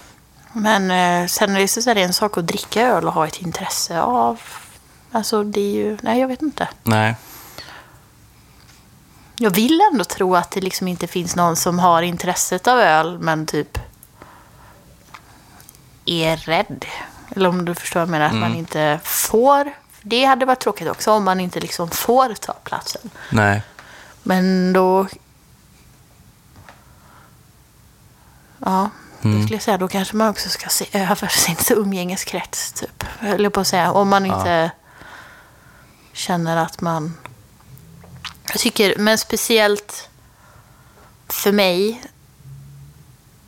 Men 0.53 0.91
eh, 0.91 1.27
sen 1.27 1.55
är 1.55 1.59
det 1.59 1.67
så 1.67 1.89
är 1.89 1.95
det 1.95 2.01
en 2.03 2.13
sak 2.13 2.37
att 2.37 2.47
dricka 2.47 2.81
öl 2.81 3.07
och 3.07 3.13
ha 3.13 3.27
ett 3.27 3.41
intresse 3.41 4.01
av. 4.01 4.39
Alltså 5.11 5.43
det 5.43 5.61
är 5.61 5.73
ju... 5.75 5.97
Nej, 6.01 6.19
jag 6.19 6.27
vet 6.27 6.41
inte. 6.41 6.67
nej. 6.83 7.15
Jag 9.37 9.51
vill 9.51 9.81
ändå 9.91 10.03
tro 10.03 10.35
att 10.35 10.51
det 10.51 10.61
liksom 10.61 10.87
inte 10.87 11.07
finns 11.07 11.35
någon 11.35 11.55
som 11.55 11.79
har 11.79 12.01
intresset 12.01 12.67
av 12.67 12.79
öl 12.79 13.19
men 13.19 13.45
typ 13.45 13.77
är 16.09 16.37
rädd. 16.37 16.85
Eller 17.35 17.49
om 17.49 17.65
du 17.65 17.75
förstår 17.75 17.99
vad 17.99 18.07
jag 18.07 18.11
menar, 18.11 18.25
att 18.25 18.35
man 18.35 18.55
inte 18.55 18.99
får. 19.03 19.71
Det 20.01 20.25
hade 20.25 20.45
varit 20.45 20.59
tråkigt 20.59 20.87
också 20.87 21.11
om 21.11 21.23
man 21.23 21.39
inte 21.39 21.59
liksom 21.59 21.89
får 21.89 22.33
ta 22.33 22.53
platsen. 22.53 23.09
nej. 23.29 23.61
Men 24.23 24.73
då... 24.73 25.07
Ja, 28.59 28.89
då 29.21 29.41
skulle 29.41 29.55
jag 29.55 29.61
säga 29.61 29.77
då 29.77 29.87
kanske 29.87 30.15
man 30.15 30.29
också 30.29 30.49
ska 30.49 30.69
se 30.69 30.85
över 30.93 31.27
sin 31.55 31.77
umgängeskrets, 31.77 32.71
typ. 32.71 33.03
Eller 33.21 33.49
på 33.49 33.59
att 33.59 33.67
säga, 33.67 33.91
om 33.91 34.09
man 34.09 34.25
inte 34.25 34.71
känner 36.13 36.57
att 36.57 36.81
man... 36.81 37.17
Jag 38.47 38.59
tycker, 38.59 38.97
men 38.97 39.17
speciellt 39.17 40.09
för 41.27 41.51
mig 41.51 42.01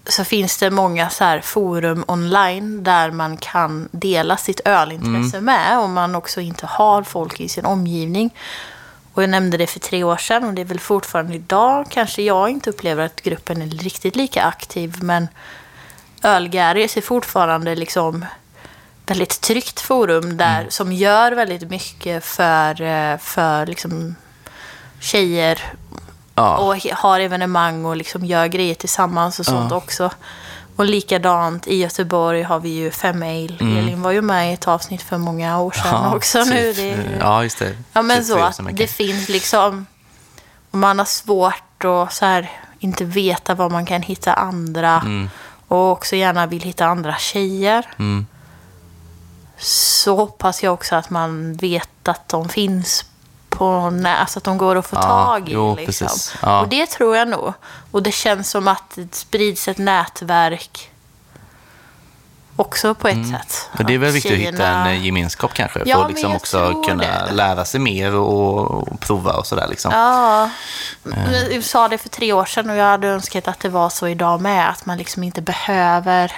så 0.05 0.23
finns 0.23 0.57
det 0.57 0.71
många 0.71 1.09
så 1.09 1.39
forum 1.43 2.03
online 2.07 2.83
där 2.83 3.11
man 3.11 3.37
kan 3.37 3.89
dela 3.91 4.37
sitt 4.37 4.61
ölintresse 4.65 5.41
med 5.41 5.79
om 5.79 5.93
man 5.93 6.15
också 6.15 6.41
inte 6.41 6.65
har 6.65 7.03
folk 7.03 7.39
i 7.39 7.49
sin 7.49 7.65
omgivning. 7.65 8.33
Och 9.13 9.23
jag 9.23 9.29
nämnde 9.29 9.57
det 9.57 9.67
för 9.67 9.79
tre 9.79 10.03
år 10.03 10.17
sedan 10.17 10.43
och 10.43 10.53
det 10.53 10.61
är 10.61 10.65
väl 10.65 10.79
fortfarande 10.79 11.35
idag. 11.35 11.85
Kanske 11.89 12.21
jag 12.21 12.49
inte 12.49 12.69
upplever 12.69 13.05
att 13.05 13.21
gruppen 13.21 13.61
är 13.61 13.67
riktigt 13.67 14.15
lika 14.15 14.43
aktiv 14.43 14.97
men 15.01 15.27
Ölgäris 16.23 16.97
är 16.97 17.01
fortfarande 17.01 17.75
liksom 17.75 18.25
väldigt 19.05 19.41
tryggt 19.41 19.79
forum 19.79 20.37
där, 20.37 20.65
som 20.69 20.91
gör 20.91 21.31
väldigt 21.31 21.69
mycket 21.69 22.25
för, 22.25 22.81
eh, 22.81 23.17
för 23.17 23.65
liksom 23.65 24.15
tjejer 24.99 25.73
Ja, 26.35 26.57
och 26.57 26.75
har 26.93 27.19
evenemang 27.19 27.85
och 27.85 27.95
liksom 27.95 28.25
gör 28.25 28.47
grejer 28.47 28.75
tillsammans 28.75 29.39
och 29.39 29.45
sånt 29.45 29.71
också. 29.71 30.09
Och 30.75 30.85
likadant 30.85 31.67
i 31.67 31.75
Göteborg 31.75 32.41
har 32.41 32.59
vi 32.59 32.69
ju 32.69 32.91
Fem 32.91 33.21
Ale. 33.23 33.57
Elin 33.79 34.01
var 34.01 34.11
ju 34.11 34.21
med 34.21 34.51
i 34.51 34.53
ett 34.53 34.67
avsnitt 34.67 35.01
för 35.01 35.17
många 35.17 35.59
år 35.59 35.71
sedan 35.71 36.03
ja, 36.03 36.15
också. 36.15 36.43
Nu. 36.43 36.73
typ, 36.73 36.75
Det, 36.75 36.91
är- 36.91 37.17
ja, 37.19 37.43
just 37.43 37.59
det. 37.59 37.77
ja, 37.93 38.01
men 38.01 38.17
Typ 38.17 38.27
så 38.27 38.39
att 38.39 38.59
det 38.77 38.87
finns 38.87 39.29
liksom... 39.29 39.85
Om 40.71 40.79
man 40.79 40.99
har 40.99 41.05
svårt 41.05 41.83
att 41.85 42.13
så 42.13 42.25
här, 42.25 42.51
inte 42.79 43.03
veta 43.05 43.55
var 43.55 43.69
man 43.69 43.85
kan 43.85 44.01
hitta 44.01 44.33
andra 44.33 44.99
Mm. 45.05 45.29
och 45.67 45.91
också 45.91 46.15
gärna 46.15 46.45
vill 46.45 46.61
hitta 46.61 46.85
andra 46.85 47.15
tjejer. 47.15 47.85
Mm. 47.99 48.27
Så 49.57 50.15
hoppas 50.15 50.63
jag 50.63 50.73
också 50.73 50.95
att 50.95 51.09
man 51.09 51.53
vet 51.53 52.07
att 52.07 52.29
de 52.29 52.49
finns 52.49 53.05
på 53.51 53.93
alltså 54.05 54.39
att 54.39 54.43
de 54.43 54.57
går 54.57 54.75
att 54.75 54.85
få 54.87 54.95
Ja, 54.95 55.01
tag 55.01 55.49
i. 55.49 55.53
jo, 55.53 55.75
liksom. 55.75 56.07
Ja. 56.41 56.61
Och 56.61 56.67
det 56.67 56.85
tror 56.85 57.17
jag 57.17 57.27
nog. 57.27 57.53
Och 57.91 58.03
det 58.03 58.11
känns 58.11 58.49
som 58.49 58.67
att 58.67 58.83
det 58.95 59.15
sprids 59.15 59.67
ett 59.67 59.77
nätverk 59.77 60.87
också 62.55 62.95
på 62.95 63.07
ett 63.07 63.27
sätt. 63.29 63.69
Men 63.73 63.81
Mm. 63.81 63.87
det 63.87 63.93
är 63.93 63.97
väl 63.97 64.09
Att 64.09 64.15
viktigt 64.15 64.31
att 64.31 64.53
hitta 64.53 64.67
en 64.67 65.03
gemenskap 65.03 65.53
kanske, 65.53 65.79
för 65.79 65.87
Ja, 65.87 65.95
att 65.97 66.01
men 66.03 66.11
liksom 66.11 66.35
också 66.35 66.83
kunna 66.87 67.03
det. 67.03 67.31
lära 67.31 67.65
sig 67.65 67.79
mer 67.79 68.15
och, 68.15 68.71
och 68.71 68.99
prova 68.99 69.33
och 69.33 69.47
sådär. 69.47 69.67
Liksom. 69.67 69.91
Ja, 69.91 70.49
Eh. 71.15 71.47
jag 71.55 71.63
sa 71.63 71.87
det 71.87 71.97
för 71.97 72.09
tre 72.09 72.33
år 72.33 72.45
sedan 72.45 72.69
och 72.69 72.75
jag 72.75 72.85
hade 72.85 73.07
önskat 73.07 73.47
att 73.47 73.59
det 73.59 73.69
var 73.69 73.89
så 73.89 74.07
idag 74.07 74.41
med. 74.41 74.69
Att 74.69 74.85
man 74.85 74.97
liksom 74.97 75.23
inte 75.23 75.41
behöver 75.41 76.31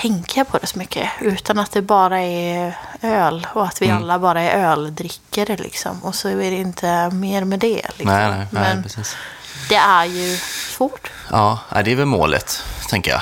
tänka 0.00 0.44
på 0.44 0.58
det 0.58 0.66
så 0.66 0.78
mycket. 0.78 1.08
Utan 1.20 1.58
att 1.58 1.72
det 1.72 1.82
bara 1.82 2.20
är 2.20 2.78
öl 3.02 3.46
och 3.54 3.64
att 3.66 3.82
vi 3.82 3.86
Mm. 3.86 3.96
alla 4.02 4.18
bara 4.18 4.40
är 4.42 4.64
öldrickare 4.72 5.56
liksom. 5.56 6.04
Och 6.04 6.14
så 6.14 6.28
är 6.28 6.36
det 6.50 6.56
inte 6.56 7.10
mer 7.10 7.44
med 7.44 7.58
det. 7.58 7.82
Liksom. 7.96 8.04
nej, 8.06 8.28
nej, 8.30 8.38
nej, 8.50 8.74
Men 8.74 8.82
precis. 8.82 9.16
det 9.68 9.76
är 9.76 10.04
ju 10.04 10.36
svårt. 10.76 11.10
Ja, 11.30 11.58
det 11.84 11.92
är 11.92 11.96
väl 11.96 12.06
målet, 12.06 12.62
tänker 12.88 13.10
jag. 13.10 13.20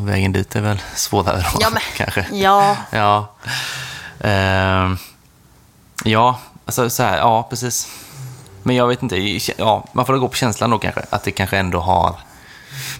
Och 0.00 0.08
vägen 0.08 0.32
dit 0.32 0.56
är 0.56 0.60
väl 0.60 0.82
svårare 0.94 1.36
då, 1.52 1.58
Ja, 1.60 1.70
men- 1.70 1.82
kanske. 1.96 2.26
Ja, 2.32 2.76
Ja. 2.90 3.34
Ehm, 4.20 4.98
ja, 6.04 6.38
alltså 6.66 6.90
så 6.90 7.02
här, 7.02 7.18
ja, 7.18 7.46
precis. 7.50 7.88
Men 8.62 8.76
jag 8.76 8.86
vet 8.88 9.02
inte, 9.02 9.16
ja, 9.58 9.84
man 9.92 10.06
får 10.06 10.16
gå 10.18 10.28
på 10.28 10.34
känslan 10.36 10.70
då 10.70 10.78
kanske, 10.78 11.02
att 11.10 11.22
det 11.22 11.30
kanske 11.30 11.58
ändå 11.58 11.80
har... 11.80 12.16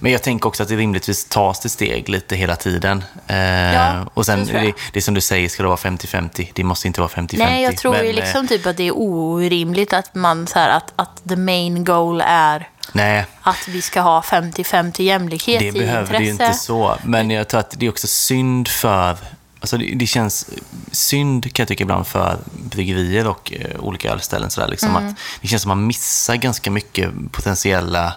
Men 0.02 0.12
jag 0.12 0.22
tänker 0.22 0.48
också 0.48 0.62
att 0.62 0.68
det 0.68 0.76
rimligtvis 0.76 1.24
tas 1.24 1.60
till 1.60 1.70
steg 1.70 2.08
lite 2.08 2.36
hela 2.36 2.56
tiden. 2.56 3.04
Eh, 3.26 3.36
Ja, 3.74 4.06
och 4.14 4.26
sen, 4.26 4.46
det 4.46 4.52
det, 4.52 4.72
det 4.92 5.02
som 5.02 5.14
du 5.14 5.20
säger, 5.20 5.48
ska 5.48 5.62
det 5.62 5.68
vara 5.68 5.78
50-50? 5.78 6.50
Det 6.54 6.64
måste 6.64 6.86
inte 6.86 7.00
vara 7.00 7.10
50-50. 7.10 7.38
nej 7.38 7.62
jag 7.62 7.76
tror 7.76 7.92
men, 7.92 8.02
ju 8.04 8.08
eh, 8.10 8.14
liksom 8.14 8.48
typ 8.48 8.66
att 8.66 8.76
det 8.76 8.84
är 8.88 8.92
orimligt 8.96 9.92
att 9.92 10.14
man 10.14 10.46
så 10.46 10.58
här, 10.58 10.68
att, 10.68 10.92
att 10.96 11.22
the 11.28 11.36
main 11.36 11.84
goal 11.84 12.20
är 12.26 12.68
Nej, 12.92 13.26
att 13.42 13.68
vi 13.68 13.82
ska 13.82 14.00
ha 14.00 14.20
50-50 14.20 15.02
jämlikhet 15.02 15.60
det 15.60 15.66
i 15.66 15.72
behöver 15.72 16.00
intresse. 16.00 16.18
det 16.18 16.24
ju 16.24 16.30
inte 16.30 16.52
så. 16.52 16.96
Men 17.04 17.30
jag 17.30 17.48
tror 17.48 17.60
att 17.60 17.74
det 17.78 17.86
är 17.86 17.90
också 17.90 18.06
synd 18.06 18.68
för... 18.68 19.16
Alltså 19.60 19.78
det, 19.78 19.92
det 19.94 20.06
känns 20.06 20.46
synd 20.92 21.52
kan 21.54 21.62
jag 21.62 21.68
tycka 21.68 21.82
ibland 21.84 22.06
för 22.06 22.38
bryggerier 22.52 23.26
och 23.26 23.52
eh, 23.52 23.80
olika 23.80 24.10
ölställen. 24.12 24.50
Sådär, 24.50 24.68
liksom 24.68 24.90
Mm. 24.96 25.08
att 25.08 25.14
det 25.40 25.48
känns 25.48 25.62
som 25.62 25.68
man 25.68 25.86
missar 25.86 26.34
ganska 26.36 26.70
mycket 26.70 27.10
potentiella 27.32 28.12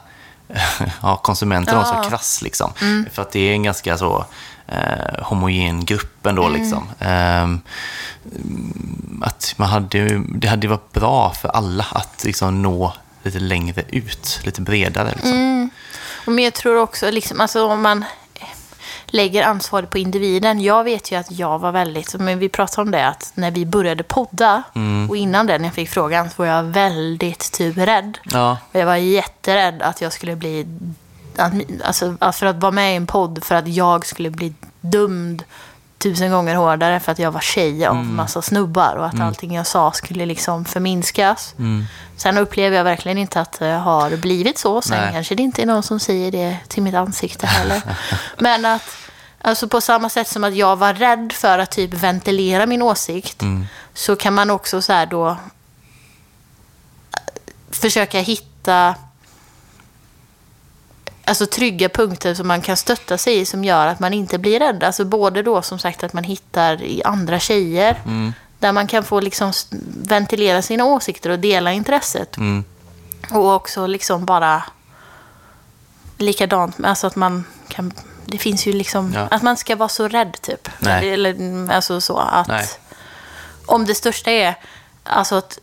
ja, 1.02 1.16
konsumenter, 1.18 1.76
de 1.76 1.86
som 1.86 1.98
är 1.98 2.10
krass. 2.10 2.42
Liksom. 2.42 2.74
Mm. 2.82 3.06
För 3.12 3.22
att 3.22 3.32
det 3.32 3.40
är 3.40 3.54
en 3.54 3.64
ganska 3.64 3.98
så 3.98 4.26
eh, 4.68 5.24
homogen 5.24 5.86
grupp 5.86 6.26
ändå. 6.26 6.44
Mm. 6.46 6.62
Liksom. 6.62 6.88
Ehm, 7.00 7.62
att 9.22 9.54
man 9.58 9.70
hade, 9.70 9.98
ju- 9.98 10.24
det 10.28 10.48
hade 10.48 10.68
varit 10.68 10.92
bra 10.92 11.34
för 11.34 11.50
alla 11.50 11.86
att 11.92 12.24
liksom 12.24 12.62
nå 12.62 12.94
lite 13.24 13.40
längre 13.40 13.84
ut, 13.90 14.40
lite 14.44 14.62
bredare. 14.62 15.10
Liksom. 15.12 15.32
Mm. 15.32 15.70
Men 16.26 16.44
jag 16.44 16.54
tror 16.54 16.78
också, 16.78 17.12
liksom, 17.12 17.42
alltså, 17.42 17.66
om 17.68 17.82
man 17.82 18.06
lägger 19.14 19.44
ansvaret 19.44 19.90
på 19.90 19.98
individen. 19.98 20.62
Jag 20.62 20.84
vet 20.84 21.12
ju 21.12 21.16
att 21.16 21.32
jag 21.32 21.60
var 21.60 21.72
väldigt, 21.72 22.16
men 22.20 22.40
vi 22.40 22.50
pratade 22.50 22.82
om 22.82 22.92
det, 22.92 23.08
att 23.08 23.32
när 23.36 23.52
vi 23.52 23.66
började 23.66 24.04
podda 24.04 24.64
och 25.10 25.18
innan 25.18 25.48
det, 25.48 25.58
när 25.58 25.66
jag 25.66 25.74
fick 25.74 25.90
frågan, 25.90 26.30
så 26.30 26.36
var 26.38 26.46
jag 26.46 26.64
väldigt 26.64 27.52
typ 27.52 27.78
rädd. 27.78 28.18
Ja, 28.24 28.58
Och 28.72 28.80
jag 28.80 28.86
var 28.86 28.96
jätterädd 28.96 29.82
att 29.82 30.02
jag 30.02 30.14
skulle 30.14 30.36
bli, 30.36 30.68
att, 31.38 31.54
alltså 31.84 32.18
för 32.34 32.46
att 32.46 32.56
vara 32.56 32.72
med 32.72 32.94
i 32.94 32.96
en 32.96 33.08
podd, 33.08 33.44
för 33.44 33.56
att 33.56 33.68
jag 33.68 34.06
skulle 34.06 34.30
bli 34.30 34.54
dömd 34.82 35.44
tusen 35.98 36.32
gånger 36.32 36.56
hårdare 36.56 37.00
för 37.00 37.12
att 37.12 37.20
jag 37.20 37.32
var 37.32 37.40
tjej 37.40 37.86
av 37.86 37.96
massa 37.96 38.42
snubbar 38.42 38.96
och 38.96 39.06
att 39.06 39.20
allting 39.20 39.56
jag 39.56 39.68
sa 39.68 39.92
skulle 39.92 40.26
liksom 40.26 40.66
förminskas. 40.66 41.56
Sen 42.18 42.38
upplever 42.38 42.78
jag 42.78 42.84
verkligen 42.84 43.18
inte 43.18 43.42
att 43.42 43.60
det 43.60 43.66
har 43.66 44.18
blivit 44.18 44.58
så. 44.58 44.82
Sen 44.82 44.98
Nej. 45.02 45.14
kanske 45.14 45.36
det 45.36 45.44
inte 45.44 45.62
är 45.62 45.66
någon 45.66 45.84
som 45.84 46.00
säger 46.00 46.32
det 46.32 46.58
till 46.68 46.84
mitt 46.84 46.96
ansikte 46.96 47.48
heller. 47.48 47.82
Men 48.38 48.66
att, 48.66 48.98
Alltså 49.46 49.68
på 49.68 49.82
samma 49.82 50.10
sätt 50.10 50.28
som 50.28 50.44
att 50.44 50.56
jag 50.56 50.76
var 50.76 50.94
rädd 50.94 51.34
för 51.34 51.60
att 51.60 51.72
typ 51.72 51.94
ventilera 51.94 52.66
min 52.66 52.82
åsikt. 52.82 53.42
Mm. 53.42 53.66
Så 53.94 54.16
kan 54.16 54.34
man 54.34 54.50
också 54.50 54.82
så 54.82 54.94
här 54.94 55.06
då 55.06 55.30
eh, 55.30 55.36
försöka 57.72 58.20
hitta 58.20 58.96
alltså 61.26 61.46
trygga 61.46 61.90
punkter 61.90 62.34
som 62.34 62.48
man 62.48 62.62
kan 62.62 62.78
stötta 62.78 63.18
sig 63.18 63.40
i 63.40 63.46
som 63.46 63.64
gör 63.64 63.88
att 63.88 64.00
man 64.00 64.14
inte 64.14 64.38
blir 64.38 64.60
rädd. 64.60 64.84
Alltså 64.84 65.06
både 65.06 65.42
då 65.44 65.62
som 65.62 65.80
sagt 65.80 66.04
att 66.04 66.14
man 66.14 66.24
hittar 66.24 66.82
i 66.84 67.04
andra 67.04 67.40
tjejer 67.40 68.02
Mm. 68.06 68.34
där 68.60 68.72
man 68.72 68.88
kan 68.88 69.04
få 69.04 69.20
liksom 69.20 69.54
ventilera 70.04 70.62
sina 70.62 70.86
åsikter 70.86 71.30
och 71.30 71.40
dela 71.40 71.72
intresset. 71.74 72.38
Mm. 72.38 72.64
Och 73.32 73.54
också 73.56 73.88
liksom 73.88 74.26
bara 74.26 74.64
likadant, 76.18 76.76
alltså 76.84 77.08
att 77.08 77.16
man 77.16 77.46
kan, 77.68 77.94
det 78.26 78.38
finns 78.38 78.68
ju 78.68 78.74
liksom, 78.74 79.14
Ja. 79.14 79.28
att 79.32 79.42
man 79.42 79.58
ska 79.58 79.76
vara 79.76 79.90
så 79.90 80.08
rädd 80.08 80.38
typ. 80.42 80.70
Nej. 80.80 81.10
Eller, 81.14 81.36
alltså 81.72 82.02
så 82.02 82.18
att, 82.18 82.48
Nej. 82.48 82.68
om 83.66 83.86
det 83.86 83.96
största 83.96 84.32
är, 84.32 84.56
alltså 85.04 85.36
att, 85.36 85.60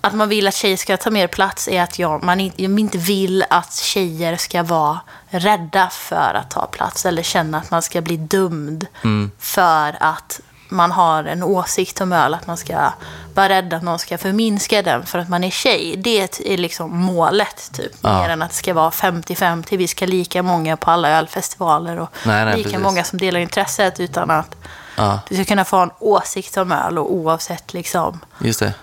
att 0.00 0.14
man 0.14 0.28
vill 0.28 0.46
att 0.48 0.54
tjejer 0.54 0.76
ska 0.76 0.96
ta 0.96 1.10
mer 1.10 1.26
plats 1.26 1.68
är 1.68 1.82
att 1.82 1.98
jag, 1.98 2.22
man 2.24 2.40
inte 2.40 2.98
vill 2.98 3.44
att 3.50 3.74
tjejer 3.74 4.36
ska 4.36 4.62
vara 4.62 5.00
rädda 5.28 5.88
för 5.90 6.34
att 6.34 6.50
ta 6.50 6.66
plats 6.66 7.06
eller 7.06 7.22
känna 7.22 7.58
att 7.58 7.70
man 7.70 7.82
ska 7.82 8.00
bli 8.00 8.16
dömd 8.16 8.86
Mm. 9.04 9.30
för 9.38 9.96
att 10.00 10.40
man 10.68 10.92
har 10.92 11.24
en 11.24 11.42
åsikt 11.42 12.00
om 12.00 12.12
öl, 12.12 12.34
att 12.34 12.46
man 12.46 12.56
ska 12.56 12.92
vara 13.34 13.48
rädd 13.48 13.72
att 13.74 13.82
någon 13.82 13.98
ska 13.98 14.18
förminska 14.18 14.82
den 14.82 15.06
för 15.06 15.18
att 15.18 15.28
man 15.28 15.44
är 15.44 15.50
tjej. 15.50 15.94
Det 15.96 16.40
är 16.52 16.56
liksom 16.56 16.96
målet, 16.98 17.70
typ. 17.72 17.92
Ja. 18.00 18.20
Mer 18.22 18.28
än 18.28 18.42
att 18.42 18.50
det 18.50 18.56
ska 18.56 18.74
vara 18.74 18.90
50-50, 18.90 19.76
vi 19.76 19.88
ska 19.88 20.06
lika 20.06 20.42
många 20.42 20.76
på 20.76 20.90
alla 20.90 21.08
ölfestivaler 21.10 21.98
och 22.00 22.08
Nej, 22.26 22.44
nej, 22.44 22.56
lika 22.56 22.68
precis. 22.68 22.82
många 22.84 23.04
som 23.04 23.18
delar 23.18 23.40
intresset, 23.40 24.00
utan 24.00 24.30
att 24.30 24.56
Ja, 24.96 25.20
du 25.28 25.34
ska 25.34 25.44
kunna 25.44 25.64
få 25.64 25.76
en 25.76 25.90
åsikt 25.98 26.56
om 26.56 26.72
öl 26.72 26.98
och 26.98 27.12
oavsett 27.14 27.72
liksom 27.74 28.20
just 28.38 28.60
det. 28.60 28.74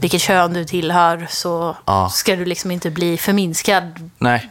vilket 0.00 0.20
kön 0.20 0.52
du 0.52 0.64
tillhör 0.64 1.26
så 1.30 1.76
Ja. 1.86 2.08
ska 2.08 2.36
du 2.36 2.44
liksom 2.44 2.70
inte 2.70 2.90
bli 2.90 3.16
förminskad 3.18 4.10
Nej, 4.18 4.50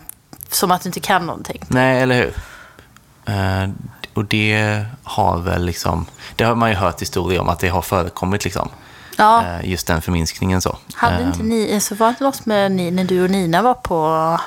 som 0.51 0.71
att 0.71 0.81
du 0.83 0.89
inte 0.89 0.99
kan 0.99 1.25
någonting. 1.25 1.63
nej, 1.67 2.01
eller 2.01 2.15
hur? 2.15 2.33
Eh, 3.25 3.69
och 4.19 4.25
det 4.25 4.85
har 5.03 5.37
väl 5.37 5.65
liksom, 5.65 6.05
det 6.35 6.43
har 6.43 6.55
man 6.55 6.69
ju 6.69 6.75
hört 6.75 7.01
historier 7.01 7.41
om 7.41 7.49
att 7.49 7.59
det 7.59 7.69
har 7.69 7.81
förekommit 7.81 8.43
liksom. 8.43 8.69
Ja. 9.17 9.43
Eh, 9.45 9.69
just 9.69 9.87
den 9.87 10.01
förminskningen 10.01 10.61
så. 10.61 10.77
Hade 10.93 11.15
Eh, 11.15 11.27
inte 11.27 11.43
ni, 11.43 11.79
så 11.81 11.95
var 11.95 12.13
det 12.19 12.23
något 12.25 12.45
med 12.45 12.71
ni, 12.71 12.91
när 12.91 13.03
du 13.03 13.23
och 13.23 13.29
Nina 13.29 13.61
var 13.61 13.73
på 13.73 14.39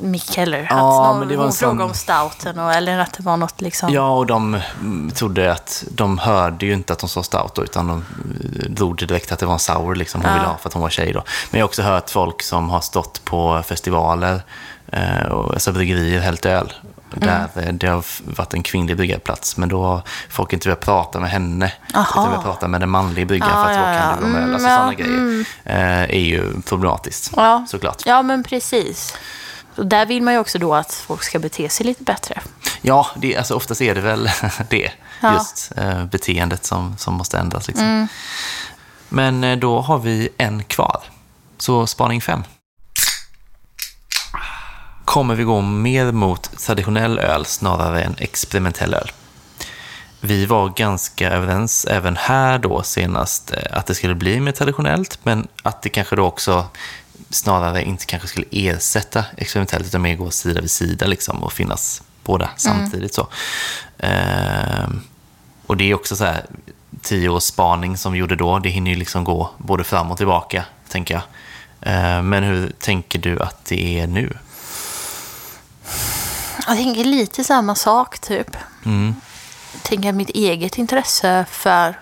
Mick 0.00 0.32
Keller? 0.32 0.66
Ja, 0.70 1.10
att 1.10 1.18
men 1.18 1.28
det 1.28 1.36
var 1.36 1.44
hon 1.44 1.52
sån- 1.52 1.68
frågade 1.68 1.84
om 1.84 1.94
stouten, 1.94 2.58
och, 2.58 2.72
eller 2.72 2.98
att 2.98 3.12
det 3.12 3.22
var 3.22 3.36
något 3.36 3.60
liksom... 3.60 3.92
Ja, 3.92 4.10
och 4.16 4.26
de 4.26 4.54
mm, 4.80 5.10
trodde 5.10 5.52
att 5.52 5.84
de 5.90 6.18
hörde 6.18 6.66
ju 6.66 6.72
inte 6.72 6.92
att 6.92 6.98
de 6.98 7.08
sa 7.08 7.22
stout 7.22 7.54
då, 7.54 7.64
utan 7.64 7.86
de 7.88 7.98
eh, 7.98 8.70
drog 8.70 8.96
det 8.96 9.06
direkt 9.06 9.32
att 9.32 9.38
det 9.38 9.46
var 9.46 9.52
en 9.52 9.58
sour 9.58 9.94
liksom 9.94 10.20
hon 10.20 10.30
Ja. 10.30 10.36
ville 10.36 10.46
ha 10.48 10.56
för 10.56 10.68
att 10.68 10.72
hon 10.72 10.82
var 10.82 10.90
tjej 10.90 11.12
då. 11.12 11.22
Men 11.50 11.58
jag 11.58 11.64
har 11.64 11.68
också 11.68 11.82
hört 11.82 12.10
folk 12.10 12.42
som 12.42 12.70
har 12.70 12.80
stått 12.80 13.24
på 13.24 13.62
festivaler, 13.66 14.42
eh, 14.92 15.22
och, 15.26 15.52
alltså 15.52 15.72
bryggerier, 15.72 16.20
hällt 16.20 16.46
öl, 16.46 16.72
där 17.20 17.48
Mm. 17.56 17.78
det 17.78 17.86
har 17.86 18.04
varit 18.36 18.54
en 18.54 18.62
kvinnlig 18.62 18.96
bryggarplats. 18.96 19.56
Men 19.56 19.68
då 19.68 19.82
har 19.84 20.02
folk 20.28 20.52
inte 20.52 20.68
velat 20.68 20.80
prata 20.80 21.20
med 21.20 21.30
henne, 21.30 21.72
Aha. 21.94 22.06
utan 22.10 22.28
velat 22.30 22.44
prata 22.44 22.68
med 22.68 22.80
den 22.80 22.90
manliga 22.90 23.26
bryggaren 23.26 23.52
Ja, 23.58 23.64
för 23.64 23.70
att 23.72 23.78
vad 23.78 23.94
ja, 23.94 24.00
kan 24.00 24.10
ja. 24.10 24.16
du 24.20 24.24
om 24.24 24.34
öl? 24.34 24.42
Mm, 24.42 24.54
Alltså 24.54 24.68
sådana 24.68 24.94
grejer 24.94 25.46
eh, 25.64 26.02
är 26.02 26.20
ju 26.24 26.62
problematiskt, 26.62 27.32
såklart. 27.68 28.02
Ja, 28.06 28.22
men 28.22 28.42
precis. 28.42 29.14
Och 29.76 29.86
där 29.86 30.06
vill 30.06 30.22
man 30.22 30.34
ju 30.34 30.40
också 30.40 30.58
då 30.58 30.74
att 30.74 30.92
folk 30.94 31.22
ska 31.22 31.38
bete 31.38 31.68
sig 31.68 31.86
lite 31.86 32.02
bättre. 32.02 32.40
Ja, 32.82 33.06
det, 33.16 33.36
alltså 33.36 33.54
oftast 33.54 33.80
är 33.80 33.94
det 33.94 34.00
väl 34.00 34.30
det. 34.68 34.90
Ja. 35.20 35.32
Just 35.34 35.72
eh, 35.76 36.04
beteendet 36.04 36.64
som, 36.64 36.96
som 36.98 37.14
måste 37.14 37.38
ändras. 37.38 37.68
Liksom. 37.68 38.08
Men 39.08 39.44
eh, 39.44 39.56
då 39.58 39.80
har 39.80 39.98
vi 39.98 40.28
en 40.36 40.64
kvar. 40.64 41.00
Så 41.58 41.86
spaning 41.86 42.20
fem. 42.20 42.44
Kommer 45.04 45.34
vi 45.34 45.44
gå 45.44 45.60
mer 45.60 46.12
mot 46.12 46.58
traditionell 46.58 47.18
öl 47.18 47.44
snarare 47.44 48.02
än 48.02 48.14
experimentell 48.18 48.94
öl? 48.94 49.10
Vi 50.20 50.46
var 50.46 50.68
ganska 50.68 51.30
överens 51.30 51.84
även 51.84 52.16
här 52.16 52.58
då 52.58 52.82
senast 52.82 53.52
eh, 53.52 53.78
att 53.78 53.86
det 53.86 53.94
skulle 53.94 54.14
bli 54.14 54.40
mer 54.40 54.52
traditionellt, 54.52 55.18
men 55.22 55.48
att 55.62 55.82
det 55.82 55.88
kanske 55.88 56.16
då 56.16 56.24
också 56.24 56.66
snarare 57.30 57.84
inte 57.84 58.06
kanske 58.06 58.28
skulle 58.28 58.46
ersätta 58.50 59.24
experimentellt 59.36 59.86
utan 59.86 60.02
mer 60.02 60.16
gå 60.16 60.30
sida 60.30 60.60
vid 60.60 60.70
sida 60.70 61.06
liksom 61.06 61.42
och 61.42 61.52
finnas 61.52 62.02
båda 62.24 62.50
samtidigt. 62.56 63.14
så. 63.14 63.28
Ehm, 63.98 65.00
och 65.66 65.76
det 65.76 65.90
är 65.90 65.94
också 65.94 66.16
så 66.16 66.24
här, 66.24 66.44
tio 67.02 67.28
års 67.28 67.42
spaning 67.42 67.96
som 67.96 68.12
vi 68.12 68.18
gjorde 68.18 68.36
då, 68.36 68.58
det 68.58 68.68
hinner 68.68 68.90
ju 68.90 68.96
liksom 68.96 69.24
gå 69.24 69.50
både 69.58 69.84
fram 69.84 70.10
och 70.10 70.16
tillbaka, 70.16 70.64
tänker 70.88 71.14
jag. 71.14 71.22
Ehm, 71.80 72.28
men 72.28 72.44
hur 72.44 72.72
tänker 72.78 73.18
du 73.18 73.40
att 73.40 73.64
det 73.64 74.00
är 74.00 74.06
nu? 74.06 74.36
Jag 76.66 76.76
tänker 76.76 77.04
lite 77.04 77.44
samma 77.44 77.74
sak, 77.74 78.18
typ. 78.18 78.56
Mm. 78.84 79.14
Jag 79.72 79.82
tänker 79.82 80.12
mitt 80.12 80.30
eget 80.30 80.78
intresse 80.78 81.44
för... 81.50 81.98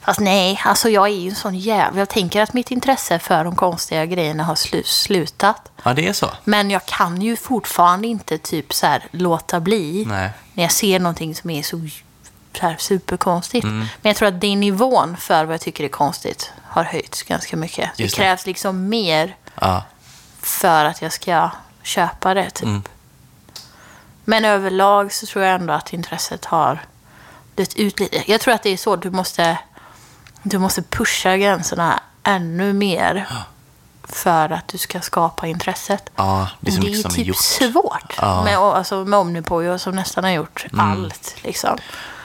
Fast 0.00 0.20
nej, 0.20 0.60
alltså 0.64 0.88
jag 0.90 1.04
är 1.06 1.12
ju 1.14 1.28
en 1.28 1.34
sån 1.36 1.54
jävel. 1.58 1.98
Jag 1.98 2.08
tänker 2.08 2.42
att 2.42 2.52
mitt 2.52 2.70
intresse 2.70 3.18
för 3.18 3.44
de 3.44 3.56
konstiga 3.56 4.06
grejerna 4.06 4.44
har 4.44 4.54
slu- 4.54 4.82
slutat. 4.86 5.70
Ja, 5.82 5.94
det 5.94 6.08
är 6.08 6.12
så. 6.12 6.30
Men 6.44 6.70
jag 6.70 6.86
kan 6.86 7.22
ju 7.22 7.36
fortfarande 7.36 8.06
inte 8.08 8.38
typ 8.38 8.74
så 8.74 8.86
här 8.86 9.06
låta 9.10 9.60
bli 9.60 10.04
Nej. 10.08 10.30
när 10.54 10.64
jag 10.64 10.72
ser 10.72 11.00
någonting 11.00 11.34
som 11.34 11.50
är 11.50 11.62
så, 11.62 11.88
så 12.58 12.62
här 12.62 12.76
superkonstigt. 12.78 13.64
Mm. 13.64 13.78
Men 13.78 14.10
jag 14.10 14.16
tror 14.16 14.28
att 14.28 14.40
det 14.40 14.56
nivån 14.56 15.16
för 15.16 15.44
vad 15.44 15.54
jag 15.54 15.60
tycker 15.60 15.84
är 15.84 15.88
konstigt 15.88 16.52
har 16.64 16.84
höjts 16.84 17.22
ganska 17.22 17.56
mycket. 17.56 17.90
Det 17.96 18.02
det. 18.02 18.14
krävs 18.14 18.46
liksom 18.46 18.88
mer 18.88 19.36
Ja. 19.60 19.82
för 20.40 20.84
att 20.84 21.02
jag 21.02 21.12
ska 21.12 21.50
köpa 21.82 22.34
det. 22.34 22.50
Typ. 22.50 22.62
Mm. 22.68 22.82
Men 24.24 24.44
överlag 24.44 25.12
så 25.12 25.26
tror 25.26 25.44
jag 25.44 25.54
ändå 25.54 25.72
att 25.72 25.92
intresset 25.92 26.44
har 26.44 26.78
dött 27.54 27.74
ut 27.76 28.00
lite. 28.00 28.30
Jag 28.32 28.40
tror 28.40 28.54
att 28.54 28.62
det 28.62 28.70
är 28.70 28.76
så. 28.76 28.96
Du 28.96 29.10
måste, 29.10 29.58
du 30.42 30.58
måste 30.58 30.82
pusha 30.82 31.36
gränserna 31.36 32.00
ännu 32.22 32.72
mer 32.72 33.26
för 34.02 34.52
att 34.52 34.68
du 34.68 34.78
ska 34.78 35.00
skapa 35.00 35.46
intresset. 35.46 36.10
ja, 36.16 36.48
det 36.60 36.70
är 36.70 36.72
så 36.72 36.78
Och 36.78 36.84
mycket 36.84 37.00
som 37.02 37.10
är 37.10 37.14
typ 37.14 37.26
gjort. 37.26 37.36
svårt 37.36 38.14
Ja. 38.18 38.32
Mm. 38.32 38.44
med, 38.44 38.58
alltså, 38.58 39.04
med 39.04 39.18
Omnipojo 39.18 39.78
som 39.78 39.96
nästan 39.96 40.24
har 40.24 40.30
gjort 40.30 40.66
allt. 40.72 41.34
Liksom. 41.42 41.78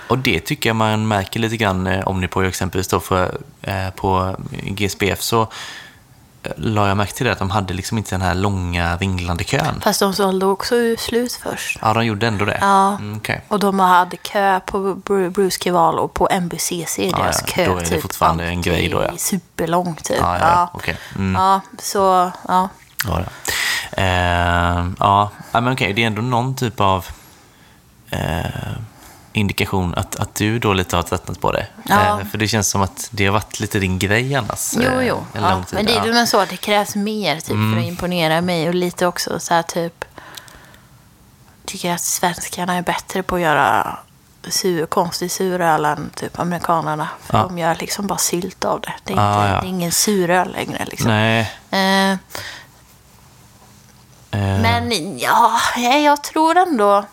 Och 0.08 0.18
det 0.18 0.40
tycker 0.40 0.70
jag 0.70 0.76
man 0.76 1.08
märker 1.08 1.40
lite 1.40 1.58
grann 1.58 1.88
eh, 1.88 2.08
om 2.08 2.22
ni 2.22 2.28
på 2.28 2.42
exempelvis 2.44 2.88
då 2.88 3.00
för, 3.00 3.38
eh, 3.62 3.90
på 3.90 4.36
GSBF 4.64 5.22
så 5.22 5.48
la 6.58 6.88
jag 6.88 6.98
märke 6.98 7.14
till 7.14 7.26
det 7.26 7.32
att 7.32 7.40
de 7.40 7.50
hade 7.50 7.74
liksom 7.74 7.98
inte 7.98 8.10
den 8.12 8.22
här 8.22 8.36
långa 8.36 8.98
ringlande 8.98 9.44
kön. 9.44 9.82
Fast 9.84 10.00
de 10.00 10.14
sålde 10.14 10.46
också 10.46 10.76
slut 10.98 11.34
först. 11.44 11.80
Ja, 11.82 11.94
de 11.94 12.06
gjorde 12.06 12.28
ändå 12.28 12.46
det? 12.46 12.58
Ja. 12.62 12.88
Mm, 12.98 13.18
okej. 13.18 13.42
Och 13.48 13.60
de 13.60 13.80
hade 13.80 14.18
kö 14.18 14.60
på 14.60 14.78
Bru- 14.78 15.30
Bruce 15.30 15.58
Kival 15.64 16.00
och 16.00 16.14
på 16.14 16.28
MBCC. 16.32 17.00
är 17.00 17.12
Ja, 17.12 17.18
deras 17.18 17.42
ja. 17.42 17.54
kö 17.54 17.66
Då 17.66 17.72
är 17.78 17.80
det 17.80 17.86
typ 17.86 18.02
fortfarande 18.02 18.46
en 18.46 18.62
grej 18.62 18.90
då, 18.90 19.04
ja. 19.04 19.18
Superlång 19.18 19.96
typ. 19.96 20.18
Ja, 20.20 20.38
ja, 20.40 20.48
ja. 20.50 20.70
okej. 20.74 20.98
Mm. 21.16 21.34
ja, 21.42 21.62
så 21.80 22.32
ja. 22.48 22.70
Ja, 23.08 23.20
ja. 23.22 23.26
Eh, 23.98 24.86
ja, 25.00 25.30
men 25.52 25.74
okej, 25.74 25.94
det 25.94 26.04
är 26.04 26.08
ändå 26.08 26.22
någon 26.22 26.56
typ 26.56 26.80
av 26.80 27.06
eh, 28.10 28.46
indikation 29.40 29.96
att, 29.96 30.16
att 30.16 30.36
du 30.36 30.60
då 30.60 30.74
lite 30.74 30.96
har 30.96 31.04
tröttnat 31.04 31.40
på 31.42 31.52
det. 31.52 31.68
Ja. 31.84 32.20
Eh, 32.20 32.26
för 32.28 32.38
det 32.38 32.48
känns 32.48 32.70
som 32.70 32.82
att 32.82 33.08
det 33.12 33.26
har 33.26 33.34
varit 33.34 33.60
lite 33.60 33.80
din 33.80 34.00
grej 34.00 34.36
annars. 34.36 34.74
Jo, 34.76 34.82
eh, 34.82 35.08
jo. 35.08 35.26
En 35.34 35.44
Ja. 35.44 35.64
Men 35.72 35.86
det 35.86 35.94
är. 35.96 36.00
Mm. 36.02 36.14
men 36.16 36.28
så 36.28 36.40
att 36.40 36.50
det 36.50 36.58
krävs 36.58 36.96
mer 36.96 37.36
typ, 37.36 37.48
för 37.74 37.78
att 37.80 37.86
imponera 37.86 38.42
mig. 38.42 38.68
Och 38.68 38.76
lite 38.76 39.06
också 39.08 39.40
så 39.40 39.54
här 39.54 39.62
typ... 39.64 40.06
Tycker 41.66 41.94
att 41.94 42.02
svenskarna 42.02 42.74
är 42.74 42.82
bättre 42.82 43.24
på 43.24 43.36
att 43.36 43.42
göra 43.42 44.00
sur, 44.48 44.86
konstig 44.86 45.32
suröl 45.32 45.86
än 45.86 46.10
typ 46.16 46.40
amerikanerna. 46.40 47.08
För 47.22 47.38
Ja. 47.38 47.44
de 47.44 47.58
gör 47.58 47.76
liksom 47.76 48.08
bara 48.08 48.18
sylt 48.18 48.66
av 48.66 48.82
det. 48.82 48.94
Det 49.04 49.14
är, 49.14 49.18
Ja, 49.18 49.42
inte, 49.42 49.54
ja. 49.54 49.62
Det 49.62 49.68
är 49.68 49.70
ingen 49.70 49.92
suröl 49.92 50.52
längre. 50.52 50.86
Liksom. 50.86 51.08
Nej. 51.12 51.52
Eh, 51.72 52.12
eh, 52.12 52.18
Men 54.62 55.18
ja, 55.20 55.60
jag 56.04 56.24
tror 56.24 56.58
ändå... 56.58 57.06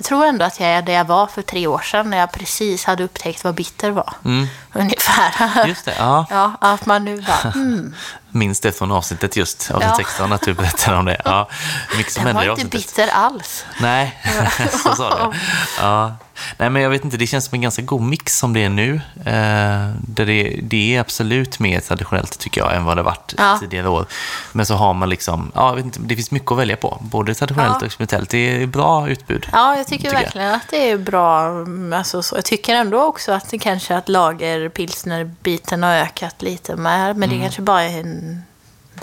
Jag 0.00 0.04
tror 0.06 0.24
ändå 0.24 0.44
att 0.44 0.60
jag 0.60 0.68
är 0.68 0.82
där 0.82 0.92
jag 0.92 1.04
var 1.04 1.26
för 1.26 1.42
tre 1.42 1.66
år 1.66 1.78
sedan 1.78 2.10
när 2.10 2.18
jag 2.18 2.32
precis 2.32 2.84
hade 2.84 3.04
upptäckt 3.04 3.44
vad 3.44 3.54
bitter 3.54 3.90
var. 3.90 4.14
Mm. 4.24 4.46
Ungefär. 4.72 5.66
Just 5.66 5.84
det, 5.84 5.94
ja. 5.98 6.26
Ja, 6.30 6.52
att 6.60 6.86
man 6.86 7.04
nu 7.04 7.22
bara... 7.22 7.52
Mm, 7.54 7.94
minns 8.30 8.60
det 8.60 8.72
från 8.72 8.92
avsnittet 8.92 9.36
just, 9.36 9.70
avsnitt 9.70 9.90
Ja. 9.90 9.96
16, 9.96 10.32
att 10.32 10.42
du 10.42 10.54
berättade 10.54 10.96
om 10.96 11.04
det. 11.04 11.20
Ja, 11.24 11.48
mycket 11.96 12.12
som 12.12 12.24
Den 12.24 12.34
var 12.34 12.42
inte 12.42 12.52
avsnittet. 12.52 12.72
bitter 12.72 13.08
alls. 13.08 13.64
Nej, 13.80 14.18
så 14.84 14.94
sa 14.94 15.30
du. 15.32 15.38
Ja. 15.80 16.14
Nej, 16.56 16.70
men 16.70 16.82
jag 16.82 16.90
vet 16.90 17.04
inte, 17.04 17.16
det 17.16 17.26
känns 17.26 17.44
som 17.44 17.54
en 17.54 17.60
ganska 17.60 17.82
god 17.82 18.02
mix 18.02 18.38
som 18.38 18.52
det 18.52 18.64
är 18.64 18.68
nu. 18.68 18.94
Eh, 19.16 19.90
där 20.00 20.26
det, 20.26 20.60
det 20.62 20.96
är 20.96 21.00
absolut 21.00 21.58
mer 21.58 21.80
traditionellt 21.80 22.38
tycker 22.38 22.60
jag 22.60 22.76
än 22.76 22.84
vad 22.84 22.96
det 22.96 23.02
varit 23.02 23.34
Ja. 23.38 23.56
tidigare 23.60 23.88
år. 23.88 24.06
Men 24.52 24.66
så 24.66 24.74
har 24.74 24.94
man 24.94 25.08
liksom, 25.08 25.52
ja, 25.54 25.68
jag 25.68 25.76
vet 25.76 25.84
inte, 25.84 25.98
det 26.02 26.14
finns 26.16 26.30
mycket 26.30 26.52
att 26.52 26.58
välja 26.58 26.76
på. 26.76 26.98
Både 27.00 27.34
traditionellt 27.34 27.72
Ja. 27.72 27.76
och 27.80 27.86
experimentellt. 27.86 28.30
Det 28.30 28.62
är 28.62 28.66
bra 28.66 29.08
utbud. 29.08 29.48
Ja, 29.52 29.76
jag 29.76 29.86
tycker, 29.86 30.04
Tycker 30.04 30.14
jag. 30.16 30.22
verkligen 30.22 30.54
att 30.54 30.68
det 30.70 30.90
är 30.90 30.98
bra. 30.98 31.46
mm, 31.48 31.92
Alltså, 31.92 32.22
så. 32.22 32.36
Jag 32.36 32.44
tycker 32.44 32.74
ändå 32.74 33.02
också 33.02 33.32
att 33.32 33.50
det 33.50 33.58
kanske 33.58 33.96
att 33.96 34.08
lagerpilsnerbiten 34.08 35.82
har 35.82 35.92
ökat 35.94 36.42
lite 36.42 36.76
med. 36.76 37.16
Men 37.16 37.28
Mm. 37.28 37.38
det 37.38 37.44
kanske 37.44 37.62
bara 37.62 37.82
är 37.82 38.00
en 38.00 38.19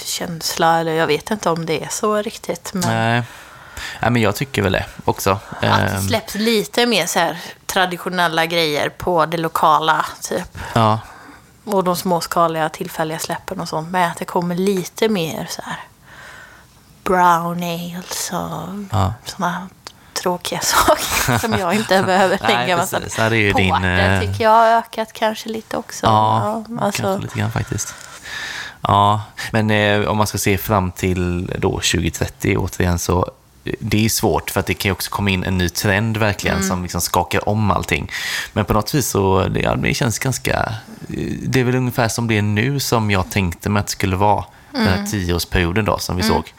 känsla. 0.04 0.80
Eller 0.80 0.94
jag 0.94 1.08
vet 1.08 1.32
inte 1.32 1.50
om 1.50 1.66
det 1.66 1.84
är 1.84 1.90
så 1.90 2.16
riktigt. 2.22 2.72
Men 2.74 2.90
Nej. 2.90 3.24
Nej, 4.02 4.12
men 4.12 4.22
jag 4.22 4.36
tycker 4.36 4.62
väl 4.62 4.72
det 4.72 4.86
också. 5.06 5.32
att 5.32 5.62
det 5.62 5.68
Ehm, 5.68 6.08
släpps 6.08 6.36
lite 6.36 6.86
mer 6.86 7.06
så 7.06 7.20
här 7.20 7.38
traditionella 7.66 8.46
grejer 8.46 8.90
på 8.90 9.26
det 9.26 9.38
lokala. 9.38 10.06
Typ. 10.22 10.58
ja. 10.74 11.00
Och 11.64 11.84
de 11.84 11.96
småskaliga 11.96 12.70
tillfälliga 12.70 13.20
släppen 13.20 13.60
och 13.60 13.70
sånt. 13.70 13.90
Men 13.92 14.12
att 14.12 14.18
det 14.18 14.26
kommer 14.26 14.56
lite 14.56 15.10
mer 15.10 15.48
så 15.50 15.62
här 15.66 15.80
brown 17.04 17.64
ales 17.64 18.30
och 18.32 18.70
Ja. 18.92 19.14
sådana 19.26 19.70
tråkiga 20.14 20.60
saker 20.64 21.38
som 21.38 21.54
jag 21.54 21.74
inte 21.74 22.04
behöver 22.04 22.40
lägga 22.48 22.78
massa. 22.78 23.00
Ja, 23.18 23.24
på. 23.30 23.58
din, 23.58 23.82
Det 23.82 23.90
eh, 24.02 24.22
tycker 24.22 24.44
jag 24.44 24.52
har 24.52 24.68
ökat 24.68 25.14
kanske 25.14 25.50
lite 25.50 25.78
också. 25.78 26.06
Ja, 26.06 26.64
alltså, 26.82 27.02
kanske 27.04 27.22
lite 27.24 27.40
grann 27.40 27.52
faktiskt. 27.52 27.96
Ja, 28.88 29.22
men 29.52 29.72
eh, 29.72 30.08
om 30.08 30.18
man 30.18 30.28
ska 30.28 30.38
se 30.38 30.58
fram 30.58 30.92
till 30.92 31.46
då 31.60 31.70
2030 31.72 32.58
återigen 32.58 33.00
så 33.00 33.30
eh, 33.64 33.74
det 33.80 34.06
är 34.06 34.10
svårt 34.10 34.50
för 34.50 34.60
att 34.60 34.66
det 34.66 34.74
kan 34.74 34.90
ju 34.90 34.94
också 34.94 35.12
komma 35.12 35.30
in 35.30 35.44
en 35.44 35.58
ny 35.58 35.70
trend 35.70 36.18
verkligen 36.18 36.58
Mm. 36.58 36.70
som 36.70 36.82
liksom 36.84 37.02
skakar 37.02 37.50
om 37.50 37.72
allting. 37.72 38.12
Men 38.54 38.66
på 38.66 38.74
något 38.74 38.94
vis 38.94 39.08
så 39.08 39.48
det, 39.48 39.60
ja, 39.60 39.76
det 39.76 39.94
känns 39.94 40.20
ganska... 40.20 40.54
eh, 41.10 41.16
Det 41.42 41.60
är 41.60 41.64
väl 41.64 41.76
ungefär 41.76 42.08
som 42.08 42.28
det 42.28 42.38
är 42.38 42.42
nu 42.42 42.80
som 42.80 43.12
jag 43.12 43.30
tänkte 43.32 43.70
mig 43.70 43.80
att 43.80 43.86
det 43.86 43.92
skulle 43.92 44.16
vara 44.16 44.46
den 44.72 44.82
Mm. 44.82 44.94
här 45.00 45.06
tioårsperioden 45.06 45.86
då 45.86 45.98
som 46.00 46.16
vi 46.16 46.24
såg. 46.24 46.54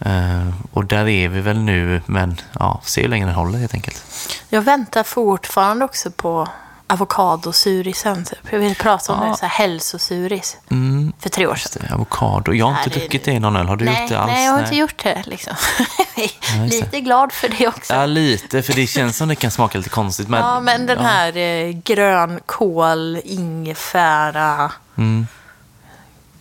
Eh, 0.00 0.48
och 0.72 0.84
där 0.84 1.08
är 1.08 1.28
vi 1.28 1.40
väl 1.40 1.58
nu, 1.58 2.02
men 2.06 2.40
ja, 2.58 2.80
se 2.84 3.02
hur 3.02 3.08
länge 3.08 3.26
den 3.26 3.34
håller 3.34 3.58
helt 3.58 3.74
enkelt. 3.74 4.04
Jag 4.48 4.62
väntar 4.62 5.02
fortfarande 5.02 5.84
också 5.84 6.10
på 6.10 6.48
avokadosurisen. 6.92 8.24
Typ. 8.24 8.38
Jag 8.50 8.58
vill 8.58 8.74
prata 8.74 9.12
om 9.12 9.22
Ja. 9.22 9.28
det, 9.30 9.36
så 9.36 9.40
här 9.46 9.48
hälsosuris. 9.48 10.56
Mm, 10.70 11.12
För 11.18 11.28
tre 11.30 11.46
år 11.46 11.54
sedan. 11.54 11.82
det, 11.88 11.94
avokado. 11.94 12.52
Jag 12.52 12.66
har 12.66 12.78
inte 12.78 12.90
det- 12.90 12.98
druckit 13.00 13.24
det 13.24 13.32
i 13.32 13.40
någon 13.40 13.56
öl. 13.56 13.68
Har 13.68 13.76
du 13.76 13.84
nej, 13.84 14.00
gjort 14.00 14.08
det 14.10 14.18
alls? 14.18 14.32
nej, 14.32 14.44
jag 14.44 14.52
har 14.52 14.60
inte 14.60 14.76
gjort 14.76 15.02
det. 15.04 15.22
Liksom. 15.26 15.54
det. 16.16 16.30
Lite 16.66 17.00
glad 17.00 17.32
för 17.32 17.48
det 17.48 17.68
också. 17.68 17.94
Ja, 17.94 18.06
lite, 18.06 18.62
för 18.62 18.72
det 18.72 18.86
känns 18.86 19.16
som 19.16 19.28
det 19.28 19.34
kan 19.34 19.50
smaka 19.50 19.78
lite 19.78 19.90
konstigt. 19.90 20.28
Men, 20.28 20.40
ja, 20.40 20.60
men 20.60 20.86
den 20.86 20.98
ja. 20.98 21.04
här 21.04 21.36
eh, 21.36 21.68
grönkål, 21.70 23.20
ingefära, 23.24 24.72
Mm, 24.96 25.26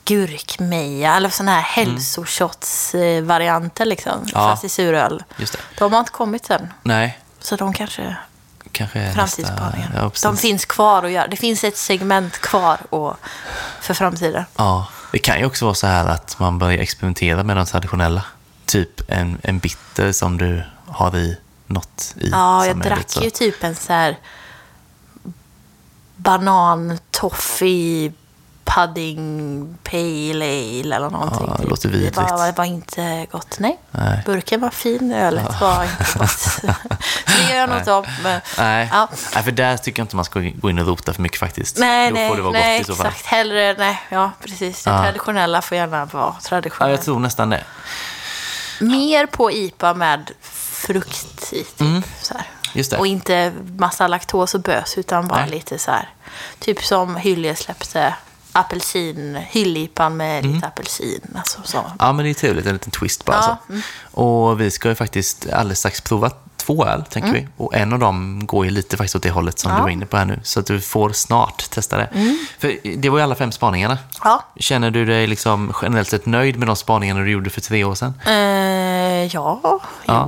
gurkmeja, 0.06 1.16
eller 1.16 1.30
sådana 1.30 1.52
här 1.52 1.62
hälsoshots-varianter 1.62 3.86
liksom. 3.86 4.12
Mm. 4.14 4.26
Ja. 4.34 4.40
Fast 4.40 4.64
i 4.64 4.70
suröl. 4.70 5.24
just 5.38 5.54
det. 5.54 5.60
De 5.78 5.94
har 5.94 6.00
inte 6.00 6.12
kommit 6.12 6.50
än. 6.50 6.74
Nej, 6.84 7.20
Så 7.40 7.56
de 7.56 7.74
kanske 7.74 8.16
kanske 8.72 9.00
är 9.00 9.14
framtidsspaningar. 9.14 9.88
nästa... 9.90 10.04
Ja, 10.04 10.10
precis. 10.10 10.24
de 10.24 10.38
finns 10.38 10.66
kvar 10.66 11.04
att 11.04 11.12
göra. 11.12 11.28
Det 11.28 11.36
finns 11.36 11.64
ett 11.64 11.78
segment 11.78 12.38
kvar 12.38 12.78
och, 12.90 13.16
för 13.82 13.94
framtiden. 13.94 14.44
Ja, 14.56 14.88
det 15.12 15.20
kan 15.20 15.40
ju 15.40 15.46
också 15.46 15.66
vara 15.66 15.76
så 15.76 15.88
här 15.88 16.08
att 16.08 16.40
man 16.40 16.60
börjar 16.60 16.78
experimentera 16.78 17.44
med 17.44 17.58
de 17.58 17.66
traditionella. 17.66 18.24
Typ 18.66 19.12
en, 19.12 19.38
en 19.44 19.60
bitter 19.60 20.12
som 20.12 20.38
du 20.38 20.64
har 20.88 21.18
i 21.18 21.38
något 21.68 22.16
i. 22.18 22.30
Ja, 22.30 22.66
jag 22.66 22.82
drack 22.82 23.16
lite 23.16 23.24
ju 23.24 23.30
typ 23.30 23.64
en 23.64 23.76
så 23.76 23.94
här 23.94 24.18
banan 26.16 27.00
toffee 27.12 28.14
pudding 28.76 29.78
pale 29.84 30.46
ale 30.46 30.96
eller 30.96 31.10
någonting. 31.10 31.46
Ja, 31.48 31.54
det 31.54 31.62
typ. 31.62 31.70
låter 31.70 31.90
vidrigt. 31.90 32.16
Det 32.16 32.22
var, 32.22 32.46
det 32.46 32.58
var 32.58 32.66
inte 32.66 33.28
gott. 33.32 33.56
Nej. 33.60 33.80
Nej. 33.92 34.22
Burken 34.26 34.62
var 34.62 34.70
fin, 34.70 35.12
ölet 35.14 35.62
var 35.62 35.84
inte 35.84 36.18
gott. 36.20 36.62
Det 37.26 37.54
gör 37.54 37.68
jag 37.68 37.78
inte 37.78 37.92
om. 37.94 38.06
Men, 38.24 38.42
Nej. 38.58 38.90
Ja. 38.92 39.08
nej, 39.36 39.44
för 39.44 39.52
där 39.52 39.78
tycker 39.78 40.00
jag 40.00 40.04
inte 40.04 40.16
man 40.16 40.26
ska 40.26 40.40
gå 40.40 40.70
in 40.70 40.80
och 40.80 40.88
rota 40.88 41.14
för 41.14 41.22
mycket 41.22 41.40
faktiskt. 41.40 41.78
Nej, 41.78 42.10
Då 42.10 42.14
nej, 42.16 42.30
får 42.30 42.36
det 42.36 42.42
vara 42.42 42.54
nej 42.54 42.78
gott 42.80 42.90
i 42.90 42.92
så 42.92 42.96
fall. 42.96 43.08
exakt. 43.08 43.26
Hellre, 43.26 43.76
nej, 43.78 44.02
ja 44.10 44.32
precis. 44.44 44.84
Det 44.84 44.90
Ja. 44.90 45.04
traditionella 45.04 45.62
får 45.62 45.78
gärna 45.78 46.06
vara 46.06 46.24
Ja, 46.24 46.38
traditionellt. 46.44 46.92
jag 46.98 47.06
tror 47.06 47.20
nästan 47.20 47.50
det. 47.50 47.64
Mer 48.80 49.26
på 49.26 49.52
IPA 49.52 49.94
med 49.94 50.32
frukt 50.42 51.54
i, 51.54 51.64
typ. 51.64 52.04
Så 52.22 52.34
här. 52.34 52.44
Just 52.74 52.92
det. 52.92 52.98
Och 52.98 53.08
inte 53.08 53.54
massa 53.78 54.08
laktos 54.08 54.56
och 54.56 54.62
bös, 54.62 54.98
utan 54.98 55.28
bara 55.28 55.40
Nej. 55.42 55.50
lite 55.50 55.78
så 55.80 55.92
här. 55.92 56.10
Typ 56.60 56.84
som 56.84 57.16
Hyllie 57.16 57.56
släppte 57.56 58.14
apelsin, 58.52 59.36
hyllipan 59.50 60.18
med 60.18 60.40
Mm. 60.40 60.56
lite 60.56 60.68
apelsin. 60.68 61.22
Alltså 61.36 61.60
så. 61.64 61.84
Ja, 62.00 62.12
men 62.14 62.26
det 62.26 62.32
är 62.32 62.34
trevligt. 62.34 62.66
En 62.66 62.74
liten 62.74 62.92
twist 62.92 63.26
bara. 63.26 63.36
Ja, 63.36 63.58
Så. 64.14 64.22
Och 64.22 64.62
vi 64.62 64.72
ska 64.72 64.90
ju 64.90 64.96
faktiskt 64.96 65.50
alldeles 65.54 65.80
strax 65.80 66.02
prova 66.02 66.32
två 66.58 66.86
öl, 66.86 67.04
tänker 67.10 67.32
vi. 67.34 67.48
Och 67.58 67.76
en 67.76 67.94
av 67.94 68.00
dem 68.00 68.46
går 68.48 68.66
ju 68.66 68.72
lite 68.72 68.98
faktiskt 68.98 69.16
åt 69.16 69.24
det 69.24 69.30
hållet 69.30 69.60
som 69.60 69.72
Mm. 69.72 69.78
Ja. 69.78 69.82
Mm. 69.84 69.86
du 69.86 69.96
var 69.96 69.98
inne 69.98 70.06
på 70.06 70.18
här 70.18 70.26
nu. 70.26 70.40
Så 70.44 70.60
att 70.60 70.66
du 70.66 70.82
får 70.82 71.12
snart 71.12 71.70
testa 71.70 71.98
det. 71.98 72.10
För 72.60 72.98
det 72.98 73.10
var 73.10 73.18
ju 73.18 73.24
alla 73.24 73.36
fem 73.36 73.52
spaningarna. 73.52 73.98
Ja. 74.24 74.44
Känner 74.56 74.92
du 74.92 75.06
dig 75.06 75.28
liksom 75.28 75.74
generellt 75.82 76.10
sett 76.10 76.26
nöjd 76.26 76.58
med 76.60 76.68
de 76.68 76.76
spaningarna 76.76 77.20
du 77.20 77.32
gjorde 77.32 77.50
för 77.50 77.62
tre 77.62 77.84
år 77.84 77.96
sedan? 77.96 78.14
Eh, 78.26 78.34
ja, 79.36 79.60
Ja. 79.64 79.80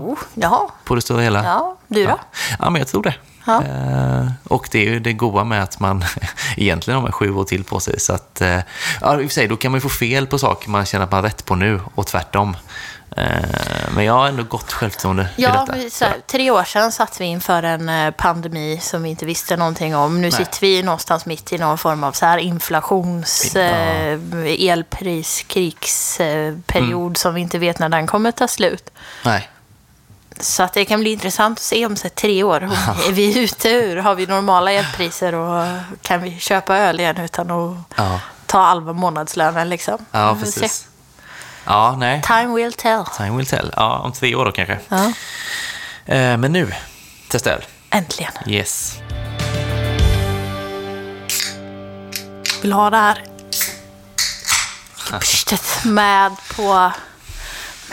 jo, 0.01 0.17
ja. 0.33 0.69
På 0.83 0.95
det 0.95 1.01
stora 1.01 1.21
hela? 1.21 1.43
Ja, 1.43 1.77
du 1.87 2.03
då? 2.03 2.09
Ja, 2.09 2.19
ja 2.59 2.69
men 2.69 2.79
jag 2.79 2.87
tror 2.87 3.03
det. 3.03 3.13
Ja. 3.45 3.63
Eh, 3.63 4.27
och 4.47 4.67
det 4.71 4.79
är 4.79 4.89
ju 4.91 4.99
det 4.99 5.13
goda 5.13 5.43
med 5.43 5.63
att 5.63 5.79
man 5.79 6.03
egentligen 6.57 6.95
har 6.95 7.01
man 7.03 7.11
sju 7.11 7.33
år 7.35 7.43
till 7.43 7.63
på 7.63 7.79
sig. 7.79 7.99
Så 7.99 8.13
att, 8.13 8.41
eh, 8.41 8.59
ja, 9.01 9.13
i 9.21 9.25
och 9.25 9.29
för 9.29 9.33
sig, 9.33 9.47
då 9.47 9.55
kan 9.57 9.71
man 9.71 9.77
ju 9.77 9.81
få 9.81 9.89
fel 9.89 10.27
på 10.27 10.39
saker 10.39 10.69
man 10.69 10.85
känner 10.85 11.05
att 11.05 11.11
man 11.11 11.17
har 11.23 11.29
rätt 11.29 11.45
på 11.45 11.55
nu 11.55 11.79
och 11.95 12.07
tvärtom. 12.07 12.57
Eh, 13.17 13.23
men 13.95 14.05
jag 14.05 14.13
har 14.13 14.27
ändå 14.27 14.43
gott 14.43 14.71
självförtroende 14.73 15.23
i 15.23 15.41
Ja, 15.41 15.49
detta. 15.51 15.65
men 15.77 15.91
så 15.91 16.05
här, 16.05 16.15
tre 16.27 16.51
år 16.51 16.63
sedan 16.63 16.91
satt 16.91 17.21
vi 17.21 17.25
inför 17.25 17.63
en 17.63 17.89
eh, 17.89 18.11
pandemi 18.11 18.79
som 18.81 19.03
vi 19.03 19.09
inte 19.09 19.25
visste 19.25 19.57
någonting 19.57 19.95
om. 19.95 20.15
Nu 20.15 20.21
Nej. 20.21 20.31
sitter 20.31 20.61
vi 20.61 20.83
någonstans 20.83 21.25
mitt 21.25 21.53
i 21.53 21.57
någon 21.57 21.77
form 21.77 22.03
av 22.03 22.11
så 22.11 22.25
här 22.25 22.37
inflations, 22.37 23.51
Ja. 23.55 23.61
eh, 23.61 24.19
elpris, 24.69 25.43
krigsperiod 25.47 27.01
Mm. 27.01 27.15
som 27.15 27.33
vi 27.33 27.41
inte 27.41 27.59
vet 27.59 27.79
när 27.79 27.89
den 27.89 28.07
kommer 28.07 28.31
ta 28.31 28.47
slut. 28.47 28.89
Nej. 29.25 29.49
Så 30.39 30.63
att 30.63 30.73
det 30.73 30.85
kan 30.85 30.99
bli 30.99 31.11
intressant 31.11 31.57
att 31.59 31.63
se 31.63 31.85
om 31.85 31.95
så 31.95 32.09
tre 32.09 32.43
år. 32.43 32.63
Är 33.07 33.11
vi 33.11 33.39
ute 33.39 33.69
ur? 33.69 33.97
Har 33.97 34.15
vi 34.15 34.25
normala 34.25 34.71
elpriser 34.71 35.35
och 35.35 35.65
kan 36.01 36.21
vi 36.21 36.39
köpa 36.39 36.77
öl 36.77 36.99
igen 36.99 37.17
utan 37.17 37.51
att 37.51 37.77
Ja, 37.95 38.19
ta 38.45 38.63
halva 38.63 38.93
månadslönen 38.93 39.69
liksom? 39.69 40.05
ja 40.11 40.37
precis. 40.39 40.87
Ja, 41.65 41.95
nej. 41.97 42.21
Time 42.21 42.55
will 42.55 42.73
tell. 42.73 43.05
Time 43.17 43.37
will 43.37 43.45
tell. 43.47 43.73
Ja, 43.75 43.99
om 43.99 44.11
tre 44.11 44.35
år 44.35 44.45
då 44.45 44.51
kanske. 44.51 44.79
Ja, 44.89 45.11
Eh, 46.05 46.37
men 46.37 46.51
nu, 46.51 46.73
testa 47.29 47.51
öl. 47.51 47.65
äntligen. 47.89 48.31
Yes. 48.47 48.95
Vill 52.61 52.73
ha 52.73 52.89
det 52.89 52.97
här 52.97 53.23
pstet 55.19 55.85
med 55.85 56.31
på, 56.55 56.91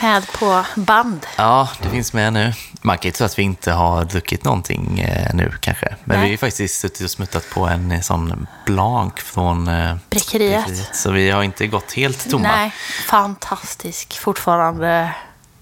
med 0.01 0.31
på 0.31 0.65
band. 0.75 1.25
Ja, 1.37 1.69
det 1.81 1.89
finns 1.89 2.13
med 2.13 2.33
nu. 2.33 2.53
Man 2.81 2.97
kan 2.97 3.09
ju 3.09 3.11
tro 3.11 3.25
att 3.25 3.39
vi 3.39 3.43
inte 3.43 3.71
har 3.71 4.03
druckit 4.03 4.43
någonting 4.43 4.99
eh, 4.99 5.35
nu 5.35 5.51
kanske. 5.59 5.87
Men 5.89 5.97
Nej. 6.05 6.17
vi 6.17 6.23
har 6.23 6.31
ju 6.31 6.37
faktiskt 6.37 6.79
suttit 6.79 7.01
och 7.01 7.09
smuttat 7.09 7.49
på 7.53 7.67
en 7.67 7.91
eh, 7.91 8.01
sån 8.01 8.47
blank 8.65 9.19
från 9.19 9.67
eh, 9.67 9.95
Bräckeriet. 10.09 10.95
Så 10.95 11.11
vi 11.11 11.29
har 11.29 11.43
inte 11.43 11.67
gått 11.67 11.93
helt 11.93 12.29
tomma. 12.29 12.47
Nej, 12.47 12.71
fantastisk. 13.07 14.19
Fortfarande. 14.19 15.11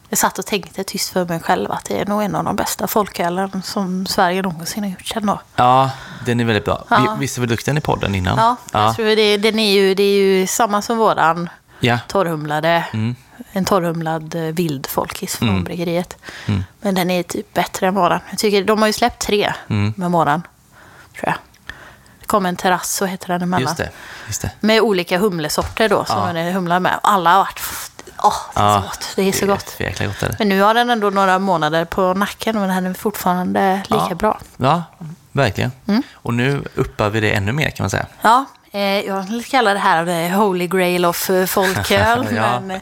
Jag 0.09 0.19
satt 0.19 0.39
och 0.39 0.45
tänkte 0.45 0.83
tyst 0.83 1.09
för 1.09 1.25
mig 1.25 1.39
själv 1.39 1.71
att 1.71 1.85
det 1.85 1.99
är 1.99 2.05
nog 2.05 2.23
en 2.23 2.35
av 2.35 2.43
de 2.43 2.55
bästa 2.55 2.87
folkölen 2.87 3.61
som 3.63 4.05
Sverige 4.05 4.41
någonsin 4.41 4.83
har 4.83 4.89
gjort. 4.89 5.05
känner 5.05 5.33
jag. 5.33 5.39
Ja, 5.55 5.91
den 6.25 6.39
är 6.39 6.45
väldigt 6.45 6.65
bra. 6.65 6.85
Ja. 6.89 6.97
Vi, 6.99 7.19
visst 7.19 7.37
har 7.37 7.41
vi 7.41 7.47
druckit 7.47 7.65
den 7.65 7.77
i 7.77 7.81
podden 7.81 8.15
innan? 8.15 8.37
Ja, 8.37 8.55
jag 8.71 8.81
ja. 8.81 8.93
tror 8.93 9.05
det, 9.05 9.37
den 9.37 9.59
är 9.59 9.73
ju, 9.73 9.95
det 9.95 10.03
är 10.03 10.17
ju 10.17 10.47
samma 10.47 10.81
som 10.81 10.97
våran 10.97 11.49
ja. 11.79 11.99
torrhumlade. 12.07 12.85
Mm. 12.93 13.15
En 13.51 13.65
torrhumlad 13.65 14.35
eh, 14.35 14.41
vild 14.41 14.87
folkis 14.87 15.35
från 15.37 15.49
Mm. 15.49 15.63
bryggeriet. 15.63 16.17
Mm. 16.45 16.63
Men 16.81 16.95
den 16.95 17.09
är 17.09 17.23
typ 17.23 17.53
bättre 17.53 17.87
än 17.87 17.95
våran. 17.95 18.19
Jag 18.29 18.39
tycker, 18.39 18.63
de 18.63 18.79
har 18.79 18.87
ju 18.87 18.93
släppt 18.93 19.19
tre 19.21 19.53
Mm. 19.69 19.93
med 19.97 20.11
våran. 20.11 20.41
Tror 21.13 21.23
jag. 21.29 21.35
Det 22.19 22.25
kom 22.25 22.45
en 22.45 22.55
terrass, 22.55 22.93
så 22.95 23.05
heter 23.05 23.27
den 23.27 23.41
emellan. 23.41 23.61
Just 23.61 23.77
det. 23.77 23.89
Just 24.27 24.41
det. 24.41 24.51
Med 24.59 24.81
olika 24.81 25.17
humlesorter 25.17 25.89
då, 25.89 26.05
som 26.05 26.19
Ja. 26.19 26.25
den 26.25 26.37
är 26.37 26.51
humlad 26.51 26.81
med. 26.81 26.99
Alla 27.03 27.31
har 27.31 27.37
varit... 27.39 27.61
Åh, 28.23 28.33
det 28.55 28.59
är 28.61 28.63
Ja, 28.63 28.81
så 28.81 28.87
gott. 28.87 29.13
Det 29.15 29.21
är 29.27 29.31
så 29.31 29.45
gott. 29.45 29.75
Jäkla 29.79 30.05
gott 30.07 30.23
är. 30.23 30.35
Men 30.39 30.49
nu 30.49 30.61
har 30.61 30.73
den 30.73 30.89
ändå 30.89 31.09
några 31.09 31.39
månader 31.39 31.85
på 31.85 32.13
nacken 32.13 32.57
och 32.57 32.67
den 32.67 32.85
är 32.85 32.93
fortfarande 32.93 33.81
lika 33.89 34.05
Ja. 34.09 34.15
bra. 34.15 34.39
Ja, 34.57 34.83
verkligen. 35.31 35.71
Mm. 35.87 36.03
Och 36.13 36.33
nu 36.33 36.63
uppar 36.75 37.09
vi 37.09 37.19
det 37.19 37.31
ännu 37.31 37.51
mer 37.51 37.69
kan 37.69 37.83
man 37.83 37.89
säga. 37.89 38.05
Ja, 38.21 38.45
jag 39.05 39.21
vill 39.29 39.45
kalla 39.45 39.73
det 39.73 39.79
här 39.79 40.05
the 40.05 40.35
holy 40.35 40.67
grail 40.67 41.05
of 41.05 41.29
eh, 41.29 41.45
folköl. 41.45 42.27
Ja. 42.35 42.59
men, 42.59 42.71
eh, 42.71 42.81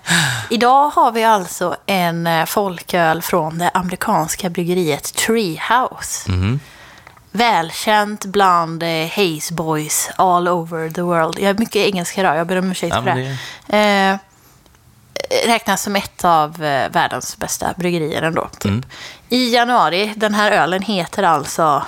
idag 0.49 0.89
har 0.89 1.11
vi 1.11 1.23
alltså 1.23 1.75
en 1.85 2.27
eh, 2.27 2.45
folköl 2.45 3.21
från 3.21 3.57
det 3.57 3.69
amerikanska 3.73 4.49
bryggeriet 4.49 5.13
Treehouse. 5.13 6.31
Mhm. 6.31 6.59
Välkänt 7.31 8.25
bland 8.25 8.83
eh, 8.83 9.07
Haze 9.15 9.53
Boys 9.53 10.09
all 10.15 10.47
over 10.47 10.89
the 10.89 11.01
world. 11.01 11.39
Jag 11.39 11.49
är 11.49 11.53
mycket 11.53 11.75
engelska 11.87 12.21
idag, 12.21 12.37
jag 12.37 12.47
ber 12.47 12.57
om 12.59 12.71
ursäkt 12.71 12.95
Ja, 12.95 13.01
för 13.03 13.15
men 13.15 13.37
det. 13.67 13.77
Eh, 13.77 14.17
räknas 15.47 15.81
som 15.81 15.95
ett 15.95 16.25
av 16.25 16.63
eh, 16.63 16.89
världens 16.91 17.37
bästa 17.37 17.73
bryggerier 17.77 18.21
ändå. 18.21 18.47
Typ. 18.59 18.65
Mm. 18.71 18.83
I 19.29 19.53
januari, 19.53 20.13
den 20.15 20.33
här 20.33 20.51
ölen 20.51 20.81
heter 20.81 21.23
alltså 21.23 21.83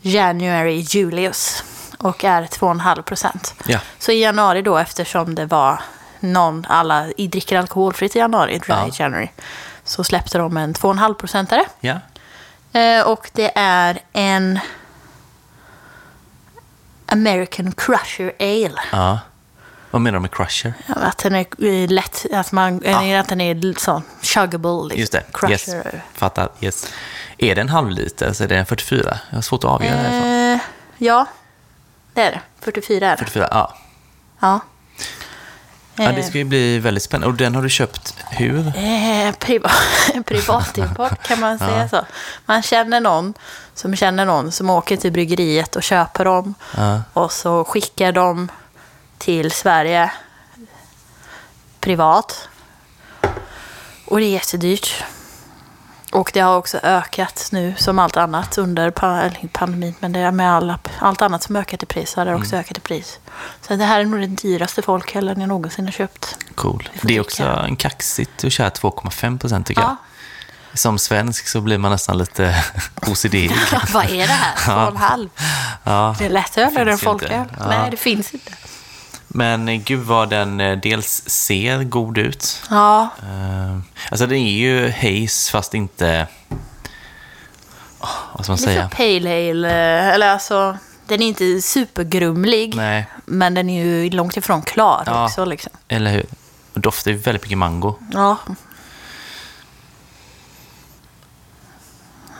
January 0.00 0.76
Julius 0.88 1.64
och 2.02 2.24
är 2.24 2.42
2,5 2.42 3.02
procent. 3.02 3.54
Ja. 3.66 3.78
Så 3.98 4.12
i 4.12 4.22
januari 4.22 4.62
då, 4.62 4.78
eftersom 4.78 5.34
det 5.34 5.46
var 5.46 5.80
någon, 6.20 6.66
alla 6.68 7.06
i 7.16 7.26
dricker 7.26 7.58
alkoholfritt 7.58 8.16
i 8.16 8.18
januari, 8.18 8.58
dry 8.58 8.74
Ja. 8.74 8.88
January, 8.92 9.28
så 9.84 10.04
släppte 10.04 10.38
de 10.38 10.56
en 10.56 10.74
2,5 10.74 11.14
procentare. 11.14 11.64
Ja. 11.80 11.98
Eh, 12.80 13.06
och 13.06 13.30
det 13.32 13.52
är 13.54 13.98
en 14.12 14.58
American 17.06 17.72
Crusher 17.72 18.32
Ale. 18.40 18.80
ja. 18.92 19.18
Vad 19.90 20.02
menar 20.02 20.18
du 20.18 20.22
med 20.22 20.30
crusher? 20.30 20.72
Ja, 20.86 20.94
Att 20.94 21.18
den 21.18 21.34
är 21.34 21.46
eh, 21.64 21.88
lätt, 21.90 22.26
att, 22.32 22.52
man, 22.52 22.82
eh, 22.82 23.20
att 23.20 23.28
den 23.28 23.40
är 23.40 23.78
sån 23.78 24.02
chuggable. 24.22 24.82
Liksom. 24.82 25.00
Just 25.00 25.12
det. 25.12 25.22
Crusher. 25.32 25.76
Yes. 25.76 26.02
Fattar. 26.14 26.48
Yes. 26.60 26.86
Är 27.38 27.54
det 27.54 27.60
en 27.60 27.68
halvliter 27.68 28.32
så 28.32 28.44
är 28.44 28.48
det 28.48 28.56
en 28.56 28.66
44? 28.66 29.18
Jag 29.30 29.36
har 29.36 29.42
svårt 29.42 29.64
att 29.64 29.70
avgöra. 29.70 30.52
Eh, 30.52 30.58
ja, 30.98 31.26
det 32.14 32.22
är 32.22 32.30
det. 32.30 32.40
44 32.60 33.06
är 33.06 33.10
det. 33.10 33.16
44, 33.16 33.48
ja. 33.50 33.76
Ja. 34.40 34.60
ja. 35.96 36.12
Det 36.12 36.22
ska 36.22 36.38
ju 36.38 36.44
bli 36.44 36.78
väldigt 36.78 37.02
spännande. 37.02 37.26
Och 37.26 37.34
den 37.34 37.54
har 37.54 37.62
du 37.62 37.70
köpt 37.70 38.16
hur? 38.30 38.66
Eh, 38.76 39.32
priva 39.38 39.70
privatimport 40.26 41.22
kan 41.22 41.40
man 41.40 41.58
säga 41.58 41.88
så. 41.88 42.06
Man 42.46 42.62
känner 42.62 43.00
någon 43.00 43.34
som 43.74 43.96
känner 43.96 44.24
någon 44.24 44.52
som 44.52 44.70
åker 44.70 44.96
till 44.96 45.12
bryggeriet 45.12 45.76
och 45.76 45.82
köper 45.82 46.24
dem. 46.24 46.54
Ja. 46.76 47.02
Och 47.12 47.32
så 47.32 47.64
skickar 47.64 48.12
de 48.12 48.50
till 49.18 49.50
Sverige 49.50 50.10
privat. 51.80 52.48
Och 54.04 54.18
det 54.18 54.24
är 54.24 54.30
jättedyrt. 54.30 55.04
Och 56.12 56.30
det 56.34 56.40
har 56.40 56.56
också 56.56 56.78
ökat 56.82 57.48
nu 57.52 57.74
som 57.78 57.98
allt 57.98 58.16
annat 58.16 58.58
under 58.58 58.90
pandemin. 59.48 59.94
Men 60.00 60.12
det 60.12 60.20
är 60.20 60.30
med 60.30 60.52
alla, 60.54 60.78
allt 60.98 61.22
annat 61.22 61.42
som 61.42 61.56
ökat 61.56 61.82
i 61.82 61.86
pris 61.86 62.14
har 62.14 62.24
det 62.24 62.34
också 62.34 62.56
ökat 62.56 62.78
i 62.78 62.80
pris. 62.80 63.18
Så 63.68 63.76
det 63.76 63.84
här 63.84 64.00
är 64.00 64.04
nog 64.04 64.20
den 64.20 64.34
dyraste 64.34 64.82
folkölen 64.82 65.40
jag 65.40 65.48
någonsin 65.48 65.84
har 65.84 65.92
köpt. 65.92 66.36
Cool. 66.54 66.88
Det 67.02 67.16
är 67.16 67.20
också 67.20 67.42
en 67.44 67.76
kaxigt 67.76 68.44
att 68.44 68.52
köra 68.52 68.68
2,5 68.68 69.38
procent 69.38 69.66
tycker 69.66 69.82
Ja. 69.82 69.96
jag. 70.72 70.78
Som 70.78 70.98
svensk 70.98 71.48
så 71.48 71.60
blir 71.60 71.78
man 71.78 71.90
nästan 71.90 72.18
lite 72.18 72.64
OCD. 73.06 73.34
Vad 73.92 74.04
är 74.10 74.26
det 74.26 74.32
här? 74.32 74.56
Två 74.64 74.72
och 74.72 74.88
en 74.88 74.96
halv? 74.96 75.28
ja. 75.84 76.16
Det 76.18 76.26
är 76.26 76.30
lättöl 76.30 76.76
eller 76.76 76.92
en 76.92 76.98
folköl? 76.98 77.44
Ja. 77.58 77.66
Nej, 77.68 77.90
det 77.90 77.96
finns 77.96 78.34
inte. 78.34 78.52
Men 79.34 79.82
gud 79.84 80.00
vad 80.00 80.30
den 80.30 80.60
eh, 80.60 80.78
dels 80.78 81.22
ser 81.28 81.84
god 81.84 82.18
ut. 82.18 82.62
Ja, 82.70 83.08
Eh, 83.22 83.78
Alltså 84.10 84.26
den 84.26 84.38
är 84.38 84.52
ju 84.52 84.90
haze 84.90 85.50
fast 85.50 85.74
inte... 85.74 86.26
Vad 88.32 88.44
ska 88.44 88.52
man 88.52 88.56
lite 88.58 88.72
säga? 88.72 88.90
pale 88.96 89.50
ale. 89.50 89.68
eh, 89.98 90.08
Eller 90.14 90.28
alltså, 90.28 90.76
den 91.06 91.22
är 91.22 91.26
inte 91.26 91.62
supergrumlig. 91.62 92.74
Nej, 92.76 93.06
Men 93.24 93.54
den 93.54 93.70
är 93.70 93.84
ju 93.84 94.10
långt 94.10 94.36
ifrån 94.36 94.62
klar 94.62 95.02
Ja. 95.06 95.24
också. 95.24 95.44
Liksom. 95.44 95.72
eller 95.88 96.10
hur? 96.12 96.26
Doftar 96.74 97.10
ju 97.10 97.16
väldigt 97.16 97.42
mycket 97.42 97.58
mango. 97.58 97.94
Ja, 98.12 98.36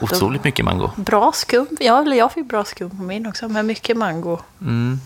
Otroligt 0.01 0.43
mycket 0.43 0.65
mango. 0.65 0.91
bra 0.95 1.31
skum. 1.31 1.67
Ja, 1.79 2.03
jag 2.13 2.31
fick 2.31 2.47
bra 2.49 2.63
skum 2.65 2.89
på 2.89 3.03
min 3.03 3.27
också. 3.27 3.47
Med 3.49 3.65
mycket 3.65 3.97
mango. 3.97 4.39
Mm. 4.61 4.99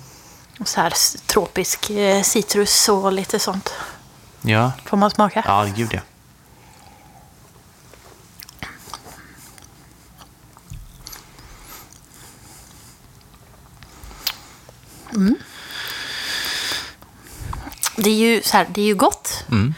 Så 0.66 0.82
här 0.82 0.94
tropisk 1.28 1.90
eh, 1.90 2.24
citrus 2.24 2.90
och 2.90 3.12
lite 3.12 3.40
sånt. 3.40 3.74
Ja, 4.42 4.72
Får 4.86 4.98
man 4.98 5.12
smaka? 5.12 5.44
ja 5.48 5.68
gud 5.76 5.90
ja. 5.94 6.00
Det 17.96 18.10
är 18.10 18.16
ju, 18.16 18.42
så 18.42 18.58
här, 18.58 18.68
det 18.70 18.82
är 18.82 18.86
ju 18.86 18.96
gott. 18.96 19.44
Mm. 19.52 19.74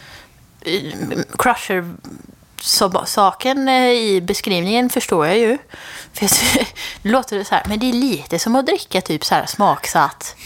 Eh, 0.60 1.22
Crusher 1.38 1.94
saken 3.06 3.68
eh, 3.68 3.90
i 3.90 4.20
beskrivningen 4.20 4.90
förstår 4.90 5.26
jag 5.26 5.38
ju. 5.38 5.58
För 6.12 6.28
nu 6.54 6.64
låter 7.12 7.38
det 7.38 7.44
så 7.44 7.54
här, 7.54 7.64
men 7.68 7.78
det 7.78 7.88
är 7.88 7.92
lite 7.92 8.38
som 8.38 8.56
att 8.56 8.66
dricka 8.66 9.00
typ 9.00 9.24
så 9.24 9.34
här 9.34 9.46
smaksatt 9.46 10.36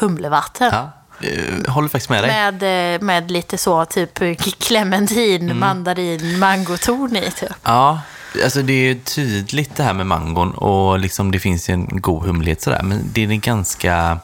humlevatten. 0.00 0.70
ja. 0.72 0.90
eh, 1.28 1.72
Håller 1.72 1.88
faktiskt 1.88 2.10
med 2.10 2.24
dig. 2.24 2.30
Med, 2.52 2.94
eh, 2.94 3.00
med 3.02 3.30
lite 3.30 3.58
så 3.58 3.84
typ 3.84 4.18
clementin, 4.58 5.42
Mm. 5.42 5.58
mandarin, 5.58 6.38
mangoton 6.38 7.16
i 7.16 7.30
typ. 7.30 7.48
Ja, 7.64 8.00
alltså 8.44 8.62
det 8.62 8.72
är 8.72 8.94
tydligt 8.94 9.76
det 9.76 9.82
här 9.82 9.92
med 9.94 10.06
mangon 10.06 10.54
och 10.54 10.98
liksom 10.98 11.30
det 11.30 11.38
finns 11.38 11.68
en 11.68 11.86
god 11.86 12.22
humlighet 12.26 12.62
sådär. 12.62 12.82
Men 12.82 13.02
det 13.12 13.22
är 13.22 13.26
ganska, 13.26 14.18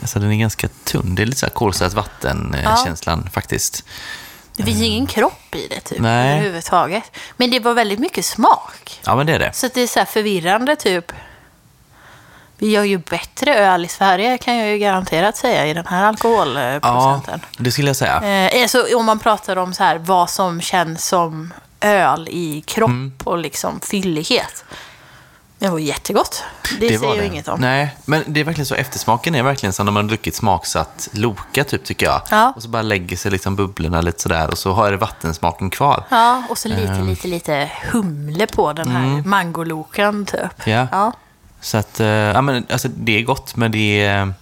alltså 0.00 0.18
den 0.18 0.32
är 0.32 0.36
ganska 0.36 0.68
tunn. 0.84 1.14
Det 1.14 1.22
är 1.22 1.26
lite 1.26 1.38
såhär 1.38 1.50
kolsyrat 1.52 1.94
vatten-känslan 1.94 3.28
faktiskt. 3.32 3.84
Det 4.56 4.64
finns 4.64 4.80
ingen 4.82 5.06
kropp 5.06 5.54
i 5.54 5.66
det 5.70 5.80
typ 5.80 5.98
Nej. 6.00 6.32
överhuvudtaget. 6.38 7.02
Men 7.36 7.50
det 7.50 7.60
var 7.60 7.74
väldigt 7.74 7.98
mycket 7.98 8.24
smak. 8.24 9.00
Ja, 9.06 9.16
men 9.16 9.26
det 9.26 9.34
är 9.34 9.38
det. 9.38 9.52
Så 9.54 9.68
det 9.74 9.80
är 9.80 9.86
så 9.86 9.98
här 9.98 10.06
förvirrande 10.06 10.76
typ. 10.76 11.12
Vi 12.58 12.70
gör 12.70 12.84
ju 12.84 12.98
bättre 12.98 13.54
öl 13.54 13.84
i 13.84 13.88
Sverige 13.88 14.38
kan 14.38 14.56
jag 14.56 14.68
ju 14.68 14.78
garanterat 14.78 15.36
säga 15.36 15.66
i 15.66 15.74
den 15.74 15.86
här 15.86 16.02
Ja, 16.02 16.08
alkoholprocenten. 16.08 17.40
det 17.58 17.72
skulle 17.72 17.88
jag 17.88 17.96
säga. 17.96 18.48
Eh, 18.50 18.62
alltså, 18.62 18.86
om 18.96 19.04
man 19.06 19.18
pratar 19.18 19.56
om 19.56 19.74
så 19.74 19.84
här, 19.84 19.98
vad 19.98 20.30
som 20.30 20.60
känns 20.60 21.06
som 21.06 21.52
öl 21.80 22.28
i 22.30 22.60
kropp 22.66 22.88
Mm. 22.90 23.12
och 23.24 23.38
liksom 23.38 23.80
fyllighet. 23.80 24.64
Det 25.58 25.68
var 25.68 25.78
jättegott. 25.78 26.42
Det, 26.80 26.86
säger 26.86 26.98
var 26.98 27.08
jag 27.08 27.18
det. 27.18 27.26
inget 27.26 27.48
om. 27.48 27.60
Nej, 27.60 27.96
men 28.04 28.24
det 28.26 28.40
är 28.40 28.44
verkligen 28.44 28.66
så. 28.66 28.74
Eftersmaken 28.74 29.34
är 29.34 29.42
verkligen 29.42 29.72
som 29.72 29.86
när 29.86 29.92
man 29.92 30.04
har 30.04 30.08
druckit 30.08 30.34
smaksatt 30.34 31.08
Loka, 31.12 31.64
typ, 31.64 31.84
tycker 31.84 32.06
jag. 32.06 32.22
Ja. 32.30 32.52
Och 32.56 32.62
så 32.62 32.68
bara 32.68 32.82
lägger 32.82 33.16
sig 33.16 33.30
liksom 33.30 33.56
bubblorna 33.56 34.00
lite 34.00 34.22
sådär 34.22 34.50
och 34.50 34.58
så 34.58 34.72
har 34.72 34.90
det 34.90 34.96
vattensmaken 34.96 35.70
kvar. 35.70 36.04
Ja, 36.08 36.42
och 36.50 36.58
så 36.58 36.68
lite, 36.68 36.82
Ehm. 36.92 37.06
lite, 37.08 37.28
lite 37.28 37.70
humle 37.92 38.46
på 38.46 38.72
den 38.72 38.88
här 38.88 39.22
mangolokan 39.26 40.26
typ. 40.26 40.66
Mm. 40.66 40.78
Ja. 40.78 40.86
Ja. 40.92 41.12
Så 41.60 41.76
att, 41.78 42.00
eh, 42.00 42.06
ja 42.06 42.42
men 42.42 42.66
alltså 42.70 42.88
det 42.88 43.18
är 43.18 43.22
gott, 43.22 43.56
men 43.56 43.72
det 43.72 44.04
är... 44.04 44.32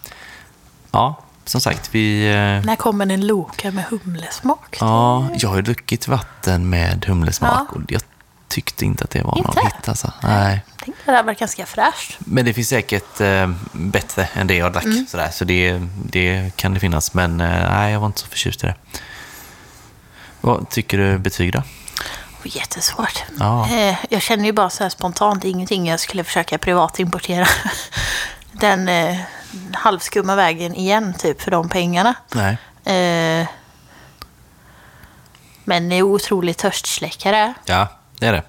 Ja, 0.90 1.22
som 1.44 1.60
sagt, 1.60 1.88
vi... 1.94 2.26
eh, 2.28 2.66
När 2.66 2.76
kommer 2.76 3.06
en 3.12 3.26
loka 3.26 3.70
med 3.70 3.84
humlesmak? 3.84 4.76
Ja, 4.80 5.28
jag 5.34 5.48
har 5.48 5.56
ju 5.56 5.62
druckit 5.62 6.08
vatten 6.08 6.70
med 6.70 7.04
humlesmak 7.04 7.50
Ja. 7.70 7.76
och 7.76 7.82
jag 7.88 8.02
tyckte 8.48 8.84
inte 8.84 9.04
att 9.04 9.10
det 9.10 9.22
var 9.22 9.38
Inte? 9.38 9.48
någon 9.60 9.66
hit 9.66 9.88
alltså. 9.88 10.12
Nej. 10.22 10.60
Jag 10.76 10.84
tänkte 10.84 11.02
det 11.10 11.16
här 11.16 11.22
var 11.22 11.32
ganska 11.34 11.66
fräscht. 11.66 12.16
Men 12.18 12.44
det 12.44 12.54
finns 12.54 12.68
säkert 12.68 13.20
eh, 13.20 13.50
bättre 13.72 14.28
än 14.34 14.46
det 14.46 14.54
jag 14.54 14.72
drack. 14.72 14.84
Mm. 14.84 15.06
Sådär. 15.08 15.30
Så 15.32 15.44
det, 15.44 15.80
det 16.04 16.56
kan 16.56 16.74
det 16.74 16.80
finnas, 16.80 17.14
men 17.14 17.40
eh, 17.40 17.70
nej, 17.70 17.92
jag 17.92 18.00
var 18.00 18.06
inte 18.06 18.20
så 18.20 18.26
förtjust 18.26 18.64
i 18.64 18.66
det. 18.66 18.74
Vad 20.40 20.68
tycker 20.70 20.98
du 20.98 21.18
betyg 21.18 21.52
då? 21.52 21.62
Jättesvårt. 22.46 23.24
Ja. 23.38 23.68
Eh, 23.70 23.96
jag 24.08 24.22
känner 24.22 24.44
ju 24.44 24.52
bara 24.52 24.70
så 24.70 24.82
här 24.82 24.90
spontant 24.90 25.44
ingenting 25.44 25.88
jag 25.88 26.00
skulle 26.00 26.24
försöka 26.24 26.58
privatimportera 26.58 27.46
den 28.52 28.88
eh, 28.88 29.16
halvskumma 29.72 30.36
vägen 30.36 30.74
igen 30.74 31.14
typ 31.18 31.42
för 31.42 31.50
de 31.50 31.68
pengarna. 31.68 32.14
Nej. 32.34 32.58
Eh, 32.84 33.46
men 35.64 35.88
det 35.88 35.94
är 35.94 36.02
otroligt 36.02 36.58
törstsläckare. 36.58 37.54
Ja, 37.64 37.88
det 38.18 38.26
är 38.26 38.32
det. 38.32 38.42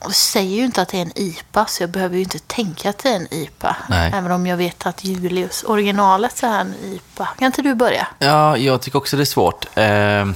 Och 0.00 0.14
säger 0.14 0.56
ju 0.56 0.64
inte 0.64 0.82
att 0.82 0.88
det 0.88 0.98
är 0.98 1.02
en 1.02 1.18
IPA, 1.18 1.66
så 1.66 1.82
jag 1.82 1.90
behöver 1.90 2.16
ju 2.16 2.22
inte 2.22 2.38
tänka 2.38 2.90
att 2.90 2.98
det 2.98 3.08
är 3.08 3.16
en 3.16 3.34
IPA. 3.34 3.76
Nej. 3.88 4.12
Även 4.14 4.32
om 4.32 4.46
jag 4.46 4.56
vet 4.56 4.86
att 4.86 5.04
Julius, 5.04 5.64
originalet, 5.64 6.36
så 6.36 6.46
är 6.46 6.60
en 6.60 6.74
IPA. 6.84 7.28
Kan 7.38 7.46
inte 7.46 7.62
du 7.62 7.74
börja? 7.74 8.06
Ja, 8.18 8.56
jag 8.56 8.82
tycker 8.82 8.98
också 8.98 9.16
det 9.16 9.22
är 9.22 9.24
svårt. 9.24 9.66
Eh, 9.74 10.26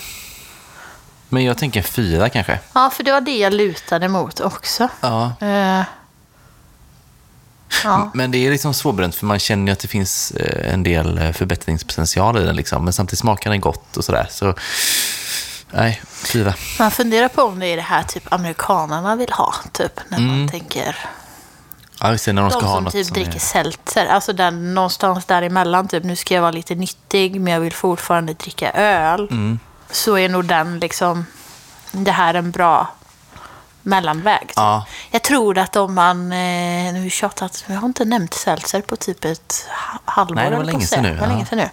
men 1.29 1.45
jag 1.45 1.59
tänker 1.59 1.81
en 1.81 1.85
fyra 1.85 2.29
kanske. 2.29 2.59
Ja, 2.73 2.91
för 2.91 3.03
det 3.03 3.13
var 3.13 3.21
det 3.21 3.39
jag 3.39 3.53
lutade 3.53 4.09
mot 4.09 4.41
också. 4.41 4.89
Ja. 5.01 5.33
Eh, 5.41 5.83
ja. 7.85 8.11
Men 8.15 8.31
det 8.31 8.47
är 8.47 8.51
liksom 8.51 8.75
svårbedömt 8.75 9.15
för 9.15 9.27
man 9.27 9.39
känner 9.39 9.67
ju 9.67 9.73
att 9.73 9.79
det 9.79 9.89
finns 9.89 10.31
eh, 10.31 10.73
en 10.73 10.83
del 10.83 11.19
eh, 11.19 11.33
förbättringspotential 11.33 12.39
i 12.39 12.45
den. 12.45 12.57
Liksom. 12.57 12.85
Men 12.85 12.93
samtidigt 12.93 13.19
smakar 13.19 13.51
den 13.51 13.61
gott 13.61 13.97
och 13.97 14.05
sådär. 14.05 14.27
Så 14.31 14.55
nej, 15.71 16.03
fyra. 16.07 16.55
Man 16.79 16.91
funderar 16.91 17.29
på 17.29 17.43
om 17.43 17.59
det 17.59 17.67
är 17.67 17.77
det 17.77 17.83
här 17.83 18.03
typ 18.03 18.33
amerikanarna 18.33 19.17
vill 19.17 19.33
ha, 19.33 19.55
typ, 19.73 20.01
när 20.09 20.19
Mm. 20.19 20.39
man 20.39 20.49
tänker 20.49 20.97
Ja, 22.01 22.11
just 22.13 22.25
det, 22.25 22.33
när 22.33 22.43
de 22.43 22.51
ska 22.51 22.61
De 22.61 22.67
ha 22.67 22.81
något 22.81 22.93
typ 22.93 23.07
som 23.07 23.15
dricker 23.15 23.35
är... 23.35 23.39
seltzer. 23.39 24.07
Alltså 24.07 24.33
den, 24.33 24.75
någonstans 24.75 25.25
däremellan. 25.25 25.89
Typ, 25.89 26.05
nu 26.05 26.17
ska 26.17 26.35
jag 26.35 26.41
vara 26.43 26.51
lite 26.51 26.75
nyttig 26.75 27.41
men 27.41 27.53
jag 27.53 27.61
vill 27.61 27.73
fortfarande 27.73 28.35
dricka 28.35 28.71
öl. 28.73 29.29
Mm. 29.31 29.59
Så 29.91 30.19
är 30.19 30.29
nog 30.29 30.45
den 30.45 30.79
liksom... 30.81 31.27
Det 31.93 32.11
här 32.11 32.35
är 32.35 32.39
en 32.39 32.51
bra 32.51 32.89
mellanväg. 33.83 34.41
typ. 34.41 34.53
Ja. 34.57 34.87
Jag 35.11 35.23
tror 35.23 35.59
att 35.59 35.77
om 35.77 35.95
man... 35.95 36.33
Eh, 36.33 36.93
nu 36.93 37.11
tjatat, 37.11 37.65
jag 37.67 37.77
har 37.77 37.87
inte 37.87 38.05
nämnt 38.05 38.35
seltzer 38.35 38.81
på 38.81 38.97
typ 38.97 39.25
ett 39.25 39.67
ha- 39.71 40.01
halvår. 40.05 40.35
Nej, 40.35 40.51
det 40.51 40.57
var 40.57 40.65
länge 40.65 40.87
sedan 40.87 41.03
nu, 41.03 41.09
Det 41.15 41.21
var 41.21 41.27
ja. 41.27 41.33
länge 41.33 41.47
sedan 41.47 41.59
nu. 41.59 41.71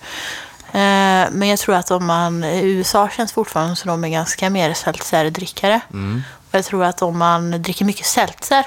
Eh, 0.74 1.32
men 1.32 1.48
jag 1.48 1.60
tror 1.60 1.76
att 1.76 1.92
om 1.92 2.06
man... 2.06 2.44
I 2.44 2.62
USA 2.72 3.10
känns 3.10 3.34
fortfarande 3.34 3.76
som 3.76 3.88
de 3.88 4.04
är 4.04 4.10
ganska 4.10 4.50
mer 4.50 4.74
seltzerdrickare. 4.74 5.82
Mm. 5.94 6.22
Och 6.52 6.56
jag 6.58 6.66
tror 6.66 6.84
att 6.84 7.02
om 7.02 7.18
man 7.18 7.52
dricker 7.62 7.86
mycket 7.86 8.06
seltzer 8.06 8.66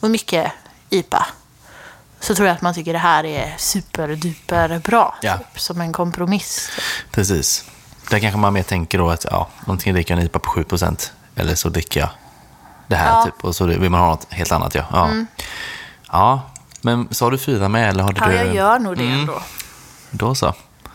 och 0.00 0.10
mycket 0.10 0.52
IPA 0.90 1.26
så 2.20 2.34
tror 2.34 2.48
jag 2.48 2.54
att 2.54 2.62
man 2.62 2.74
tycker 2.74 2.92
det 2.92 2.98
här 2.98 3.24
är 3.24 3.54
superduper 3.58 4.78
bra. 4.78 5.14
Ja. 5.22 5.38
Typ, 5.38 5.60
som 5.60 5.80
en 5.80 5.92
kompromiss. 5.92 6.70
Precis. 7.10 7.64
Där 8.10 8.18
kanske 8.18 8.38
man 8.38 8.52
mer 8.52 8.62
tänker 8.62 8.98
då 8.98 9.10
att 9.10 9.24
ja, 9.30 9.48
antingen 9.66 9.94
dricker 9.94 10.14
jag 10.14 10.20
en 10.20 10.26
IPA 10.26 10.38
på 10.38 10.50
7% 10.50 11.10
eller 11.36 11.54
så 11.54 11.68
dricker 11.68 12.00
jag 12.00 12.08
det 12.86 12.96
här 12.96 13.06
Ja. 13.06 13.22
Mm. 13.22 13.24
typ. 13.32 13.44
Och 13.44 13.56
så 13.56 13.64
vill 13.64 13.90
man 13.90 14.00
ha 14.00 14.08
något 14.08 14.26
helt 14.32 14.52
annat. 14.52 14.74
Ja, 14.74 14.84
ja. 14.92 15.10
ja 16.12 16.42
men 16.80 17.08
sa 17.14 17.30
du 17.30 17.38
fyra 17.38 17.68
med 17.68 17.88
eller 17.88 18.02
Ja, 18.02 18.26
du... 18.28 18.34
jag 18.34 18.54
gör 18.54 18.78
nog 18.78 18.96
det 18.96 19.04
Mm. 19.04 19.20
ändå. 19.20 19.42
Då 20.10 20.34
så. 20.34 20.54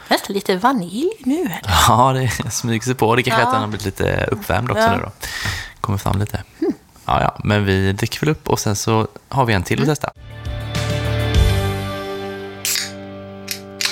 Nästan 0.09 0.33
lite 0.33 0.55
vanilj 0.57 1.09
nu. 1.19 1.49
Ja, 1.87 2.13
det 2.13 2.51
smyger 2.51 2.81
sig 2.85 2.95
på. 2.95 3.15
Det 3.15 3.23
kanske 3.23 3.41
Ja. 3.41 3.47
att 3.47 3.53
den 3.53 3.61
har 3.61 3.67
blivit 3.67 3.85
lite 3.85 4.25
uppvärmd 4.31 4.71
också 4.71 4.83
Ja. 4.83 4.95
nu 4.95 5.01
då. 5.03 5.11
Kommer 5.81 5.97
fram 5.97 6.19
lite. 6.19 6.43
Ja, 7.05 7.21
ja, 7.21 7.37
men 7.43 7.65
vi 7.65 7.91
dricker 7.91 8.19
väl 8.19 8.29
upp 8.29 8.49
och 8.49 8.59
sen 8.59 8.75
så 8.75 9.07
har 9.29 9.45
vi 9.45 9.53
en 9.53 9.63
till 9.63 9.81
att 9.81 9.87
testa. 9.87 10.11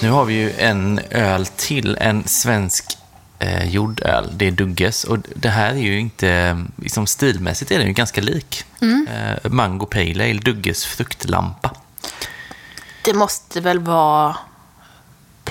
Nu 0.01 0.09
har 0.09 0.25
vi 0.25 0.33
ju 0.33 0.51
en 0.57 0.99
öl 1.11 1.45
till, 1.45 1.97
en 2.01 2.27
svensk 2.27 2.97
eh, 3.39 3.69
jordöl. 3.69 4.29
Det 4.33 4.47
är 4.47 4.51
Dugges 4.51 5.03
och 5.03 5.17
det 5.35 5.49
här 5.49 5.69
är 5.69 5.75
ju 5.77 5.99
inte, 5.99 6.63
liksom 6.75 7.07
stilmässigt 7.07 7.71
är 7.71 7.77
den 7.77 7.87
ju 7.87 7.93
ganska 7.93 8.21
lik. 8.21 8.63
Eh, 8.81 9.51
Mango 9.51 9.85
Pale 9.85 10.23
Ale, 10.29 10.39
Dugges 10.39 10.85
fruktlampa. 10.85 11.71
Det 13.05 13.13
måste 13.13 13.61
väl 13.61 13.79
vara 13.79 14.35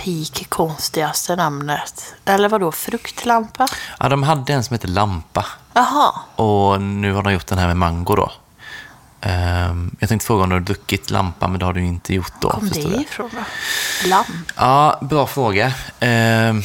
peak 0.05 0.47
konstigaste 0.49 1.37
namnet. 1.37 2.15
Eller 2.25 2.49
vad 2.49 2.61
då 2.61 2.73
fruktlampa? 2.73 3.67
Ja, 3.99 4.09
de 4.09 4.23
hade 4.23 4.53
en 4.53 4.65
som 4.65 4.75
heter 4.75 4.89
Lampa. 4.89 5.47
Jaha. 5.73 6.13
Och 6.37 6.83
nu 6.83 7.13
har 7.13 7.23
de 7.23 7.33
gjort 7.33 7.47
den 7.47 7.59
här 7.59 7.67
med 7.67 7.77
mango 7.77 8.15
då. 8.17 8.33
Ehm, 9.21 9.97
jag 10.01 10.09
tänkte 10.09 10.27
fråga 10.27 10.43
om 10.43 10.49
du 10.49 10.57
har 10.57 10.61
druckit 10.61 11.11
lampa, 11.11 11.49
men 11.49 11.59
det 11.59 11.67
har 11.67 11.73
du 11.73 11.85
inte 11.85 12.15
gjort 12.15 12.33
då. 12.41 12.51
Kom 12.51 12.69
förstår 12.69 12.91
det 12.91 12.97
ifrån 12.97 13.31
då? 13.33 14.09
Lamm? 14.09 14.45
Ja, 14.57 14.99
bra 15.03 15.27
fråga. 15.27 15.73
Ehm, 16.01 16.63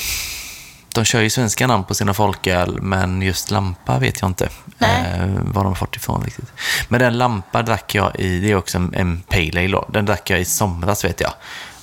de 0.94 1.06
kör 1.06 1.22
ju 1.22 1.30
svenska 1.30 1.68
namn 1.68 1.84
på 1.84 1.94
sina 1.94 2.14
folköl, 2.14 2.82
men 2.82 3.22
just 3.22 3.52
lampa 3.52 4.00
vet 4.00 4.22
jag 4.22 4.30
inte 4.30 4.50
Nej. 4.78 5.06
ehm, 5.06 5.52
var 5.52 5.64
de 5.64 5.68
har 5.68 5.76
fått 5.76 5.96
ifrån 5.96 6.24
riktigt. 6.24 6.52
Men 6.88 7.00
den 7.00 7.18
lampa 7.18 7.62
drack 7.62 7.96
jag 7.96 8.20
i, 8.20 8.40
det 8.40 8.52
är 8.52 8.56
också 8.56 8.78
en, 8.78 8.94
en 8.94 9.22
pale 9.22 9.60
ale 9.60 9.68
då. 9.68 9.86
Den 9.94 10.06
drack 10.06 10.30
jag 10.30 10.40
i 10.40 10.46
somras 10.46 11.06
vet 11.06 11.22
jag. 11.22 11.34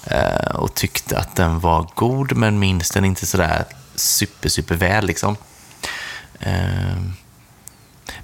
Ehm, 0.04 0.56
och 0.56 0.74
tyckte 0.74 1.18
att 1.18 1.36
den 1.36 1.60
var 1.60 1.86
god, 1.94 2.36
men 2.36 2.58
minns 2.58 2.90
den 2.90 3.04
inte 3.04 3.26
sådär 3.26 3.64
super, 3.94 4.48
super 4.48 4.74
väl 4.74 5.06
liksom. 5.06 5.36
Ehm, 6.40 7.12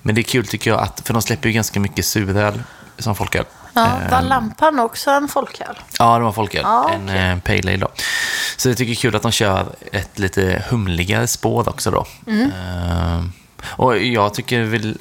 men 0.02 0.14
det 0.14 0.20
är 0.20 0.22
kul 0.22 0.46
tycker 0.46 0.70
jag, 0.70 0.80
att, 0.80 1.02
för 1.04 1.12
de 1.12 1.22
släpper 1.22 1.48
ju 1.48 1.52
ganska 1.52 1.80
mycket 1.80 2.06
suröl 2.06 2.62
som 2.98 3.14
folköl. 3.14 3.44
Ja, 3.74 3.86
Ehm, 3.86 4.10
var 4.10 4.22
lampan 4.22 4.78
också 4.78 5.10
en 5.10 5.28
folköl? 5.28 5.78
Ja, 5.98 6.18
det 6.18 6.24
var 6.24 6.32
folköl. 6.32 6.62
Ja, 6.64 6.90
En 6.90 7.08
eh, 7.08 7.38
pale 7.38 7.58
ale 7.58 7.76
då. 7.76 7.88
Så 8.56 8.68
jag 8.68 8.76
tycker 8.76 8.90
det 8.90 8.92
är 8.94 9.00
kul 9.00 9.16
att 9.16 9.22
de 9.22 9.32
kör 9.32 9.66
ett 9.92 10.18
lite 10.18 10.64
humligare 10.68 11.26
spår 11.26 11.68
också 11.68 11.90
då. 11.90 12.06
Mm. 12.26 12.50
Ehm, 12.52 13.32
och 13.66 13.98
jag 13.98 14.34
tycker 14.34 14.62
väl 14.62 14.98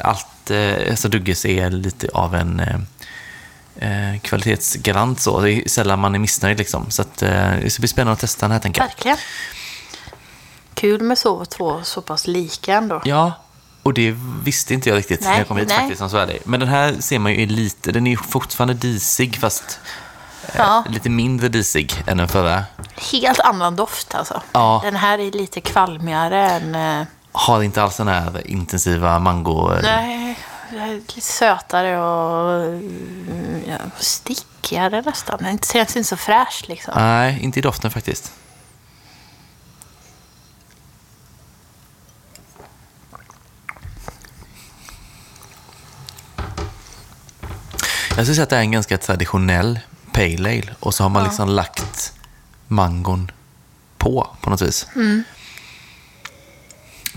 eh, 0.49 0.89
alltså 0.89 1.09
Dugges 1.09 1.45
är 1.45 1.69
lite 1.69 2.07
av 2.13 2.35
en 2.35 2.59
eh, 3.79 4.13
eh, 4.13 4.19
kvalitetsgarant 4.19 5.19
så. 5.21 5.41
Det 5.41 5.51
är 5.53 5.69
sällan 5.69 5.99
man 5.99 6.15
är 6.15 6.19
missnöjd 6.19 6.57
liksom. 6.57 6.91
Så 6.91 7.01
att, 7.01 7.21
eh, 7.21 7.29
det 7.61 7.69
ska 7.69 7.79
bli 7.81 7.87
spännande 7.87 8.13
att 8.13 8.19
testa 8.19 8.45
den 8.45 8.51
här 8.51 8.59
tänker 8.59 8.81
jag. 8.81 8.87
Verkligen. 8.87 9.17
Kul 10.73 11.01
med 11.01 11.17
så, 11.17 11.45
två 11.45 11.83
så 11.83 12.01
pass 12.01 12.27
lika 12.27 12.73
ändå. 12.75 13.01
Ja, 13.05 13.31
och 13.83 13.93
det 13.93 14.15
visste 14.43 14.73
inte 14.73 14.89
jag 14.89 14.97
riktigt 14.97 15.21
när 15.21 15.29
Nej, 15.29 15.37
jag 15.37 15.47
kom 15.47 15.57
hit 15.57 15.67
nej. 15.69 15.77
faktiskt 15.77 15.99
som 15.99 16.09
så 16.09 16.17
är 16.17 16.27
det. 16.27 16.37
Men 16.45 16.59
den 16.59 16.69
här 16.69 16.95
ser 16.99 17.19
man 17.19 17.31
ju 17.33 17.41
är 17.43 17.47
lite, 17.47 17.91
den 17.91 18.07
är 18.07 18.15
fortfarande 18.17 18.73
disig 18.73 19.39
fast 19.39 19.79
Ja, 20.57 20.83
lite 20.89 21.09
mindre 21.09 21.49
disig 21.49 22.03
än 22.07 22.17
den 22.17 22.27
förra. 22.27 22.63
helt 23.11 23.39
annan 23.39 23.75
doft 23.75 24.15
alltså. 24.15 24.41
Ja. 24.51 24.81
Den 24.83 24.95
här 24.95 25.19
är 25.19 25.31
lite 25.31 25.61
kvalmigare 25.61 26.49
än... 26.49 26.75
eh, 26.75 27.07
Har 27.31 27.63
inte 27.63 27.83
alls 27.83 27.97
den 27.97 28.07
här 28.07 28.47
intensiva 28.47 29.19
mango... 29.19 29.71
Nej, 29.83 30.39
lite 30.73 31.21
sötare 31.21 31.99
och 31.99 32.63
mm, 32.63 33.63
ja, 33.67 33.77
stickigare 33.99 35.01
nästan. 35.01 35.39
Den 35.43 35.59
känns 35.59 35.95
inte 35.95 36.09
så 36.09 36.17
fräsch 36.17 36.63
liksom. 36.67 36.93
Nej, 36.97 37.39
inte 37.41 37.59
i 37.59 37.61
doften 37.61 37.91
faktiskt. 37.91 38.33
Jag 48.15 48.25
skulle 48.25 48.35
säga 48.35 48.43
att 48.43 48.49
det 48.49 48.55
är 48.55 48.61
en 48.61 48.71
ganska 48.71 48.97
traditionell 48.97 49.79
pale 50.11 50.49
ale 50.49 50.75
och 50.79 50.93
så 50.93 51.03
har 51.03 51.09
man 51.09 51.23
liksom 51.23 51.49
lagt 51.49 52.13
mangon 52.67 53.31
på 53.97 54.27
på 54.41 54.49
något 54.49 54.61
vis. 54.61 54.87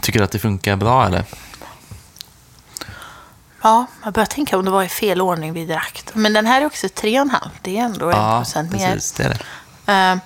Tycker 0.00 0.18
du 0.18 0.24
att 0.24 0.32
det 0.32 0.38
funkar 0.38 0.76
bra 0.76 1.06
eller? 1.06 1.24
Ja, 3.62 3.86
jag 4.04 4.12
börjar 4.12 4.26
tänka 4.26 4.58
om 4.58 4.64
det 4.64 4.70
var 4.70 4.82
i 4.82 4.88
fel 4.88 5.20
ordning 5.20 5.52
vi 5.52 5.66
drack. 5.66 6.04
Men 6.12 6.32
den 6.32 6.46
här 6.46 6.60
är 6.62 6.66
också 6.66 6.86
3,5. 6.86 7.48
Det 7.62 7.78
är 7.78 7.82
ändå 7.84 8.10
Ja, 8.10 8.38
procent 8.38 8.72
mer. 8.72 8.92
precis. 8.94 9.12
Det 9.12 9.24
är 9.24 9.28
det. 9.86 9.92
Eh, 9.92 10.16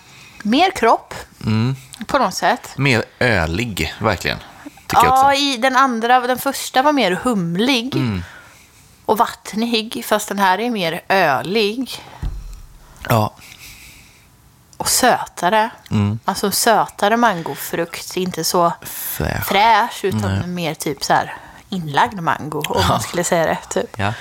mer 0.43 0.71
kropp 0.71 1.15
Mm. 1.47 1.77
på 2.07 2.19
något 2.19 2.35
sätt. 2.35 2.73
Mer 2.77 3.05
ölig, 3.19 3.95
verkligen. 3.99 4.39
Ja, 4.93 5.35
i 5.35 5.57
den 5.57 5.77
andra, 5.77 6.21
den 6.21 6.39
första 6.39 6.83
var 6.83 6.93
mer 6.93 7.13
humlig 7.23 7.97
Mm. 7.97 8.23
och 9.07 9.19
vattnig. 9.19 10.05
Fast 10.07 10.29
den 10.29 10.39
här 10.39 10.59
är 10.61 10.71
mer 10.71 11.01
ölig 11.09 11.91
Ja, 13.09 13.35
och 14.77 14.89
sötare. 14.89 15.71
Mm. 15.91 16.19
Alltså 16.25 16.51
sötare 16.51 17.17
mangofrukt. 17.17 18.17
Inte 18.17 18.45
så 18.45 18.73
fräsch. 18.83 19.45
fräsch 19.47 20.05
utan 20.05 20.55
mer 20.55 20.75
typ 20.75 21.05
så 21.05 21.13
här 21.13 21.37
inlagd 21.71 22.21
mango. 22.21 22.63
Om 22.69 22.87
man 22.89 23.01
skulle 23.01 23.25
säga 23.25 23.47
det. 23.47 23.59
Typ. 23.71 23.99
Ja. 23.99 24.13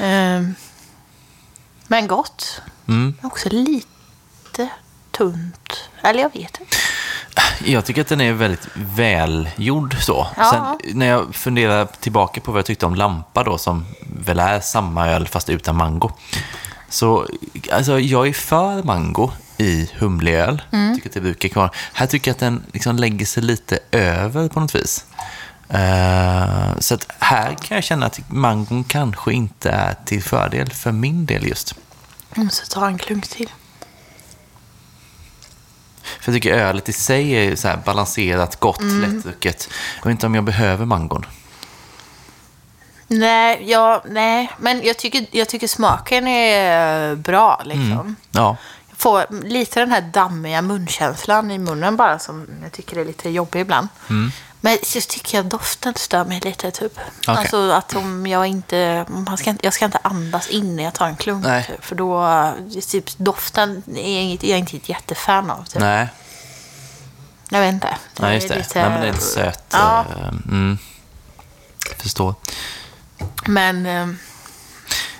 Ehm, 0.00 0.54
men 1.86 2.06
gott. 2.06 2.62
Mm. 2.88 3.14
Men 3.20 3.30
också 3.30 3.48
lite 3.48 4.68
tunt. 5.10 5.90
Eller 6.02 6.22
jag 6.22 6.32
vet 6.32 6.60
inte. 6.60 6.76
Jag 7.64 7.84
tycker 7.84 8.00
att 8.00 8.08
den 8.08 8.20
är 8.20 8.32
väldigt 8.32 8.68
välgjord 8.74 9.96
så. 10.00 10.26
Ja. 10.36 10.78
Sen 10.82 10.96
när 10.98 11.06
jag 11.06 11.34
funderar 11.34 11.88
tillbaka 12.00 12.40
på 12.40 12.52
vad 12.52 12.58
jag 12.58 12.66
tyckte 12.66 12.86
om 12.86 12.94
Lampa 12.94 13.44
då, 13.44 13.58
som 13.58 13.86
väl 14.00 14.38
är 14.38 14.60
samma 14.60 15.08
öl 15.08 15.28
fast 15.28 15.50
utan 15.50 15.76
mango. 15.76 16.10
Så 16.88 17.26
alltså, 17.72 18.00
jag 18.00 18.28
är 18.28 18.32
för 18.32 18.82
mango 18.82 19.30
i 19.56 19.90
humlig 19.98 20.34
öl. 20.34 20.62
Tycker 20.94 21.08
att 21.08 21.14
det 21.14 21.20
brukar 21.20 21.48
kvar. 21.48 21.70
Här 21.92 22.06
tycker 22.06 22.30
jag 22.30 22.34
att 22.34 22.40
den 22.40 22.62
liksom 22.72 22.96
lägger 22.96 23.26
sig 23.26 23.42
lite 23.42 23.78
över 23.90 24.48
på 24.48 24.60
något 24.60 24.74
vis. 24.74 25.04
Eh, 25.68 26.78
så 26.78 26.94
att 26.94 27.06
här 27.18 27.54
kan 27.54 27.74
jag 27.74 27.84
känna 27.84 28.06
att 28.06 28.30
mangon 28.30 28.84
kanske 28.84 29.32
inte 29.32 29.70
är 29.70 29.94
till 30.04 30.22
fördel 30.22 30.70
för 30.70 30.92
min 30.92 31.26
del 31.26 31.46
just. 31.48 31.74
Jag 32.34 32.44
måste 32.44 32.70
ta 32.70 32.86
en 32.86 32.98
klunk 32.98 33.28
till. 33.28 33.50
För 36.20 36.32
jag 36.32 36.34
tycker 36.42 36.54
ölet 36.54 36.88
i 36.88 36.92
sig 36.92 37.32
är 37.32 37.56
så 37.56 37.72
balanserat, 37.84 38.60
gott, 38.60 38.82
lättdrucket. 38.82 39.68
Jag 39.98 40.04
vet 40.04 40.10
inte 40.10 40.26
om 40.26 40.34
jag 40.34 40.44
behöver 40.44 40.84
mangon. 40.84 41.26
Nej, 43.08 43.62
ja, 43.66 44.02
nej. 44.08 44.52
men 44.58 44.82
jag 44.84 44.96
tycker, 44.96 45.26
jag 45.30 45.48
tycker 45.48 45.68
smaken 45.68 46.26
är 46.26 47.14
bra. 47.14 47.62
Liksom. 47.64 48.16
Ja, 48.30 48.56
Jag 48.88 48.98
får 48.98 49.44
lite 49.44 49.80
den 49.80 49.90
här 49.92 50.00
dammiga 50.00 50.62
munkänslan 50.62 51.50
i 51.50 51.58
munnen 51.58 51.96
bara 51.96 52.18
som 52.18 52.46
jag 52.62 52.72
tycker 52.72 52.96
är 52.96 53.04
lite 53.04 53.30
jobbig 53.30 53.60
ibland. 53.60 53.88
Mm. 54.10 54.30
Men 54.60 54.78
så 54.82 55.00
tycker 55.00 55.38
jag 55.38 55.46
doften 55.46 55.94
stör 55.96 56.24
mig 56.24 56.40
lite 56.44 56.70
typ. 56.70 56.92
Okej. 56.98 57.34
Alltså 57.36 57.70
att 57.70 57.94
om 57.96 58.26
jag 58.26 58.46
inte, 58.46 59.04
man 59.08 59.36
ska 59.36 59.50
inte, 59.50 59.66
jag 59.66 59.74
ska 59.74 59.84
inte 59.84 59.98
andas 60.02 60.48
in 60.48 60.76
när 60.76 60.84
jag 60.84 60.94
tar 60.94 61.06
en 61.06 61.16
klunk. 61.16 61.44
Typ, 61.66 61.84
för 61.84 61.94
då, 61.94 62.52
typ 62.88 63.04
doften 63.18 63.82
är 63.96 64.20
inget, 64.20 64.42
jag 64.42 64.52
är 64.52 64.56
inte 64.58 64.76
ett 64.76 64.88
jättefan 64.88 65.50
av. 65.50 65.64
Typ. 65.64 65.80
nej. 65.82 66.08
Jag 67.48 67.60
vet 67.60 67.72
inte. 67.74 67.96
Nej, 68.20 68.34
just 68.34 68.48
det. 68.48 68.54
lite- 68.56 68.80
Nej, 68.80 68.90
men 68.90 69.00
det 69.00 69.06
är 69.08 69.12
lite 69.12 69.24
söt. 69.24 69.64
Ja, 69.70 70.04
eh, 70.20 70.28
Mm. 70.28 70.78
Förstår. 71.98 72.34
men 73.46 73.86
eh, 73.86 74.06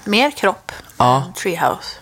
mer 0.04 0.30
kropp. 0.30 0.72
Ja. 0.96 1.22
än 1.26 1.32
Treehouse. 1.32 1.96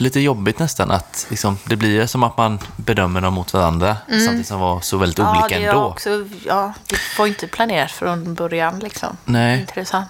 Lite 0.00 0.20
jobbigt 0.20 0.58
nästan 0.58 0.90
att 0.90 1.26
liksom, 1.30 1.58
det 1.64 1.76
blir 1.76 2.06
som 2.06 2.22
att 2.22 2.36
man 2.36 2.58
bedömer 2.76 3.20
dem 3.20 3.34
mot 3.34 3.52
varandra 3.52 3.96
samtidigt 4.08 4.46
som 4.46 4.60
var 4.60 4.80
så 4.80 4.96
väldigt 4.96 5.18
Mm. 5.18 5.34
Ja, 5.34 5.40
olika 5.44 5.58
det 5.58 5.66
ändå. 5.66 5.84
också, 5.84 6.24
ja, 6.46 6.72
det 6.86 6.96
får 6.96 7.26
inte 7.28 7.46
planeras 7.46 7.92
från 7.92 8.34
början 8.34 8.78
liksom. 8.78 9.16
Nej. 9.24 9.60
Intressant. 9.60 10.08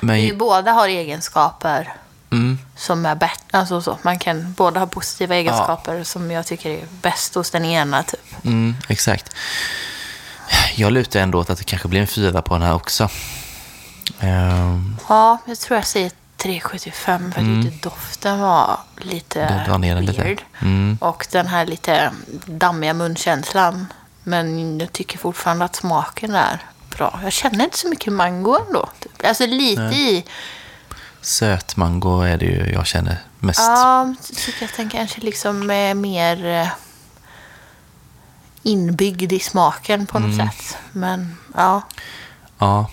Men, 0.00 0.20
ju, 0.22 0.36
båda 0.36 0.72
har 0.72 0.88
egenskaper 0.88 1.92
mm, 2.30 2.58
som 2.76 3.06
är 3.06 3.14
bättre. 3.14 3.58
Alltså 3.58 3.82
så. 3.82 3.98
Man 4.02 4.18
kan 4.18 4.52
båda 4.52 4.80
ha 4.80 4.86
positiva 4.86 5.34
egenskaper 5.34 6.04
som 6.04 6.30
jag 6.30 6.46
tycker 6.46 6.70
är 6.70 6.84
bäst 7.02 7.34
hos 7.34 7.50
den 7.50 7.64
ena. 7.64 8.02
Typ. 8.02 8.44
mm, 8.44 8.74
exakt. 8.88 9.34
Jag 10.74 10.92
lutar 10.92 11.20
ändå 11.20 11.38
åt 11.38 11.50
att 11.50 11.58
det 11.58 11.64
kanske 11.64 11.88
blir 11.88 12.00
en 12.00 12.06
fyra 12.06 12.42
på 12.42 12.54
den 12.54 12.62
här 12.62 12.74
också. 12.74 13.08
Ehm, 14.20 14.96
Ja, 15.08 15.38
jag 15.46 15.58
tror 15.58 15.76
jag 15.76 15.86
säger 15.86 16.10
3,75 16.44 17.32
för 17.32 17.40
mm. 17.40 17.70
doften 17.82 18.40
var 18.40 18.80
lite 18.98 19.64
Den 19.68 19.80
den 19.80 20.04
lite. 20.06 20.22
weird. 20.22 20.42
Mm. 20.62 20.98
Och 21.00 21.26
den 21.32 21.46
här 21.46 21.66
lite 21.66 22.12
dammiga 22.46 22.94
munkänslan. 22.94 23.86
Men 24.22 24.78
jag 24.80 24.92
tycker 24.92 25.18
fortfarande 25.18 25.64
att 25.64 25.76
smaken 25.76 26.34
är 26.34 26.58
bra. 26.96 27.20
Jag 27.22 27.32
känner 27.32 27.64
inte 27.64 27.78
så 27.78 27.88
mycket 27.88 28.12
mango 28.12 28.58
ändå. 28.66 28.88
Typ. 29.00 29.24
Alltså 29.24 29.46
lite 29.46 29.82
i. 29.82 30.24
sötmango 31.20 32.20
är 32.22 32.36
det 32.36 32.46
ju 32.46 32.72
jag 32.72 32.86
känner 32.86 33.16
mest. 33.38 33.60
Ja, 33.60 34.06
jag 34.30 34.36
tycker 34.38 34.64
att 34.64 34.76
den 34.76 34.90
kanske 34.90 35.20
liksom 35.20 35.70
är 35.70 35.94
mer 35.94 36.46
eh, 36.46 36.68
inbyggd 38.62 39.32
i 39.32 39.40
smaken 39.40 40.06
på 40.06 40.18
något 40.18 40.34
Mm. 40.34 40.48
sätt. 40.48 40.76
Men 40.92 41.36
ja, 41.54 41.82
Ja. 42.58 42.90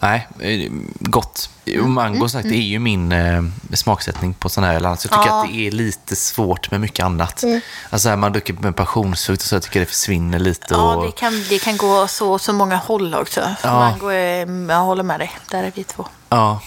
Nej, 0.00 0.28
eh, 0.40 0.70
gott. 1.00 1.50
Mm. 1.66 1.92
Mango 1.92 2.28
sagt, 2.28 2.48
det 2.48 2.54
är 2.56 2.62
ju 2.62 2.78
min 2.78 3.12
eh, 3.12 3.42
smaksättning 3.74 4.34
på 4.34 4.48
sån 4.48 4.64
här 4.64 4.74
öl. 4.74 4.86
Alltså, 4.86 5.08
jag 5.10 5.20
tycker 5.20 5.34
Ja. 5.34 5.42
att 5.44 5.50
det 5.52 5.66
är 5.66 5.70
lite 5.70 6.16
svårt 6.16 6.70
med 6.70 6.80
mycket 6.80 7.04
annat. 7.04 7.42
Mm. 7.42 7.60
Alltså 7.90 8.16
man 8.16 8.32
dricker 8.32 8.54
med 8.54 8.76
passionsfrukt 8.76 9.42
och 9.42 9.48
så 9.48 9.54
jag 9.54 9.62
tycker 9.62 9.80
det 9.80 9.86
försvinner 9.86 10.38
lite. 10.38 10.66
ja 10.74 10.94
och, 10.96 11.04
det, 11.04 11.12
kan, 11.12 11.44
det 11.48 11.58
kan 11.58 11.76
gå 11.76 12.08
så, 12.08 12.38
så 12.38 12.52
många 12.52 12.76
håll 12.76 13.14
också. 13.14 13.40
Ja. 13.62 13.72
Mango 13.78 14.08
är, 14.08 14.70
jag 14.70 14.80
håller 14.80 15.02
med 15.02 15.20
dig. 15.20 15.30
Där 15.50 15.62
är 15.64 15.72
vi 15.74 15.84
två. 15.84 16.06
ja. 16.28 16.60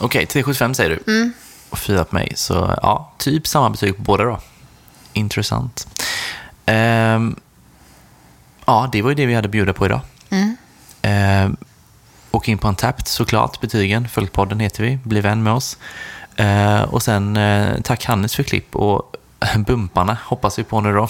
Okej, 0.00 0.26
375 0.26 0.74
säger 0.74 0.90
du. 1.06 1.12
Mm. 1.12 1.32
Och 1.70 1.78
fyra 1.78 2.04
på 2.04 2.14
mig. 2.14 2.32
Så 2.36 2.78
ja, 2.82 3.12
typ 3.18 3.46
samma 3.46 3.70
betyg 3.70 3.96
på 3.96 4.02
båda 4.02 4.24
då. 4.24 4.40
Intressant. 5.12 5.86
Ehm, 6.66 7.36
ja, 8.64 8.88
det 8.92 9.02
var 9.02 9.08
ju 9.10 9.14
det 9.14 9.26
vi 9.26 9.34
hade 9.34 9.46
att 9.46 9.52
bjuda 9.52 9.72
på 9.72 9.86
idag. 9.86 10.00
Mm. 10.30 10.56
Eh, 11.02 11.50
och 12.30 12.48
in 12.48 12.58
på 12.58 12.68
en 12.68 12.74
Tapped 12.74 13.08
såklart, 13.08 13.60
betygen. 13.60 14.08
Följpodden 14.08 14.60
heter 14.60 14.82
vi, 14.82 14.98
bli 15.02 15.20
vän 15.20 15.42
med 15.42 15.52
oss. 15.52 15.78
Eh, 16.36 16.82
och 16.82 17.02
sen 17.02 17.36
eh, 17.36 17.80
tack 17.84 18.04
Hannes 18.04 18.36
för 18.36 18.42
klipp 18.42 18.76
och 18.76 19.16
bumparna 19.56 20.18
hoppas 20.24 20.58
vi 20.58 20.64
på 20.64 20.80
nu 20.80 20.92
då. 20.92 21.08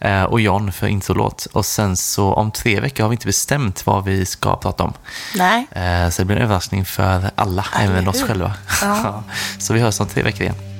Eh, 0.00 0.22
och 0.22 0.40
John 0.40 0.72
för 0.72 0.86
introlåt. 0.86 1.46
Och 1.52 1.66
sen 1.66 1.96
så 1.96 2.32
om 2.32 2.50
tre 2.50 2.80
veckor 2.80 3.04
har 3.04 3.08
vi 3.08 3.14
inte 3.14 3.26
bestämt 3.26 3.86
vad 3.86 4.04
vi 4.04 4.26
ska 4.26 4.56
prata 4.56 4.84
om. 4.84 4.92
Nej. 5.34 5.66
Eh, 5.70 6.10
så 6.10 6.22
det 6.22 6.26
blir 6.26 6.36
en 6.36 6.42
överraskning 6.42 6.84
för 6.84 7.30
alla, 7.34 7.64
Eller 7.76 7.92
även 7.92 8.08
oss 8.08 8.22
själva. 8.22 8.52
Ja. 8.82 9.22
så 9.58 9.74
vi 9.74 9.80
hörs 9.80 10.00
om 10.00 10.06
tre 10.06 10.22
veckor 10.22 10.42
igen. 10.42 10.71